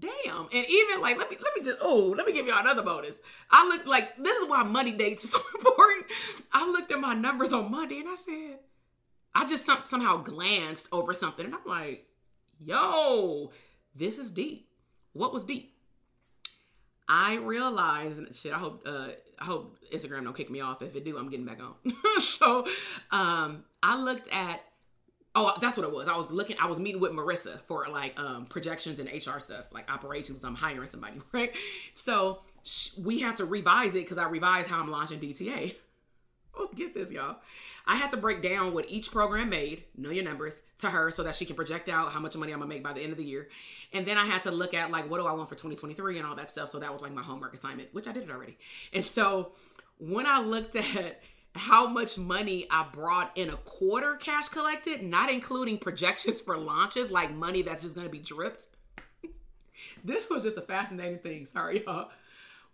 damn. 0.00 0.48
And 0.52 0.66
even 0.68 1.00
like 1.00 1.18
let 1.18 1.30
me 1.30 1.36
let 1.42 1.54
me 1.56 1.62
just 1.64 1.78
oh 1.80 2.14
let 2.16 2.26
me 2.26 2.32
give 2.32 2.46
y'all 2.46 2.60
another 2.60 2.82
bonus. 2.82 3.18
I 3.50 3.66
look 3.68 3.86
like 3.86 4.16
this 4.16 4.36
is 4.36 4.48
why 4.48 4.62
money 4.62 4.92
dates 4.92 5.24
is 5.24 5.30
so 5.32 5.40
important. 5.54 6.06
I 6.52 6.68
looked 6.70 6.90
at 6.90 7.00
my 7.00 7.14
numbers 7.14 7.52
on 7.52 7.70
monday 7.70 8.00
and 8.00 8.08
i 8.08 8.16
said 8.16 8.58
i 9.34 9.46
just 9.48 9.66
some, 9.66 9.80
somehow 9.84 10.18
glanced 10.18 10.88
over 10.92 11.12
something 11.14 11.44
and 11.44 11.54
i'm 11.54 11.64
like 11.66 12.06
yo 12.58 13.50
this 13.94 14.18
is 14.18 14.30
deep. 14.30 14.68
What 15.12 15.32
was 15.32 15.44
deep? 15.44 15.72
I 17.08 17.36
realized 17.36 18.18
and 18.18 18.34
shit 18.34 18.52
i 18.52 18.58
hope 18.58 18.82
uh 18.86 19.08
i 19.38 19.44
hope 19.44 19.78
instagram 19.92 20.24
don't 20.24 20.36
kick 20.36 20.50
me 20.50 20.60
off. 20.60 20.82
If 20.82 20.96
it 20.96 21.04
do 21.04 21.16
i'm 21.16 21.30
getting 21.30 21.46
back 21.46 21.60
on. 21.62 21.74
So 22.20 22.66
um 23.10 23.64
i 23.82 23.96
looked 24.00 24.28
at 24.32 24.62
Oh, 25.38 25.52
that's 25.60 25.76
what 25.76 25.84
it 25.84 25.92
was. 25.92 26.08
I 26.08 26.16
was 26.16 26.30
looking. 26.30 26.56
I 26.58 26.66
was 26.66 26.80
meeting 26.80 26.98
with 26.98 27.12
Marissa 27.12 27.60
for 27.66 27.86
like 27.90 28.18
um, 28.18 28.46
projections 28.46 28.98
and 28.98 29.08
HR 29.08 29.38
stuff, 29.38 29.66
like 29.70 29.92
operations. 29.92 30.42
I'm 30.42 30.54
hiring 30.54 30.88
somebody, 30.88 31.20
right? 31.32 31.54
So 31.92 32.40
sh- 32.64 32.96
we 32.98 33.20
had 33.20 33.36
to 33.36 33.44
revise 33.44 33.94
it 33.94 34.04
because 34.04 34.16
I 34.16 34.26
revised 34.28 34.70
how 34.70 34.80
I'm 34.80 34.90
launching 34.90 35.20
DTA. 35.20 35.76
Oh, 36.58 36.70
get 36.74 36.94
this, 36.94 37.12
y'all. 37.12 37.36
I 37.86 37.96
had 37.96 38.10
to 38.12 38.16
break 38.16 38.40
down 38.40 38.72
what 38.72 38.86
each 38.88 39.10
program 39.10 39.50
made, 39.50 39.84
know 39.94 40.08
your 40.08 40.24
numbers, 40.24 40.62
to 40.78 40.88
her 40.88 41.10
so 41.10 41.22
that 41.24 41.36
she 41.36 41.44
can 41.44 41.54
project 41.54 41.90
out 41.90 42.12
how 42.12 42.18
much 42.18 42.34
money 42.34 42.50
I'm 42.50 42.60
gonna 42.60 42.70
make 42.70 42.82
by 42.82 42.94
the 42.94 43.02
end 43.02 43.12
of 43.12 43.18
the 43.18 43.26
year. 43.26 43.48
And 43.92 44.06
then 44.06 44.16
I 44.16 44.24
had 44.24 44.40
to 44.44 44.50
look 44.50 44.72
at 44.72 44.90
like 44.90 45.10
what 45.10 45.20
do 45.20 45.26
I 45.26 45.32
want 45.32 45.50
for 45.50 45.54
2023 45.54 46.16
and 46.16 46.26
all 46.26 46.34
that 46.36 46.50
stuff. 46.50 46.70
So 46.70 46.78
that 46.78 46.90
was 46.90 47.02
like 47.02 47.12
my 47.12 47.22
homework 47.22 47.52
assignment, 47.52 47.92
which 47.92 48.08
I 48.08 48.12
did 48.12 48.22
it 48.22 48.30
already. 48.30 48.56
And 48.94 49.04
so 49.04 49.52
when 49.98 50.26
I 50.26 50.40
looked 50.40 50.76
at 50.96 51.20
how 51.56 51.86
much 51.86 52.18
money 52.18 52.66
I 52.70 52.86
brought 52.92 53.32
in 53.36 53.50
a 53.50 53.56
quarter 53.58 54.16
cash 54.16 54.48
collected, 54.48 55.02
not 55.02 55.30
including 55.30 55.78
projections 55.78 56.40
for 56.40 56.56
launches, 56.56 57.10
like 57.10 57.34
money 57.34 57.62
that's 57.62 57.82
just 57.82 57.94
going 57.94 58.06
to 58.06 58.10
be 58.10 58.18
dripped. 58.18 58.66
this 60.04 60.28
was 60.30 60.42
just 60.42 60.56
a 60.56 60.62
fascinating 60.62 61.18
thing. 61.18 61.46
Sorry, 61.46 61.84
y'all. 61.84 62.10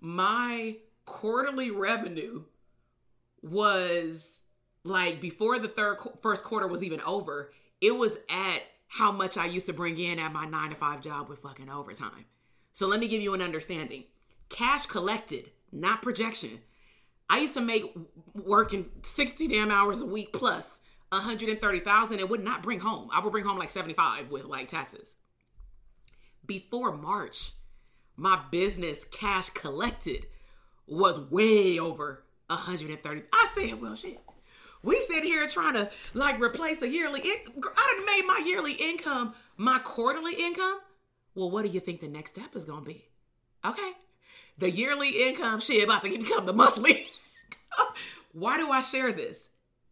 My 0.01 0.77
quarterly 1.05 1.71
revenue 1.71 2.45
was 3.43 4.41
like 4.85 5.21
before 5.21 5.59
the 5.59 5.69
third 5.69 5.99
first 6.23 6.45
quarter 6.45 6.67
was 6.67 6.83
even 6.83 7.01
over, 7.03 7.53
it 7.81 7.95
was 7.95 8.17
at 8.29 8.63
how 8.89 9.11
much 9.11 9.37
I 9.37 9.47
used 9.47 9.67
to 9.67 9.73
bring 9.73 9.99
in 9.99 10.19
at 10.19 10.33
my 10.33 10.45
9 10.47 10.71
to 10.71 10.77
5 10.77 11.01
job 11.01 11.29
with 11.29 11.41
fucking 11.41 11.71
overtime. 11.71 12.27
So 12.73 12.87
let 12.87 13.01
me 13.01 13.09
give 13.09 13.23
you 13.23 13.35
an 13.35 13.43
understanding. 13.43 14.05
Cash 14.49 14.87
collected, 14.87 15.51
not 15.73 16.03
projection 16.03 16.61
I 17.33 17.39
used 17.39 17.55
to 17.55 17.63
make 17.63 17.97
working 18.35 18.91
60 19.01 19.49
damn 19.49 19.71
hours 19.71 20.03
a 20.03 20.05
week 20.05 20.35
plus 20.35 20.83
130,000 21.09 22.21
and 22.21 22.29
would 22.29 22.45
not 22.45 22.63
bring 22.63 22.79
home. 22.79 23.09
I 23.11 23.21
would 23.21 23.33
bring 23.33 23.47
home 23.47 23.57
like 23.59 23.71
75 23.71 24.31
with 24.31 24.45
like 24.45 24.69
taxes. 24.69 25.17
Before 26.45 26.95
March, 26.95 27.53
my 28.19 28.39
business 28.51 29.05
cash 29.05 29.49
collected 29.49 30.27
was 30.87 31.19
way 31.31 31.79
over 31.79 32.23
130. 32.49 33.23
I 33.33 33.53
said, 33.55 33.81
well, 33.81 33.97
shit. 33.97 34.21
We 34.83 35.01
sit 35.01 35.25
here 35.25 35.47
trying 35.47 35.73
to 35.73 35.91
like 36.13 36.39
replace 36.39 36.83
a 36.83 36.89
yearly. 36.89 37.21
In- 37.21 37.63
I 37.79 37.95
done 37.97 38.05
made 38.05 38.27
my 38.27 38.43
yearly 38.45 38.75
income 38.75 39.35
my 39.57 39.79
quarterly 39.79 40.35
income. 40.35 40.81
Well, 41.35 41.51
what 41.51 41.63
do 41.63 41.71
you 41.71 41.81
think 41.81 42.01
the 42.03 42.09
next 42.09 42.33
step 42.33 42.55
is 42.55 42.67
gonna 42.67 42.85
be? 42.85 43.07
Okay, 43.65 43.93
the 44.59 44.71
yearly 44.71 45.29
income 45.29 45.61
shit 45.61 45.85
about 45.85 46.03
to 46.03 46.11
become 46.11 46.45
the 46.45 46.53
monthly. 46.53 47.07
Why 48.33 48.57
do 48.57 48.71
I 48.71 48.81
share 48.81 49.13
this? 49.13 49.49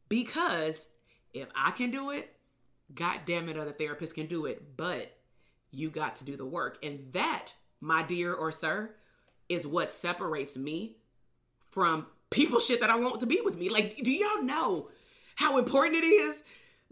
Because 0.09 0.89
if 1.33 1.49
I 1.55 1.71
can 1.71 1.91
do 1.91 2.11
it, 2.11 2.35
God 2.95 3.21
damn 3.27 3.49
it, 3.49 3.57
other 3.57 3.73
therapists 3.73 4.15
can 4.15 4.27
do 4.27 4.47
it. 4.47 4.77
But 4.77 5.17
you 5.71 5.91
got 5.91 6.17
to 6.17 6.25
do 6.25 6.37
the 6.37 6.47
work. 6.47 6.79
And 6.83 7.13
that, 7.13 7.53
my 7.81 8.03
dear 8.03 8.35
or 8.35 8.51
sir, 8.53 8.91
is 9.49 9.67
what 9.67 9.91
separates 9.91 10.57
me 10.57 10.97
from 11.71 12.07
people 12.31 12.61
shit 12.61 12.81
that 12.81 12.91
I 12.91 12.97
want 12.97 13.21
to 13.21 13.27
be 13.27 13.41
with 13.43 13.57
me. 13.57 13.69
Like, 13.69 13.97
do 13.97 14.11
y'all 14.11 14.43
know 14.43 14.89
how 15.37 15.59
important 15.59 15.97
it 15.97 16.07
is 16.07 16.43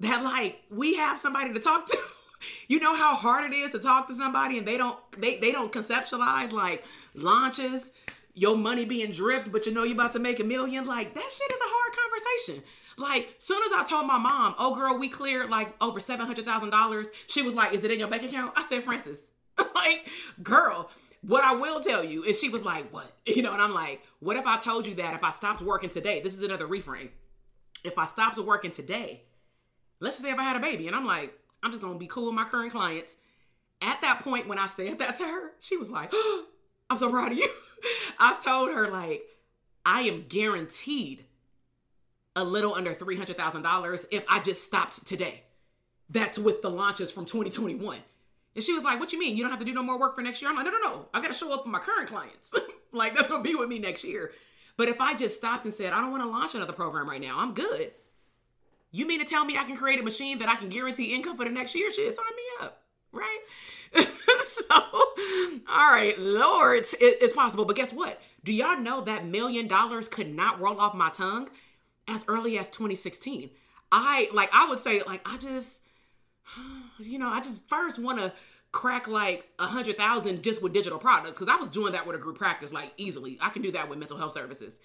that 0.01 0.23
like 0.23 0.63
we 0.71 0.95
have 0.97 1.19
somebody 1.19 1.53
to 1.53 1.61
talk 1.61 1.87
to? 1.87 1.99
you 2.69 2.79
know 2.79 2.95
how 2.95 3.15
hard 3.15 3.53
it 3.53 3.57
is 3.57 3.73
to 3.73 3.79
talk 3.79 4.07
to 4.09 4.15
somebody 4.15 4.59
and 4.59 4.67
they 4.67 4.77
don't 4.77 4.99
they, 5.21 5.39
they 5.39 5.53
don't 5.53 5.73
conceptualize 5.73 6.53
like 6.53 6.85
launches 7.15 7.93
your 8.39 8.57
money 8.57 8.85
being 8.85 9.11
dripped, 9.11 9.51
but 9.51 9.67
you 9.67 9.75
know 9.75 9.83
you're 9.83 9.95
about 9.95 10.13
to 10.13 10.19
make 10.21 10.39
a 10.39 10.45
million. 10.45 10.87
Like 10.87 11.15
that 11.15 11.31
shit 11.33 11.51
is 11.51 11.61
a 11.61 11.65
hard 11.65 11.97
conversation. 11.97 12.65
Like, 12.97 13.37
soon 13.39 13.63
as 13.65 13.73
I 13.73 13.85
told 13.89 14.07
my 14.07 14.19
mom, 14.19 14.55
oh 14.59 14.75
girl, 14.75 14.99
we 14.99 15.09
cleared 15.09 15.51
like 15.51 15.75
over 15.83 16.01
seven 16.01 16.27
hundred 16.27 16.45
thousand 16.45 16.71
dollars, 16.71 17.09
she 17.27 17.43
was 17.43 17.55
like, 17.55 17.73
Is 17.73 17.85
it 17.85 17.91
in 17.91 17.99
your 17.99 18.09
bank 18.09 18.23
account? 18.23 18.53
I 18.57 18.67
said, 18.69 18.83
Francis, 18.83 19.21
like, 19.75 20.07
girl, 20.43 20.91
what 21.23 21.45
I 21.45 21.55
will 21.55 21.81
tell 21.81 22.05
you 22.05 22.25
is 22.25 22.39
she 22.39 22.49
was 22.49 22.65
like, 22.65 22.93
What? 22.93 23.11
You 23.27 23.43
know, 23.43 23.53
and 23.53 23.63
I'm 23.63 23.75
like, 23.75 24.03
What 24.21 24.37
if 24.37 24.47
I 24.47 24.59
told 24.59 24.87
you 24.87 24.95
that 24.97 25.15
if 25.15 25.23
I 25.23 25.31
stopped 25.31 25.63
working 25.63 25.91
today? 25.91 26.21
This 26.21 26.35
is 26.35 26.43
another 26.43 26.67
reframe. 26.67 27.11
If 27.85 27.99
I 27.99 28.07
stopped 28.07 28.39
working 28.39 28.73
today, 28.73 29.23
let's 30.01 30.17
just 30.17 30.25
say 30.25 30.33
if 30.33 30.39
I 30.39 30.43
had 30.43 30.57
a 30.57 30.61
baby, 30.61 30.87
and 30.87 30.97
I'm 30.97 31.07
like, 31.07 31.33
I'm 31.63 31.71
just 31.71 31.83
gonna 31.83 31.99
be 31.99 32.07
cool 32.07 32.27
with 32.27 32.35
my 32.35 32.45
current 32.45 32.73
clients. 32.73 33.17
At 33.81 34.01
that 34.01 34.21
point, 34.25 34.49
when 34.49 34.59
I 34.59 34.67
said 34.67 34.99
that 34.99 35.17
to 35.17 35.25
her, 35.25 35.53
she 35.61 35.77
was 35.77 35.91
like, 35.91 36.11
oh, 36.13 36.47
I'm 36.91 36.99
so 36.99 37.11
proud 37.11 37.33
of 37.33 37.39
you. 37.39 37.49
I 38.19 38.39
told 38.43 38.71
her, 38.73 38.89
like, 38.91 39.23
I 39.85 40.03
am 40.03 40.25
guaranteed 40.29 41.25
a 42.37 42.45
little 42.45 42.75
under 42.75 42.95
$300,000 42.95 44.07
if 44.11 44.25
I 44.29 44.41
just 44.41 44.65
stopped 44.65 45.07
today. 45.07 45.43
That's 46.11 46.39
with 46.39 46.63
the 46.63 46.71
launches 46.71 47.11
from 47.11 47.27
2021. 47.27 47.99
And 48.55 48.65
she 48.65 48.73
was 48.73 48.83
like, 48.83 48.99
What 48.99 49.13
you 49.13 49.19
mean? 49.19 49.37
You 49.37 49.43
don't 49.43 49.51
have 49.51 49.61
to 49.61 49.65
do 49.65 49.75
no 49.75 49.83
more 49.83 49.99
work 49.99 50.15
for 50.15 50.23
next 50.23 50.41
year? 50.41 50.51
I'm 50.51 50.57
like, 50.57 50.65
No, 50.65 50.73
no, 50.73 50.79
no. 50.81 51.09
I 51.13 51.21
got 51.21 51.29
to 51.29 51.35
show 51.35 51.53
up 51.53 51.65
for 51.65 51.69
my 51.69 51.79
current 51.79 52.09
clients. 52.09 52.55
like, 52.93 53.15
that's 53.15 53.29
going 53.29 53.43
to 53.43 53.49
be 53.49 53.55
with 53.55 53.69
me 53.69 53.79
next 53.79 54.05
year. 54.05 54.33
But 54.77 54.89
if 54.89 55.01
I 55.01 55.15
just 55.15 55.37
stopped 55.37 55.65
and 55.65 55.75
said, 55.75 55.93
I 55.93 56.01
don't 56.01 56.11
want 56.11 56.23
to 56.23 56.29
launch 56.29 56.55
another 56.55 56.73
program 56.73 57.09
right 57.09 57.21
now, 57.21 57.39
I'm 57.39 57.53
good. 57.53 57.93
You 58.91 59.07
mean 59.07 59.21
to 59.21 59.27
tell 59.27 59.45
me 59.45 59.57
I 59.59 59.65
can 59.65 59.77
create 59.77 60.01
a 60.01 60.03
machine 60.03 60.39
that 60.39 60.49
I 60.49 60.57
can 60.57 60.69
guarantee 60.71 61.15
income 61.15 61.37
for 61.37 61.45
the 61.45 61.51
next 61.51 61.75
year? 61.75 61.93
Shit, 61.93 62.15
sign 62.15 62.25
me 62.25 62.67
up, 62.67 62.83
right? 63.13 63.39
so, 64.45 64.65
all 64.71 65.93
right, 65.93 66.15
Lord, 66.19 66.85
it, 66.85 66.97
it's 67.01 67.33
possible. 67.33 67.65
But 67.65 67.77
guess 67.77 67.93
what? 67.93 68.21
Do 68.45 68.53
y'all 68.53 68.79
know 68.79 69.03
that 69.03 69.27
million 69.27 69.67
dollars 69.69 70.09
could 70.09 70.35
not 70.35 70.61
roll 70.61 70.81
off 70.81 70.95
my 70.95 71.11
tongue 71.11 71.49
as 72.07 72.25
early 72.29 72.59
as 72.59 72.69
2016? 72.71 73.51
I 73.91 74.29
like, 74.33 74.51
I 74.53 74.69
would 74.69 74.81
say, 74.81 75.03
like, 75.07 75.27
I 75.29 75.37
just, 75.39 75.85
you 76.99 77.19
know, 77.19 77.29
I 77.29 77.41
just 77.41 77.61
first 77.69 77.99
want 77.99 78.19
to 78.19 78.33
crack 78.71 79.09
like 79.09 79.49
a 79.59 79.67
hundred 79.67 79.97
thousand 79.97 80.43
just 80.43 80.63
with 80.63 80.73
digital 80.73 80.99
products 80.99 81.39
because 81.39 81.53
I 81.53 81.59
was 81.59 81.69
doing 81.69 81.93
that 81.93 82.07
with 82.07 82.17
a 82.17 82.19
group 82.19 82.39
practice 82.39 82.73
like 82.73 82.93
easily. 82.97 83.39
I 83.41 83.49
can 83.49 83.63
do 83.63 83.73
that 83.73 83.89
with 83.89 83.99
mental 83.99 84.19
health 84.19 84.33
services. 84.33 84.79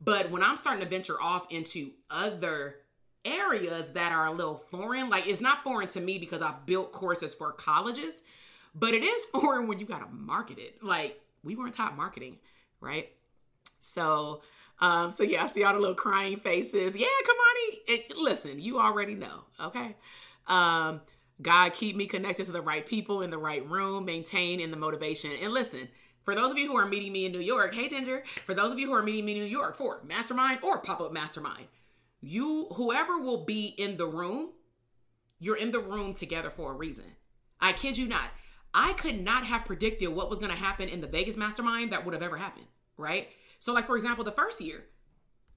But 0.00 0.30
when 0.30 0.42
I'm 0.42 0.56
starting 0.56 0.82
to 0.82 0.88
venture 0.88 1.20
off 1.20 1.46
into 1.50 1.90
other 2.10 2.76
areas 3.24 3.92
that 3.92 4.12
are 4.12 4.26
a 4.26 4.32
little 4.32 4.64
foreign, 4.70 5.10
like 5.10 5.26
it's 5.26 5.40
not 5.40 5.62
foreign 5.62 5.88
to 5.88 6.00
me 6.00 6.18
because 6.18 6.42
I've 6.42 6.66
built 6.66 6.92
courses 6.92 7.34
for 7.34 7.52
colleges, 7.52 8.22
but 8.74 8.94
it 8.94 9.02
is 9.02 9.24
foreign 9.32 9.66
when 9.66 9.78
you 9.78 9.86
got 9.86 10.00
to 10.00 10.14
market 10.14 10.58
it. 10.58 10.82
Like 10.82 11.20
we 11.42 11.56
weren't 11.56 11.74
taught 11.74 11.96
marketing, 11.96 12.36
right? 12.80 13.08
So, 13.78 14.42
um, 14.80 15.10
so 15.10 15.22
yeah, 15.22 15.44
I 15.44 15.46
see 15.46 15.64
all 15.64 15.74
the 15.74 15.80
little 15.80 15.94
crying 15.94 16.38
faces. 16.38 16.96
Yeah, 16.96 17.06
Kamani, 17.24 17.76
it, 17.88 18.16
listen, 18.16 18.60
you 18.60 18.78
already 18.78 19.14
know, 19.14 19.44
okay? 19.60 19.96
Um, 20.46 21.00
God, 21.42 21.72
keep 21.72 21.96
me 21.96 22.06
connected 22.06 22.44
to 22.46 22.52
the 22.52 22.60
right 22.60 22.86
people 22.86 23.22
in 23.22 23.30
the 23.30 23.38
right 23.38 23.66
room, 23.68 24.04
maintain 24.04 24.60
in 24.60 24.70
the 24.70 24.76
motivation. 24.76 25.32
And 25.42 25.52
listen, 25.52 25.88
for 26.24 26.34
those 26.34 26.50
of 26.50 26.58
you 26.58 26.68
who 26.68 26.76
are 26.76 26.86
meeting 26.86 27.12
me 27.12 27.24
in 27.24 27.32
New 27.32 27.40
York, 27.40 27.74
hey 27.74 27.88
Ginger, 27.88 28.22
for 28.44 28.54
those 28.54 28.70
of 28.70 28.78
you 28.78 28.86
who 28.86 28.92
are 28.92 29.02
meeting 29.02 29.24
me 29.24 29.32
in 29.32 29.38
New 29.38 29.44
York 29.44 29.76
for 29.76 30.00
mastermind 30.06 30.60
or 30.62 30.78
pop 30.78 31.00
up 31.00 31.12
mastermind, 31.12 31.66
you, 32.20 32.66
whoever 32.74 33.18
will 33.18 33.44
be 33.44 33.66
in 33.66 33.96
the 33.96 34.06
room, 34.06 34.50
you're 35.38 35.56
in 35.56 35.70
the 35.70 35.80
room 35.80 36.12
together 36.12 36.50
for 36.50 36.72
a 36.72 36.74
reason. 36.74 37.06
I 37.60 37.72
kid 37.72 37.96
you 37.96 38.06
not. 38.06 38.30
I 38.72 38.92
could 38.94 39.20
not 39.20 39.44
have 39.44 39.64
predicted 39.64 40.08
what 40.08 40.30
was 40.30 40.38
going 40.38 40.52
to 40.52 40.56
happen 40.56 40.88
in 40.88 41.00
the 41.00 41.06
Vegas 41.06 41.36
mastermind 41.36 41.92
that 41.92 42.04
would 42.04 42.14
have 42.14 42.22
ever 42.22 42.36
happened, 42.36 42.66
right? 42.96 43.28
So, 43.58 43.72
like, 43.72 43.86
for 43.86 43.96
example, 43.96 44.24
the 44.24 44.32
first 44.32 44.60
year, 44.60 44.84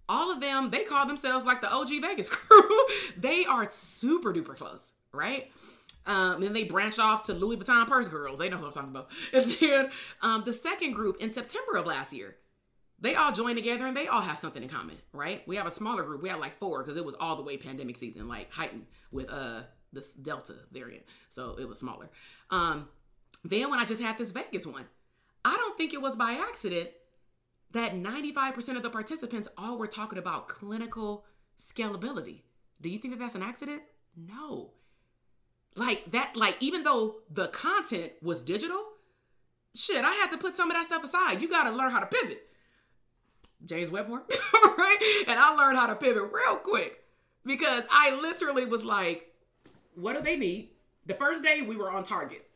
all 0.09 0.31
of 0.31 0.41
them, 0.41 0.69
they 0.71 0.83
call 0.83 1.05
themselves 1.05 1.45
like 1.45 1.61
the 1.61 1.71
OG 1.71 1.89
Vegas 2.01 2.27
crew. 2.31 2.85
they 3.17 3.45
are 3.45 3.69
super 3.69 4.33
duper 4.33 4.55
close, 4.55 4.93
right? 5.11 5.51
Um, 6.05 6.35
and 6.35 6.43
then 6.43 6.53
they 6.53 6.65
branch 6.65 6.99
off 6.99 7.23
to 7.23 7.33
Louis 7.33 7.57
Vuitton 7.57 7.87
purse 7.87 8.07
girls. 8.07 8.39
They 8.39 8.49
know 8.49 8.57
who 8.57 8.65
I'm 8.65 8.73
talking 8.73 8.89
about. 8.89 9.09
And 9.33 9.51
then 9.51 9.89
um, 10.21 10.43
the 10.43 10.53
second 10.53 10.93
group 10.93 11.17
in 11.21 11.31
September 11.31 11.77
of 11.77 11.85
last 11.85 12.11
year, 12.11 12.35
they 12.99 13.15
all 13.15 13.31
join 13.31 13.55
together 13.55 13.85
and 13.87 13.95
they 13.95 14.07
all 14.07 14.21
have 14.21 14.39
something 14.39 14.63
in 14.63 14.69
common, 14.69 14.97
right? 15.13 15.47
We 15.47 15.55
have 15.57 15.65
a 15.65 15.71
smaller 15.71 16.03
group. 16.03 16.21
We 16.21 16.29
had 16.29 16.39
like 16.39 16.57
four 16.57 16.83
because 16.83 16.97
it 16.97 17.05
was 17.05 17.15
all 17.15 17.35
the 17.35 17.43
way 17.43 17.57
pandemic 17.57 17.97
season, 17.97 18.27
like 18.27 18.51
heightened 18.51 18.85
with 19.11 19.29
uh 19.29 19.61
this 19.93 20.11
Delta 20.13 20.55
variant, 20.71 21.03
so 21.29 21.55
it 21.59 21.67
was 21.67 21.77
smaller. 21.77 22.09
Um, 22.49 22.87
then 23.43 23.69
when 23.69 23.79
I 23.79 23.85
just 23.85 24.01
had 24.01 24.17
this 24.17 24.31
Vegas 24.31 24.65
one, 24.65 24.85
I 25.45 25.55
don't 25.57 25.77
think 25.77 25.93
it 25.93 26.01
was 26.01 26.15
by 26.15 26.33
accident 26.49 26.89
that 27.71 27.95
95% 27.95 28.77
of 28.77 28.83
the 28.83 28.89
participants 28.89 29.49
all 29.57 29.77
were 29.77 29.87
talking 29.87 30.19
about 30.19 30.47
clinical 30.47 31.25
scalability. 31.59 32.41
Do 32.81 32.89
you 32.89 32.99
think 32.99 33.13
that 33.13 33.19
that's 33.19 33.35
an 33.35 33.43
accident? 33.43 33.81
No. 34.15 34.71
like 35.75 36.11
that, 36.11 36.35
like 36.35 36.57
even 36.59 36.83
though 36.83 37.15
the 37.31 37.47
content 37.47 38.11
was 38.21 38.43
digital, 38.43 38.83
shit, 39.75 40.03
I 40.05 40.13
had 40.13 40.29
to 40.31 40.37
put 40.37 40.55
some 40.55 40.69
of 40.69 40.77
that 40.77 40.85
stuff 40.85 41.03
aside. 41.03 41.41
You 41.41 41.49
got 41.49 41.63
to 41.63 41.75
learn 41.75 41.91
how 41.91 41.99
to 41.99 42.05
pivot. 42.05 42.47
James 43.65 43.89
Wedmore, 43.89 44.23
right? 44.77 45.23
And 45.27 45.39
I 45.39 45.55
learned 45.55 45.77
how 45.77 45.87
to 45.87 45.95
pivot 45.95 46.31
real 46.31 46.57
quick 46.57 47.03
because 47.45 47.85
I 47.89 48.13
literally 48.21 48.65
was 48.65 48.83
like, 48.83 49.33
what 49.95 50.13
do 50.15 50.21
they 50.21 50.35
need? 50.35 50.69
The 51.05 51.13
first 51.13 51.43
day 51.43 51.61
we 51.61 51.75
were 51.75 51.89
on 51.89 52.03
target. 52.03 52.47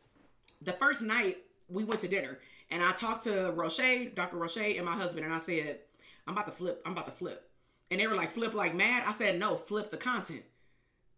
The 0.62 0.74
first 0.74 1.02
night 1.02 1.38
we 1.70 1.84
went 1.84 2.02
to 2.02 2.08
dinner 2.08 2.40
and 2.70 2.84
I 2.84 2.92
talked 2.92 3.24
to 3.24 3.52
Roche, 3.52 4.14
Dr. 4.16 4.38
Roche, 4.38 4.58
and 4.58 4.86
my 4.86 4.94
husband, 4.94 5.26
and 5.26 5.34
I 5.34 5.40
said, 5.40 5.80
I'm 6.28 6.34
about 6.34 6.48
to 6.48 6.52
flip. 6.52 6.82
I'm 6.86 6.92
about 6.92 7.06
to 7.06 7.12
flip. 7.12 7.50
And 7.90 8.00
they 8.00 8.08
were 8.08 8.16
like, 8.16 8.32
flip 8.32 8.54
like 8.54 8.76
mad. 8.76 9.04
I 9.06 9.14
said, 9.14 9.40
no, 9.40 9.56
flip 9.56 9.90
the 9.90 9.98
content. 9.98 10.44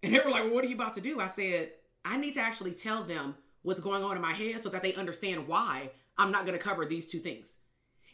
And 0.02 0.14
they 0.14 0.20
were 0.20 0.32
like, 0.32 0.46
well, 0.46 0.54
what 0.54 0.64
are 0.64 0.68
you 0.68 0.76
about 0.76 0.96
to 0.96 1.02
do? 1.02 1.20
I 1.20 1.28
said, 1.28 1.72
I 2.06 2.16
need 2.16 2.36
to 2.36 2.40
actually 2.40 2.72
tell 2.72 3.04
them 3.04 3.36
what's 3.64 3.82
going 3.82 4.02
on 4.02 4.16
in 4.16 4.22
my 4.22 4.32
head 4.32 4.64
so 4.64 4.70
that 4.70 4.82
they 4.82 4.94
understand 4.94 5.46
why 5.46 5.90
I'm 6.18 6.32
not 6.32 6.46
going 6.46 6.58
to 6.58 6.64
cover 6.64 6.86
these 6.86 7.06
two 7.06 7.20
things. 7.20 7.58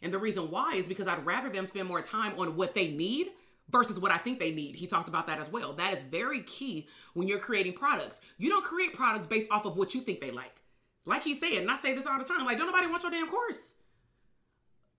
And 0.01 0.11
the 0.11 0.17
reason 0.17 0.49
why 0.49 0.73
is 0.75 0.87
because 0.87 1.07
I'd 1.07 1.23
rather 1.23 1.47
them 1.49 1.67
spend 1.67 1.87
more 1.87 2.01
time 2.01 2.33
on 2.39 2.55
what 2.55 2.73
they 2.73 2.89
need 2.89 3.27
versus 3.69 3.99
what 3.99 4.11
I 4.11 4.17
think 4.17 4.39
they 4.39 4.49
need. 4.49 4.75
He 4.75 4.87
talked 4.87 5.09
about 5.09 5.27
that 5.27 5.39
as 5.39 5.51
well. 5.51 5.73
That 5.73 5.93
is 5.93 6.01
very 6.01 6.41
key 6.41 6.87
when 7.13 7.27
you're 7.27 7.37
creating 7.37 7.73
products. 7.73 8.19
You 8.39 8.49
don't 8.49 8.65
create 8.65 8.93
products 8.93 9.27
based 9.27 9.51
off 9.51 9.65
of 9.65 9.77
what 9.77 9.93
you 9.93 10.01
think 10.01 10.21
they 10.21 10.31
like. 10.31 10.63
Like 11.05 11.23
he 11.23 11.35
said, 11.35 11.53
and 11.53 11.69
I 11.69 11.77
say 11.77 11.93
this 11.93 12.07
all 12.07 12.17
the 12.17 12.25
time, 12.25 12.45
like, 12.45 12.57
don't 12.57 12.67
nobody 12.67 12.87
want 12.87 13.03
your 13.03 13.11
damn 13.11 13.27
course. 13.27 13.75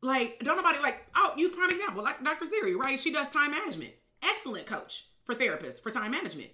Like, 0.02 0.38
don't 0.40 0.56
nobody 0.56 0.78
like, 0.78 1.06
oh, 1.16 1.32
you 1.36 1.48
prime 1.48 1.70
example, 1.70 2.02
like 2.02 2.22
Dr. 2.22 2.46
Ziri, 2.46 2.76
right? 2.76 2.98
She 2.98 3.12
does 3.12 3.28
time 3.28 3.50
management. 3.50 3.92
Excellent 4.22 4.66
coach 4.66 5.06
for 5.24 5.34
therapists 5.34 5.80
for 5.80 5.90
time 5.90 6.12
management. 6.12 6.50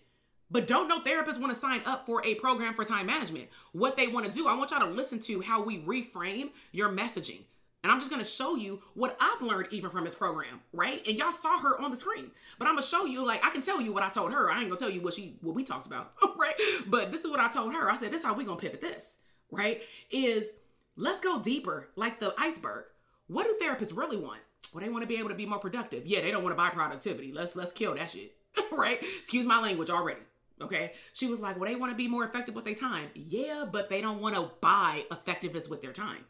But 0.50 0.66
don't 0.66 0.88
no 0.88 1.00
therapists 1.00 1.40
want 1.40 1.52
to 1.52 1.58
sign 1.58 1.80
up 1.86 2.04
for 2.06 2.24
a 2.24 2.34
program 2.34 2.74
for 2.74 2.84
time 2.84 3.06
management. 3.06 3.48
What 3.72 3.96
they 3.96 4.06
want 4.06 4.26
to 4.26 4.32
do, 4.32 4.46
I 4.46 4.54
want 4.54 4.70
y'all 4.70 4.80
to 4.80 4.86
listen 4.86 5.18
to 5.20 5.40
how 5.40 5.62
we 5.62 5.80
reframe 5.80 6.50
your 6.72 6.90
messaging. 6.90 7.40
And 7.82 7.90
I'm 7.90 7.98
just 7.98 8.10
going 8.10 8.22
to 8.22 8.28
show 8.28 8.54
you 8.54 8.80
what 8.94 9.16
I've 9.20 9.42
learned 9.42 9.68
even 9.72 9.90
from 9.90 10.04
this 10.04 10.14
program, 10.14 10.60
right? 10.72 11.02
And 11.06 11.18
y'all 11.18 11.32
saw 11.32 11.58
her 11.58 11.80
on 11.80 11.90
the 11.90 11.96
screen. 11.96 12.30
But 12.58 12.68
I'm 12.68 12.74
going 12.74 12.82
to 12.82 12.88
show 12.88 13.06
you 13.06 13.26
like 13.26 13.44
I 13.44 13.50
can 13.50 13.60
tell 13.60 13.80
you 13.80 13.92
what 13.92 14.04
I 14.04 14.10
told 14.10 14.32
her. 14.32 14.50
I 14.50 14.60
ain't 14.60 14.68
going 14.68 14.78
to 14.78 14.84
tell 14.84 14.92
you 14.92 15.00
what 15.00 15.14
she 15.14 15.36
what 15.40 15.54
we 15.54 15.64
talked 15.64 15.86
about, 15.86 16.12
right? 16.38 16.54
But 16.86 17.10
this 17.10 17.24
is 17.24 17.30
what 17.30 17.40
I 17.40 17.50
told 17.50 17.74
her. 17.74 17.90
I 17.90 17.96
said 17.96 18.12
this 18.12 18.20
is 18.20 18.26
how 18.26 18.34
we 18.34 18.44
going 18.44 18.58
to 18.58 18.62
pivot 18.62 18.80
this, 18.80 19.16
right? 19.52 19.82
Is 20.10 20.54
let's 20.96 21.20
go 21.20 21.40
deeper 21.40 21.88
like 21.94 22.18
the 22.18 22.34
iceberg. 22.36 22.86
What 23.28 23.46
do 23.46 23.56
therapists 23.64 23.96
really 23.96 24.16
want? 24.16 24.40
Well, 24.72 24.82
they 24.82 24.90
want 24.90 25.02
to 25.02 25.06
be 25.06 25.18
able 25.18 25.28
to 25.28 25.34
be 25.34 25.46
more 25.46 25.58
productive. 25.58 26.06
Yeah, 26.06 26.22
they 26.22 26.32
don't 26.32 26.42
want 26.42 26.56
to 26.56 26.60
buy 26.60 26.70
productivity. 26.70 27.32
Let's 27.32 27.54
let's 27.54 27.72
kill 27.72 27.94
that 27.94 28.10
shit. 28.10 28.34
right? 28.72 28.98
Excuse 29.20 29.46
my 29.46 29.60
language 29.60 29.90
already. 29.90 30.20
Okay. 30.60 30.92
She 31.12 31.26
was 31.26 31.40
like, 31.40 31.58
well, 31.58 31.68
they 31.68 31.76
want 31.76 31.92
to 31.92 31.96
be 31.96 32.08
more 32.08 32.24
effective 32.24 32.54
with 32.54 32.64
their 32.64 32.74
time. 32.74 33.08
Yeah, 33.14 33.66
but 33.70 33.88
they 33.88 34.00
don't 34.00 34.20
want 34.20 34.34
to 34.34 34.50
buy 34.60 35.04
effectiveness 35.10 35.68
with 35.68 35.82
their 35.82 35.92
time. 35.92 36.24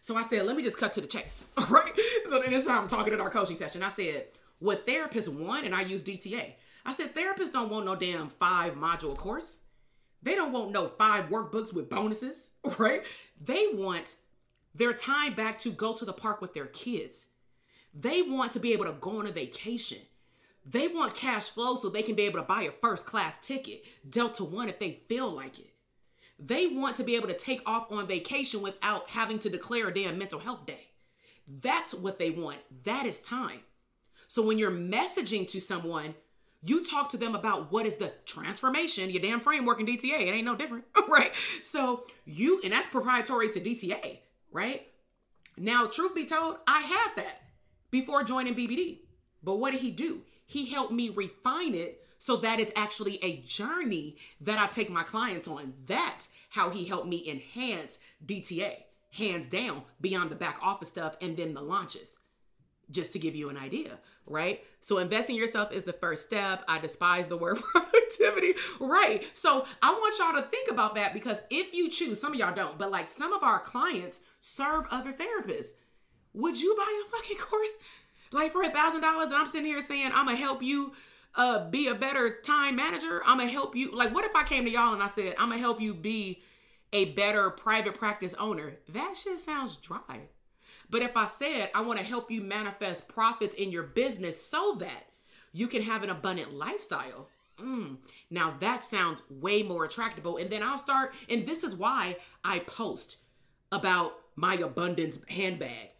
So 0.00 0.16
I 0.16 0.22
said, 0.22 0.46
let 0.46 0.56
me 0.56 0.62
just 0.62 0.78
cut 0.78 0.92
to 0.94 1.00
the 1.00 1.06
chase. 1.06 1.46
right? 1.70 1.92
So 2.28 2.40
then 2.40 2.50
this 2.50 2.66
time 2.66 2.82
I'm 2.82 2.88
talking 2.88 3.12
in 3.12 3.20
our 3.20 3.30
coaching 3.30 3.56
session. 3.56 3.82
I 3.82 3.88
said, 3.88 4.26
what 4.58 4.86
therapists 4.86 5.28
want, 5.28 5.64
and 5.64 5.74
I 5.74 5.82
use 5.82 6.02
DTA. 6.02 6.54
I 6.84 6.94
said, 6.94 7.14
therapists 7.14 7.52
don't 7.52 7.70
want 7.70 7.86
no 7.86 7.94
damn 7.94 8.28
five 8.28 8.74
module 8.74 9.16
course. 9.16 9.58
They 10.22 10.34
don't 10.34 10.52
want 10.52 10.70
no 10.70 10.88
five 10.88 11.28
workbooks 11.30 11.72
with 11.72 11.90
bonuses, 11.90 12.50
right? 12.78 13.04
They 13.42 13.68
want 13.72 14.16
their 14.74 14.92
time 14.92 15.34
back 15.34 15.58
to 15.60 15.70
go 15.70 15.92
to 15.94 16.04
the 16.04 16.12
park 16.12 16.40
with 16.40 16.54
their 16.54 16.66
kids. 16.66 17.26
They 17.94 18.22
want 18.22 18.52
to 18.52 18.60
be 18.60 18.72
able 18.72 18.86
to 18.86 18.92
go 18.92 19.18
on 19.18 19.26
a 19.26 19.32
vacation. 19.32 19.98
They 20.64 20.88
want 20.88 21.14
cash 21.14 21.48
flow 21.48 21.74
so 21.74 21.88
they 21.88 22.02
can 22.02 22.14
be 22.14 22.22
able 22.22 22.38
to 22.38 22.46
buy 22.46 22.62
a 22.62 22.70
first 22.70 23.04
class 23.04 23.38
ticket, 23.38 23.84
Delta 24.08 24.44
One, 24.44 24.68
if 24.68 24.78
they 24.78 25.00
feel 25.08 25.30
like 25.30 25.58
it. 25.58 25.72
They 26.38 26.66
want 26.68 26.96
to 26.96 27.04
be 27.04 27.16
able 27.16 27.28
to 27.28 27.36
take 27.36 27.60
off 27.66 27.90
on 27.90 28.06
vacation 28.06 28.62
without 28.62 29.10
having 29.10 29.38
to 29.40 29.50
declare 29.50 29.88
a 29.88 29.94
damn 29.94 30.18
mental 30.18 30.38
health 30.38 30.66
day. 30.66 30.88
That's 31.60 31.92
what 31.94 32.18
they 32.18 32.30
want. 32.30 32.58
That 32.84 33.06
is 33.06 33.20
time. 33.20 33.60
So 34.28 34.42
when 34.42 34.58
you're 34.58 34.70
messaging 34.70 35.46
to 35.48 35.60
someone, 35.60 36.14
you 36.64 36.84
talk 36.84 37.08
to 37.10 37.16
them 37.16 37.34
about 37.34 37.72
what 37.72 37.86
is 37.86 37.96
the 37.96 38.12
transformation, 38.24 39.10
your 39.10 39.20
damn 39.20 39.40
framework 39.40 39.80
in 39.80 39.86
DTA. 39.86 40.28
It 40.28 40.32
ain't 40.32 40.44
no 40.44 40.54
different, 40.54 40.84
right? 41.08 41.32
So 41.62 42.04
you, 42.24 42.60
and 42.62 42.72
that's 42.72 42.86
proprietary 42.86 43.50
to 43.50 43.60
DTA, 43.60 44.18
right? 44.52 44.86
Now, 45.56 45.86
truth 45.86 46.14
be 46.14 46.24
told, 46.24 46.56
I 46.66 46.80
had 46.80 47.16
that 47.16 47.42
before 47.90 48.22
joining 48.24 48.54
BBD. 48.54 48.98
But 49.42 49.56
what 49.56 49.72
did 49.72 49.80
he 49.80 49.90
do? 49.90 50.22
He 50.46 50.66
helped 50.66 50.92
me 50.92 51.10
refine 51.10 51.74
it 51.74 52.06
so 52.18 52.36
that 52.36 52.60
it's 52.60 52.72
actually 52.76 53.22
a 53.24 53.38
journey 53.38 54.16
that 54.40 54.58
I 54.58 54.68
take 54.68 54.88
my 54.88 55.02
clients 55.02 55.48
on. 55.48 55.74
That's 55.86 56.28
how 56.50 56.70
he 56.70 56.84
helped 56.84 57.08
me 57.08 57.28
enhance 57.28 57.98
DTA, 58.24 58.76
hands 59.10 59.46
down, 59.46 59.82
beyond 60.00 60.30
the 60.30 60.36
back 60.36 60.58
office 60.62 60.88
stuff 60.88 61.16
and 61.20 61.36
then 61.36 61.54
the 61.54 61.62
launches. 61.62 62.18
Just 62.92 63.12
to 63.12 63.18
give 63.18 63.34
you 63.34 63.48
an 63.48 63.56
idea, 63.56 63.98
right? 64.26 64.62
So 64.80 64.98
investing 64.98 65.34
yourself 65.34 65.72
is 65.72 65.84
the 65.84 65.92
first 65.92 66.24
step. 66.24 66.62
I 66.68 66.78
despise 66.78 67.26
the 67.26 67.36
word 67.36 67.58
productivity, 67.72 68.54
right? 68.78 69.24
So 69.34 69.66
I 69.82 69.92
want 69.92 70.18
y'all 70.18 70.40
to 70.40 70.48
think 70.48 70.70
about 70.70 70.94
that 70.94 71.14
because 71.14 71.42
if 71.50 71.74
you 71.74 71.88
choose, 71.88 72.20
some 72.20 72.32
of 72.32 72.38
y'all 72.38 72.54
don't, 72.54 72.78
but 72.78 72.90
like 72.90 73.08
some 73.08 73.32
of 73.32 73.42
our 73.42 73.58
clients 73.58 74.20
serve 74.40 74.84
other 74.90 75.12
therapists. 75.12 75.72
Would 76.34 76.60
you 76.60 76.74
buy 76.76 77.02
a 77.04 77.16
fucking 77.16 77.38
course? 77.38 77.72
Like 78.30 78.52
for 78.52 78.62
a 78.62 78.70
thousand 78.70 79.02
dollars, 79.02 79.26
and 79.26 79.34
I'm 79.34 79.46
sitting 79.46 79.66
here 79.66 79.80
saying 79.80 80.10
I'm 80.14 80.26
gonna 80.26 80.36
help 80.36 80.62
you 80.62 80.92
uh 81.34 81.68
be 81.70 81.88
a 81.88 81.94
better 81.94 82.38
time 82.40 82.76
manager. 82.76 83.22
I'm 83.26 83.38
gonna 83.38 83.50
help 83.50 83.76
you. 83.76 83.94
Like, 83.94 84.14
what 84.14 84.24
if 84.24 84.34
I 84.34 84.42
came 84.42 84.64
to 84.64 84.70
y'all 84.70 84.94
and 84.94 85.02
I 85.02 85.08
said 85.08 85.34
I'm 85.38 85.50
gonna 85.50 85.60
help 85.60 85.80
you 85.80 85.94
be 85.94 86.42
a 86.92 87.06
better 87.12 87.50
private 87.50 87.94
practice 87.94 88.34
owner? 88.38 88.74
That 88.88 89.14
shit 89.22 89.38
sounds 89.40 89.76
dry. 89.76 90.22
But 90.92 91.02
if 91.02 91.16
I 91.16 91.24
said 91.24 91.70
I 91.74 91.80
want 91.80 91.98
to 91.98 92.04
help 92.04 92.30
you 92.30 92.40
manifest 92.40 93.08
profits 93.08 93.56
in 93.56 93.72
your 93.72 93.82
business 93.82 94.40
so 94.40 94.76
that 94.78 95.06
you 95.52 95.66
can 95.66 95.82
have 95.82 96.04
an 96.04 96.10
abundant 96.10 96.54
lifestyle. 96.54 97.28
Mm, 97.58 97.96
now 98.30 98.54
that 98.60 98.84
sounds 98.84 99.24
way 99.28 99.64
more 99.64 99.84
attractable. 99.84 100.36
And 100.36 100.48
then 100.50 100.62
I'll 100.62 100.78
start, 100.78 101.12
and 101.28 101.44
this 101.44 101.64
is 101.64 101.74
why 101.74 102.18
I 102.44 102.60
post 102.60 103.16
about 103.72 104.14
my 104.36 104.54
abundance 104.54 105.18
handbag 105.28 105.90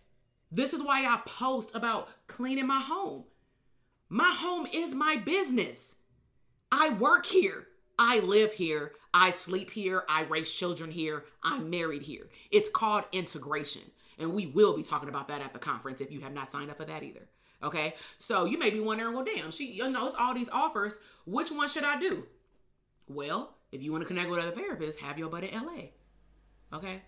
this 0.55 0.75
is 0.75 0.83
why 0.83 1.07
I 1.07 1.19
post 1.25 1.75
about 1.75 2.11
cleaning 2.27 2.67
my 2.67 2.81
home. 2.81 3.25
My 4.11 4.29
home 4.29 4.67
is 4.73 4.95
my 4.95 5.17
business. 5.17 5.97
I 6.71 6.91
work 6.91 7.25
here. 7.25 7.69
I 7.99 8.19
live 8.19 8.53
here. 8.53 8.93
I 9.15 9.31
sleep 9.31 9.71
here. 9.71 10.05
I 10.11 10.25
raise 10.25 10.53
children 10.53 10.91
here. 10.91 11.25
I'm 11.43 11.71
married 11.71 12.03
here. 12.03 12.29
It's 12.51 12.69
called 12.69 13.05
integration. 13.13 13.81
And 14.19 14.33
we 14.33 14.47
will 14.47 14.77
be 14.77 14.83
talking 14.83 15.09
about 15.09 15.29
that 15.29 15.43
at 15.43 15.53
the 15.53 15.59
conference 15.59 16.01
if 16.01 16.11
you 16.11 16.21
have 16.21 16.33
not 16.33 16.49
signed 16.49 16.71
up 16.71 16.77
for 16.77 16.85
that 16.85 17.03
either. 17.03 17.29
Okay. 17.63 17.95
So 18.19 18.45
you 18.45 18.59
may 18.59 18.71
be 18.71 18.81
wondering, 18.81 19.15
well, 19.15 19.25
damn, 19.25 19.51
she 19.51 19.79
knows 19.79 20.15
all 20.19 20.35
these 20.35 20.49
offers. 20.49 20.99
Which 21.27 21.51
one 21.51 21.69
should 21.69 21.85
I 21.85 21.99
do? 21.99 22.27
Well, 23.09 23.55
if 23.71 23.83
you 23.83 23.93
want 23.93 24.03
to 24.03 24.09
connect 24.09 24.31
with 24.31 24.41
other 24.41 24.53
therapists, 24.53 24.97
have 24.99 25.19
your 25.19 25.29
butt 25.29 25.45
in 25.45 25.55
LA. 25.55 25.91
Okay. 26.73 27.03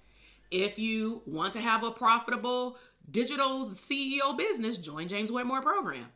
If 0.51 0.79
you 0.79 1.23
want 1.27 1.53
to 1.55 1.61
have 1.61 1.83
a 1.83 1.91
profitable 1.91 2.77
digital 3.11 3.65
CEO 3.67 4.37
business, 4.37 4.77
join 4.77 5.09
James 5.09 5.33
Wedmore 5.33 5.63
program. 5.63 6.07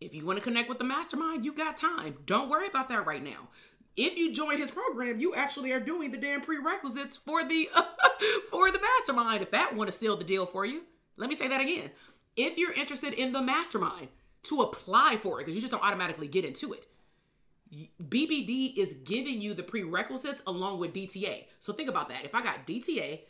If 0.00 0.14
you 0.14 0.24
want 0.24 0.38
to 0.38 0.44
connect 0.44 0.68
with 0.68 0.78
the 0.78 0.84
mastermind, 0.84 1.44
you 1.44 1.52
got 1.52 1.76
time. 1.76 2.18
Don't 2.24 2.48
worry 2.48 2.68
about 2.68 2.88
that 2.88 3.06
right 3.06 3.22
now. 3.22 3.48
If 3.98 4.16
you 4.16 4.32
join 4.32 4.58
his 4.58 4.70
program, 4.70 5.18
you 5.18 5.34
actually 5.34 5.72
are 5.72 5.80
doing 5.80 6.12
the 6.12 6.18
damn 6.18 6.40
prerequisites 6.40 7.16
for 7.16 7.42
the 7.42 7.68
for 8.50 8.70
the 8.70 8.78
mastermind. 8.80 9.42
If 9.42 9.50
that 9.50 9.74
want 9.74 9.90
to 9.90 9.96
seal 9.96 10.16
the 10.16 10.22
deal 10.22 10.46
for 10.46 10.64
you, 10.64 10.84
let 11.16 11.28
me 11.28 11.34
say 11.34 11.48
that 11.48 11.60
again. 11.60 11.90
If 12.36 12.56
you're 12.56 12.72
interested 12.72 13.12
in 13.12 13.32
the 13.32 13.42
mastermind 13.42 14.08
to 14.44 14.62
apply 14.62 15.18
for 15.20 15.40
it, 15.40 15.44
because 15.44 15.56
you 15.56 15.60
just 15.60 15.72
don't 15.72 15.82
automatically 15.82 16.28
get 16.28 16.44
into 16.44 16.72
it. 16.72 16.86
BBD 18.00 18.78
is 18.78 18.94
giving 19.04 19.40
you 19.40 19.52
the 19.52 19.64
prerequisites 19.64 20.42
along 20.46 20.78
with 20.78 20.94
DTA. 20.94 21.46
So 21.58 21.72
think 21.72 21.88
about 21.88 22.08
that. 22.08 22.24
If 22.24 22.36
I 22.36 22.42
got 22.42 22.68
DTA 22.68 23.22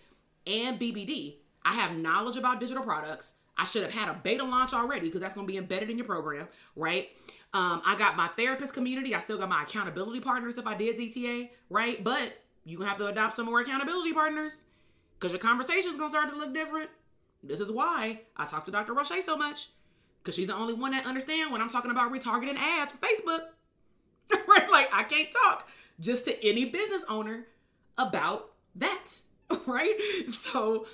and 0.46 0.78
BBD, 0.78 1.36
I 1.64 1.72
have 1.74 1.96
knowledge 1.96 2.36
about 2.36 2.60
digital 2.60 2.82
products. 2.82 3.32
I 3.56 3.64
should 3.64 3.82
have 3.82 3.92
had 3.92 4.08
a 4.08 4.20
beta 4.22 4.44
launch 4.44 4.72
already 4.74 5.06
because 5.06 5.22
that's 5.22 5.34
going 5.34 5.46
to 5.46 5.50
be 5.50 5.58
embedded 5.58 5.90
in 5.90 5.96
your 5.96 6.06
program, 6.06 6.46
right? 6.76 7.08
Um, 7.54 7.80
I 7.86 7.96
got 7.96 8.16
my 8.16 8.28
therapist 8.28 8.74
community. 8.74 9.14
I 9.14 9.20
still 9.20 9.38
got 9.38 9.48
my 9.48 9.62
accountability 9.62 10.20
partners 10.20 10.58
if 10.58 10.66
I 10.66 10.74
did 10.74 10.98
DTA, 10.98 11.50
right? 11.70 12.02
But 12.02 12.42
you 12.64 12.76
gonna 12.76 12.90
have 12.90 12.98
to 12.98 13.06
adopt 13.06 13.34
some 13.34 13.46
more 13.46 13.60
accountability 13.60 14.12
partners 14.12 14.64
because 15.18 15.32
your 15.32 15.40
conversation 15.40 15.90
is 15.90 15.96
gonna 15.96 16.10
start 16.10 16.28
to 16.28 16.36
look 16.36 16.52
different. 16.52 16.90
This 17.42 17.60
is 17.60 17.72
why 17.72 18.20
I 18.36 18.44
talk 18.44 18.64
to 18.66 18.70
Dr. 18.70 18.92
Roche 18.92 19.24
so 19.24 19.36
much 19.36 19.70
because 20.22 20.34
she's 20.34 20.48
the 20.48 20.54
only 20.54 20.74
one 20.74 20.92
that 20.92 21.06
understands 21.06 21.50
when 21.50 21.62
I'm 21.62 21.70
talking 21.70 21.90
about 21.90 22.12
retargeting 22.12 22.56
ads 22.58 22.92
for 22.92 22.98
Facebook. 22.98 23.40
right? 24.48 24.70
Like 24.70 24.90
I 24.92 25.04
can't 25.04 25.28
talk 25.44 25.68
just 26.00 26.26
to 26.26 26.46
any 26.46 26.66
business 26.66 27.04
owner 27.08 27.46
about 27.96 28.50
that. 28.76 29.06
Right? 29.66 29.94
So 30.28 30.86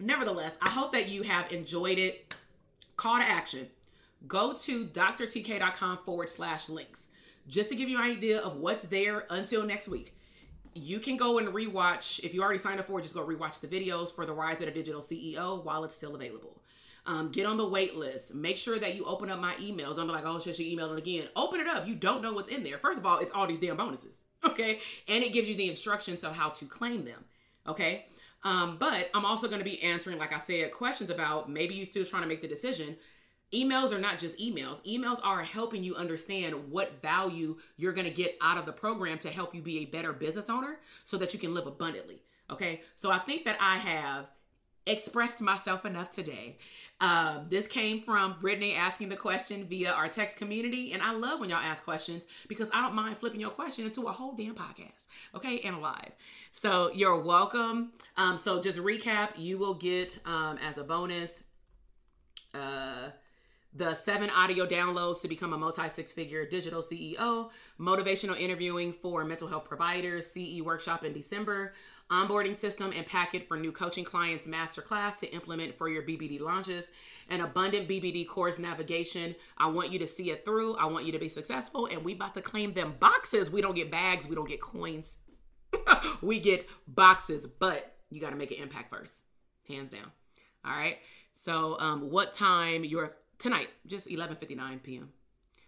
nevertheless, 0.00 0.58
I 0.60 0.68
hope 0.68 0.92
that 0.92 1.08
you 1.08 1.22
have 1.22 1.52
enjoyed 1.52 1.98
it. 1.98 2.34
Call 2.96 3.18
to 3.18 3.24
action 3.24 3.68
go 4.26 4.52
to 4.52 4.86
drtk.com 4.86 5.98
forward 6.04 6.28
slash 6.28 6.68
links 6.68 7.08
just 7.46 7.70
to 7.70 7.76
give 7.76 7.88
you 7.88 7.96
an 7.98 8.04
idea 8.04 8.40
of 8.40 8.56
what's 8.56 8.84
there 8.84 9.26
until 9.30 9.64
next 9.64 9.88
week. 9.88 10.14
you 10.74 11.00
can 11.00 11.16
go 11.16 11.38
and 11.38 11.48
rewatch 11.48 12.22
if 12.24 12.34
you 12.34 12.42
already 12.42 12.58
signed 12.58 12.78
up 12.78 12.86
for 12.86 12.98
it 12.98 13.02
just 13.02 13.14
go 13.14 13.24
rewatch 13.24 13.60
the 13.60 13.66
videos 13.66 14.14
for 14.14 14.26
the 14.26 14.32
rise 14.32 14.60
of 14.60 14.66
the 14.66 14.72
digital 14.72 15.00
ceo 15.00 15.62
while 15.64 15.84
it's 15.84 15.94
still 15.94 16.14
available. 16.14 16.62
Um, 17.06 17.30
get 17.30 17.46
on 17.46 17.56
the 17.56 17.66
wait 17.66 17.96
list. 17.96 18.34
Make 18.34 18.58
sure 18.58 18.78
that 18.78 18.94
you 18.94 19.06
open 19.06 19.30
up 19.30 19.40
my 19.40 19.54
emails. 19.54 19.98
I'm 19.98 20.08
like 20.08 20.24
oh 20.26 20.38
shit 20.38 20.56
she 20.56 20.76
emailed 20.76 20.92
it 20.92 20.98
again. 20.98 21.28
Open 21.36 21.58
it 21.60 21.66
up. 21.66 21.86
You 21.86 21.94
don't 21.94 22.22
know 22.22 22.32
what's 22.34 22.48
in 22.50 22.62
there. 22.62 22.78
First 22.78 23.00
of 23.00 23.06
all 23.06 23.18
it's 23.18 23.32
all 23.32 23.46
these 23.46 23.58
damn 23.58 23.76
bonuses 23.76 24.24
okay? 24.44 24.80
And 25.08 25.24
it 25.24 25.32
gives 25.32 25.48
you 25.48 25.56
the 25.56 25.68
instructions 25.70 26.22
of 26.22 26.36
how 26.36 26.50
to 26.50 26.66
claim 26.66 27.04
them 27.04 27.24
okay? 27.66 28.06
Um, 28.44 28.76
but 28.78 29.10
i'm 29.14 29.24
also 29.24 29.48
going 29.48 29.58
to 29.58 29.64
be 29.64 29.82
answering 29.82 30.16
like 30.16 30.32
i 30.32 30.38
said 30.38 30.70
questions 30.70 31.10
about 31.10 31.50
maybe 31.50 31.74
you 31.74 31.84
still 31.84 32.04
trying 32.04 32.22
to 32.22 32.28
make 32.28 32.40
the 32.40 32.46
decision 32.46 32.96
emails 33.52 33.92
are 33.92 33.98
not 33.98 34.18
just 34.18 34.38
emails. 34.38 34.84
Emails 34.84 35.20
are 35.22 35.42
helping 35.42 35.82
you 35.82 35.94
understand 35.94 36.70
what 36.70 37.00
value 37.02 37.56
you're 37.76 37.92
going 37.92 38.06
to 38.06 38.12
get 38.12 38.36
out 38.40 38.58
of 38.58 38.66
the 38.66 38.72
program 38.72 39.18
to 39.18 39.30
help 39.30 39.54
you 39.54 39.62
be 39.62 39.78
a 39.78 39.84
better 39.86 40.12
business 40.12 40.50
owner 40.50 40.78
so 41.04 41.16
that 41.16 41.32
you 41.32 41.38
can 41.38 41.54
live 41.54 41.66
abundantly 41.66 42.22
okay? 42.50 42.80
So 42.96 43.10
i 43.10 43.18
think 43.18 43.44
that 43.44 43.56
i 43.60 43.76
have 43.78 44.26
expressed 44.86 45.42
myself 45.42 45.84
enough 45.84 46.10
today. 46.10 46.56
Um, 47.00 47.44
this 47.48 47.66
came 47.66 48.00
from 48.00 48.36
brittany 48.40 48.74
asking 48.74 49.10
the 49.10 49.16
question 49.16 49.66
via 49.66 49.92
our 49.92 50.08
text 50.08 50.36
community 50.36 50.92
and 50.92 51.02
i 51.02 51.12
love 51.12 51.38
when 51.38 51.48
y'all 51.48 51.58
ask 51.58 51.84
questions 51.84 52.26
because 52.48 52.68
i 52.72 52.82
don't 52.82 52.94
mind 52.94 53.16
flipping 53.16 53.40
your 53.40 53.50
question 53.50 53.84
into 53.84 54.08
a 54.08 54.12
whole 54.12 54.34
damn 54.34 54.54
podcast 54.54 55.06
okay 55.34 55.60
and 55.60 55.80
live. 55.80 56.12
So 56.50 56.90
you're 56.92 57.20
welcome. 57.20 57.92
Um, 58.16 58.36
so 58.36 58.60
just 58.60 58.78
recap 58.78 59.30
you 59.36 59.58
will 59.58 59.74
get 59.74 60.18
um, 60.24 60.58
as 60.58 60.78
a 60.78 60.84
bonus 60.84 61.44
uh 62.54 63.10
the 63.74 63.94
seven 63.94 64.30
audio 64.30 64.66
downloads 64.66 65.20
to 65.22 65.28
become 65.28 65.52
a 65.52 65.58
multi 65.58 65.88
six 65.88 66.12
figure 66.12 66.46
digital 66.46 66.82
CEO, 66.82 67.50
motivational 67.78 68.38
interviewing 68.38 68.92
for 68.92 69.24
mental 69.24 69.46
health 69.46 69.64
providers, 69.66 70.26
CE 70.26 70.60
workshop 70.62 71.04
in 71.04 71.12
December, 71.12 71.74
onboarding 72.10 72.56
system 72.56 72.92
and 72.96 73.06
packet 73.06 73.46
for 73.46 73.58
new 73.58 73.70
coaching 73.70 74.04
clients 74.04 74.46
masterclass 74.46 75.18
to 75.18 75.30
implement 75.32 75.76
for 75.76 75.88
your 75.88 76.02
BBD 76.02 76.40
launches, 76.40 76.90
an 77.28 77.42
abundant 77.42 77.88
BBD 77.88 78.26
course 78.26 78.58
navigation. 78.58 79.34
I 79.58 79.66
want 79.66 79.92
you 79.92 79.98
to 79.98 80.06
see 80.06 80.30
it 80.30 80.44
through. 80.44 80.76
I 80.76 80.86
want 80.86 81.04
you 81.04 81.12
to 81.12 81.18
be 81.18 81.28
successful. 81.28 81.86
And 81.86 82.02
we 82.02 82.14
about 82.14 82.34
to 82.34 82.40
claim 82.40 82.72
them 82.72 82.94
boxes. 82.98 83.50
We 83.50 83.60
don't 83.60 83.76
get 83.76 83.90
bags, 83.90 84.26
we 84.26 84.34
don't 84.34 84.48
get 84.48 84.60
coins. 84.60 85.18
we 86.22 86.40
get 86.40 86.66
boxes, 86.86 87.46
but 87.46 87.94
you 88.10 88.20
got 88.20 88.30
to 88.30 88.36
make 88.36 88.50
an 88.50 88.62
impact 88.62 88.90
first. 88.90 89.24
Hands 89.68 89.88
down. 89.90 90.10
All 90.64 90.72
right. 90.72 90.96
So, 91.34 91.78
um, 91.78 92.10
what 92.10 92.32
time 92.32 92.84
your 92.84 93.16
tonight, 93.38 93.68
just 93.86 94.08
11:59 94.08 94.82
p.m. 94.82 95.12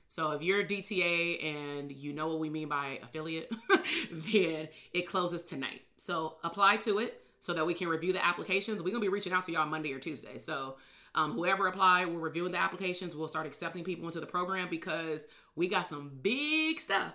So 0.08 0.32
if 0.32 0.42
you're 0.42 0.60
a 0.60 0.64
DTA 0.64 1.44
and 1.44 1.92
you 1.92 2.12
know 2.12 2.26
what 2.26 2.40
we 2.40 2.50
mean 2.50 2.68
by 2.68 2.98
affiliate, 3.02 3.52
then 4.12 4.68
it 4.92 5.02
closes 5.06 5.44
tonight. 5.44 5.82
So 5.96 6.38
apply 6.42 6.78
to 6.78 6.98
it 6.98 7.22
so 7.38 7.54
that 7.54 7.64
we 7.64 7.74
can 7.74 7.86
review 7.86 8.12
the 8.12 8.24
applications. 8.24 8.82
We're 8.82 8.90
gonna 8.90 9.00
be 9.00 9.08
reaching 9.08 9.32
out 9.32 9.44
to 9.46 9.52
y'all 9.52 9.66
Monday 9.66 9.92
or 9.92 10.00
Tuesday. 10.00 10.38
So 10.38 10.76
um, 11.14 11.32
whoever 11.32 11.68
applied, 11.68 12.08
we're 12.08 12.18
reviewing 12.18 12.52
the 12.52 12.60
applications. 12.60 13.14
We'll 13.14 13.28
start 13.28 13.46
accepting 13.46 13.84
people 13.84 14.06
into 14.06 14.20
the 14.20 14.26
program 14.26 14.68
because 14.68 15.26
we 15.54 15.68
got 15.68 15.88
some 15.88 16.10
big 16.22 16.80
stuff, 16.80 17.12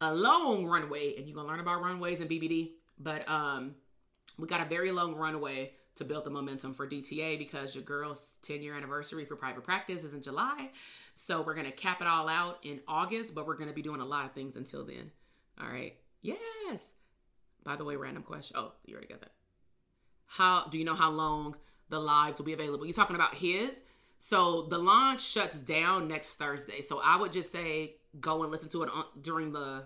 a 0.00 0.14
long 0.14 0.64
runway, 0.64 1.16
and 1.16 1.26
you're 1.26 1.36
gonna 1.36 1.48
learn 1.48 1.60
about 1.60 1.82
runways 1.82 2.20
and 2.20 2.30
BBD. 2.30 2.72
But 2.98 3.28
um, 3.28 3.74
we 4.38 4.46
got 4.46 4.62
a 4.62 4.68
very 4.68 4.90
long 4.90 5.14
runway 5.14 5.72
to 6.00 6.04
build 6.06 6.24
the 6.24 6.30
momentum 6.30 6.72
for 6.72 6.88
DTA 6.88 7.38
because 7.38 7.74
your 7.74 7.84
girl's 7.84 8.34
10 8.42 8.62
year 8.62 8.74
anniversary 8.74 9.26
for 9.26 9.36
private 9.36 9.62
practice 9.62 10.02
is 10.02 10.14
in 10.14 10.22
July. 10.22 10.70
So 11.14 11.42
we're 11.42 11.54
going 11.54 11.66
to 11.66 11.72
cap 11.72 12.00
it 12.00 12.06
all 12.06 12.26
out 12.26 12.58
in 12.62 12.80
August, 12.88 13.34
but 13.34 13.46
we're 13.46 13.56
going 13.56 13.68
to 13.68 13.74
be 13.74 13.82
doing 13.82 14.00
a 14.00 14.04
lot 14.04 14.24
of 14.24 14.32
things 14.32 14.56
until 14.56 14.84
then. 14.84 15.10
All 15.60 15.68
right. 15.68 15.94
Yes. 16.22 16.90
By 17.64 17.76
the 17.76 17.84
way, 17.84 17.96
random 17.96 18.22
question. 18.22 18.56
Oh, 18.58 18.72
you 18.86 18.94
already 18.94 19.08
got 19.08 19.20
that. 19.20 19.32
How 20.24 20.66
do 20.70 20.78
you 20.78 20.84
know 20.84 20.94
how 20.94 21.10
long 21.10 21.54
the 21.90 22.00
lives 22.00 22.38
will 22.38 22.46
be 22.46 22.54
available? 22.54 22.86
You're 22.86 22.94
talking 22.94 23.16
about 23.16 23.34
his? 23.34 23.82
So 24.16 24.62
the 24.62 24.78
launch 24.78 25.20
shuts 25.20 25.60
down 25.60 26.08
next 26.08 26.36
Thursday. 26.36 26.80
So 26.80 27.00
I 27.04 27.16
would 27.16 27.32
just 27.32 27.52
say 27.52 27.96
go 28.18 28.42
and 28.42 28.50
listen 28.50 28.70
to 28.70 28.84
it 28.84 28.90
on, 28.90 29.04
during 29.20 29.52
the 29.52 29.84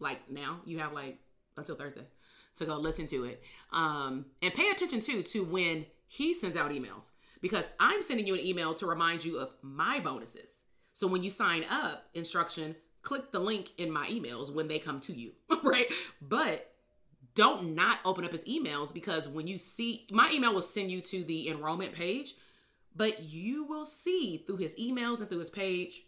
like 0.00 0.28
now. 0.28 0.58
You 0.64 0.80
have 0.80 0.92
like 0.92 1.18
until 1.56 1.76
Thursday 1.76 2.06
to 2.56 2.66
go 2.66 2.76
listen 2.76 3.06
to 3.06 3.24
it. 3.24 3.42
Um, 3.72 4.26
and 4.42 4.52
pay 4.52 4.70
attention 4.70 5.00
too 5.00 5.22
to 5.22 5.44
when 5.44 5.86
he 6.08 6.34
sends 6.34 6.56
out 6.56 6.70
emails 6.70 7.12
because 7.40 7.70
I'm 7.78 8.02
sending 8.02 8.26
you 8.26 8.34
an 8.34 8.44
email 8.44 8.74
to 8.74 8.86
remind 8.86 9.24
you 9.24 9.38
of 9.38 9.50
my 9.62 10.00
bonuses. 10.00 10.50
So 10.92 11.06
when 11.06 11.22
you 11.22 11.30
sign 11.30 11.64
up, 11.70 12.04
instruction, 12.14 12.76
click 13.02 13.30
the 13.30 13.38
link 13.38 13.72
in 13.78 13.90
my 13.90 14.08
emails 14.08 14.52
when 14.52 14.68
they 14.68 14.78
come 14.78 15.00
to 15.00 15.12
you, 15.12 15.32
right? 15.62 15.86
But 16.20 16.72
don't 17.34 17.74
not 17.74 17.98
open 18.04 18.24
up 18.24 18.32
his 18.32 18.44
emails 18.44 18.92
because 18.92 19.28
when 19.28 19.46
you 19.46 19.58
see 19.58 20.06
my 20.10 20.30
email 20.32 20.54
will 20.54 20.62
send 20.62 20.90
you 20.90 21.00
to 21.02 21.22
the 21.22 21.50
enrollment 21.50 21.92
page, 21.92 22.34
but 22.96 23.24
you 23.24 23.64
will 23.64 23.84
see 23.84 24.38
through 24.38 24.56
his 24.56 24.74
emails 24.76 25.18
and 25.18 25.28
through 25.28 25.40
his 25.40 25.50
page 25.50 26.02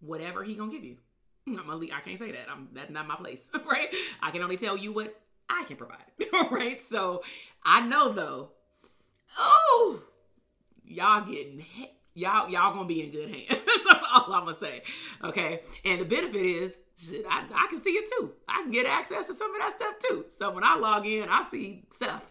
whatever 0.00 0.44
he 0.44 0.54
gonna 0.54 0.70
give 0.70 0.84
you. 0.84 0.96
I'm 1.48 1.68
a, 1.68 1.76
I 1.92 2.00
can't 2.00 2.18
say 2.18 2.30
that. 2.32 2.48
I'm 2.48 2.68
that's 2.72 2.90
not 2.90 3.06
my 3.08 3.16
place, 3.16 3.40
right? 3.70 3.88
I 4.22 4.30
can 4.30 4.42
only 4.42 4.56
tell 4.56 4.76
you 4.76 4.92
what 4.92 5.20
I 5.48 5.64
can 5.64 5.76
provide. 5.76 5.98
All 6.32 6.48
right. 6.50 6.80
So 6.80 7.22
I 7.62 7.86
know 7.86 8.12
though, 8.12 8.50
oh, 9.38 10.02
y'all 10.84 11.24
getting 11.26 11.64
y'all 12.14 12.48
y'all 12.48 12.74
gonna 12.74 12.86
be 12.86 13.02
in 13.02 13.10
good 13.10 13.30
hands. 13.30 13.48
That's 13.88 14.04
all 14.12 14.32
I'm 14.32 14.44
gonna 14.44 14.54
say. 14.54 14.82
Okay. 15.24 15.60
And 15.84 16.00
the 16.00 16.04
benefit 16.04 16.44
is 16.44 16.74
shit, 16.98 17.24
I, 17.28 17.44
I 17.54 17.66
can 17.70 17.78
see 17.78 17.90
it 17.90 18.10
too. 18.18 18.32
I 18.48 18.62
can 18.62 18.70
get 18.70 18.86
access 18.86 19.26
to 19.26 19.34
some 19.34 19.54
of 19.54 19.60
that 19.60 19.74
stuff 19.76 19.94
too. 20.08 20.24
So 20.28 20.50
when 20.50 20.64
I 20.64 20.76
log 20.76 21.06
in, 21.06 21.28
I 21.28 21.42
see 21.50 21.84
stuff. 21.92 22.22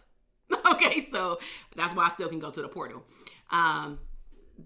Okay, 0.71 1.01
so 1.11 1.39
that's 1.75 1.93
why 1.93 2.05
I 2.05 2.09
still 2.09 2.29
can 2.29 2.39
go 2.39 2.51
to 2.51 2.61
the 2.61 2.67
portal. 2.67 3.03
Um, 3.51 3.99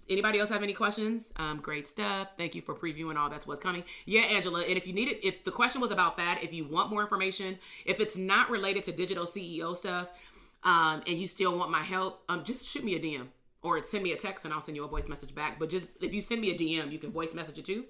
anybody 0.10 0.40
else 0.40 0.50
have 0.50 0.64
any 0.64 0.74
questions? 0.74 1.32
Um, 1.38 1.60
great 1.60 1.88
stuff. 1.88 2.34
Thank 2.38 2.56
you 2.56 2.62
for 2.62 2.76
previewing 2.76 3.18
all 3.18 3.30
that's 3.30 3.48
what's 3.48 3.62
coming. 3.62 3.84
Yeah, 4.06 4.22
Angela. 4.22 4.62
And 4.62 4.78
if 4.78 4.88
you 4.88 4.94
need 4.94 5.10
it, 5.10 5.26
if 5.26 5.44
the 5.44 5.52
question 5.52 5.82
was 5.82 5.92
about 5.92 6.18
that, 6.18 6.44
if 6.44 6.54
you 6.54 6.66
want 6.66 6.90
more 6.90 7.02
information, 7.02 7.58
if 7.86 8.00
it's 8.00 8.18
not 8.18 8.50
related 8.50 8.84
to 8.84 8.92
digital 8.92 9.26
CEO 9.26 9.76
stuff, 9.76 10.10
um, 10.64 11.02
and 11.08 11.20
you 11.20 11.28
still 11.28 11.58
want 11.58 11.72
my 11.72 11.84
help, 11.84 12.24
um, 12.30 12.44
just 12.44 12.66
shoot 12.66 12.84
me 12.84 12.96
a 12.96 13.00
DM 13.00 13.28
or 13.64 13.82
send 13.84 14.04
me 14.04 14.12
a 14.12 14.18
text 14.18 14.46
and 14.46 14.54
I'll 14.54 14.62
send 14.62 14.76
you 14.76 14.84
a 14.84 14.88
voice 14.88 15.08
message 15.08 15.34
back. 15.34 15.60
But 15.60 15.70
just 15.70 15.88
if 16.02 16.14
you 16.14 16.22
send 16.22 16.42
me 16.42 16.52
a 16.52 16.58
DM, 16.58 16.92
you 16.92 17.00
can 17.00 17.12
voice 17.12 17.34
message 17.34 17.58
it 17.58 17.66
too. 17.66 17.86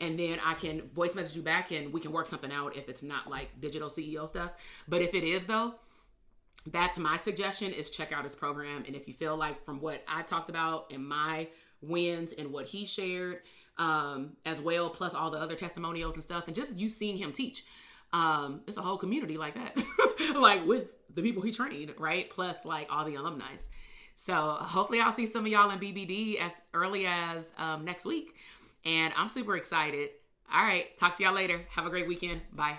And 0.00 0.18
then 0.18 0.38
I 0.44 0.54
can 0.54 0.82
voice 0.94 1.14
message 1.14 1.36
you 1.36 1.42
back 1.42 1.72
and 1.72 1.92
we 1.92 2.00
can 2.00 2.12
work 2.12 2.26
something 2.26 2.52
out 2.52 2.76
if 2.76 2.88
it's 2.88 3.02
not 3.02 3.30
like 3.30 3.60
digital 3.60 3.88
CEO 3.88 4.28
stuff. 4.28 4.52
But 4.86 5.02
if 5.02 5.14
it 5.14 5.24
is 5.24 5.44
though, 5.44 5.74
that's 6.66 6.98
my 6.98 7.16
suggestion 7.16 7.72
is 7.72 7.90
check 7.90 8.12
out 8.12 8.24
his 8.24 8.34
program. 8.34 8.84
And 8.86 8.96
if 8.96 9.06
you 9.06 9.14
feel 9.14 9.36
like 9.36 9.64
from 9.64 9.80
what 9.80 10.02
i've 10.08 10.26
talked 10.26 10.48
about 10.48 10.92
and 10.92 11.06
my 11.06 11.48
wins 11.82 12.32
and 12.32 12.52
what 12.52 12.66
he 12.66 12.84
shared 12.86 13.40
um, 13.78 14.32
as 14.46 14.60
well 14.60 14.88
plus 14.88 15.14
all 15.14 15.30
the 15.30 15.38
other 15.38 15.54
testimonials 15.54 16.14
and 16.14 16.24
stuff 16.24 16.46
and 16.46 16.56
just 16.56 16.74
you 16.76 16.88
seeing 16.88 17.16
him 17.16 17.30
teach 17.32 17.64
um, 18.12 18.62
it's 18.66 18.76
a 18.76 18.82
whole 18.82 18.96
community 18.96 19.36
like 19.36 19.54
that. 19.54 19.76
Like 20.34 20.66
with 20.66 20.94
the 21.14 21.22
people 21.22 21.42
he 21.42 21.52
trained 21.52 21.92
right? 21.98 22.28
Plus 22.30 22.64
like 22.64 22.88
all 22.90 23.04
the 23.04 23.14
alumni. 23.14 23.56
So 24.16 24.56
hopefully 24.60 25.00
i'll 25.00 25.12
see 25.12 25.26
some 25.26 25.44
of 25.44 25.52
y'all 25.52 25.70
in 25.70 25.78
bbd 25.78 26.40
as 26.40 26.52
early 26.74 27.06
as 27.06 27.50
um, 27.58 27.84
next 27.84 28.04
week. 28.04 28.34
And 28.84 29.12
i'm 29.16 29.28
super 29.28 29.56
excited. 29.56 30.10
All 30.52 30.62
right 30.62 30.96
talk 30.96 31.16
to 31.16 31.22
y'all 31.22 31.34
later. 31.34 31.60
Have 31.70 31.86
a 31.86 31.90
great 31.90 32.08
weekend. 32.08 32.40
Bye 32.52 32.78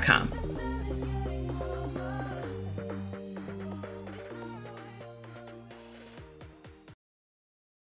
gmail.com. 0.00 0.45